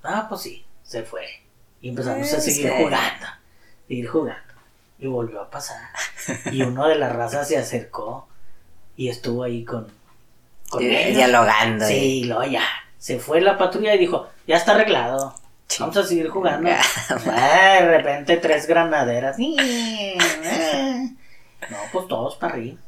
Ah, 0.03 0.27
pues 0.29 0.41
sí, 0.41 0.67
se 0.83 1.05
fue. 1.05 1.45
Y 1.81 1.91
empezamos 1.91 2.33
a 2.33 2.41
seguir 2.41 2.73
jugando, 2.73 3.27
ir 3.87 4.09
jugando. 4.09 4.55
Y 4.99 5.07
volvió 5.07 5.43
a 5.43 5.49
pasar. 5.49 5.91
Y 6.51 6.63
uno 6.63 6.89
de 6.89 6.97
las 6.97 7.15
razas 7.15 7.47
se 7.47 7.57
acercó 7.57 8.27
y 8.97 9.09
estuvo 9.09 9.43
ahí 9.43 9.65
con, 9.65 9.87
con 10.69 10.81
Dialogando. 10.81 11.87
Sí, 11.87 12.25
luego 12.25 12.45
ya. 12.45 12.65
Se 12.99 13.19
fue 13.19 13.41
la 13.41 13.57
patrulla 13.57 13.95
y 13.95 13.99
dijo, 13.99 14.29
ya 14.47 14.57
está 14.57 14.73
arreglado. 14.73 15.35
Vamos 15.81 15.97
a 15.97 16.05
seguir 16.05 16.29
jugando. 16.29 16.71
Ah, 17.29 17.79
de 17.81 17.89
repente 17.89 18.37
tres 18.37 18.67
granaderas. 18.67 19.37
Eh. 19.39 20.17
No, 21.71 21.77
pues 21.93 22.09
todos 22.09 22.37
para 22.37 22.55
arriba. 22.55 22.79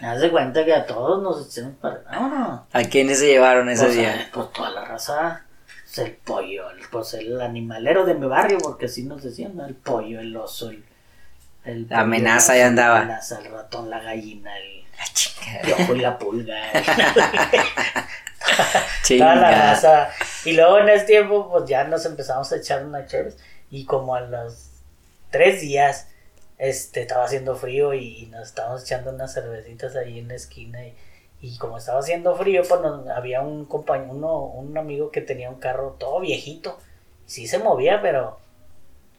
Me 0.00 0.06
das 0.08 0.20
de 0.20 0.30
cuenta 0.30 0.64
que 0.64 0.74
a 0.74 0.86
todos 0.86 1.22
nos 1.22 1.46
echamos 1.46 1.76
para 1.76 2.02
arriba. 2.06 2.66
¿A 2.72 2.82
quiénes 2.84 3.18
se 3.18 3.26
llevaron 3.26 3.68
ese 3.68 3.84
pues, 3.84 3.96
día? 3.96 4.30
Pues 4.32 4.52
toda 4.52 4.70
la 4.70 4.84
raza. 4.84 5.44
El 5.96 6.12
pollo, 6.12 6.70
el, 6.70 6.80
pues 6.90 7.12
el 7.14 7.38
animalero 7.40 8.06
de 8.06 8.14
mi 8.14 8.26
barrio, 8.26 8.58
porque 8.62 8.86
así 8.86 9.02
nos 9.02 9.22
decían, 9.22 9.60
El 9.60 9.74
pollo, 9.74 10.20
el 10.20 10.34
oso, 10.34 10.70
el. 10.70 11.86
la 11.88 12.00
amenaza 12.00 12.56
ya 12.56 12.68
andaba. 12.68 12.94
La 12.94 13.02
amenaza, 13.02 13.38
el 13.40 13.52
ratón, 13.52 13.90
la 13.90 14.00
gallina, 14.00 14.56
el. 14.58 14.81
La 15.66 15.76
ojo 15.76 15.94
y 15.94 16.00
la 16.00 16.18
pulga. 16.18 16.56
toda 19.08 19.34
la 19.34 19.50
raza. 19.50 20.10
Y 20.44 20.52
luego 20.52 20.78
en 20.78 20.88
ese 20.88 21.06
tiempo, 21.06 21.50
pues 21.50 21.64
ya 21.68 21.84
nos 21.84 22.04
empezamos 22.06 22.50
a 22.52 22.56
echar 22.56 22.84
una 22.84 23.06
chévere. 23.06 23.34
Y 23.70 23.84
como 23.84 24.14
a 24.14 24.20
los 24.20 24.70
tres 25.30 25.60
días, 25.60 26.08
este, 26.58 27.02
estaba 27.02 27.24
haciendo 27.24 27.56
frío 27.56 27.94
y, 27.94 28.26
nos 28.26 28.48
estábamos 28.48 28.82
echando 28.84 29.10
unas 29.10 29.34
cervecitas 29.34 29.96
ahí 29.96 30.18
en 30.18 30.28
la 30.28 30.34
esquina. 30.34 30.80
Y, 31.40 31.58
como 31.58 31.78
estaba 31.78 32.00
haciendo 32.00 32.36
frío, 32.36 32.62
pues 32.68 32.80
había 33.14 33.40
un 33.40 33.64
compañero, 33.64 34.12
uno, 34.12 34.44
un 34.44 34.78
amigo 34.78 35.10
que 35.10 35.20
tenía 35.20 35.50
un 35.50 35.58
carro 35.58 35.96
todo 35.98 36.20
viejito. 36.20 36.78
Sí 37.26 37.46
se 37.46 37.58
movía, 37.58 38.00
pero 38.00 38.38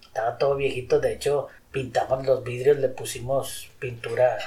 estaba 0.06 0.38
todo 0.38 0.56
viejito. 0.56 1.00
De 1.00 1.14
hecho, 1.14 1.48
pintamos 1.72 2.26
los 2.26 2.44
vidrios, 2.44 2.78
le 2.78 2.90
pusimos 2.90 3.70
pintura. 3.80 4.38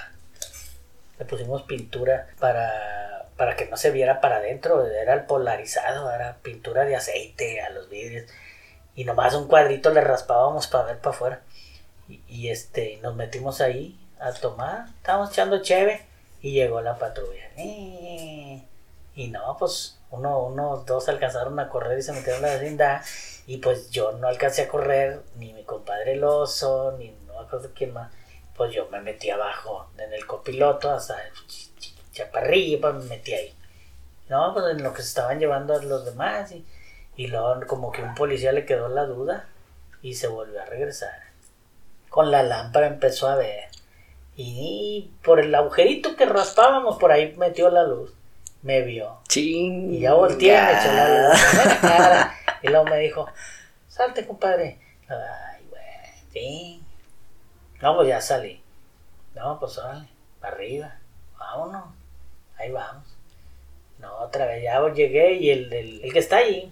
Le 1.19 1.25
pusimos 1.25 1.63
pintura 1.63 2.29
para 2.39 2.97
para 3.37 3.55
que 3.55 3.67
no 3.67 3.77
se 3.77 3.91
viera 3.91 4.21
para 4.21 4.37
adentro, 4.37 4.87
era 4.87 5.15
el 5.15 5.25
polarizado, 5.25 6.11
era 6.11 6.39
pintura 6.43 6.85
de 6.85 6.97
aceite 6.97 7.61
a 7.61 7.71
los 7.71 7.89
vidrios 7.89 8.31
y 8.95 9.05
nomás 9.05 9.35
un 9.35 9.47
cuadrito 9.47 9.91
le 9.91 10.01
raspábamos 10.01 10.67
para 10.67 10.85
ver 10.85 10.99
para 10.99 11.15
afuera 11.15 11.43
y, 12.09 12.49
este 12.49 12.99
nos 13.03 13.15
metimos 13.15 13.61
ahí 13.61 13.99
a 14.21 14.33
tomar, 14.33 14.87
estábamos 14.97 15.31
echando 15.31 15.61
cheve 15.61 16.07
y 16.41 16.53
llegó 16.53 16.81
la 16.81 16.99
patrulla 16.99 17.51
y 17.57 19.29
no 19.29 19.57
pues 19.59 19.99
uno, 20.11 20.45
uno, 20.45 20.85
dos 20.87 21.09
alcanzaron 21.09 21.59
a 21.59 21.69
correr 21.69 21.99
y 21.99 22.03
se 22.03 22.13
metieron 22.13 22.45
a 22.45 22.49
la 22.49 22.55
vecindad 22.55 23.03
y 23.47 23.59
pues 23.59 23.91
yo 23.91 24.13
no 24.13 24.29
alcancé 24.29 24.63
a 24.63 24.69
correr 24.69 25.21
ni 25.37 25.53
mi 25.53 25.65
compadre 25.65 26.15
el 26.15 26.25
oso 26.25 26.95
ni 26.99 27.11
no 27.27 27.41
acuerdo 27.41 27.71
quién 27.75 27.93
más 27.93 28.11
pues 28.57 28.73
yo 28.75 28.89
me 28.91 29.01
metí 29.01 29.31
abajo 29.31 29.89
en 29.99 30.13
el 30.13 30.27
copiloto 30.27 30.91
hasta 30.91 31.17
chaparrilla, 32.13 32.93
me 32.93 33.05
metí 33.05 33.35
ahí. 33.35 33.55
No, 34.29 34.53
pues 34.53 34.67
en 34.71 34.83
lo 34.83 34.93
que 34.93 35.03
se 35.03 35.09
estaban 35.09 35.39
llevando 35.39 35.75
a 35.75 35.83
los 35.83 36.05
demás 36.05 36.51
y, 36.53 36.65
y 37.17 37.29
luego 37.29 37.61
como 37.67 37.93
que 37.93 38.03
un 38.03 38.15
policía 38.15 38.53
le 38.53 38.65
quedó 38.65 38.89
la 38.89 39.05
duda 39.05 39.49
y 40.03 40.15
se 40.15 40.29
volvió 40.29 40.61
a 40.61 40.65
regresar. 40.65 41.15
Con 42.09 42.31
la 42.31 42.43
lámpara 42.43 42.87
empezó 42.87 43.29
a 43.29 43.37
ver 43.37 43.67
y 44.37 45.11
por 45.25 45.41
el 45.41 45.55
agujerito 45.55 46.15
que 46.15 46.27
raspábamos 46.27 46.99
por 46.99 47.11
ahí 47.11 47.35
metió 47.37 47.71
la 47.71 47.85
luz. 47.85 48.13
Me 48.63 48.83
vio. 48.83 49.19
Y 49.91 50.01
ya 50.01 50.15
volteé 50.15 50.49
y 50.49 50.61
me 50.61 50.73
echó 50.73 50.93
la 50.93 51.29
luz. 51.29 51.41
Y 52.63 52.69
luego 52.69 52.87
me 52.87 52.99
dijo, 52.99 53.29
salte 53.87 54.27
compadre. 54.27 54.81
Ay, 55.09 55.65
güey, 55.69 55.83
sí. 56.33 56.83
No, 57.81 57.97
pues 57.97 58.09
ya 58.09 58.21
salí. 58.21 58.63
No, 59.35 59.59
pues 59.59 59.75
sale, 59.75 60.09
para 60.41 60.55
arriba. 60.55 60.95
Vámonos 61.39 61.85
ahí 62.59 62.71
vamos. 62.71 63.05
No, 63.99 64.15
otra 64.19 64.47
vez, 64.47 64.63
ya 64.63 64.81
llegué 64.93 65.35
y 65.35 65.51
el, 65.51 65.73
el, 65.73 66.13
que 66.13 66.19
está 66.19 66.37
ahí, 66.37 66.71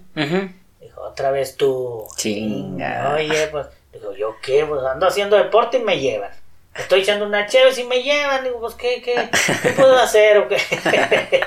dijo, 0.81 1.01
otra 1.01 1.31
vez 1.31 1.57
tú. 1.57 2.07
Chinga. 2.17 3.15
Oye, 3.15 3.47
pues, 3.49 3.67
digo, 3.93 4.15
¿yo 4.15 4.37
qué? 4.43 4.67
Pues 4.67 4.83
ando 4.85 5.07
haciendo 5.07 5.37
deporte 5.37 5.79
y 5.79 5.83
me 5.83 5.99
llevan. 5.99 6.31
Estoy 6.75 7.01
echando 7.01 7.25
una 7.25 7.47
chévere 7.47 7.81
y 7.81 7.85
me 7.85 8.03
llevan. 8.03 8.45
Digo, 8.45 8.61
pues, 8.61 8.75
¿qué, 8.75 9.01
qué, 9.01 9.31
qué 9.63 9.71
puedo 9.71 9.97
hacer 9.97 10.39
o 10.39 10.49
qué? 10.49 10.59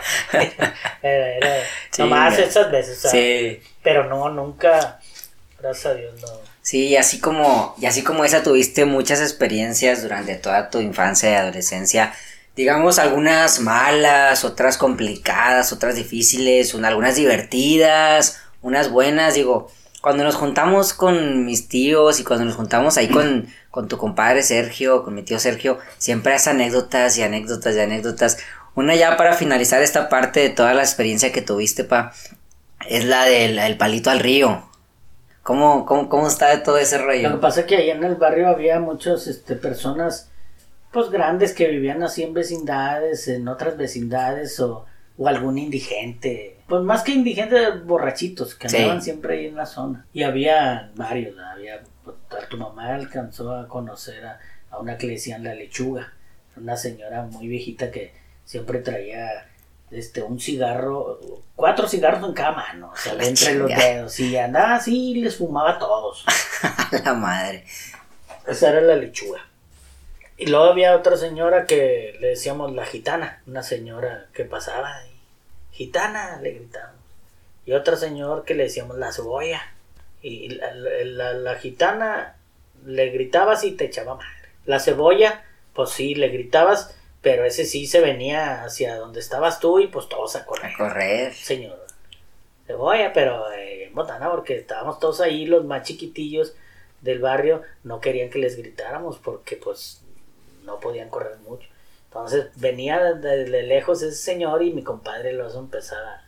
era, 1.04 1.64
nomás 2.00 2.40
esas 2.40 2.72
veces, 2.72 3.00
Sí. 3.12 3.62
Pero 3.84 4.06
no, 4.06 4.30
nunca, 4.30 5.00
gracias 5.60 5.86
a 5.86 5.94
Dios, 5.94 6.22
no. 6.22 6.47
Sí, 6.68 6.88
y 6.88 6.98
así 6.98 7.20
como, 7.20 7.76
y 7.80 7.86
así 7.86 8.04
como 8.04 8.26
esa 8.26 8.44
tuviste 8.44 8.84
muchas 8.84 9.22
experiencias 9.22 10.04
durante 10.04 10.36
toda 10.36 10.70
tu 10.70 10.82
infancia 10.82 11.32
y 11.32 11.36
adolescencia 11.36 12.12
digamos, 12.58 13.00
algunas 13.00 13.62
malas, 13.62 14.44
otras 14.44 14.78
complicadas, 14.78 15.72
otras 15.72 15.96
difíciles, 15.96 16.76
algunas 16.76 17.16
divertidas, 17.16 18.42
unas 18.62 18.92
buenas, 18.92 19.36
digo, 19.36 19.72
cuando 20.02 20.26
nos 20.26 20.36
juntamos 20.36 20.94
con 20.94 21.46
mis 21.46 21.70
tíos 21.70 22.20
y 22.20 22.26
cuando 22.26 22.44
nos 22.44 22.56
juntamos 22.56 22.98
ahí 22.98 23.08
con, 23.08 23.48
con 23.72 23.88
tu 23.88 23.98
compadre 23.98 24.44
Sergio, 24.44 25.06
con 25.06 25.14
mi 25.14 25.22
tío 25.22 25.40
Sergio, 25.40 25.78
siempre 26.00 26.34
hay 26.34 26.40
anécdotas 26.48 27.18
y 27.18 27.24
anécdotas 27.24 27.76
y 27.78 27.80
anécdotas. 27.80 28.40
Una 28.76 28.94
ya 28.96 29.16
para 29.16 29.34
finalizar 29.34 29.82
esta 29.82 30.10
parte 30.10 30.42
de 30.42 30.50
toda 30.50 30.74
la 30.74 30.82
experiencia 30.82 31.32
que 31.32 31.42
tuviste, 31.42 31.86
pa, 31.86 32.12
es 32.90 33.06
la 33.06 33.24
del 33.24 33.78
palito 33.78 34.10
al 34.10 34.20
río. 34.20 34.67
¿Cómo, 35.48 35.86
cómo, 35.86 36.10
cómo 36.10 36.28
está 36.28 36.62
todo 36.62 36.78
ese 36.78 36.98
rollo? 36.98 37.30
Lo 37.30 37.36
que 37.36 37.42
pasa 37.42 37.62
es 37.62 37.68
que 37.68 37.78
allá 37.78 37.96
en 37.96 38.04
el 38.04 38.16
barrio 38.16 38.50
había 38.50 38.82
muchas 38.82 39.28
este, 39.28 39.56
personas 39.56 40.30
pues 40.92 41.10
grandes 41.10 41.54
que 41.54 41.70
vivían 41.70 42.04
así 42.04 42.22
en 42.22 42.34
vecindades, 42.34 43.30
en 43.30 43.48
otras 43.48 43.78
vecindades 43.78 44.60
o, 44.60 44.86
o 45.18 45.26
algún 45.26 45.58
indigente. 45.58 46.60
Pues 46.68 46.84
más 46.84 47.02
que 47.02 47.14
indigentes, 47.14 47.86
borrachitos 47.86 48.56
que 48.56 48.68
andaban 48.68 49.02
siempre 49.02 49.36
ahí 49.36 49.46
en 49.46 49.56
la 49.56 49.66
zona. 49.66 50.06
Y 50.12 50.24
había 50.24 50.92
varios, 50.96 51.38
había, 51.40 51.82
pues, 52.04 52.18
tu 52.50 52.58
mamá 52.58 52.94
alcanzó 52.94 53.56
a 53.56 53.70
conocer 53.70 54.26
a, 54.26 54.40
una 54.78 54.98
que 54.98 55.08
le 55.08 55.14
decían 55.14 55.46
la 55.46 55.56
lechuga, 55.56 56.12
una 56.58 56.76
señora 56.76 57.24
muy 57.24 57.48
viejita 57.48 57.90
que 57.90 58.12
siempre 58.44 58.80
traía 58.80 59.48
este 59.92 60.22
un 60.22 60.40
cigarro, 60.40 61.20
cuatro 61.56 61.88
cigarros 61.88 62.28
en 62.28 62.34
cada 62.34 62.52
mano, 62.52 62.92
o 62.94 62.98
sea, 62.98 63.14
entre 63.14 63.56
los 63.56 63.70
dedos, 63.70 64.20
y 64.20 64.38
andaba 64.38 64.76
así 64.76 65.12
y 65.12 65.22
les 65.22 65.38
fumaba 65.38 65.72
a 65.72 65.80
todos. 65.80 66.26
A 66.62 66.90
la 67.04 67.14
madre. 67.14 67.66
Esa 68.48 68.70
era 68.70 68.82
la 68.82 68.96
lechuga. 68.96 69.42
Y 70.38 70.48
luego 70.48 70.66
había 70.66 70.96
otra 70.96 71.18
señora 71.18 71.66
que 71.66 72.16
le 72.20 72.28
decíamos 72.30 72.74
la 72.74 72.86
gitana, 72.86 73.42
una 73.48 73.64
señora 73.64 74.28
que 74.34 74.46
pasaba 74.46 74.94
y 75.08 75.76
gitana 75.76 76.40
le 76.42 76.52
gritábamos. 76.52 77.02
Y 77.66 77.74
otra 77.74 77.98
señor 77.98 78.46
que 78.46 78.54
le 78.54 78.64
decíamos 78.64 78.98
la 78.98 79.12
cebolla. 79.12 79.62
Y 80.22 80.50
la, 80.50 80.74
la- 80.74 81.04
la- 81.04 81.34
la 81.34 81.56
gitana 81.56 82.36
le 82.86 83.10
gritabas 83.10 83.64
y 83.64 83.72
te 83.72 83.86
echaba 83.86 84.16
madre. 84.16 84.30
La 84.66 84.80
cebolla, 84.80 85.44
pues 85.74 85.90
sí, 85.92 86.16
le 86.16 86.30
gritabas, 86.30 86.96
pero 87.28 87.44
ese 87.44 87.66
sí 87.66 87.88
se 87.88 88.00
venía 88.00 88.64
hacia 88.64 88.96
donde 88.96 89.20
estabas 89.20 89.60
tú 89.60 89.80
y 89.80 89.88
pues 89.88 90.08
todos 90.08 90.38
a 90.38 90.46
correr. 90.46 90.72
A 90.72 90.78
correr. 90.78 91.34
Señor. 91.34 91.78
Cebolla, 92.66 93.12
pero 93.12 93.52
eh, 93.52 93.84
en 93.84 93.94
botana 93.94 94.32
porque 94.32 94.56
estábamos 94.56 94.98
todos 95.02 95.20
ahí, 95.20 95.46
los 95.46 95.66
más 95.66 95.86
chiquitillos 95.86 96.54
del 97.02 97.20
barrio, 97.20 97.64
no 97.84 98.00
querían 98.00 98.30
que 98.30 98.40
les 98.40 98.56
gritáramos 98.56 99.18
porque 99.18 99.58
pues 99.58 100.02
no 100.64 100.80
podían 100.80 101.10
correr 101.10 101.38
mucho. 101.40 101.68
Entonces 102.06 102.46
venía 102.56 103.14
de, 103.16 103.44
de 103.44 103.64
lejos 103.64 104.02
ese 104.04 104.16
señor 104.16 104.64
y 104.64 104.72
mi 104.72 104.84
compadre 104.84 105.32
el 105.32 105.42
oso 105.42 105.60
empezaba. 105.60 106.24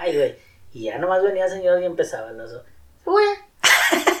Ay, 0.00 0.16
güey. 0.16 0.36
Y 0.72 0.84
ya 0.84 0.96
nomás 0.96 1.22
venía 1.22 1.44
el 1.44 1.50
señor 1.50 1.82
y 1.82 1.84
empezaba 1.84 2.30
el 2.30 2.40
oso. 2.40 2.64
Cebolla, 3.04 3.46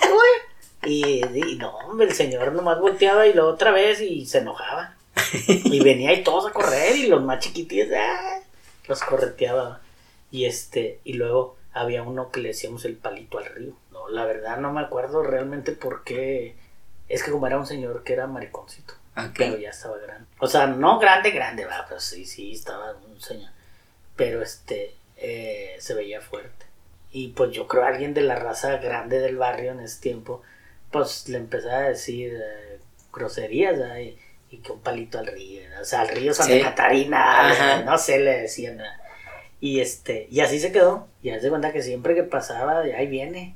cebolla. 0.02 0.40
Y, 0.84 1.24
y 1.24 1.56
no, 1.56 1.74
hombre, 1.78 2.08
el 2.08 2.12
señor 2.12 2.52
nomás 2.52 2.78
volteaba 2.78 3.26
y 3.26 3.32
luego 3.32 3.48
otra 3.48 3.70
vez 3.70 4.02
y 4.02 4.26
se 4.26 4.40
enojaba. 4.40 4.99
Y 5.46 5.80
venía 5.80 6.12
y 6.12 6.22
todos 6.24 6.46
a 6.48 6.52
correr 6.52 6.96
y 6.96 7.06
los 7.06 7.22
más 7.22 7.40
chiquitillos 7.40 7.88
¡ah! 7.96 8.40
los 8.88 9.02
correteaba. 9.02 9.80
Y 10.30 10.44
este, 10.44 11.00
y 11.04 11.14
luego 11.14 11.56
había 11.72 12.02
uno 12.02 12.30
que 12.30 12.40
le 12.40 12.48
decíamos 12.48 12.84
el 12.84 12.96
palito 12.96 13.38
al 13.38 13.46
río. 13.46 13.74
No, 13.92 14.08
la 14.08 14.24
verdad 14.24 14.58
no 14.58 14.72
me 14.72 14.80
acuerdo 14.80 15.22
realmente 15.22 15.72
por 15.72 16.04
qué. 16.04 16.56
Es 17.08 17.22
que 17.22 17.30
como 17.30 17.46
era 17.46 17.58
un 17.58 17.66
señor 17.66 18.04
que 18.04 18.12
era 18.12 18.26
mariconcito, 18.26 18.94
Ok. 19.16 19.34
pero 19.36 19.58
ya 19.58 19.70
estaba 19.70 19.98
grande. 19.98 20.26
O 20.38 20.46
sea, 20.46 20.66
no 20.68 20.98
grande, 21.00 21.30
grande, 21.32 21.64
va, 21.64 21.84
pero 21.88 22.00
sí, 22.00 22.24
sí, 22.24 22.52
estaba 22.52 22.92
un 22.92 23.20
señor. 23.20 23.50
Pero 24.16 24.42
este, 24.42 24.94
eh, 25.16 25.76
se 25.80 25.94
veía 25.94 26.20
fuerte. 26.20 26.66
Y 27.12 27.28
pues 27.28 27.50
yo 27.50 27.66
creo 27.66 27.84
alguien 27.84 28.14
de 28.14 28.20
la 28.20 28.36
raza 28.36 28.76
grande 28.76 29.18
del 29.18 29.36
barrio 29.36 29.72
en 29.72 29.80
ese 29.80 30.00
tiempo, 30.00 30.42
pues 30.92 31.28
le 31.28 31.38
empezaba 31.38 31.78
a 31.78 31.88
decir 31.88 32.32
eh, 32.40 32.78
groserías, 33.12 33.76
¿verdad? 33.78 33.96
Y, 34.50 34.58
que 34.58 34.72
un 34.72 34.80
palito 34.80 35.18
al 35.18 35.26
río, 35.26 35.62
o 35.80 35.84
sea, 35.84 36.00
al 36.02 36.08
río 36.08 36.34
Santa 36.34 36.52
Sí. 36.54 36.60
Catarina, 36.60 37.50
Ajá. 37.50 37.82
no 37.82 37.96
sé, 37.98 38.18
le 38.18 38.42
decían. 38.42 38.78
¿verdad? 38.78 38.96
Y 39.60 39.80
este, 39.80 40.26
y 40.30 40.40
así 40.40 40.58
se 40.58 40.72
quedó. 40.72 41.06
Y 41.22 41.30
haz 41.30 41.42
de 41.42 41.50
cuenta 41.50 41.72
que 41.72 41.82
siempre 41.82 42.14
que 42.14 42.22
pasaba, 42.22 42.80
ahí 42.80 43.06
viene, 43.06 43.54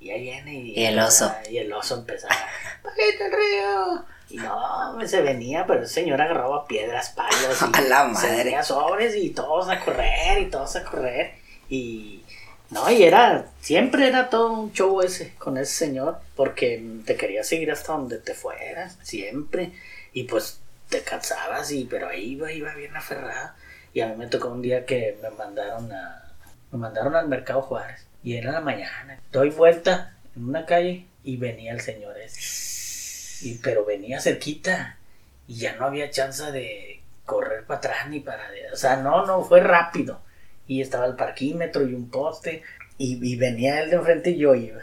y 0.00 0.10
ahí 0.10 0.22
viene. 0.22 0.54
Y, 0.54 0.80
Y 0.80 0.84
el 0.84 0.98
oso. 0.98 1.32
Y 1.50 1.58
el 1.58 1.72
oso 1.72 1.96
empezaba, 1.96 2.34
palito 2.82 3.24
al 3.24 3.32
río. 3.32 4.04
Y 4.30 4.36
no, 4.36 5.06
se 5.06 5.20
venía, 5.20 5.66
pero 5.66 5.80
el 5.80 5.88
señor 5.88 6.20
agarraba 6.20 6.66
piedras, 6.66 7.10
palos. 7.10 7.60
Y 7.60 7.64
A 7.76 7.80
la 7.82 8.04
madre. 8.04 8.62
sobres 8.62 9.14
y 9.16 9.30
todos 9.30 9.68
a 9.68 9.80
correr 9.80 10.38
y 10.40 10.46
todos 10.46 10.74
a 10.76 10.84
correr. 10.84 11.34
Y 11.68 12.22
no, 12.70 12.90
y 12.90 13.02
era, 13.02 13.44
siempre 13.60 14.08
era 14.08 14.30
todo 14.30 14.50
un 14.52 14.72
show 14.72 15.02
ese 15.02 15.34
con 15.34 15.58
ese 15.58 15.74
señor, 15.74 16.18
porque 16.34 16.82
te 17.04 17.16
quería 17.16 17.44
seguir 17.44 17.70
hasta 17.70 17.92
donde 17.92 18.16
te 18.16 18.32
fueras, 18.32 18.96
siempre. 19.02 19.72
Y 20.12 20.24
pues 20.24 20.60
te 20.88 21.02
cansabas, 21.02 21.70
y, 21.72 21.84
pero 21.84 22.08
ahí 22.08 22.32
iba, 22.32 22.52
iba 22.52 22.74
bien 22.74 22.96
aferrado. 22.96 23.52
Y 23.92 24.00
a 24.00 24.08
mí 24.08 24.16
me 24.16 24.26
tocó 24.26 24.48
un 24.48 24.62
día 24.62 24.84
que 24.86 25.18
me 25.22 25.30
mandaron 25.30 25.92
a, 25.92 26.32
me 26.70 26.78
mandaron 26.78 27.14
al 27.14 27.28
mercado 27.28 27.62
Juárez. 27.62 28.06
Y 28.22 28.36
era 28.36 28.52
la 28.52 28.60
mañana. 28.60 29.20
Doy 29.30 29.50
vuelta 29.50 30.16
en 30.36 30.48
una 30.48 30.64
calle 30.64 31.06
y 31.24 31.36
venía 31.36 31.72
el 31.72 31.80
señor 31.80 32.16
ese. 32.18 33.46
Y, 33.46 33.58
pero 33.58 33.84
venía 33.84 34.20
cerquita 34.20 34.98
y 35.46 35.56
ya 35.56 35.76
no 35.76 35.86
había 35.86 36.10
chance 36.10 36.50
de 36.52 37.02
correr 37.24 37.64
para 37.64 37.78
atrás 37.78 38.08
ni 38.08 38.20
para... 38.20 38.48
O 38.72 38.76
sea, 38.76 38.96
no, 38.96 39.26
no, 39.26 39.44
fue 39.44 39.60
rápido. 39.60 40.22
Y 40.66 40.80
estaba 40.80 41.06
el 41.06 41.16
parquímetro 41.16 41.86
y 41.86 41.94
un 41.94 42.08
poste 42.10 42.62
y, 42.98 43.36
venía 43.36 43.82
él 43.82 43.90
de 43.90 43.96
enfrente 43.96 44.30
y 44.30 44.38
yo 44.38 44.54
iba. 44.54 44.80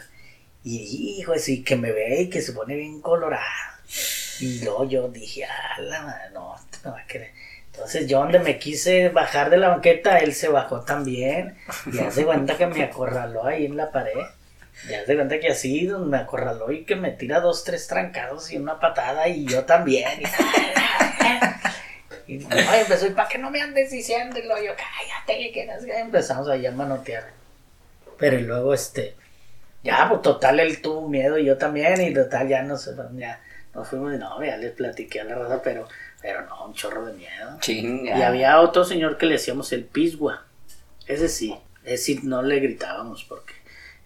Y 0.62 1.18
hijo, 1.18 1.36
sí, 1.38 1.64
que 1.64 1.76
me 1.76 1.90
ve 1.92 2.22
y 2.22 2.30
que 2.30 2.42
se 2.42 2.52
pone 2.52 2.76
bien 2.76 3.00
colorado. 3.00 3.44
Y 4.40 4.60
luego 4.64 4.84
yo 4.84 5.08
dije, 5.08 5.44
ah, 5.44 5.80
la 5.80 6.02
madre, 6.02 6.30
no, 6.32 6.56
va 6.86 6.98
a 6.98 7.06
querer. 7.06 7.32
Entonces 7.66 8.06
yo 8.06 8.18
donde 8.18 8.38
me 8.40 8.58
quise 8.58 9.08
bajar 9.10 9.50
de 9.50 9.56
la 9.56 9.68
banqueta, 9.68 10.18
él 10.18 10.34
se 10.34 10.48
bajó 10.48 10.80
también. 10.80 11.56
Y 11.92 11.98
hace 11.98 12.24
cuenta 12.24 12.56
que 12.56 12.66
me 12.66 12.82
acorraló 12.82 13.46
ahí 13.46 13.66
en 13.66 13.76
la 13.76 13.90
pared. 13.90 14.18
Y 14.88 14.94
hace 14.94 15.14
cuenta 15.14 15.38
que 15.40 15.48
así 15.48 15.88
me 15.88 16.16
acorraló 16.16 16.70
y 16.72 16.84
que 16.84 16.96
me 16.96 17.10
tira 17.10 17.40
dos, 17.40 17.64
tres 17.64 17.86
trancados 17.86 18.50
y 18.52 18.56
una 18.56 18.80
patada 18.80 19.28
y 19.28 19.46
yo 19.46 19.64
también. 19.64 20.22
Y, 22.26 22.34
y 22.34 22.38
no, 22.38 22.56
y 22.56 22.80
empezó, 22.80 23.06
¿y 23.06 23.10
para 23.10 23.28
qué 23.28 23.38
no 23.38 23.50
me 23.50 23.60
andes 23.60 23.90
diciendo? 23.90 24.38
Y 24.38 24.42
luego 24.42 24.62
yo, 24.62 24.72
cállate, 24.72 25.52
que 25.52 25.66
no 25.66 25.80
sé 25.80 25.86
qué". 25.86 25.98
empezamos 25.98 26.48
ahí 26.48 26.64
a 26.66 26.72
manotear. 26.72 27.24
Pero 28.18 28.38
y 28.38 28.42
luego 28.42 28.72
este, 28.72 29.16
ya, 29.82 30.08
pues 30.08 30.22
total, 30.22 30.60
él 30.60 30.80
tuvo 30.80 31.08
miedo 31.08 31.38
y 31.38 31.44
yo 31.44 31.56
también, 31.56 32.00
y 32.00 32.12
total, 32.12 32.48
ya 32.48 32.62
nos, 32.62 32.88
ya 33.16 33.40
nos 33.74 33.88
fuimos 33.88 34.10
de 34.12 34.18
novia, 34.18 34.56
les 34.56 34.72
platiqué 34.72 35.20
a 35.20 35.24
la 35.24 35.36
raza, 35.36 35.62
pero, 35.62 35.88
pero 36.20 36.46
no, 36.46 36.66
un 36.66 36.74
chorro 36.74 37.06
de 37.06 37.12
miedo. 37.12 37.58
Chinga. 37.60 38.18
Y 38.18 38.22
había 38.22 38.60
otro 38.60 38.84
señor 38.84 39.16
que 39.16 39.26
le 39.26 39.32
decíamos 39.32 39.72
el 39.72 39.84
pisgua. 39.84 40.44
Ese 41.06 41.28
sí, 41.28 41.56
ese 41.84 42.04
sí 42.04 42.20
no 42.22 42.42
le 42.42 42.60
gritábamos 42.60 43.24
porque 43.24 43.54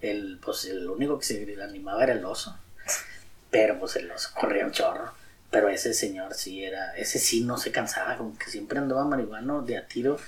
el, 0.00 0.38
pues 0.42 0.66
el 0.66 0.88
único 0.88 1.18
que 1.18 1.24
se 1.24 1.62
animaba 1.62 2.04
era 2.04 2.12
el 2.12 2.24
oso. 2.24 2.58
Pero 3.50 3.78
pues 3.78 3.96
el 3.96 4.10
oso 4.10 4.30
corría 4.38 4.66
un 4.66 4.72
chorro. 4.72 5.12
Pero 5.50 5.68
ese 5.68 5.94
señor 5.94 6.34
sí 6.34 6.64
era, 6.64 6.96
ese 6.96 7.18
sí 7.18 7.42
no 7.42 7.56
se 7.58 7.70
cansaba, 7.70 8.16
como 8.16 8.36
que 8.36 8.50
siempre 8.50 8.78
andaba 8.78 9.04
marihuano 9.04 9.62
de 9.62 9.76
a 9.76 9.86
tiro 9.86 10.18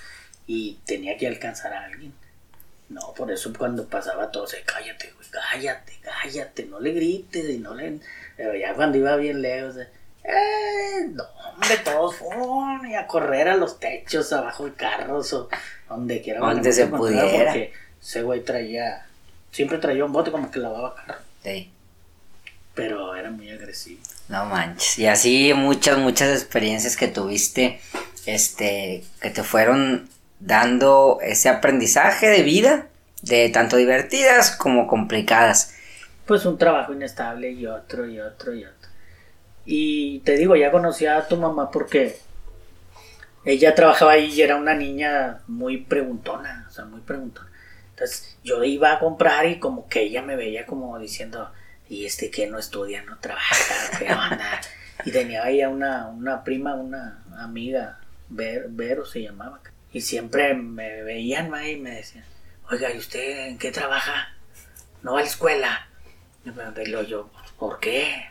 y 0.45 0.79
tenía 0.85 1.17
que 1.17 1.27
alcanzar 1.27 1.73
a 1.73 1.83
alguien. 1.83 2.13
No, 2.89 3.13
por 3.13 3.29
eso 3.31 3.51
cuando 3.57 3.85
pasaba 3.85 4.31
todo 4.31 4.47
se 4.47 4.61
cállate, 4.63 5.11
güey, 5.11 5.27
cállate, 5.29 5.93
cállate, 6.01 6.65
no 6.65 6.79
le 6.79 6.91
grites 6.93 7.49
y 7.49 7.57
no 7.59 7.75
le... 7.75 7.99
Pero 8.37 8.55
ya 8.55 8.73
cuando 8.75 8.97
iba 8.97 9.15
bien 9.17 9.41
lejos, 9.41 9.75
de, 9.75 9.87
eh, 10.23 11.07
no, 11.09 11.23
hombre, 11.53 11.77
todos 11.83 12.15
fueron 12.15 12.87
y 12.89 12.95
a 12.95 13.05
correr 13.07 13.49
a 13.49 13.57
los 13.57 13.79
techos, 13.79 14.31
abajo 14.31 14.65
de 14.65 14.73
carros 14.73 15.33
o 15.33 15.49
donde 15.89 16.21
quiera. 16.21 16.39
Donde 16.39 16.71
se 16.71 16.87
pudiera. 16.87 17.23
Porque 17.45 17.73
ese 18.01 18.21
güey 18.23 18.43
traía, 18.43 19.05
siempre 19.51 19.79
traía 19.79 20.05
un 20.05 20.13
bote 20.13 20.31
como 20.31 20.49
que 20.49 20.59
lavaba 20.59 20.95
carro, 20.95 21.19
Sí. 21.43 21.71
pero 22.73 23.15
era 23.15 23.31
muy 23.31 23.49
agresivo. 23.49 24.01
No 24.29 24.45
manches. 24.45 24.97
Y 24.99 25.07
así 25.07 25.53
muchas, 25.53 25.97
muchas 25.97 26.29
experiencias 26.41 26.95
que 26.95 27.07
tuviste, 27.07 27.81
este, 28.25 29.03
que 29.21 29.29
te 29.29 29.43
fueron 29.43 30.09
dando 30.39 31.19
ese 31.21 31.49
aprendizaje 31.49 32.27
de 32.27 32.43
vida, 32.43 32.87
de 33.21 33.49
tanto 33.49 33.77
divertidas 33.77 34.51
como 34.51 34.87
complicadas. 34.87 35.73
Pues 36.25 36.45
un 36.45 36.57
trabajo 36.57 36.93
inestable 36.93 37.51
y 37.51 37.65
otro 37.65 38.05
y 38.05 38.19
otro 38.19 38.53
y 38.53 38.65
otro. 38.65 38.89
Y 39.65 40.19
te 40.21 40.37
digo, 40.37 40.55
ya 40.55 40.71
conocía 40.71 41.17
a 41.17 41.27
tu 41.27 41.37
mamá 41.37 41.71
porque 41.71 42.17
ella 43.45 43.75
trabajaba 43.75 44.13
ahí 44.13 44.33
y 44.33 44.41
era 44.41 44.55
una 44.55 44.73
niña 44.73 45.41
muy 45.47 45.77
preguntona, 45.77 46.65
o 46.69 46.71
sea, 46.71 46.85
muy 46.85 47.01
preguntona. 47.01 47.49
Entonces 47.91 48.37
yo 48.43 48.63
iba 48.63 48.93
a 48.93 48.99
comprar 48.99 49.45
y 49.47 49.59
como 49.59 49.87
que 49.87 50.01
ella 50.01 50.21
me 50.21 50.35
veía 50.35 50.65
como 50.65 50.99
diciendo, 50.99 51.51
y 51.89 52.05
este 52.05 52.29
que 52.29 52.47
no 52.47 52.59
estudia, 52.59 53.03
no 53.03 53.17
trabaja, 53.19 53.97
¿qué 53.97 54.11
onda? 54.13 54.61
Y 55.05 55.11
tenía 55.11 55.49
ella 55.49 55.69
una, 55.69 56.07
una 56.07 56.43
prima, 56.43 56.75
una 56.75 57.23
amiga, 57.39 57.99
Ver- 58.29 58.67
Vero 58.69 59.05
se 59.05 59.21
llamaba. 59.21 59.61
Y 59.91 60.01
siempre 60.01 60.53
me 60.53 61.03
veían 61.03 61.49
¿no? 61.49 61.65
y 61.65 61.77
me 61.77 61.91
decían, 61.91 62.25
oiga, 62.69 62.91
¿y 62.91 62.97
usted 62.97 63.47
en 63.47 63.57
qué 63.57 63.71
trabaja? 63.71 64.33
¿No 65.01 65.13
va 65.13 65.19
a 65.19 65.23
la 65.23 65.29
escuela? 65.29 65.87
Y 66.45 66.51
me 66.51 66.85
luego 66.85 67.07
yo, 67.07 67.29
¿por 67.57 67.79
qué? 67.79 68.27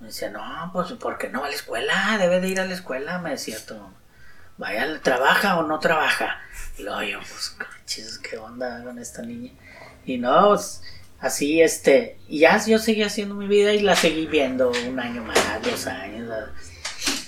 Me 0.00 0.08
decía, 0.08 0.30
no, 0.30 0.70
pues 0.72 0.92
porque 0.92 1.28
no 1.28 1.40
va 1.40 1.46
a 1.46 1.50
la 1.50 1.54
escuela, 1.54 2.16
debe 2.18 2.40
de 2.40 2.48
ir 2.48 2.60
a 2.60 2.66
la 2.66 2.74
escuela, 2.74 3.18
me 3.18 3.30
decía 3.30 3.64
tu. 3.64 3.76
Vaya, 4.58 5.00
¿trabaja 5.00 5.58
o 5.58 5.62
no 5.62 5.78
trabaja? 5.78 6.40
Y 6.76 6.82
luego 6.82 7.02
yo, 7.02 7.18
pues, 7.20 7.56
¿qué 8.18 8.36
onda 8.36 8.82
con 8.84 8.98
esta 8.98 9.22
niña? 9.22 9.52
Y 10.04 10.18
no, 10.18 10.48
pues, 10.48 10.82
así, 11.20 11.62
este, 11.62 12.18
y 12.28 12.40
ya 12.40 12.64
yo 12.64 12.78
seguí 12.78 13.02
haciendo 13.02 13.34
mi 13.34 13.46
vida 13.46 13.72
y 13.72 13.80
la 13.80 13.96
seguí 13.96 14.26
viendo 14.26 14.70
un 14.70 14.98
año 14.98 15.22
más, 15.22 15.38
dos 15.62 15.86
años, 15.86 16.28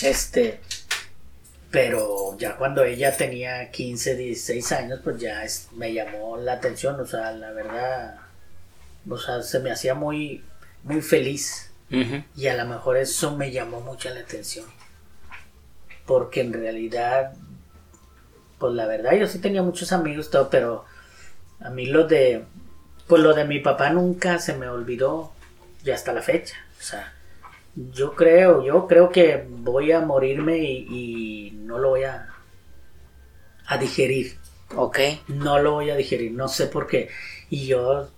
este, 0.02 0.60
pero 1.74 2.36
ya 2.38 2.56
cuando 2.56 2.84
ella 2.84 3.16
tenía 3.16 3.70
15, 3.72 4.14
16 4.14 4.70
años, 4.70 5.00
pues 5.02 5.18
ya 5.20 5.42
es- 5.44 5.68
me 5.72 5.92
llamó 5.92 6.36
la 6.36 6.52
atención, 6.54 7.00
o 7.00 7.04
sea, 7.06 7.32
la 7.32 7.50
verdad, 7.50 8.16
o 9.10 9.18
sea, 9.18 9.42
se 9.42 9.58
me 9.58 9.72
hacía 9.72 9.94
muy, 9.94 10.44
muy 10.84 11.02
feliz 11.02 11.70
y 12.36 12.46
a 12.46 12.54
lo 12.56 12.64
mejor 12.66 12.96
eso 12.96 13.36
me 13.36 13.50
llamó 13.50 13.80
mucho 13.80 14.08
la 14.10 14.20
atención. 14.20 14.66
porque 16.06 16.42
en 16.42 16.52
realidad, 16.52 17.32
pues 18.58 18.74
la 18.74 18.86
verdad, 18.86 19.12
yo 19.14 19.26
sí 19.26 19.38
tenía 19.38 19.62
muchos 19.62 19.90
amigos, 19.90 20.30
todo, 20.30 20.50
pero 20.50 20.84
a 21.60 21.70
mí 21.70 21.86
lo 21.86 22.06
de, 22.06 22.44
pues 23.08 23.22
lo 23.22 23.32
de 23.32 23.46
mi 23.46 23.60
papá 23.60 23.88
nunca 23.88 24.38
se 24.38 24.52
me 24.54 24.68
olvidó, 24.68 25.32
y 25.82 25.90
hasta 25.92 26.12
la 26.12 26.20
fecha. 26.20 26.56
O 26.78 26.82
sea, 26.82 27.13
yo 27.76 28.14
creo, 28.14 28.64
yo 28.64 28.86
creo 28.86 29.10
que 29.10 29.46
voy 29.48 29.92
a 29.92 30.00
morirme 30.00 30.58
y, 30.58 30.86
y 30.88 31.50
no 31.52 31.78
lo 31.78 31.90
voy 31.90 32.04
a, 32.04 32.28
a 33.66 33.78
digerir. 33.78 34.38
Ok. 34.76 34.98
No 35.28 35.58
lo 35.60 35.72
voy 35.72 35.90
a 35.90 35.96
digerir, 35.96 36.32
no 36.32 36.48
sé 36.48 36.66
por 36.66 36.86
qué. 36.86 37.08
Y 37.50 37.66
yo 37.66 38.08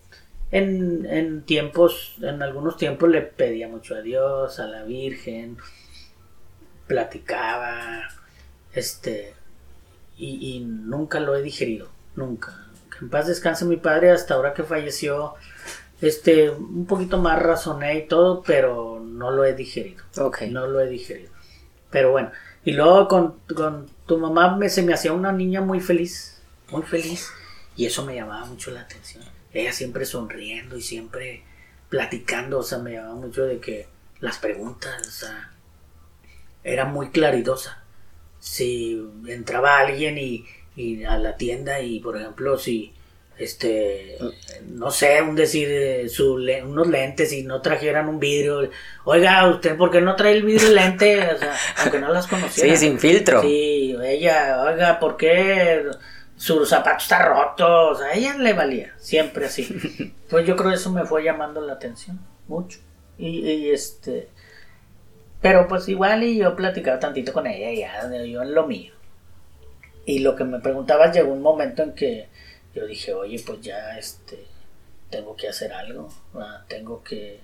en, 0.50 1.06
en 1.06 1.42
tiempos, 1.42 2.16
en 2.22 2.42
algunos 2.42 2.76
tiempos 2.76 3.08
le 3.08 3.22
pedía 3.22 3.68
mucho 3.68 3.94
a 3.94 4.02
Dios, 4.02 4.58
a 4.60 4.66
la 4.66 4.84
Virgen, 4.84 5.58
platicaba, 6.86 8.08
este, 8.72 9.34
y, 10.16 10.56
y 10.56 10.60
nunca 10.60 11.20
lo 11.20 11.34
he 11.36 11.42
digerido, 11.42 11.88
nunca. 12.14 12.68
Que 12.90 13.04
en 13.04 13.10
paz 13.10 13.26
descanse 13.26 13.64
mi 13.64 13.76
padre, 13.76 14.12
hasta 14.12 14.34
ahora 14.34 14.54
que 14.54 14.62
falleció, 14.62 15.34
este, 16.00 16.50
un 16.50 16.86
poquito 16.86 17.18
más 17.18 17.40
razoné 17.42 17.98
y 17.98 18.06
todo, 18.06 18.42
pero 18.42 19.00
no 19.00 19.30
lo 19.30 19.44
he 19.44 19.54
digerido. 19.54 20.04
Ok. 20.18 20.42
No 20.42 20.66
lo 20.66 20.80
he 20.80 20.88
digerido. 20.88 21.30
Pero 21.90 22.10
bueno, 22.10 22.30
y 22.64 22.72
luego 22.72 23.08
con, 23.08 23.38
con 23.54 23.88
tu 24.06 24.18
mamá 24.18 24.56
me, 24.56 24.68
se 24.68 24.82
me 24.82 24.92
hacía 24.92 25.12
una 25.12 25.32
niña 25.32 25.60
muy 25.60 25.80
feliz, 25.80 26.42
muy 26.70 26.82
feliz, 26.82 27.30
y 27.76 27.86
eso 27.86 28.04
me 28.04 28.14
llamaba 28.14 28.44
mucho 28.44 28.70
la 28.70 28.80
atención. 28.80 29.24
Ella 29.52 29.72
siempre 29.72 30.04
sonriendo 30.04 30.76
y 30.76 30.82
siempre 30.82 31.44
platicando, 31.88 32.58
o 32.58 32.62
sea, 32.62 32.78
me 32.78 32.92
llamaba 32.92 33.14
mucho 33.14 33.44
de 33.44 33.60
que 33.60 33.86
las 34.20 34.38
preguntas, 34.38 35.06
o 35.06 35.10
sea, 35.10 35.52
era 36.64 36.84
muy 36.84 37.10
claridosa. 37.10 37.84
Si 38.40 39.00
entraba 39.28 39.78
alguien 39.78 40.18
y, 40.18 40.44
y 40.74 41.04
a 41.04 41.18
la 41.18 41.36
tienda 41.36 41.80
y, 41.80 42.00
por 42.00 42.16
ejemplo, 42.16 42.58
si 42.58 42.92
este, 43.38 44.16
no 44.66 44.90
sé, 44.90 45.20
un 45.22 45.34
decir, 45.36 45.68
eh, 45.70 46.08
su 46.08 46.38
le- 46.38 46.62
unos 46.64 46.86
lentes 46.88 47.32
y 47.32 47.42
no 47.42 47.60
trajeran 47.62 48.08
un 48.08 48.18
vidrio. 48.18 48.70
Oiga, 49.04 49.46
¿usted 49.48 49.76
por 49.76 49.90
qué 49.90 50.00
no 50.00 50.16
trae 50.16 50.32
el 50.32 50.42
vidrio 50.44 50.70
y 50.70 50.74
lente? 50.74 51.20
O 51.34 51.38
sea, 51.38 51.54
aunque 51.82 51.98
no 51.98 52.12
las 52.12 52.26
conociera. 52.26 52.74
Sí, 52.76 52.86
sin 52.86 52.98
filtro. 52.98 53.42
Sí, 53.42 53.96
ella, 54.04 54.62
oiga, 54.64 54.98
¿por 54.98 55.16
qué 55.16 55.84
su 56.36 56.64
zapato 56.66 56.98
está 56.98 57.22
roto? 57.22 57.88
O 57.90 57.94
sea, 57.94 58.08
a 58.08 58.14
ella 58.14 58.36
le 58.38 58.52
valía, 58.52 58.94
siempre 58.98 59.46
así. 59.46 60.12
Pues 60.28 60.44
yo 60.44 60.56
creo 60.56 60.70
que 60.70 60.76
eso 60.76 60.90
me 60.90 61.04
fue 61.06 61.22
llamando 61.22 61.60
la 61.60 61.74
atención, 61.74 62.18
mucho. 62.48 62.80
Y, 63.16 63.48
y, 63.48 63.70
este, 63.70 64.28
pero 65.40 65.68
pues 65.68 65.88
igual 65.88 66.24
y 66.24 66.38
yo 66.38 66.56
platicaba 66.56 66.98
tantito 66.98 67.32
con 67.32 67.46
ella 67.46 67.70
y 67.70 67.78
ya, 67.78 68.10
yo 68.24 68.42
en 68.42 68.54
lo 68.54 68.66
mío. 68.66 68.92
Y 70.04 70.20
lo 70.20 70.34
que 70.36 70.44
me 70.44 70.60
preguntabas 70.60 71.14
llegó 71.14 71.32
un 71.32 71.42
momento 71.42 71.82
en 71.82 71.92
que 71.92 72.28
yo 72.76 72.86
dije, 72.86 73.12
oye, 73.14 73.42
pues 73.44 73.60
ya 73.62 73.96
este 73.98 74.46
tengo 75.10 75.34
que 75.34 75.48
hacer 75.48 75.72
algo, 75.72 76.08
¿verdad? 76.34 76.64
tengo 76.68 77.02
que 77.02 77.40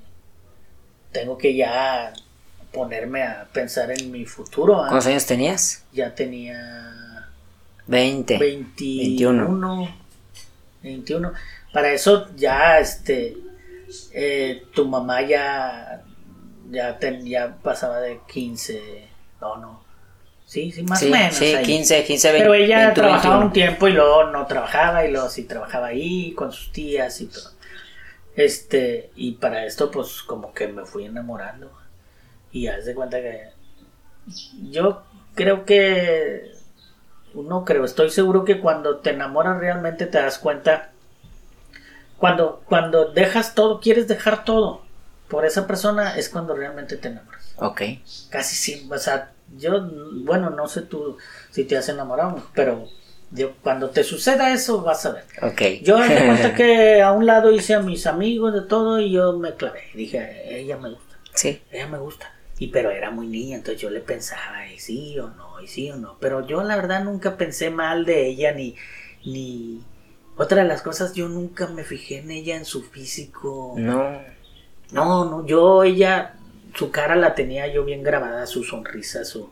tengo 1.10 1.36
que 1.38 1.54
ya 1.54 2.12
ponerme 2.72 3.22
a 3.22 3.44
pensar 3.52 3.90
en 3.90 4.10
mi 4.10 4.24
futuro. 4.26 4.74
¿verdad? 4.76 4.88
¿Cuántos 4.90 5.06
años 5.08 5.26
tenías? 5.26 5.84
Ya 5.92 6.14
tenía 6.14 7.28
20. 7.86 8.38
21 8.38 9.94
21 10.82 11.32
Para 11.72 11.92
eso 11.92 12.28
ya 12.36 12.78
este 12.78 13.36
eh, 14.12 14.62
tu 14.74 14.86
mamá 14.86 15.22
ya 15.22 16.02
ya 16.70 16.98
ten- 16.98 17.24
ya 17.26 17.56
pasaba 17.62 18.00
de 18.00 18.20
15, 18.32 19.06
no, 19.40 19.56
no. 19.56 19.81
Sí, 20.52 20.70
sí, 20.70 20.82
más 20.82 21.00
Sí, 21.00 21.08
o 21.08 21.10
menos. 21.10 21.34
sí, 21.34 21.54
ahí. 21.54 21.64
15, 21.64 22.04
15, 22.04 22.28
20. 22.32 22.38
Pero 22.38 22.54
ella 22.54 22.92
21, 22.92 22.94
trabajaba 22.94 23.38
21. 23.38 23.46
un 23.46 23.52
tiempo 23.54 23.88
y 23.88 23.92
luego 23.92 24.24
no 24.24 24.46
trabajaba 24.46 25.06
y 25.06 25.10
luego 25.10 25.30
sí 25.30 25.44
trabajaba 25.44 25.86
ahí 25.88 26.34
con 26.34 26.52
sus 26.52 26.72
tías 26.72 27.20
y 27.22 27.26
todo. 27.28 27.52
Este, 28.36 29.10
y 29.16 29.32
para 29.32 29.64
esto 29.64 29.90
pues 29.90 30.22
como 30.22 30.52
que 30.52 30.68
me 30.68 30.84
fui 30.84 31.06
enamorando. 31.06 31.72
Y 32.52 32.66
haz 32.66 32.84
de 32.84 32.94
cuenta 32.94 33.18
que 33.22 33.48
yo 34.70 35.02
creo 35.34 35.64
que 35.64 36.52
no 37.34 37.64
creo, 37.64 37.84
estoy 37.86 38.10
seguro 38.10 38.44
que 38.44 38.60
cuando 38.60 38.98
te 38.98 39.10
enamoras 39.10 39.58
realmente 39.58 40.06
te 40.06 40.18
das 40.18 40.38
cuenta 40.38 40.90
cuando 42.18 42.62
cuando 42.66 43.10
dejas 43.12 43.54
todo, 43.54 43.80
quieres 43.80 44.06
dejar 44.06 44.44
todo 44.44 44.82
por 45.28 45.46
esa 45.46 45.66
persona 45.66 46.16
es 46.18 46.28
cuando 46.28 46.54
realmente 46.54 46.96
te 46.98 47.08
enamoras 47.08 47.54
Ok. 47.56 47.82
casi 48.30 48.54
sí, 48.56 48.88
o 48.92 48.98
sea, 48.98 49.32
yo, 49.56 49.88
bueno, 50.24 50.50
no 50.50 50.68
sé 50.68 50.82
tú 50.82 51.16
si 51.50 51.64
te 51.64 51.76
has 51.76 51.88
enamorado, 51.88 52.42
pero 52.54 52.88
yo, 53.30 53.52
cuando 53.62 53.90
te 53.90 54.04
suceda 54.04 54.52
eso 54.52 54.82
vas 54.82 55.06
a 55.06 55.12
ver. 55.12 55.24
Yo 55.82 55.98
me 55.98 56.26
cuenta 56.26 56.54
que 56.56 57.00
a 57.02 57.12
un 57.12 57.26
lado 57.26 57.50
hice 57.52 57.74
a 57.74 57.80
mis 57.80 58.06
amigos 58.06 58.52
de 58.54 58.62
todo 58.62 59.00
y 59.00 59.12
yo 59.12 59.38
me 59.38 59.54
clavé, 59.54 59.82
dije, 59.94 60.58
ella 60.60 60.76
me 60.76 60.90
gusta, 60.90 61.18
Sí. 61.34 61.62
ella 61.70 61.88
me 61.88 61.98
gusta. 61.98 62.32
Y 62.58 62.68
pero 62.68 62.90
era 62.90 63.10
muy 63.10 63.26
niña, 63.26 63.56
entonces 63.56 63.80
yo 63.80 63.90
le 63.90 64.00
pensaba, 64.00 64.66
y 64.72 64.78
sí 64.78 65.18
o 65.18 65.28
no, 65.30 65.60
y 65.60 65.66
sí 65.66 65.90
o 65.90 65.96
no. 65.96 66.16
Pero 66.20 66.46
yo 66.46 66.62
la 66.62 66.76
verdad 66.76 67.02
nunca 67.02 67.36
pensé 67.36 67.70
mal 67.70 68.04
de 68.04 68.26
ella, 68.26 68.52
ni, 68.52 68.76
ni... 69.24 69.80
Otra 70.36 70.62
de 70.62 70.68
las 70.68 70.80
cosas, 70.82 71.12
yo 71.14 71.28
nunca 71.28 71.66
me 71.66 71.84
fijé 71.84 72.18
en 72.18 72.30
ella, 72.30 72.56
en 72.56 72.64
su 72.64 72.82
físico. 72.82 73.74
No. 73.76 74.18
No, 74.92 75.24
no, 75.24 75.46
yo 75.46 75.82
ella, 75.82 76.34
su 76.74 76.90
cara 76.90 77.14
la 77.16 77.34
tenía 77.34 77.66
yo 77.72 77.84
bien 77.84 78.02
grabada, 78.02 78.46
su 78.46 78.64
sonrisa, 78.64 79.24
su, 79.24 79.50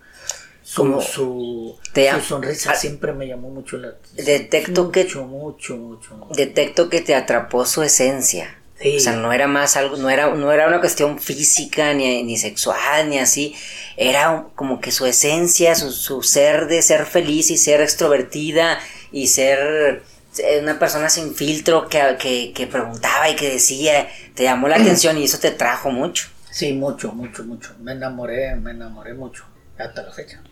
su, 0.63 0.83
Como- 0.83 1.01
su, 1.03 1.79
Te 1.93 2.09
su 2.11 2.15
am- 2.17 2.23
sonrisa 2.23 2.75
siempre 2.75 3.13
me 3.13 3.27
llamó 3.27 3.51
mucho 3.51 3.77
la 3.77 3.89
atención. 3.89 4.27
Detecto 4.27 4.91
que- 4.93 5.05
mucho, 5.05 5.77
mucho. 5.77 6.29
Detecto 6.35 6.89
que 6.89 7.01
te 7.01 7.15
atrapó 7.15 7.65
su 7.67 7.83
esencia. 7.83 8.57
Sí. 8.81 8.97
O 8.97 9.01
sea, 9.01 9.13
no 9.13 9.31
era 9.33 9.47
más 9.47 9.77
algo, 9.77 9.97
no 9.99 10.09
era, 10.09 10.31
no 10.35 10.51
era 10.53 10.67
una 10.67 10.81
cuestión 10.81 11.19
física, 11.19 11.93
ni, 11.93 12.23
ni 12.23 12.39
sexual, 12.39 13.11
ni 13.11 13.19
así. 13.19 13.55
Era 13.99 14.31
un- 14.31 14.51
como 14.55 14.81
que 14.81 14.91
su 14.91 15.05
esencia, 15.05 15.75
su, 15.75 15.93
su 15.93 16.23
ser 16.23 16.67
de 16.67 16.81
ser 16.81 17.05
feliz 17.05 17.51
y 17.51 17.59
ser 17.59 17.83
extrovertida 17.83 18.79
y 19.13 19.27
ser 19.27 20.03
eh, 20.39 20.61
una 20.63 20.79
persona 20.79 21.11
sin 21.11 21.35
filtro 21.35 21.89
que, 21.89 22.17
que, 22.19 22.53
que 22.55 22.67
preguntaba 22.69 23.29
y 23.29 23.35
que 23.37 23.51
decía, 23.51 24.09
te 24.35 24.45
llamó 24.45 24.69
la 24.69 24.77
atención 24.81 25.19
y 25.19 25.25
eso 25.25 25.39
te 25.39 25.51
trajo 25.51 25.91
mucho. 25.91 26.29
Sí, 26.51 26.73
mucho, 26.73 27.13
mucho, 27.13 27.45
mucho. 27.45 27.75
Me 27.81 27.93
enamoré, 27.93 28.55
me 28.57 28.73
enamoré 28.73 29.15
mucho, 29.15 29.45
hasta 29.79 30.03
la 30.03 30.13
fecha. 30.13 30.43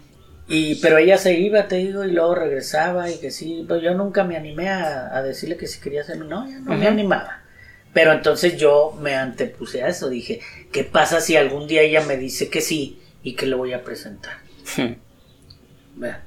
Y, 0.46 0.76
pero 0.76 0.96
ella 0.96 1.18
se 1.18 1.34
iba, 1.34 1.68
te 1.68 1.76
digo, 1.76 2.04
y 2.04 2.12
luego 2.12 2.34
regresaba 2.34 3.10
y 3.10 3.18
que 3.18 3.30
sí, 3.30 3.64
pues 3.68 3.82
yo 3.82 3.94
nunca 3.94 4.24
me 4.24 4.36
animé 4.36 4.70
a, 4.70 5.14
a 5.14 5.22
decirle 5.22 5.56
que 5.56 5.66
si 5.66 5.80
quería 5.80 6.00
hacer, 6.00 6.16
no, 6.18 6.48
ya 6.48 6.58
no 6.60 6.74
me 6.74 6.86
animaba. 6.86 7.42
Pero 7.92 8.12
entonces 8.12 8.56
yo 8.56 8.96
me 9.00 9.14
antepuse 9.14 9.82
a 9.82 9.88
eso, 9.88 10.08
dije, 10.08 10.40
¿qué 10.72 10.84
pasa 10.84 11.20
si 11.20 11.36
algún 11.36 11.66
día 11.66 11.82
ella 11.82 12.02
me 12.02 12.16
dice 12.16 12.48
que 12.48 12.60
sí 12.60 13.00
y 13.22 13.34
que 13.34 13.46
le 13.46 13.56
voy 13.56 13.72
a 13.72 13.82
presentar? 13.82 14.38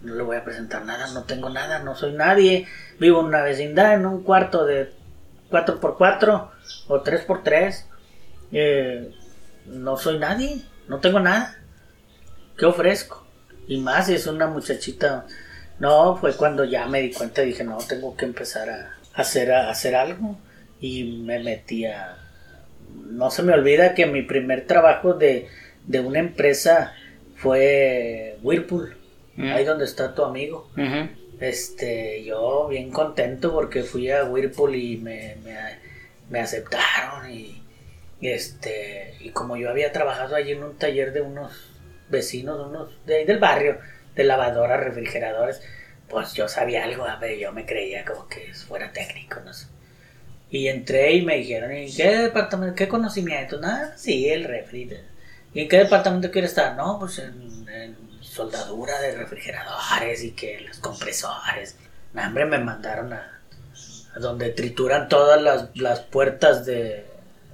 No 0.02 0.15
le 0.15 0.23
voy 0.23 0.38
a 0.38 0.43
presentar 0.43 0.85
nada, 0.85 1.07
no 1.14 1.23
tengo 1.23 1.49
nada, 1.49 1.80
no 1.80 1.95
soy 1.95 2.11
nadie, 2.14 2.68
vivo 2.99 3.22
en 3.22 3.27
una 3.27 3.41
vecindad, 3.41 3.93
en 3.93 4.06
un 4.06 4.23
cuarto 4.23 4.65
de 4.65 4.91
4x4 5.49 6.49
o 6.88 7.03
3x3, 7.03 7.85
eh, 8.52 9.11
no 9.65 9.97
soy 9.97 10.19
nadie, 10.19 10.61
no 10.88 10.99
tengo 10.99 11.19
nada, 11.19 11.57
¿qué 12.57 12.65
ofrezco? 12.65 13.25
Y 13.67 13.77
más 13.79 14.07
si 14.07 14.15
es 14.15 14.27
una 14.27 14.47
muchachita, 14.47 15.25
no, 15.79 16.17
fue 16.17 16.33
cuando 16.35 16.65
ya 16.65 16.85
me 16.88 17.01
di 17.01 17.11
cuenta, 17.11 17.41
dije, 17.41 17.63
no, 17.63 17.77
tengo 17.77 18.15
que 18.15 18.25
empezar 18.25 18.69
a 18.69 18.97
hacer, 19.13 19.51
a 19.51 19.69
hacer 19.69 19.95
algo 19.95 20.38
y 20.79 21.03
me 21.23 21.39
metí 21.39 21.85
a... 21.85 22.17
No 23.09 23.31
se 23.31 23.43
me 23.43 23.53
olvida 23.53 23.93
que 23.93 24.05
mi 24.05 24.21
primer 24.21 24.67
trabajo 24.67 25.13
de, 25.13 25.47
de 25.85 25.99
una 26.01 26.19
empresa 26.19 26.93
fue 27.35 28.38
Whirlpool, 28.41 28.97
Mm. 29.38 29.53
ahí 29.53 29.63
donde 29.63 29.85
está 29.85 30.13
tu 30.13 30.25
amigo. 30.25 30.69
Este, 31.39 32.21
yo 32.25 32.67
bien 32.67 32.91
contento 32.91 33.53
porque 33.53 33.83
fui 33.83 34.11
a 34.11 34.25
Whirlpool 34.25 34.75
y 34.75 34.97
me, 34.97 35.38
me, 35.43 35.55
me 36.29 36.39
aceptaron 36.41 37.31
y 37.31 37.60
este, 38.30 39.15
y 39.19 39.31
como 39.31 39.57
yo 39.57 39.69
había 39.69 39.91
trabajado 39.91 40.35
allí 40.35 40.52
en 40.52 40.64
un 40.64 40.77
taller 40.77 41.11
de 41.11 41.22
unos 41.22 41.72
vecinos, 42.10 42.68
unos 42.68 42.89
de 43.06 43.18
ahí 43.18 43.26
del 43.26 43.39
barrio, 43.39 43.80
de 44.15 44.23
lavadoras, 44.23 44.80
refrigeradores, 44.80 45.61
pues 46.07 46.34
yo 46.34 46.48
sabía 46.48 46.84
algo, 46.84 47.06
a 47.06 47.15
ver, 47.15 47.39
yo 47.39 47.52
me 47.52 47.65
creía 47.65 48.06
como 48.06 48.27
que 48.27 48.53
fuera 48.53 48.91
técnico, 48.91 49.39
no 49.39 49.53
sé. 49.53 49.68
Y 50.52 50.68
entré 50.68 51.14
y 51.14 51.22
me 51.22 51.38
dijeron, 51.38 51.76
¿y 51.76 51.91
qué 51.95 52.18
departamento, 52.18 52.76
qué 52.76 52.88
conocimiento? 52.89 53.60
Nada, 53.60 53.98
sí, 53.98 54.30
el 54.30 54.43
refri. 54.43 54.91
¿Y 55.53 55.61
en 55.61 55.69
qué 55.69 55.77
departamento 55.77 56.30
quiere 56.30 56.48
estar? 56.48 56.76
No, 56.76 56.99
pues 56.99 57.19
en, 57.19 58.11
soldadura 58.22 58.99
de 59.02 59.15
refrigeradores 59.15 60.23
y 60.23 60.31
que 60.31 60.61
los 60.61 60.80
compresores. 60.80 61.77
No, 62.14 62.26
hombre, 62.27 62.45
me 62.45 62.60
mandaron 62.60 63.14
a, 63.14 63.41
a 64.15 64.19
donde 64.19 64.49
trituran 64.49 65.10
todas 65.10 65.41
las, 65.41 65.69
las 65.76 66.02
puertas 66.02 66.65
de 66.65 67.10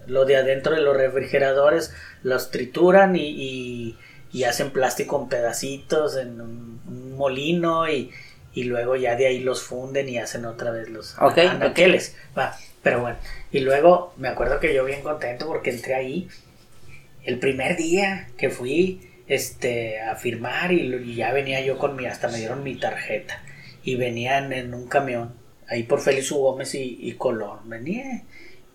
lo 0.07 0.25
de 0.25 0.37
adentro 0.37 0.73
de 0.73 0.81
los 0.81 0.95
refrigeradores, 0.95 1.93
los 2.23 2.51
trituran 2.51 3.15
y, 3.15 3.29
y, 3.29 3.97
y 4.31 4.43
hacen 4.43 4.71
plástico 4.71 5.21
en 5.21 5.29
pedacitos 5.29 6.17
en 6.17 6.41
un, 6.41 7.15
molino 7.17 7.89
y, 7.89 8.11
y, 8.53 8.65
luego 8.65 8.95
ya 8.95 9.15
de 9.15 9.25
ahí 9.25 9.39
los 9.39 9.63
funden 9.63 10.07
y 10.07 10.19
hacen 10.19 10.45
otra 10.45 10.69
vez 10.69 10.87
los 10.89 11.17
anaqueles. 11.17 12.15
Va, 12.37 12.55
pero 12.83 13.01
bueno, 13.01 13.17
y 13.51 13.61
luego 13.61 14.13
me 14.17 14.27
acuerdo 14.27 14.59
que 14.59 14.73
yo 14.73 14.85
bien 14.85 15.01
contento 15.01 15.47
porque 15.47 15.71
entré 15.71 15.95
ahí 15.95 16.27
el 17.23 17.39
primer 17.39 17.75
día 17.75 18.27
que 18.37 18.51
fui 18.51 19.09
este 19.27 19.99
a 19.99 20.15
firmar 20.15 20.71
y, 20.71 21.15
ya 21.15 21.33
venía 21.33 21.59
yo 21.61 21.77
con 21.77 21.95
mi 21.95 22.05
hasta 22.05 22.27
me 22.27 22.37
dieron 22.37 22.63
mi 22.63 22.75
tarjeta. 22.75 23.43
Y 23.83 23.95
venían 23.95 24.53
en 24.53 24.73
un 24.73 24.87
camión 24.87 25.33
ahí 25.67 25.83
por 25.83 26.01
Félix 26.01 26.31
Gómez 26.31 26.75
y, 26.75 26.97
y 27.01 27.13
Colón 27.13 27.69
venía 27.69 28.23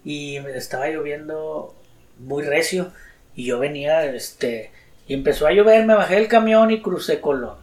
y 0.05 0.37
estaba 0.37 0.89
lloviendo 0.89 1.75
muy 2.19 2.43
recio 2.45 2.93
y 3.35 3.47
yo 3.47 3.59
venía 3.59 4.05
este 4.05 4.71
y 5.07 5.15
empezó 5.15 5.47
a 5.47 5.53
llover 5.53 5.85
me 5.85 5.95
bajé 5.95 6.17
del 6.17 6.29
camión 6.29 6.71
y 6.71 6.81
crucé 6.81 7.21
Colón. 7.21 7.57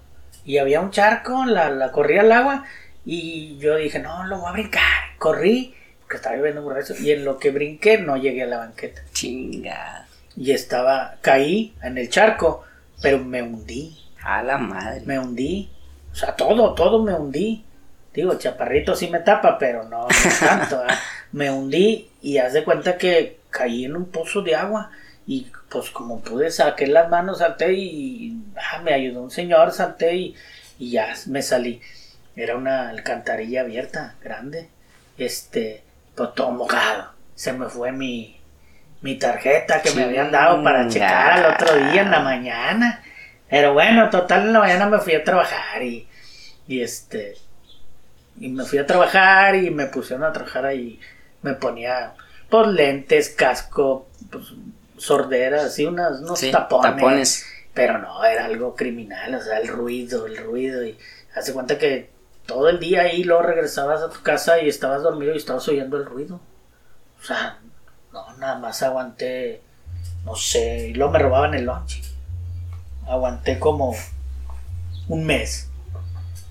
Y 0.46 0.58
había 0.58 0.82
un 0.82 0.92
charco 0.92 1.46
la, 1.46 1.70
la 1.70 1.92
corría 1.92 2.22
al 2.22 2.32
agua 2.32 2.66
y 3.06 3.58
yo 3.58 3.76
dije 3.76 4.00
no 4.00 4.26
lo 4.26 4.40
voy 4.40 4.50
a 4.50 4.54
brincar 4.54 4.84
corrí 5.18 5.76
porque 6.02 6.18
estaba 6.18 6.36
lloviendo 6.36 6.62
muy 6.62 6.74
recio 6.74 6.96
y 7.00 7.12
en 7.12 7.26
lo 7.26 7.38
que 7.38 7.52
brinqué 7.52 7.98
no 8.00 8.18
llegué 8.18 8.44
a 8.44 8.48
la 8.48 8.58
banqueta. 8.58 9.02
Chinga. 9.14 10.08
Y 10.36 10.52
estaba 10.52 11.18
caí 11.22 11.74
en 11.84 11.98
el 11.98 12.10
charco 12.10 12.64
pero 13.02 13.20
me 13.20 13.42
hundí. 13.42 13.96
A 14.22 14.44
la 14.44 14.58
madre. 14.58 15.02
Me 15.06 15.18
hundí. 15.18 15.70
O 16.12 16.16
sea 16.16 16.36
todo 16.36 16.74
todo 16.74 17.04
me 17.04 17.14
hundí. 17.14 17.66
Digo, 18.14 18.38
chaparrito 18.38 18.96
sí 18.96 19.08
me 19.08 19.20
tapa, 19.20 19.58
pero 19.58 19.84
no, 19.84 20.08
tanto. 20.40 20.82
me 21.32 21.52
hundí 21.52 22.09
y 22.22 22.38
haz 22.38 22.54
de 22.54 22.64
cuenta 22.64 22.98
que 22.98 23.40
caí 23.50 23.86
en 23.86 23.96
un 23.96 24.06
pozo 24.06 24.42
de 24.42 24.56
agua. 24.56 24.92
Y 25.28 25.52
pues 25.70 25.92
como 25.92 26.22
pude 26.22 26.50
saqué 26.50 26.88
las 26.88 27.10
manos, 27.10 27.40
salté 27.40 27.74
y 27.74 28.42
ah, 28.56 28.82
me 28.82 28.94
ayudó 28.94 29.22
un 29.22 29.32
señor, 29.32 29.72
salté 29.72 30.16
y, 30.16 30.36
y 30.80 30.92
ya 30.92 31.14
me 31.28 31.42
salí. 31.42 31.82
Era 32.36 32.56
una 32.56 32.90
alcantarilla 32.90 33.62
abierta, 33.62 34.16
grande. 34.24 34.70
Este, 35.18 35.84
pues 36.16 36.34
todo 36.34 36.52
mojado. 36.52 37.12
Se 37.36 37.54
me 37.54 37.68
fue 37.70 37.92
mi, 37.92 38.40
mi 39.02 39.16
tarjeta 39.16 39.82
que 39.82 39.92
me 39.92 40.04
habían 40.04 40.32
dado 40.32 40.64
para 40.64 40.88
checar 40.88 41.32
al 41.34 41.54
otro 41.54 41.76
día 41.76 42.02
en 42.02 42.12
la 42.12 42.22
mañana. 42.22 43.04
Pero 43.50 43.74
bueno, 43.74 44.10
total 44.10 44.48
en 44.48 44.54
la 44.54 44.60
mañana 44.60 44.88
me 44.88 45.00
fui 45.00 45.14
a 45.14 45.24
trabajar 45.24 45.82
y, 45.84 46.08
y 46.68 46.82
este, 46.82 47.36
y 48.40 48.50
me 48.50 48.64
fui 48.64 48.78
a 48.80 48.86
trabajar 48.86 49.56
y 49.56 49.70
me 49.70 49.88
pusieron 49.88 50.24
a 50.24 50.34
trabajar 50.34 50.66
ahí. 50.66 51.00
Me 51.42 51.54
ponía 51.54 52.14
pues 52.50 52.68
lentes, 52.68 53.30
casco, 53.30 54.08
pues, 54.32 54.54
sorderas, 54.98 55.66
así 55.66 55.86
unas, 55.86 56.20
unos 56.20 56.42
tapones, 56.52 57.46
Pero 57.74 58.00
no, 58.00 58.24
era 58.24 58.46
algo 58.46 58.76
criminal, 58.76 59.36
o 59.36 59.42
sea, 59.42 59.60
el 59.60 59.68
ruido, 59.68 60.26
el 60.26 60.38
ruido. 60.38 60.84
Y 60.84 60.98
hace 61.36 61.54
cuenta 61.54 61.78
que 61.78 62.10
todo 62.46 62.70
el 62.70 62.80
día 62.80 63.04
ahí 63.04 63.24
luego 63.24 63.44
regresabas 63.44 64.02
a 64.02 64.10
tu 64.10 64.22
casa 64.22 64.60
y 64.60 64.68
estabas 64.68 65.04
dormido 65.04 65.34
y 65.34 65.38
estabas 65.38 65.68
oyendo 65.68 65.98
el 65.98 66.06
ruido. 66.06 66.42
O 67.22 67.24
sea, 67.24 67.60
no, 68.12 68.36
nada 68.38 68.58
más 68.58 68.82
aguanté, 68.82 69.62
no 70.26 70.36
sé, 70.36 70.90
y 70.90 70.94
luego 70.94 71.14
me 71.14 71.20
robaban 71.20 71.54
el 71.54 71.66
lunch. 71.66 72.02
Aguanté 73.08 73.60
como 73.60 73.96
un 75.08 75.26
mes. 75.26 75.70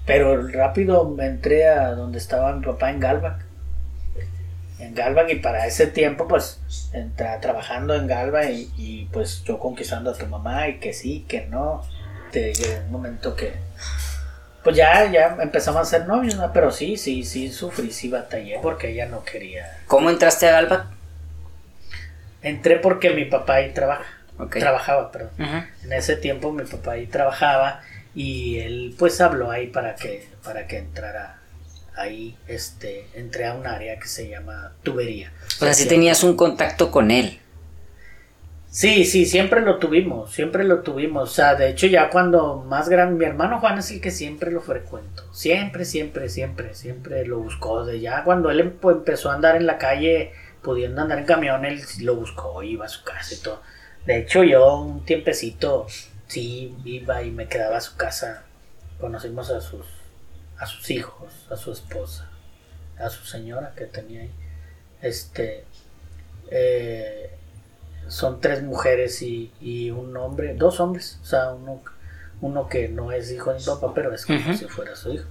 Pero 0.07 0.47
rápido 0.49 1.05
me 1.05 1.27
entré 1.27 1.69
a 1.69 1.93
donde 1.93 2.19
estaba 2.19 2.53
mi 2.53 2.65
papá 2.65 2.91
en 2.91 3.01
Galvac. 3.01 3.48
En 4.79 4.95
Galvac 4.95 5.29
y 5.31 5.37
para 5.37 5.67
ese 5.67 5.87
tiempo 5.89 6.29
pues 6.29 6.61
trabajando 7.41 7.95
en 7.95 8.07
Galvac 8.07 8.51
y, 8.51 9.09
pues 9.13 9.43
yo 9.45 9.59
conquistando 9.59 10.11
a 10.11 10.15
tu 10.15 10.27
mamá 10.27 10.69
y 10.69 10.79
que 10.79 10.93
sí, 10.93 11.25
que 11.29 11.47
no. 11.47 11.83
De, 12.33 12.53
un 12.85 12.93
momento 12.93 13.35
que 13.35 13.55
pues 14.63 14.77
ya, 14.77 15.11
ya 15.11 15.39
empezamos 15.41 15.81
a 15.81 15.85
ser 15.87 16.07
novios, 16.07 16.35
¿no? 16.35 16.53
pero 16.53 16.71
sí, 16.71 16.99
sí, 16.99 17.25
sí 17.25 17.51
sufrí, 17.51 17.91
sí 17.91 18.11
batallé 18.11 18.59
porque 18.61 18.91
ella 18.91 19.07
no 19.07 19.25
quería. 19.25 19.79
¿Cómo 19.87 20.11
entraste 20.11 20.47
a 20.47 20.53
Galvac? 20.53 20.87
Entré 22.43 22.77
porque 22.77 23.11
mi 23.11 23.25
papá 23.25 23.55
ahí 23.55 23.73
trabaja. 23.73 24.05
Trabajaba, 24.51 25.11
perdón. 25.11 25.31
En 25.83 25.93
ese 25.93 26.17
tiempo 26.17 26.53
mi 26.53 26.65
papá 26.65 26.93
ahí 26.93 27.07
trabajaba 27.07 27.81
y 28.15 28.59
él 28.59 28.95
pues 28.99 29.21
habló 29.21 29.51
ahí 29.51 29.69
para 29.69 29.95
que 29.95 30.29
para 30.45 30.67
que 30.67 30.79
entrara 30.79 31.38
ahí 31.99 32.37
este 32.47 33.07
entré 33.15 33.47
a 33.47 33.55
un 33.55 33.67
área 33.67 33.99
que 33.99 34.09
se 34.09 34.29
llama 34.29 34.73
tubería. 34.83 35.33
O 35.61 35.65
sea 35.65 35.75
si 35.75 35.87
tenías 35.87 36.23
un 36.25 36.37
contacto 36.37 36.91
con 36.91 37.11
él. 37.11 37.41
Sí 38.71 39.05
sí 39.05 39.27
siempre 39.27 39.63
lo 39.63 39.79
tuvimos 39.79 40.33
siempre 40.33 40.65
lo 40.65 40.81
tuvimos. 40.81 41.31
O 41.31 41.33
sea 41.35 41.55
de 41.55 41.71
hecho 41.71 41.87
ya 41.87 42.11
cuando 42.11 42.65
más 42.69 42.89
grande 42.89 43.19
mi 43.19 43.25
hermano 43.25 43.61
Juan 43.61 43.79
es 43.79 43.91
el 43.91 44.01
que 44.01 44.11
siempre 44.11 44.51
lo 44.51 44.61
frecuento. 44.61 45.25
Siempre 45.33 45.85
siempre 45.85 46.29
siempre 46.29 46.75
siempre 46.75 47.27
lo 47.27 47.39
buscó. 47.39 47.85
De 47.85 48.01
ya 48.01 48.25
cuando 48.25 48.51
él 48.51 48.61
empezó 48.61 49.31
a 49.31 49.35
andar 49.35 49.57
en 49.57 49.67
la 49.67 49.79
calle 49.79 50.33
pudiendo 50.63 51.01
andar 51.01 51.19
en 51.19 51.25
camión 51.25 51.65
él 51.65 51.81
lo 52.01 52.17
buscó 52.17 52.63
iba 52.63 52.85
a 52.85 52.89
su 52.89 53.05
casa 53.05 53.35
y 53.35 53.39
todo. 53.39 53.63
De 54.07 54.19
hecho 54.19 54.43
yo 54.45 54.81
un 54.81 55.05
tiempecito 55.05 55.87
sí 56.29 56.77
iba 56.85 57.23
y 57.23 57.31
me 57.31 57.49
quedaba 57.49 57.79
a 57.79 57.81
su 57.81 57.97
casa. 57.97 58.45
Conocimos 59.01 59.51
a 59.51 59.61
sus, 59.61 59.87
a 60.59 60.67
sus 60.67 60.91
hijos, 60.91 61.47
a 61.51 61.57
su 61.57 61.73
esposa, 61.73 62.29
a 62.99 63.09
su 63.11 63.25
señora 63.25 63.73
que 63.77 63.87
tenía 63.87 64.23
ahí. 64.23 64.31
Este, 65.03 65.65
eh, 66.51 67.31
son 68.09 68.41
tres 68.41 68.63
mujeres 68.63 69.23
y, 69.23 69.91
un 69.91 70.17
hombre, 70.17 70.55
dos 70.55 70.81
hombres, 70.81 71.19
o 71.23 71.27
sea, 71.27 71.53
uno, 71.53 71.83
uno 72.41 72.69
que 72.69 72.89
no 72.89 73.13
es 73.13 73.31
hijo 73.31 73.53
de 73.53 73.59
mi 73.59 73.65
papá, 73.65 73.93
pero 73.95 74.15
es 74.15 74.27
como 74.27 74.55
si 74.55 74.65
fuera 74.67 74.97
su 74.97 75.13
hijo. 75.13 75.27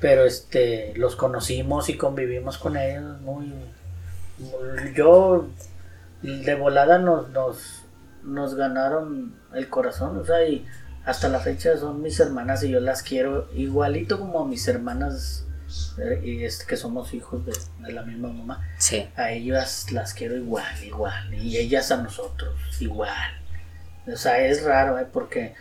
Pero 0.00 0.24
este, 0.24 0.92
los 0.96 1.16
conocimos 1.16 1.88
y 1.88 1.96
convivimos 1.96 2.58
con 2.58 2.76
ellos 2.76 3.20
muy, 3.20 3.52
yo 4.94 5.48
de 6.22 6.54
volada 6.54 6.98
nos, 6.98 7.28
nos 7.30 7.84
nos 8.22 8.54
ganaron 8.54 9.34
el 9.54 9.68
corazón, 9.68 10.18
o 10.18 10.24
sea, 10.24 10.46
y 10.46 10.66
hasta 11.08 11.30
la 11.30 11.40
fecha 11.40 11.74
son 11.78 12.02
mis 12.02 12.20
hermanas 12.20 12.62
y 12.64 12.68
yo 12.68 12.80
las 12.80 13.02
quiero 13.02 13.48
igualito 13.54 14.20
como 14.20 14.42
a 14.42 14.46
mis 14.46 14.68
hermanas 14.68 15.46
eh, 15.96 16.20
y 16.22 16.44
es 16.44 16.66
que 16.66 16.76
somos 16.76 17.14
hijos 17.14 17.46
de, 17.46 17.92
la 17.92 18.02
misma 18.02 18.28
mamá. 18.28 18.68
Sí. 18.76 19.08
A 19.16 19.30
ellas 19.30 19.90
las 19.90 20.12
quiero 20.12 20.36
igual, 20.36 20.66
igual, 20.84 21.32
y 21.32 21.56
ellas 21.56 21.90
a 21.92 22.02
nosotros 22.02 22.54
igual. 22.80 23.40
O 24.06 24.16
sea, 24.16 24.38
es 24.44 24.62
raro, 24.64 24.98
¿eh? 24.98 25.06
porque 25.10 25.54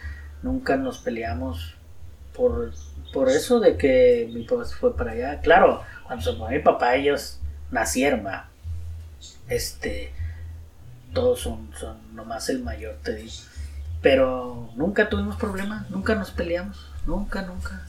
nunca 0.43 0.75
nos 0.75 0.99
peleamos 0.99 1.75
por, 2.33 2.73
por 3.13 3.29
eso 3.29 3.61
de 3.61 3.77
que 3.77 4.29
mi 4.33 4.43
papá 4.43 4.65
se 4.65 4.75
fue 4.75 4.97
para 4.97 5.11
allá. 5.11 5.39
Claro, 5.39 5.81
cuando 6.05 6.25
se 6.25 6.37
fue 6.37 6.57
mi 6.57 6.59
papá, 6.59 6.95
ellos 6.95 7.39
nacieron, 7.71 8.27
Este, 9.47 10.11
todos 11.13 11.39
son, 11.39 11.69
son 11.79 12.13
nomás 12.13 12.49
el 12.49 12.61
mayor, 12.61 12.97
te 13.01 13.15
digo. 13.15 13.31
Pero 14.07 14.69
nunca 14.77 15.09
tuvimos 15.09 15.35
problemas, 15.35 15.89
nunca 15.89 16.15
nos 16.15 16.31
peleamos, 16.31 16.89
nunca, 17.05 17.41
nunca. 17.41 17.85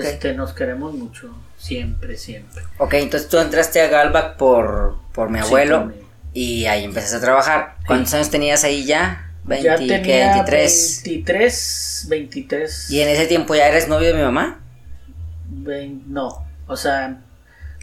Este, 0.00 0.32
nos 0.32 0.52
queremos 0.52 0.94
mucho, 0.94 1.34
siempre, 1.58 2.16
siempre. 2.16 2.62
Ok, 2.78 2.94
entonces 2.94 3.28
tú 3.28 3.38
entraste 3.38 3.80
a 3.80 3.88
Galvac 3.88 4.36
por, 4.36 4.96
por 5.12 5.28
mi 5.28 5.40
abuelo 5.40 5.92
y 6.32 6.66
ahí 6.66 6.84
empezaste 6.84 7.16
a 7.16 7.20
trabajar. 7.20 7.74
¿Cuántos 7.84 8.14
años 8.14 8.30
tenías 8.30 8.62
ahí 8.62 8.84
ya? 8.84 9.32
20, 9.42 9.64
ya 9.64 9.76
tenía 9.76 10.34
23. 10.34 11.02
23, 11.04 12.06
23. 12.10 12.90
¿Y 12.92 13.00
en 13.00 13.08
ese 13.08 13.26
tiempo 13.26 13.56
ya 13.56 13.66
eres 13.66 13.88
novio 13.88 14.08
de 14.08 14.14
mi 14.14 14.22
mamá? 14.22 14.60
no, 16.06 16.46
o 16.68 16.76
sea, 16.76 17.22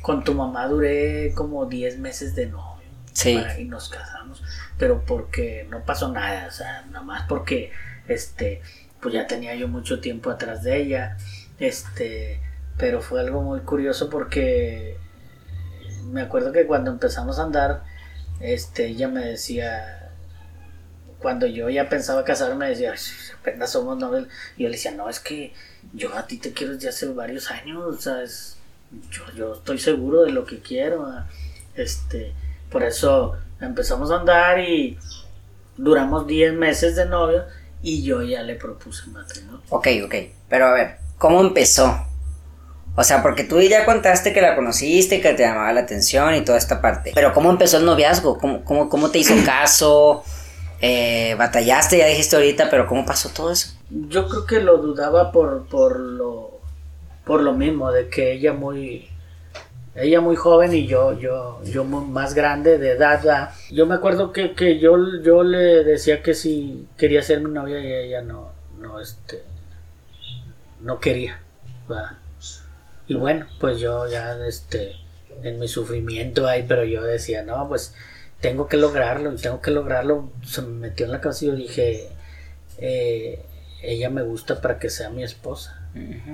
con 0.01 0.23
tu 0.23 0.33
mamá 0.33 0.67
duré 0.67 1.33
como 1.35 1.65
10 1.65 1.99
meses 1.99 2.33
de 2.33 2.45
novio. 2.45 2.73
Sí. 3.11 3.39
y 3.59 3.65
nos 3.65 3.89
casamos 3.89 4.22
pero 4.77 5.03
porque 5.05 5.67
no 5.69 5.83
pasó 5.83 6.11
nada, 6.11 6.47
o 6.47 6.51
sea, 6.51 6.85
nada 6.87 7.03
más 7.03 7.25
porque, 7.27 7.71
este, 8.07 8.61
pues 9.01 9.13
ya 9.13 9.27
tenía 9.27 9.55
yo 9.55 9.67
mucho 9.67 9.99
tiempo 9.99 10.29
atrás 10.29 10.63
de 10.63 10.81
ella, 10.81 11.17
este, 11.59 12.39
pero 12.77 13.01
fue 13.01 13.21
algo 13.21 13.41
muy 13.41 13.61
curioso 13.61 14.09
porque 14.09 14.97
me 16.05 16.21
acuerdo 16.21 16.51
que 16.51 16.65
cuando 16.65 16.91
empezamos 16.91 17.39
a 17.39 17.43
andar, 17.43 17.83
este, 18.39 18.87
ella 18.87 19.07
me 19.07 19.25
decía, 19.25 20.11
cuando 21.19 21.47
yo 21.47 21.69
ya 21.69 21.89
pensaba 21.89 22.23
casarme, 22.23 22.55
me 22.55 22.69
decía, 22.69 22.93
apenas 23.39 23.71
somos 23.71 23.97
novios, 23.97 24.27
y 24.57 24.63
yo 24.63 24.69
le 24.69 24.75
decía, 24.75 24.91
no, 24.91 25.09
es 25.09 25.19
que 25.19 25.53
yo 25.93 26.15
a 26.15 26.27
ti 26.27 26.37
te 26.37 26.53
quiero 26.53 26.73
desde 26.73 26.89
hace 26.89 27.07
varios 27.07 27.51
años, 27.51 28.01
sea, 28.01 28.23
yo, 29.09 29.23
yo 29.35 29.53
estoy 29.53 29.79
seguro 29.79 30.23
de 30.23 30.31
lo 30.31 30.45
que 30.45 30.59
quiero, 30.59 31.07
este, 31.75 32.33
por 32.69 32.83
eso 32.83 33.37
empezamos 33.65 34.11
a 34.11 34.17
andar 34.17 34.59
y 34.59 34.97
duramos 35.77 36.27
10 36.27 36.53
meses 36.53 36.95
de 36.95 37.05
novio 37.05 37.43
y 37.81 38.03
yo 38.03 38.21
ya 38.21 38.43
le 38.43 38.55
propuse 38.55 39.07
matrimonio. 39.09 39.61
Ok, 39.69 39.87
ok. 40.05 40.15
Pero 40.49 40.67
a 40.67 40.73
ver, 40.73 40.97
¿cómo 41.17 41.41
empezó? 41.41 42.05
O 42.95 43.03
sea, 43.03 43.23
porque 43.23 43.43
tú 43.43 43.59
ya 43.59 43.85
contaste 43.85 44.33
que 44.33 44.41
la 44.41 44.55
conociste, 44.55 45.19
que 45.19 45.33
te 45.33 45.43
llamaba 45.43 45.73
la 45.73 45.81
atención 45.81 46.35
y 46.35 46.41
toda 46.41 46.57
esta 46.57 46.79
parte. 46.79 47.11
Pero 47.15 47.33
¿cómo 47.33 47.49
empezó 47.49 47.77
el 47.77 47.85
noviazgo? 47.85 48.37
¿Cómo, 48.37 48.63
cómo, 48.63 48.87
cómo 48.87 49.09
te 49.09 49.17
hizo 49.17 49.33
caso? 49.45 50.23
Eh, 50.79 51.35
batallaste, 51.37 51.97
ya 51.97 52.05
dijiste 52.05 52.35
ahorita, 52.35 52.69
pero 52.69 52.85
¿cómo 52.87 53.05
pasó 53.05 53.29
todo 53.29 53.51
eso? 53.51 53.69
Yo 53.89 54.27
creo 54.27 54.45
que 54.45 54.59
lo 54.59 54.77
dudaba 54.77 55.31
por, 55.31 55.65
por 55.67 55.99
lo 55.99 56.53
por 57.25 57.41
lo 57.41 57.53
mismo, 57.53 57.91
de 57.91 58.09
que 58.09 58.33
ella 58.33 58.53
muy 58.53 59.07
ella 59.95 60.21
muy 60.21 60.35
joven 60.35 60.73
y 60.73 60.87
yo 60.87 61.17
yo 61.19 61.61
yo 61.63 61.83
más 61.83 62.33
grande 62.33 62.77
de 62.79 62.91
edad 62.91 63.51
yo 63.71 63.85
me 63.85 63.95
acuerdo 63.95 64.31
que, 64.31 64.53
que 64.53 64.79
yo 64.79 64.97
yo 65.21 65.43
le 65.43 65.83
decía 65.83 66.23
que 66.23 66.33
si 66.33 66.87
quería 66.97 67.21
ser 67.21 67.41
mi 67.41 67.51
novia 67.51 67.79
y 67.79 68.07
ella 68.07 68.21
no 68.21 68.51
no 68.79 68.99
este 68.99 69.43
no 70.81 70.99
quería 70.99 71.39
y 73.07 73.15
bueno 73.15 73.45
pues 73.59 73.79
yo 73.79 74.07
ya 74.07 74.35
este 74.47 74.95
en 75.43 75.59
mi 75.59 75.67
sufrimiento 75.67 76.47
ahí 76.47 76.65
pero 76.67 76.83
yo 76.83 77.03
decía 77.03 77.43
no 77.43 77.67
pues 77.67 77.93
tengo 78.39 78.67
que 78.67 78.77
lograrlo 78.77 79.31
y 79.31 79.37
tengo 79.37 79.61
que 79.61 79.71
lograrlo 79.71 80.31
se 80.43 80.63
me 80.63 80.87
metió 80.89 81.05
en 81.05 81.11
la 81.11 81.21
cabeza 81.21 81.45
y 81.45 81.47
yo 81.49 81.55
dije 81.55 82.09
eh, 82.79 83.45
ella 83.83 84.09
me 84.09 84.23
gusta 84.23 84.59
para 84.59 84.79
que 84.79 84.89
sea 84.89 85.09
mi 85.09 85.23
esposa 85.23 85.79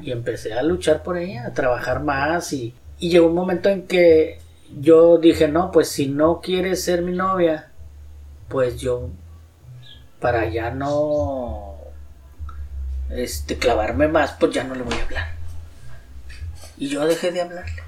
y 0.02 0.12
empecé 0.12 0.54
a 0.54 0.64
luchar 0.64 1.04
por 1.04 1.18
ella 1.18 1.48
a 1.48 1.54
trabajar 1.54 2.02
más 2.02 2.54
y 2.54 2.74
y 3.00 3.10
llegó 3.10 3.28
un 3.28 3.36
momento 3.36 3.70
en 3.70 3.88
que 3.88 4.40
yo 4.80 5.18
dije, 5.18 5.48
no, 5.48 5.72
pues 5.72 5.90
si 5.90 6.08
no 6.08 6.42
quieres 6.42 6.84
ser 6.84 7.02
mi 7.02 7.14
novia, 7.14 7.72
pues 8.50 8.80
yo, 8.80 9.10
para 10.20 10.50
ya 10.50 10.72
no 10.72 11.78
este, 13.10 13.58
clavarme 13.58 14.08
más, 14.08 14.34
pues 14.34 14.54
ya 14.54 14.64
no 14.64 14.76
le 14.76 14.84
voy 14.84 14.96
a 14.96 15.04
hablar. 15.04 15.28
Y 16.78 16.90
yo 16.90 17.06
dejé 17.06 17.32
de 17.32 17.42
hablarle. 17.42 17.84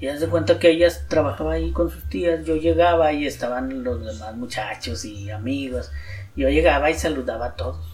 Y 0.00 0.08
hace 0.08 0.28
cuenta 0.28 0.58
que 0.58 0.70
ella 0.70 0.88
trabajaba 1.08 1.52
ahí 1.52 1.70
con 1.70 1.90
sus 1.90 2.08
tías, 2.08 2.44
yo 2.44 2.56
llegaba 2.56 3.12
y 3.12 3.26
estaban 3.26 3.84
los 3.84 4.04
demás 4.04 4.34
muchachos 4.34 5.04
y 5.04 5.30
amigos. 5.30 5.92
Yo 6.34 6.48
llegaba 6.48 6.90
y 6.90 6.94
saludaba 6.94 7.46
a 7.46 7.56
todos. 7.56 7.86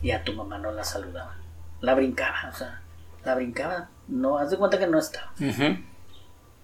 Y 0.00 0.12
a 0.12 0.24
tu 0.24 0.32
mamá 0.32 0.58
no 0.58 0.72
la 0.72 0.84
saludaba. 0.84 1.36
La 1.82 1.94
brincaba, 1.94 2.50
o 2.50 2.56
sea, 2.56 2.80
la 3.24 3.34
brincaba 3.34 3.90
no, 4.10 4.38
haz 4.38 4.50
de 4.50 4.56
cuenta 4.56 4.78
que 4.78 4.86
no 4.86 4.98
estaba. 4.98 5.32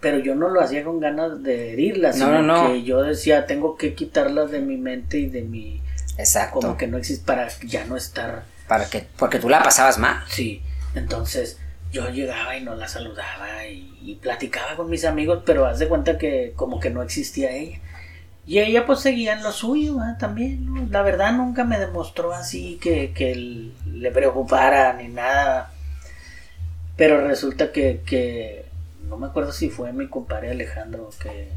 Pero 0.00 0.18
yo 0.18 0.34
no 0.34 0.48
lo 0.48 0.60
hacía 0.60 0.84
con 0.84 1.00
ganas 1.00 1.42
de 1.42 1.72
herirla, 1.72 2.12
sino 2.12 2.72
que 2.72 2.82
yo 2.82 3.02
decía, 3.02 3.46
tengo 3.46 3.76
que 3.76 3.94
quitarlas 3.94 4.50
de 4.50 4.60
mi 4.60 4.76
mente 4.76 5.18
y 5.18 5.26
de 5.26 5.42
mi... 5.42 5.80
Exacto. 6.18 6.60
Como 6.60 6.76
que 6.76 6.86
no 6.86 6.98
existe 6.98 7.24
para 7.24 7.48
ya 7.66 7.84
no 7.84 7.96
estar... 7.96 8.44
Para 8.68 8.86
que, 8.86 9.06
porque 9.16 9.38
tú 9.38 9.48
la 9.48 9.62
pasabas 9.62 9.98
mal. 9.98 10.22
Sí, 10.28 10.62
entonces 10.94 11.58
yo 11.92 12.08
llegaba 12.10 12.56
y 12.56 12.64
no 12.64 12.74
la 12.74 12.88
saludaba 12.88 13.66
y, 13.66 14.18
platicaba 14.20 14.76
con 14.76 14.90
mis 14.90 15.04
amigos, 15.04 15.42
pero 15.46 15.66
haz 15.66 15.78
de 15.78 15.88
cuenta 15.88 16.18
que 16.18 16.52
como 16.56 16.80
que 16.80 16.90
no 16.90 17.02
existía 17.02 17.50
ella. 17.52 17.80
Y 18.46 18.58
ella 18.58 18.86
pues 18.86 19.00
seguía 19.00 19.32
en 19.34 19.42
lo 19.42 19.52
suyo 19.52 19.98
también, 20.18 20.88
La 20.90 21.02
verdad 21.02 21.32
nunca 21.32 21.64
me 21.64 21.78
demostró 21.78 22.32
así 22.32 22.78
que, 22.80 23.12
que 23.12 23.72
le 23.86 24.10
preocupara 24.10 24.92
ni 24.94 25.08
nada 25.08 25.72
pero 26.96 27.26
resulta 27.26 27.72
que, 27.72 28.64
no 29.08 29.16
me 29.18 29.26
acuerdo 29.26 29.52
si 29.52 29.70
fue 29.70 29.92
mi 29.92 30.08
compadre 30.08 30.50
Alejandro, 30.50 31.10
que 31.20 31.50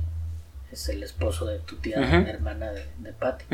es 0.72 0.90
el 0.90 1.02
esposo 1.02 1.46
de 1.46 1.60
tu 1.60 1.78
tía, 1.78 1.98
hermana 2.28 2.72
de, 2.72 2.86
de 2.98 3.14
Patti, 3.14 3.46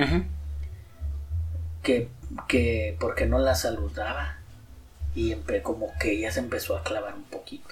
que, 1.84 2.10
que 2.48 2.98
porque 2.99 3.28
no 3.28 3.40
la 3.40 3.56
saludaba 3.56 4.40
y 5.14 5.36
como 5.62 5.94
que 5.98 6.12
ella 6.12 6.32
se 6.32 6.40
empezó 6.40 6.76
a 6.76 6.84
clavar 6.84 7.14
un 7.14 7.24
poquito. 7.24 7.70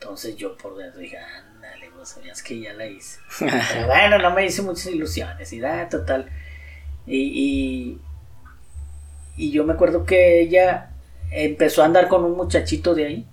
Entonces 0.00 0.36
yo 0.36 0.56
por 0.56 0.76
dentro 0.76 1.00
dije, 1.00 1.18
ándale, 1.18 1.90
vos 1.90 2.08
sabías 2.08 2.42
que 2.42 2.58
ya 2.60 2.72
la 2.72 2.86
hice. 2.86 3.20
Pero 3.38 3.86
bueno, 3.86 4.18
no 4.18 4.32
me 4.32 4.46
hice 4.46 4.62
muchas 4.62 4.86
ilusiones 4.86 5.52
y 5.52 5.60
da, 5.60 5.88
total. 5.88 6.30
y, 7.06 7.98
y 9.36 9.50
yo 9.52 9.64
me 9.64 9.74
acuerdo 9.74 10.04
que 10.04 10.40
ella 10.40 10.90
empezó 11.30 11.82
a 11.82 11.86
andar 11.86 12.08
con 12.08 12.24
un 12.24 12.36
muchachito 12.36 12.94
de 12.94 13.06
ahí. 13.06 13.26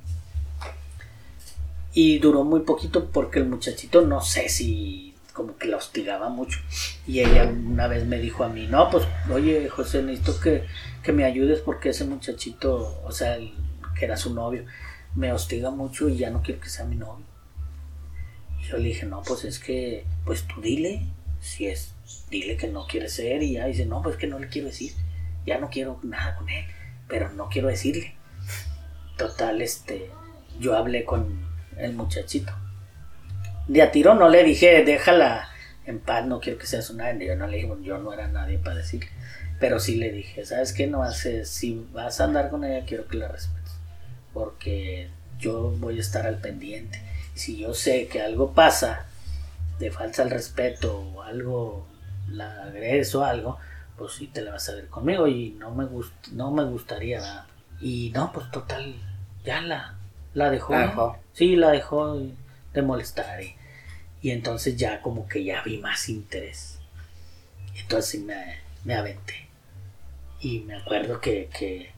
Y 1.93 2.19
duró 2.19 2.43
muy 2.43 2.61
poquito 2.61 3.09
porque 3.09 3.39
el 3.39 3.45
muchachito 3.45 4.01
no 4.01 4.21
sé 4.21 4.49
si 4.49 5.15
como 5.31 5.57
que 5.57 5.67
la 5.67 5.77
hostigaba 5.77 6.29
mucho. 6.29 6.59
Y 7.07 7.19
ella 7.19 7.45
una 7.45 7.87
vez 7.87 8.05
me 8.05 8.19
dijo 8.19 8.43
a 8.43 8.49
mí, 8.49 8.67
no, 8.67 8.89
pues 8.89 9.05
oye 9.31 9.69
José, 9.69 10.01
necesito 10.01 10.39
que, 10.39 10.63
que 11.03 11.11
me 11.11 11.25
ayudes 11.25 11.59
porque 11.59 11.89
ese 11.89 12.05
muchachito, 12.05 13.01
o 13.03 13.11
sea, 13.11 13.37
que 13.97 14.05
era 14.05 14.17
su 14.17 14.33
novio, 14.33 14.65
me 15.13 15.31
hostiga 15.31 15.71
mucho 15.71 16.09
y 16.09 16.17
ya 16.17 16.29
no 16.31 16.41
quiero 16.41 16.61
que 16.61 16.69
sea 16.69 16.85
mi 16.85 16.95
novio. 16.95 17.25
Y 18.61 18.63
yo 18.65 18.77
le 18.77 18.89
dije, 18.89 19.05
no, 19.05 19.21
pues 19.23 19.45
es 19.45 19.59
que, 19.59 20.05
pues 20.25 20.43
tú 20.47 20.61
dile, 20.61 21.05
si 21.41 21.67
es, 21.67 21.93
dile 22.29 22.57
que 22.57 22.67
no 22.67 22.87
quiere 22.87 23.09
ser. 23.09 23.43
Y 23.43 23.53
ya 23.53 23.67
dice, 23.67 23.85
no, 23.85 24.01
pues 24.01 24.17
que 24.17 24.27
no 24.27 24.39
le 24.39 24.47
quiero 24.47 24.67
decir, 24.67 24.93
ya 25.45 25.59
no 25.59 25.69
quiero 25.69 25.99
nada 26.03 26.35
con 26.35 26.49
él 26.49 26.65
pero 27.07 27.31
no 27.31 27.49
quiero 27.49 27.67
decirle. 27.67 28.15
Total, 29.17 29.61
este, 29.61 30.09
yo 30.59 30.75
hablé 30.75 31.05
con 31.05 31.45
el 31.77 31.93
muchachito. 31.93 32.53
De 33.67 33.81
a 33.81 33.91
tiro 33.91 34.13
no 34.13 34.29
le 34.29 34.43
dije, 34.43 34.83
déjala 34.83 35.47
en 35.85 35.99
paz, 35.99 36.25
no 36.25 36.39
quiero 36.39 36.57
que 36.57 36.67
seas 36.67 36.89
una 36.89 37.11
Yo 37.17 37.35
no 37.35 37.47
le 37.47 37.57
dije, 37.57 37.73
yo 37.81 37.97
no 37.97 38.13
era 38.13 38.27
nadie 38.27 38.57
para 38.57 38.77
decirle. 38.77 39.09
Pero 39.59 39.79
sí 39.79 39.95
le 39.95 40.11
dije, 40.11 40.45
¿sabes 40.45 40.73
qué? 40.73 40.87
No 40.87 41.03
haces, 41.03 41.49
si 41.49 41.87
vas 41.93 42.19
a 42.19 42.25
andar 42.25 42.49
con 42.49 42.63
ella, 42.63 42.85
quiero 42.85 43.07
que 43.07 43.17
la 43.17 43.27
respetes. 43.27 43.73
Porque 44.33 45.09
yo 45.39 45.71
voy 45.77 45.97
a 45.97 46.01
estar 46.01 46.25
al 46.27 46.39
pendiente. 46.39 47.01
Si 47.33 47.57
yo 47.57 47.73
sé 47.73 48.07
que 48.07 48.21
algo 48.21 48.53
pasa 48.53 49.05
de 49.79 49.91
falta 49.91 50.23
al 50.23 50.29
respeto 50.29 50.99
o 50.99 51.21
algo, 51.21 51.87
la 52.29 52.63
agreso 52.63 53.21
o 53.21 53.23
algo, 53.23 53.57
pues 53.97 54.13
sí 54.13 54.27
te 54.27 54.41
la 54.41 54.51
vas 54.51 54.69
a 54.69 54.75
ver 54.75 54.87
conmigo 54.87 55.27
y 55.27 55.51
no 55.51 55.73
me 55.73 55.85
gust 55.85 56.13
no 56.29 56.51
me 56.51 56.63
gustaría 56.65 57.45
y 57.81 58.11
no 58.13 58.31
pues 58.31 58.49
total 58.51 58.95
ya 59.43 59.61
la 59.61 59.95
la 60.33 60.49
dejó, 60.49 61.17
sí 61.33 61.55
la 61.55 61.71
dejó 61.71 62.21
de 62.73 62.81
molestar 62.81 63.41
y, 63.41 63.55
entonces 64.31 64.75
ya 64.75 65.01
como 65.01 65.27
que 65.29 65.43
ya 65.43 65.61
vi 65.61 65.77
más 65.77 66.09
interés. 66.09 66.79
Entonces 67.75 68.19
me, 68.21 68.59
me 68.83 68.95
aventé. 68.95 69.47
Y 70.41 70.59
me 70.61 70.75
acuerdo 70.75 71.21
que, 71.21 71.47
que, 71.57 71.91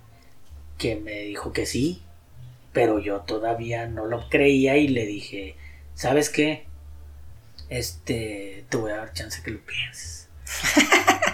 que 0.77 0.97
me 0.97 1.21
dijo 1.21 1.51
que 1.51 1.65
sí 1.65 2.03
pero 2.77 2.99
yo 2.99 3.21
todavía 3.21 3.87
no 3.87 4.05
lo 4.05 4.29
creía 4.29 4.77
y 4.77 4.87
le 4.87 5.07
dije 5.07 5.55
sabes 5.95 6.29
qué 6.29 6.67
este 7.69 8.65
te 8.69 8.77
voy 8.77 8.91
a 8.91 8.97
dar 8.97 9.13
chance 9.13 9.41
que 9.41 9.49
lo 9.49 9.59
pienses 9.65 10.29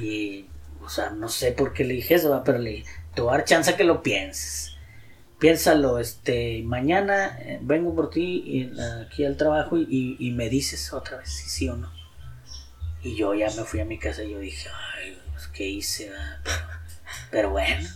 Y, 0.00 0.46
o 0.84 0.88
sea, 0.88 1.10
no 1.10 1.28
sé 1.28 1.52
por 1.52 1.72
qué 1.72 1.84
le 1.84 1.94
dije 1.94 2.14
eso, 2.14 2.42
pero 2.44 2.58
le 2.58 2.70
dije, 2.70 2.90
te 3.14 3.22
voy 3.22 3.30
a 3.30 3.38
dar 3.38 3.44
chance 3.44 3.74
que 3.74 3.84
lo 3.84 4.02
pienses. 4.02 4.76
Piénsalo, 5.38 5.98
este, 5.98 6.62
mañana 6.62 7.38
eh, 7.40 7.58
vengo 7.60 7.94
por 7.94 8.08
ti 8.08 8.72
aquí 9.04 9.24
al 9.24 9.36
trabajo 9.36 9.76
y, 9.76 10.32
me 10.34 10.48
dices 10.48 10.92
otra 10.92 11.18
vez 11.18 11.28
si 11.28 11.48
sí 11.48 11.68
o 11.68 11.76
no. 11.76 11.92
Y 13.02 13.16
yo 13.16 13.34
ya 13.34 13.50
me 13.50 13.64
fui 13.64 13.80
a 13.80 13.84
mi 13.84 13.98
casa 13.98 14.24
y 14.24 14.32
yo 14.32 14.38
dije, 14.38 14.68
ay, 14.94 15.18
pues, 15.32 15.46
¿qué 15.48 15.66
hice? 15.68 16.10
Pero, 17.30 17.50
bueno, 17.50 17.86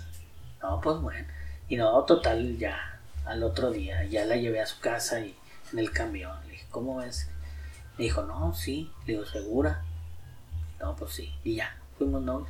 no, 0.62 0.80
pues 0.80 0.98
bueno. 1.00 1.26
Y 1.68 1.76
no, 1.76 2.04
total, 2.04 2.58
ya, 2.58 3.00
al 3.24 3.42
otro 3.42 3.70
día, 3.70 4.04
ya 4.04 4.24
la 4.24 4.36
llevé 4.36 4.60
a 4.60 4.66
su 4.66 4.80
casa 4.80 5.20
y 5.20 5.34
en 5.72 5.78
el 5.78 5.92
camión. 5.92 6.36
Le 6.46 6.52
dije, 6.52 6.66
¿cómo 6.70 6.96
ves? 6.96 7.28
Me 7.96 8.04
dijo, 8.04 8.22
no, 8.22 8.54
sí. 8.54 8.90
Le 9.06 9.14
digo, 9.14 9.24
¿segura? 9.24 9.82
No, 10.80 10.96
pues 10.96 11.12
sí. 11.12 11.32
Y 11.44 11.56
ya, 11.56 11.79
fuimos 12.00 12.22
novios. 12.22 12.48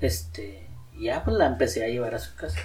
Este, 0.00 0.66
ya 0.98 1.22
pues 1.22 1.36
la 1.36 1.46
empecé 1.46 1.84
a 1.84 1.88
llevar 1.88 2.14
a 2.14 2.18
su 2.18 2.34
casa. 2.34 2.58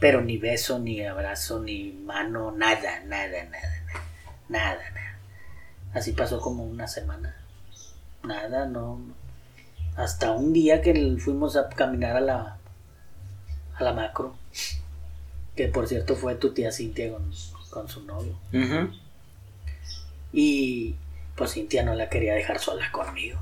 Pero 0.00 0.22
ni 0.22 0.38
beso, 0.38 0.78
ni 0.78 1.04
abrazo, 1.04 1.62
ni 1.62 1.92
mano, 1.92 2.50
nada, 2.50 3.00
nada, 3.04 3.44
nada, 3.44 3.84
nada, 4.48 4.78
nada, 4.90 5.18
Así 5.92 6.12
pasó 6.12 6.40
como 6.40 6.64
una 6.64 6.88
semana. 6.88 7.36
Nada, 8.24 8.66
no. 8.66 9.00
Hasta 9.96 10.32
un 10.32 10.54
día 10.54 10.80
que 10.80 11.16
fuimos 11.18 11.56
a 11.56 11.68
caminar 11.68 12.16
a 12.16 12.20
la 12.20 12.56
a 13.74 13.84
la 13.84 13.92
macro. 13.92 14.34
Que 15.54 15.68
por 15.68 15.86
cierto 15.88 16.16
fue 16.16 16.36
tu 16.36 16.52
tía 16.54 16.72
Cintia 16.72 17.12
con, 17.70 17.88
su 17.88 18.02
novio. 18.04 18.34
Y 20.32 20.94
pues 21.34 21.52
Cintia 21.52 21.82
no 21.82 21.94
la 21.94 22.08
quería 22.08 22.34
dejar 22.34 22.58
sola 22.58 22.90
conmigo. 22.92 23.38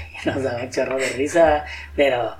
nos 0.24 0.42
daba 0.42 0.62
un 0.62 0.70
chorro 0.70 0.96
de 0.96 1.08
risa, 1.10 1.64
pero 1.96 2.36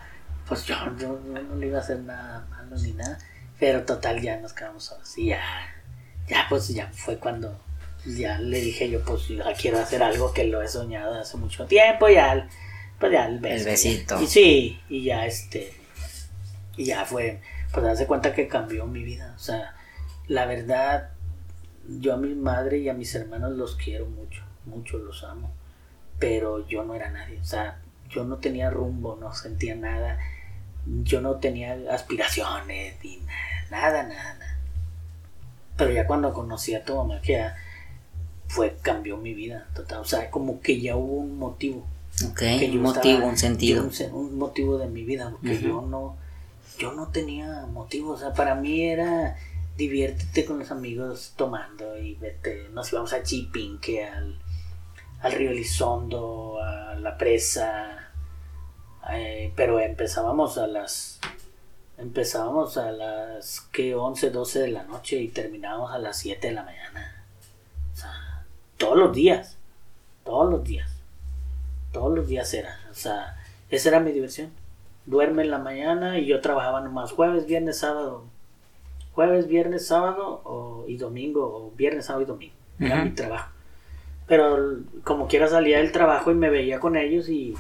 pues 0.47 0.65
yo, 0.65 0.77
no 0.87 1.57
le 1.57 1.67
iba 1.67 1.79
a 1.79 1.83
hacer 1.83 2.01
nada 2.01 2.47
malo 2.51 2.77
ni 2.77 2.93
nada, 2.93 3.19
pero 3.59 3.85
total 3.85 4.21
ya 4.21 4.39
nos 4.39 4.53
quedamos 4.53 4.93
así, 4.93 5.27
ya, 5.27 5.43
ya 6.29 6.47
pues 6.49 6.69
ya 6.69 6.89
fue 6.93 7.19
cuando 7.19 7.61
ya 8.05 8.39
le 8.39 8.61
dije 8.61 8.91
yo 8.91 9.01
pues 9.05 9.29
ya 9.29 9.53
quiero 9.55 9.79
hacer 9.79 10.03
algo 10.03 10.33
que 10.33 10.45
lo 10.45 10.61
he 10.61 10.69
soñado 10.69 11.15
hace 11.15 11.37
mucho 11.37 11.67
tiempo, 11.67 12.09
ya, 12.09 12.49
pues 12.99 13.13
ya 13.13 13.27
el, 13.27 13.39
besito. 13.39 14.21
Y 14.21 14.27
sí, 14.27 14.81
y 14.89 15.05
ya 15.05 15.27
este, 15.27 15.73
y 16.77 16.85
ya 16.85 17.05
fue, 17.05 17.41
pues 17.73 17.87
hace 17.87 18.07
cuenta 18.07 18.35
que 18.35 18.49
cambió 18.49 18.87
mi 18.87 19.03
vida, 19.03 19.35
o 19.37 19.41
sea, 19.41 19.75
la 20.29 20.47
verdad, 20.47 21.11
yo 21.89 22.15
a 22.15 22.17
mi 22.17 22.35
madre 22.35 22.79
y 22.79 22.89
a 22.89 22.95
mis 22.95 23.15
hermanos 23.15 23.53
los 23.53 23.77
quiero 23.77 24.07
mucho, 24.07 24.43
mucho 24.67 24.99
los 24.99 25.25
amo 25.25 25.62
pero 26.23 26.67
yo 26.69 26.85
no 26.85 26.95
era 26.95 27.11
nadie, 27.11 27.41
o 27.41 27.45
sea, 27.45 27.81
yo 28.09 28.23
no 28.25 28.37
tenía 28.37 28.71
rumbo, 28.71 29.19
no 29.21 29.35
sentía 29.35 29.75
nada, 29.75 30.21
yo 31.03 31.21
no 31.21 31.37
tenía 31.37 31.77
aspiraciones, 31.91 32.95
ni 33.03 33.21
nada, 33.71 34.05
nada, 34.05 34.35
nada. 34.35 34.57
Pero 35.77 35.91
ya 35.91 36.07
cuando 36.07 36.33
conocí 36.33 36.75
a 36.75 36.85
tu 36.85 36.95
mamá, 36.95 37.21
que 37.21 37.33
ya 37.33 37.57
fue, 38.47 38.77
cambió 38.83 39.17
mi 39.17 39.35
vida, 39.35 39.67
total, 39.75 40.01
o 40.01 40.05
sea, 40.05 40.31
como 40.31 40.61
que 40.61 40.81
ya 40.81 40.97
hubo 40.97 41.15
un 41.15 41.39
motivo. 41.39 41.85
Ok, 42.25 42.39
que 42.39 42.69
yo 42.71 42.75
un 42.75 42.83
motivo, 42.83 43.15
estaba- 43.15 43.31
un 43.31 43.37
sentido. 43.37 43.91
Un, 44.13 44.39
motivo 44.39 44.79
de 44.79 44.87
mi 44.87 45.03
vida, 45.03 45.31
porque 45.31 45.61
yo 45.61 45.83
no, 45.83 46.17
yo 46.79 46.93
no 46.93 47.09
tenía 47.09 47.67
motivo, 47.67 48.13
o 48.13 48.17
sea, 48.17 48.33
para 48.33 48.55
mí 48.55 48.85
era 48.85 49.37
diviértete 49.77 50.45
con 50.45 50.61
los 50.61 50.71
amigos 50.71 51.33
tomando 51.35 51.99
y 51.99 52.15
vete, 52.15 52.69
nos 52.73 52.93
íbamos 52.93 53.13
a 53.13 53.23
Chipinque, 53.25 54.05
al, 54.05 54.37
al 55.23 55.33
río 55.33 55.51
Elizondo, 55.51 56.61
a 56.63 56.95
la 56.97 57.17
presa, 57.17 58.11
eh, 59.13 59.53
pero 59.57 59.81
empezábamos 59.81 60.59
a 60.59 60.67
las, 60.67 61.21
empezábamos 61.99 62.77
a 62.77 62.91
las, 62.93 63.61
que 63.73 63.95
11, 63.95 64.31
12 64.31 64.59
de 64.61 64.69
la 64.69 64.83
noche 64.85 65.17
y 65.17 65.29
terminábamos 65.29 65.93
a 65.93 65.99
las 65.99 66.19
7 66.19 66.49
de 66.49 66.53
la 66.55 66.63
mañana, 66.65 67.25
o 67.93 67.97
sea, 67.97 68.45
todos 68.77 68.97
los 68.99 69.15
días, 69.15 69.57
todos 70.25 70.51
los 70.51 70.63
días 70.65 70.89
todos 71.93 72.15
los 72.17 72.27
días 72.27 72.55
era. 72.55 72.81
O 72.91 72.95
sea, 72.95 73.37
esa 73.69 73.91
era 73.91 74.01
mi 74.01 74.13
diversión. 74.13 74.49
Duerme 75.05 75.43
en 75.43 75.51
la 75.51 75.59
mañana 75.59 76.19
y 76.19 76.25
yo 76.25 76.41
trabajaba 76.41 76.81
nomás 76.81 77.13
jueves, 77.13 77.45
viernes, 77.45 77.81
sábado. 77.81 78.25
Jueves, 79.13 79.47
viernes, 79.47 79.87
sábado 79.89 80.41
o- 80.45 80.87
y 80.89 80.97
domingo, 80.97 81.43
o 81.45 81.71
viernes, 81.77 82.07
sábado 82.07 82.23
y 82.23 82.27
domingo. 82.29 82.55
Era 82.81 83.05
mi 83.05 83.11
trabajo. 83.11 83.51
Pero 84.27 84.79
como 85.05 85.27
quiera 85.29 85.49
salía 85.49 85.79
del 85.79 85.93
trabajo 85.93 86.31
y 86.31 86.35
me 86.35 86.49
veía 86.51 86.81
con 86.81 86.97
ellos 86.97 87.29
y 87.29 87.55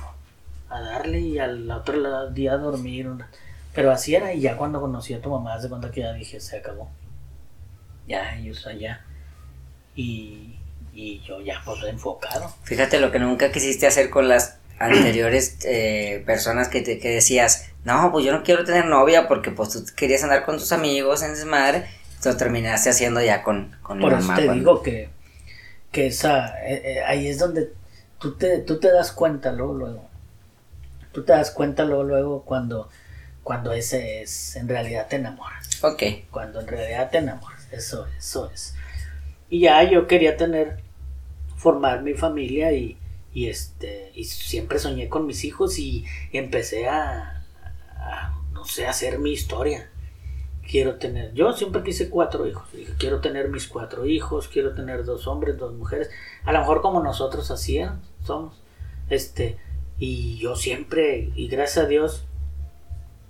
a 0.70 0.80
darle 0.80 1.20
y 1.20 1.38
al 1.38 1.70
otro 1.70 2.30
día 2.30 2.52
a 2.54 2.56
dormir. 2.58 3.08
Pero 3.74 3.90
así 3.90 4.14
era 4.14 4.32
y 4.32 4.40
ya 4.40 4.56
cuando 4.56 4.80
conocí 4.80 5.14
a 5.14 5.20
tu 5.20 5.30
mamá, 5.30 5.58
de 5.58 5.68
cuenta 5.68 5.90
que 5.90 6.00
ya 6.02 6.12
dije, 6.12 6.40
se 6.40 6.58
acabó. 6.58 6.90
Ya, 8.06 8.36
ellos 8.36 8.66
allá. 8.66 9.04
Y, 9.94 10.56
y 10.94 11.20
yo 11.20 11.40
ya 11.40 11.60
pues 11.64 11.82
enfocado. 11.84 12.52
Fíjate 12.64 13.00
lo 13.00 13.10
que 13.12 13.18
nunca 13.18 13.50
quisiste 13.52 13.86
hacer 13.86 14.10
con 14.10 14.28
las 14.28 14.58
anteriores 14.78 15.58
eh, 15.64 16.22
personas 16.26 16.68
que, 16.68 16.80
te, 16.82 16.98
que 16.98 17.08
decías, 17.10 17.70
no, 17.84 18.10
pues 18.12 18.24
yo 18.24 18.32
no 18.32 18.42
quiero 18.42 18.64
tener 18.64 18.86
novia 18.86 19.28
porque 19.28 19.50
pues 19.50 19.70
tú 19.70 19.84
querías 19.96 20.22
andar 20.22 20.44
con 20.44 20.56
tus 20.58 20.72
amigos 20.72 21.22
en 21.22 21.34
desmadre, 21.34 21.86
lo 22.24 22.36
terminaste 22.36 22.90
haciendo 22.90 23.20
ya 23.22 23.42
con, 23.42 23.76
con 23.82 23.98
mi 23.98 24.04
Por 24.04 24.12
eso 24.14 24.22
mamá. 24.22 24.36
te 24.36 24.44
cuando- 24.46 24.60
digo 24.60 24.82
que, 24.82 25.08
que 25.92 26.06
esa, 26.06 26.66
eh, 26.66 26.82
eh, 26.84 27.02
ahí 27.06 27.28
es 27.28 27.38
donde 27.38 27.72
tú 28.18 28.34
te, 28.34 28.58
tú 28.58 28.80
te 28.80 28.90
das 28.90 29.12
cuenta 29.12 29.52
luego, 29.52 29.74
luego. 29.74 30.08
Tú 31.12 31.22
te 31.24 31.32
das 31.32 31.50
cuenta 31.50 31.84
luego, 31.84 32.04
luego 32.04 32.42
cuando, 32.42 32.88
cuando 33.42 33.72
ese 33.72 34.22
es, 34.22 34.56
en 34.56 34.68
realidad 34.68 35.06
te 35.08 35.16
enamoras. 35.16 35.84
Ok, 35.84 36.02
Cuando 36.30 36.60
en 36.60 36.68
realidad 36.68 37.10
te 37.10 37.18
enamoras. 37.18 37.68
Eso, 37.70 38.06
eso 38.18 38.50
es. 38.50 38.74
Y 39.50 39.60
ya 39.60 39.82
yo 39.88 40.06
quería 40.06 40.36
tener, 40.36 40.78
formar 41.56 42.02
mi 42.02 42.14
familia 42.14 42.72
y, 42.72 42.96
y 43.34 43.48
este, 43.48 44.10
y 44.14 44.24
siempre 44.24 44.78
soñé 44.78 45.08
con 45.10 45.26
mis 45.26 45.44
hijos 45.44 45.78
y 45.78 46.06
empecé 46.32 46.88
a, 46.88 47.44
a, 47.96 48.40
no 48.52 48.64
sé, 48.64 48.86
a 48.86 48.90
hacer 48.90 49.18
mi 49.18 49.32
historia 49.32 49.90
quiero 50.72 50.94
tener, 50.94 51.34
yo 51.34 51.52
siempre 51.52 51.82
quise 51.82 52.08
cuatro 52.08 52.46
hijos, 52.46 52.64
dije, 52.72 52.94
quiero 52.98 53.20
tener 53.20 53.50
mis 53.50 53.68
cuatro 53.68 54.06
hijos, 54.06 54.48
quiero 54.48 54.72
tener 54.72 55.04
dos 55.04 55.26
hombres, 55.26 55.58
dos 55.58 55.74
mujeres, 55.74 56.08
a 56.44 56.52
lo 56.52 56.60
mejor 56.60 56.80
como 56.80 57.02
nosotros 57.02 57.50
hacíamos, 57.50 58.00
somos, 58.24 58.54
este, 59.10 59.58
y 59.98 60.38
yo 60.38 60.56
siempre, 60.56 61.30
y 61.36 61.48
gracias 61.48 61.84
a 61.84 61.88
Dios, 61.88 62.24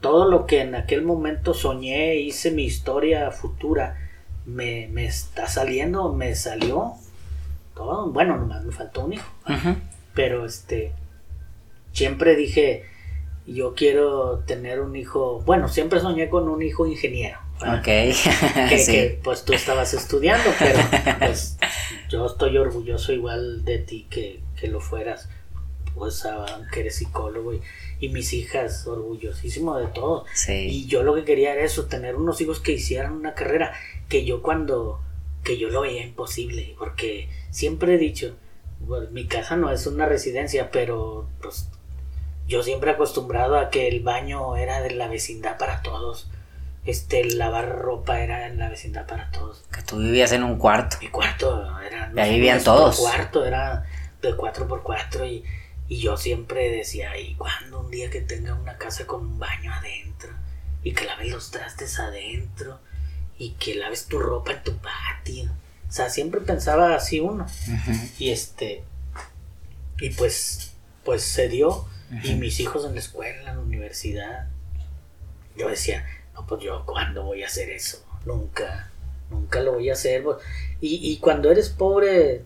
todo 0.00 0.30
lo 0.30 0.46
que 0.46 0.60
en 0.60 0.76
aquel 0.76 1.02
momento 1.02 1.52
soñé, 1.52 2.14
hice 2.14 2.52
mi 2.52 2.62
historia 2.62 3.32
futura, 3.32 3.98
me, 4.46 4.86
me 4.92 5.06
está 5.06 5.48
saliendo, 5.48 6.12
me 6.12 6.36
salió, 6.36 6.92
todo, 7.74 8.08
bueno, 8.12 8.36
nomás 8.36 8.62
me 8.62 8.70
faltó 8.70 9.04
un 9.04 9.14
hijo, 9.14 9.28
pero 10.14 10.46
este, 10.46 10.92
siempre 11.90 12.36
dije, 12.36 12.84
yo 13.46 13.74
quiero 13.74 14.40
tener 14.46 14.80
un 14.80 14.94
hijo, 14.96 15.40
bueno, 15.44 15.68
siempre 15.68 16.00
soñé 16.00 16.28
con 16.28 16.48
un 16.48 16.62
hijo 16.62 16.86
ingeniero. 16.86 17.38
ok, 17.60 17.84
que, 17.84 18.12
sí. 18.78 18.92
que, 18.92 19.20
pues 19.22 19.44
tú 19.44 19.52
estabas 19.52 19.94
estudiando, 19.94 20.50
pero 20.58 20.78
pues 21.18 21.58
yo 22.08 22.26
estoy 22.26 22.56
orgulloso 22.58 23.12
igual 23.12 23.64
de 23.64 23.78
ti 23.78 24.06
que, 24.08 24.40
que 24.58 24.68
lo 24.68 24.80
fueras, 24.80 25.28
pues 25.94 26.24
aunque 26.24 26.80
eres 26.80 26.96
psicólogo 26.96 27.54
y, 27.54 27.60
y 28.00 28.08
mis 28.08 28.32
hijas 28.32 28.86
orgullosísimo 28.86 29.76
de 29.78 29.86
todo. 29.86 30.24
Sí. 30.34 30.52
Y 30.52 30.86
yo 30.86 31.02
lo 31.02 31.14
que 31.14 31.24
quería 31.24 31.52
era 31.52 31.62
eso, 31.62 31.86
tener 31.86 32.16
unos 32.16 32.40
hijos 32.40 32.60
que 32.60 32.72
hicieran 32.72 33.12
una 33.12 33.34
carrera 33.34 33.74
que 34.08 34.24
yo 34.24 34.42
cuando, 34.42 35.00
que 35.44 35.58
yo 35.58 35.68
lo 35.68 35.82
veía 35.82 36.04
imposible, 36.04 36.74
porque 36.78 37.28
siempre 37.50 37.94
he 37.94 37.98
dicho, 37.98 38.36
bueno, 38.80 39.08
mi 39.10 39.26
casa 39.26 39.56
no 39.56 39.70
es 39.70 39.86
una 39.86 40.06
residencia, 40.06 40.70
pero 40.70 41.28
pues 41.40 41.68
yo 42.52 42.62
siempre 42.62 42.90
acostumbrado 42.90 43.58
a 43.58 43.70
que 43.70 43.88
el 43.88 44.00
baño 44.00 44.56
era 44.56 44.82
de 44.82 44.90
la 44.90 45.08
vecindad 45.08 45.56
para 45.56 45.80
todos. 45.80 46.28
Este, 46.84 47.24
lavar 47.24 47.78
ropa 47.78 48.20
era 48.20 48.46
en 48.46 48.58
la 48.58 48.68
vecindad 48.68 49.06
para 49.06 49.30
todos. 49.30 49.64
Que 49.72 49.80
tú 49.82 49.96
vivías 49.96 50.32
en 50.32 50.42
un 50.42 50.58
cuarto. 50.58 50.98
Mi 51.00 51.08
cuarto 51.08 51.80
era. 51.80 52.12
Y 52.14 52.20
ahí 52.20 52.34
vivían 52.34 52.62
todos. 52.62 52.98
cuarto 52.98 53.46
era 53.46 53.86
de 54.20 54.36
4 54.36 54.68
por 54.68 54.82
4 54.82 55.24
y, 55.24 55.44
y 55.88 56.00
yo 56.00 56.18
siempre 56.18 56.70
decía, 56.70 57.16
¿y 57.18 57.34
cuándo 57.36 57.80
un 57.80 57.90
día 57.90 58.10
que 58.10 58.20
tenga 58.20 58.52
una 58.52 58.76
casa 58.76 59.06
con 59.06 59.22
un 59.22 59.38
baño 59.38 59.72
adentro? 59.72 60.30
Y 60.82 60.92
que 60.92 61.06
laves 61.06 61.30
los 61.30 61.50
trastes 61.50 61.98
adentro 61.98 62.80
y 63.38 63.52
que 63.52 63.76
laves 63.76 64.06
tu 64.06 64.18
ropa 64.18 64.52
en 64.52 64.62
tu 64.62 64.76
patio. 64.76 65.50
O 65.88 65.92
sea, 65.92 66.10
siempre 66.10 66.42
pensaba 66.42 66.94
así 66.94 67.20
uno. 67.20 67.46
Y 68.18 68.30
este. 68.30 68.84
Y 70.00 70.10
pues. 70.10 70.74
Pues 71.02 71.22
se 71.22 71.48
dio. 71.48 71.86
Y 72.22 72.34
mis 72.34 72.60
hijos 72.60 72.84
en 72.84 72.94
la 72.94 73.00
escuela, 73.00 73.38
en 73.50 73.56
la 73.56 73.58
universidad. 73.60 74.48
Yo 75.56 75.68
decía, 75.68 76.04
no, 76.34 76.46
pues 76.46 76.62
yo, 76.62 76.84
¿cuándo 76.86 77.24
voy 77.24 77.42
a 77.42 77.46
hacer 77.46 77.70
eso? 77.70 78.04
Nunca. 78.24 78.90
Nunca 79.30 79.60
lo 79.60 79.72
voy 79.74 79.90
a 79.90 79.94
hacer. 79.94 80.24
Y, 80.80 80.96
y 81.10 81.18
cuando 81.18 81.50
eres 81.50 81.70
pobre, 81.70 82.42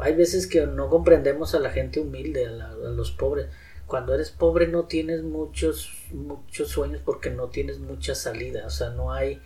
hay 0.00 0.14
veces 0.14 0.46
que 0.46 0.66
no 0.66 0.88
comprendemos 0.88 1.54
a 1.54 1.58
la 1.60 1.70
gente 1.70 2.00
humilde, 2.00 2.46
a, 2.46 2.50
la- 2.50 2.68
a 2.70 2.90
los 2.90 3.10
pobres. 3.12 3.46
Cuando 3.86 4.14
eres 4.14 4.30
pobre 4.30 4.66
no 4.68 4.84
tienes 4.84 5.22
muchos, 5.22 5.92
muchos 6.12 6.68
sueños 6.70 7.02
porque 7.04 7.28
no 7.30 7.48
tienes 7.48 7.78
mucha 7.80 8.14
salida. 8.14 8.66
O 8.66 8.70
sea, 8.70 8.88
no 8.90 9.12
hay, 9.12 9.42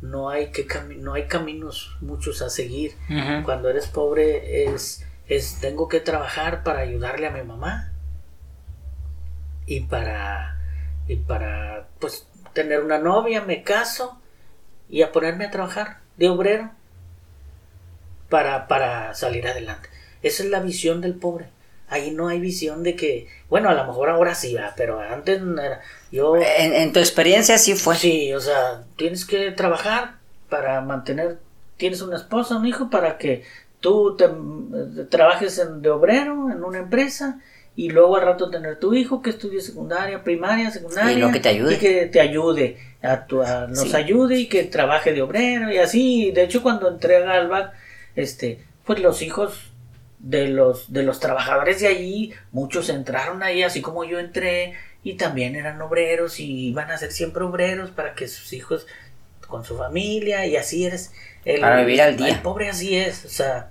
no 0.00 0.30
hay 0.30 0.50
que 0.50 0.66
cami- 0.66 0.96
no 0.96 1.12
hay 1.12 1.26
caminos 1.26 1.96
muchos 2.00 2.40
a 2.40 2.48
seguir. 2.48 2.94
Cuando 3.44 3.68
eres 3.68 3.86
pobre 3.86 4.64
es, 4.64 5.04
es 5.28 5.58
tengo 5.60 5.88
que 5.88 6.00
trabajar 6.00 6.64
para 6.64 6.80
ayudarle 6.80 7.26
a 7.26 7.30
mi 7.30 7.42
mamá 7.42 7.89
y 9.70 9.80
para 9.82 10.56
y 11.08 11.16
para 11.16 11.88
pues 12.00 12.26
tener 12.54 12.80
una 12.82 12.98
novia, 12.98 13.42
me 13.42 13.62
caso 13.64 14.20
y 14.88 15.02
a 15.02 15.12
ponerme 15.12 15.46
a 15.46 15.52
trabajar 15.52 16.00
de 16.18 16.28
obrero 16.30 16.70
para, 18.28 18.68
para 18.68 19.14
salir 19.14 19.46
adelante. 19.46 19.88
Esa 20.22 20.42
es 20.44 20.50
la 20.50 20.60
visión 20.60 21.00
del 21.00 21.14
pobre. 21.14 21.46
Ahí 21.88 22.12
no 22.12 22.28
hay 22.28 22.38
visión 22.38 22.84
de 22.84 22.94
que, 22.94 23.26
bueno, 23.48 23.68
a 23.68 23.74
lo 23.74 23.84
mejor 23.84 24.10
ahora 24.10 24.34
sí 24.36 24.54
va, 24.54 24.74
pero 24.76 25.00
antes 25.00 25.40
no 25.42 25.60
era. 25.60 25.80
Yo 26.12 26.36
En, 26.36 26.72
en 26.72 26.92
tu 26.92 27.00
experiencia 27.00 27.58
sí 27.58 27.74
fue. 27.74 27.96
Sí, 27.96 28.32
o 28.32 28.40
sea, 28.40 28.84
tienes 28.96 29.24
que 29.24 29.50
trabajar 29.50 30.14
para 30.48 30.80
mantener, 30.82 31.38
tienes 31.78 32.00
una 32.02 32.16
esposa, 32.16 32.56
un 32.56 32.66
hijo, 32.66 32.90
para 32.90 33.18
que 33.18 33.44
tú 33.80 34.16
te, 34.16 34.28
trabajes 35.06 35.58
en- 35.58 35.82
de 35.82 35.90
obrero 35.90 36.50
en 36.52 36.62
una 36.62 36.78
empresa 36.78 37.40
y 37.76 37.88
luego 37.90 38.16
al 38.16 38.22
rato 38.22 38.50
tener 38.50 38.78
tu 38.78 38.92
hijo 38.94 39.22
que 39.22 39.30
estudie 39.30 39.60
secundaria, 39.60 40.22
primaria, 40.22 40.70
secundaria. 40.70 41.12
Y 41.12 41.20
lo 41.20 41.30
que 41.32 41.40
te 41.40 41.48
ayude. 41.50 41.74
Y 41.74 41.78
que 41.78 42.06
te 42.06 42.20
ayude, 42.20 42.76
a 43.02 43.24
tu, 43.26 43.40
a- 43.42 43.66
nos 43.68 43.90
Sí. 43.90 43.96
ayude 43.96 44.38
y 44.38 44.46
que 44.48 44.64
trabaje 44.64 45.12
de 45.12 45.22
obrero 45.22 45.72
y 45.72 45.78
así. 45.78 46.30
De 46.32 46.42
hecho, 46.42 46.62
cuando 46.62 46.88
entré 46.88 47.16
a 47.16 47.20
Galvac, 47.20 47.72
este, 48.16 48.60
pues 48.84 49.00
los 49.00 49.22
hijos 49.22 49.72
de 50.18 50.48
los, 50.48 50.92
de 50.92 51.02
los 51.02 51.18
trabajadores 51.20 51.80
de 51.80 51.86
allí, 51.86 52.32
muchos 52.52 52.90
entraron 52.90 53.42
ahí, 53.42 53.62
así 53.62 53.80
como 53.80 54.04
yo 54.04 54.18
entré, 54.18 54.74
y 55.02 55.14
también 55.14 55.56
eran 55.56 55.80
obreros 55.80 56.40
y 56.40 56.68
iban 56.68 56.90
a 56.90 56.98
ser 56.98 57.10
siempre 57.12 57.42
obreros 57.44 57.90
para 57.90 58.14
que 58.14 58.28
sus 58.28 58.52
hijos 58.52 58.86
con 59.48 59.64
su 59.64 59.78
familia 59.78 60.44
y 60.46 60.56
así 60.56 60.84
eres 60.84 61.12
el, 61.46 61.60
Para 61.62 61.80
vivir 61.80 62.02
al 62.02 62.16
día. 62.18 62.28
el 62.28 62.40
pobre 62.40 62.68
así 62.68 62.94
es 62.96 63.24
o 63.24 63.28
sea 63.30 63.69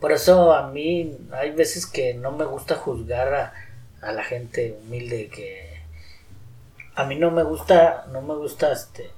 por 0.00 0.12
eso 0.12 0.52
a 0.54 0.68
mí 0.70 1.18
hay 1.32 1.52
veces 1.52 1.86
que 1.86 2.14
no 2.14 2.32
me 2.32 2.44
gusta 2.44 2.76
juzgar 2.76 3.34
a, 3.34 3.54
a 4.00 4.12
la 4.12 4.24
gente 4.24 4.72
humilde 4.82 5.28
que 5.28 5.80
a 6.94 7.04
mí 7.04 7.16
no 7.16 7.30
me 7.30 7.42
gusta 7.42 8.06
no 8.12 8.22
me 8.22 8.34
gusta 8.34 8.72
este 8.72 9.10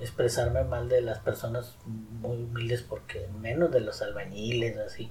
expresarme 0.00 0.64
mal 0.64 0.88
de 0.88 1.02
las 1.02 1.18
personas 1.18 1.76
muy 1.84 2.38
humildes 2.38 2.82
porque 2.82 3.26
menos 3.40 3.70
de 3.70 3.80
los 3.80 4.00
albañiles 4.02 4.76
así 4.78 5.10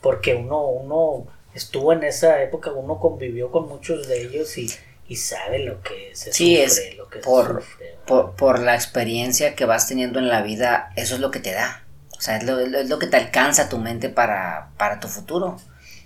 porque 0.00 0.34
uno, 0.34 0.66
uno 0.68 1.26
estuvo 1.54 1.92
en 1.92 2.04
esa 2.04 2.42
época, 2.42 2.72
uno 2.72 3.00
convivió 3.00 3.50
con 3.52 3.68
muchos 3.68 4.08
de 4.08 4.22
ellos 4.22 4.58
y, 4.58 4.76
y 5.08 5.16
sabe 5.16 5.60
lo 5.60 5.82
que 5.82 6.14
se 6.14 6.32
Sí, 6.32 6.56
sufre, 6.56 6.62
es 6.62 6.96
lo 6.96 7.08
que 7.08 7.22
por, 7.22 7.46
se 7.46 7.46
sufre. 7.46 7.98
por, 8.06 8.36
por 8.36 8.58
la 8.60 8.74
experiencia 8.74 9.54
que 9.54 9.64
vas 9.66 9.86
teniendo 9.88 10.18
en 10.18 10.28
la 10.28 10.42
vida, 10.42 10.92
eso 10.96 11.14
es 11.14 11.20
lo 11.20 11.30
que 11.30 11.40
te 11.40 11.52
da. 11.52 11.89
O 12.20 12.22
sea, 12.22 12.36
es 12.36 12.44
lo, 12.44 12.60
es 12.60 12.86
lo 12.90 12.98
que 12.98 13.06
te 13.06 13.16
alcanza 13.16 13.70
tu 13.70 13.78
mente 13.78 14.10
para, 14.10 14.68
para 14.76 15.00
tu 15.00 15.08
futuro. 15.08 15.56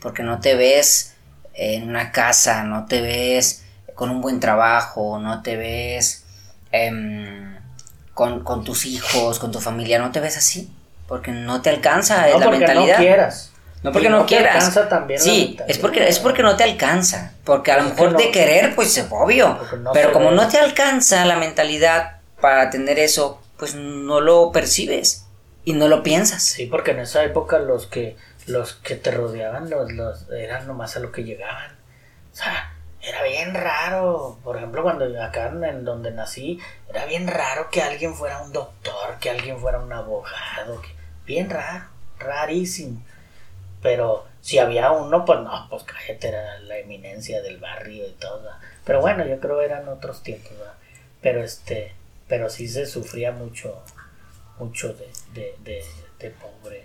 Porque 0.01 0.23
no 0.23 0.41
te 0.41 0.55
ves 0.55 1.15
en 1.55 1.89
una 1.89 2.13
casa, 2.13 2.63
no 2.63 2.87
te 2.87 3.01
ves 3.01 3.65
con 3.97 4.11
un 4.11 4.21
buen 4.21 4.39
trabajo, 4.39 5.19
no 5.19 5.43
te 5.43 5.57
ves 5.57 6.23
em, 6.71 7.57
con, 8.15 8.45
con 8.45 8.63
tus 8.63 8.87
hijos, 8.87 9.41
con 9.41 9.51
tu 9.51 9.59
familia, 9.59 9.99
no 9.99 10.13
te 10.13 10.21
ves 10.21 10.37
así. 10.37 10.73
Porque 11.09 11.33
no 11.33 11.63
te 11.63 11.71
alcanza, 11.71 12.29
es 12.29 12.35
no 12.35 12.39
la 12.39 12.45
porque 12.47 12.59
mentalidad. 12.61 12.97
no 12.97 13.03
quieras. 13.03 13.51
No 13.83 13.91
porque 13.91 14.09
no, 14.09 14.21
te 14.21 14.27
quieras. 14.37 14.55
alcanza 14.55 14.89
también 14.89 15.21
sí, 15.21 15.59
es 15.67 15.79
porque, 15.79 16.07
es 16.09 16.21
porque 16.21 16.45
no 16.45 16.57
te 16.57 16.63
alcanza. 16.63 17.33
Porque 17.43 17.73
a 17.73 17.79
lo 17.83 17.89
mejor 17.89 18.13
no- 18.13 18.19
de 18.19 18.31
querer, 18.31 18.77
pues 18.77 18.97
es 18.97 19.05
obvio. 19.11 19.59
No 19.81 19.91
pero 19.93 20.13
como 20.13 20.31
ve. 20.31 20.37
no 20.37 20.47
te 20.47 20.59
alcanza 20.59 21.25
la 21.25 21.37
mentalidad 21.39 22.19
para 22.41 22.71
tener 22.71 23.01
eso, 23.01 23.43
pues 23.59 23.75
no 23.75 24.21
lo 24.21 24.53
percibes 24.53 25.24
y 25.65 25.73
no 25.73 25.89
lo 25.89 26.03
piensas. 26.03 26.43
Sí, 26.43 26.67
porque 26.67 26.93
en 26.93 27.01
esa 27.01 27.25
época 27.25 27.59
los 27.59 27.87
que 27.87 28.17
los 28.47 28.75
que 28.75 28.97
te 28.97 29.11
rodeaban 29.11 29.71
los, 29.71 29.93
los 29.93 30.31
eran 30.31 30.67
nomás 30.67 30.97
a 30.97 31.01
lo 31.01 31.13
que 31.13 31.25
llegaban. 31.25 31.73
O 32.33 32.37
sea, 32.37 32.75
era 33.03 33.23
bien 33.23 33.55
raro. 33.55 34.39
Por 34.43 34.57
ejemplo, 34.57 34.83
cuando 34.83 35.05
acá 35.23 35.49
en, 35.49 35.85
donde 35.85 36.11
nací, 36.11 36.59
era 36.89 37.07
bien 37.07 37.27
raro 37.27 37.71
que 37.71 37.83
alguien 37.83 38.15
fuera 38.15 38.43
un 38.43 38.53
doctor, 38.53 39.19
que 39.21 39.31
alguien 39.31 39.59
fuera 39.59 39.79
un 39.79 39.93
abogado. 39.93 40.81
bien 41.27 41.51
raro, 41.51 41.87
rarísimo. 42.19 43.03
Pero 43.83 44.27
si 44.41 44.59
había 44.59 44.93
uno, 44.93 45.25
pues 45.25 45.41
no, 45.41 45.67
pues 45.69 45.85
cállate, 45.85 46.29
era 46.29 46.59
la 46.61 46.79
eminencia 46.79 47.43
del 47.43 47.59
barrio 47.59 48.07
y 48.07 48.13
todo. 48.13 48.51
Pero 48.85 49.01
bueno, 49.01 49.27
yo 49.27 49.39
creo 49.41 49.61
eran 49.61 49.89
otros 49.89 50.23
tiempos. 50.23 50.53
Pero 51.21 51.43
este, 51.43 51.95
pero 52.29 52.49
sí 52.49 52.69
se 52.69 52.87
sufría 52.87 53.33
mucho, 53.33 53.83
mucho 54.59 54.95
de, 54.95 55.09
de, 55.35 55.85
de, 56.21 56.31
pobre 56.31 56.85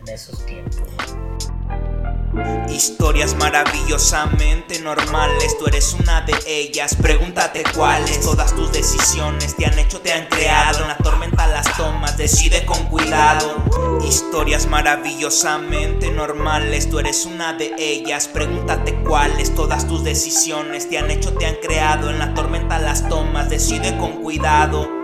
en 0.00 0.08
esos 0.08 0.44
tiempos. 0.46 0.88
Historias 2.68 3.36
maravillosamente 3.36 4.80
normales, 4.80 5.56
tú 5.58 5.66
eres 5.66 5.92
una 5.92 6.22
de 6.22 6.34
ellas. 6.46 6.96
Pregúntate 6.96 7.62
cuáles, 7.76 8.20
todas 8.20 8.54
tus 8.54 8.72
decisiones 8.72 9.54
te 9.56 9.66
han 9.66 9.78
hecho, 9.78 10.00
te 10.00 10.12
han 10.12 10.26
creado. 10.26 10.82
En 10.82 10.88
la 10.88 10.96
tormenta 10.96 11.46
las 11.46 11.76
tomas, 11.76 12.16
decide 12.16 12.64
con 12.64 12.86
cuidado. 12.86 13.62
Historias 14.02 14.66
maravillosamente 14.66 16.10
normales, 16.10 16.90
tú 16.90 16.98
eres 16.98 17.26
una 17.26 17.52
de 17.52 17.74
ellas. 17.78 18.28
Pregúntate 18.28 18.94
cuáles, 19.04 19.54
todas 19.54 19.86
tus 19.86 20.02
decisiones 20.02 20.88
te 20.88 20.98
han 20.98 21.10
hecho, 21.10 21.34
te 21.34 21.46
han 21.46 21.56
creado. 21.56 22.10
En 22.10 22.18
la 22.18 22.34
tormenta 22.34 22.78
las 22.78 23.08
tomas, 23.08 23.50
decide 23.50 23.96
con 23.98 24.22
cuidado. 24.22 25.03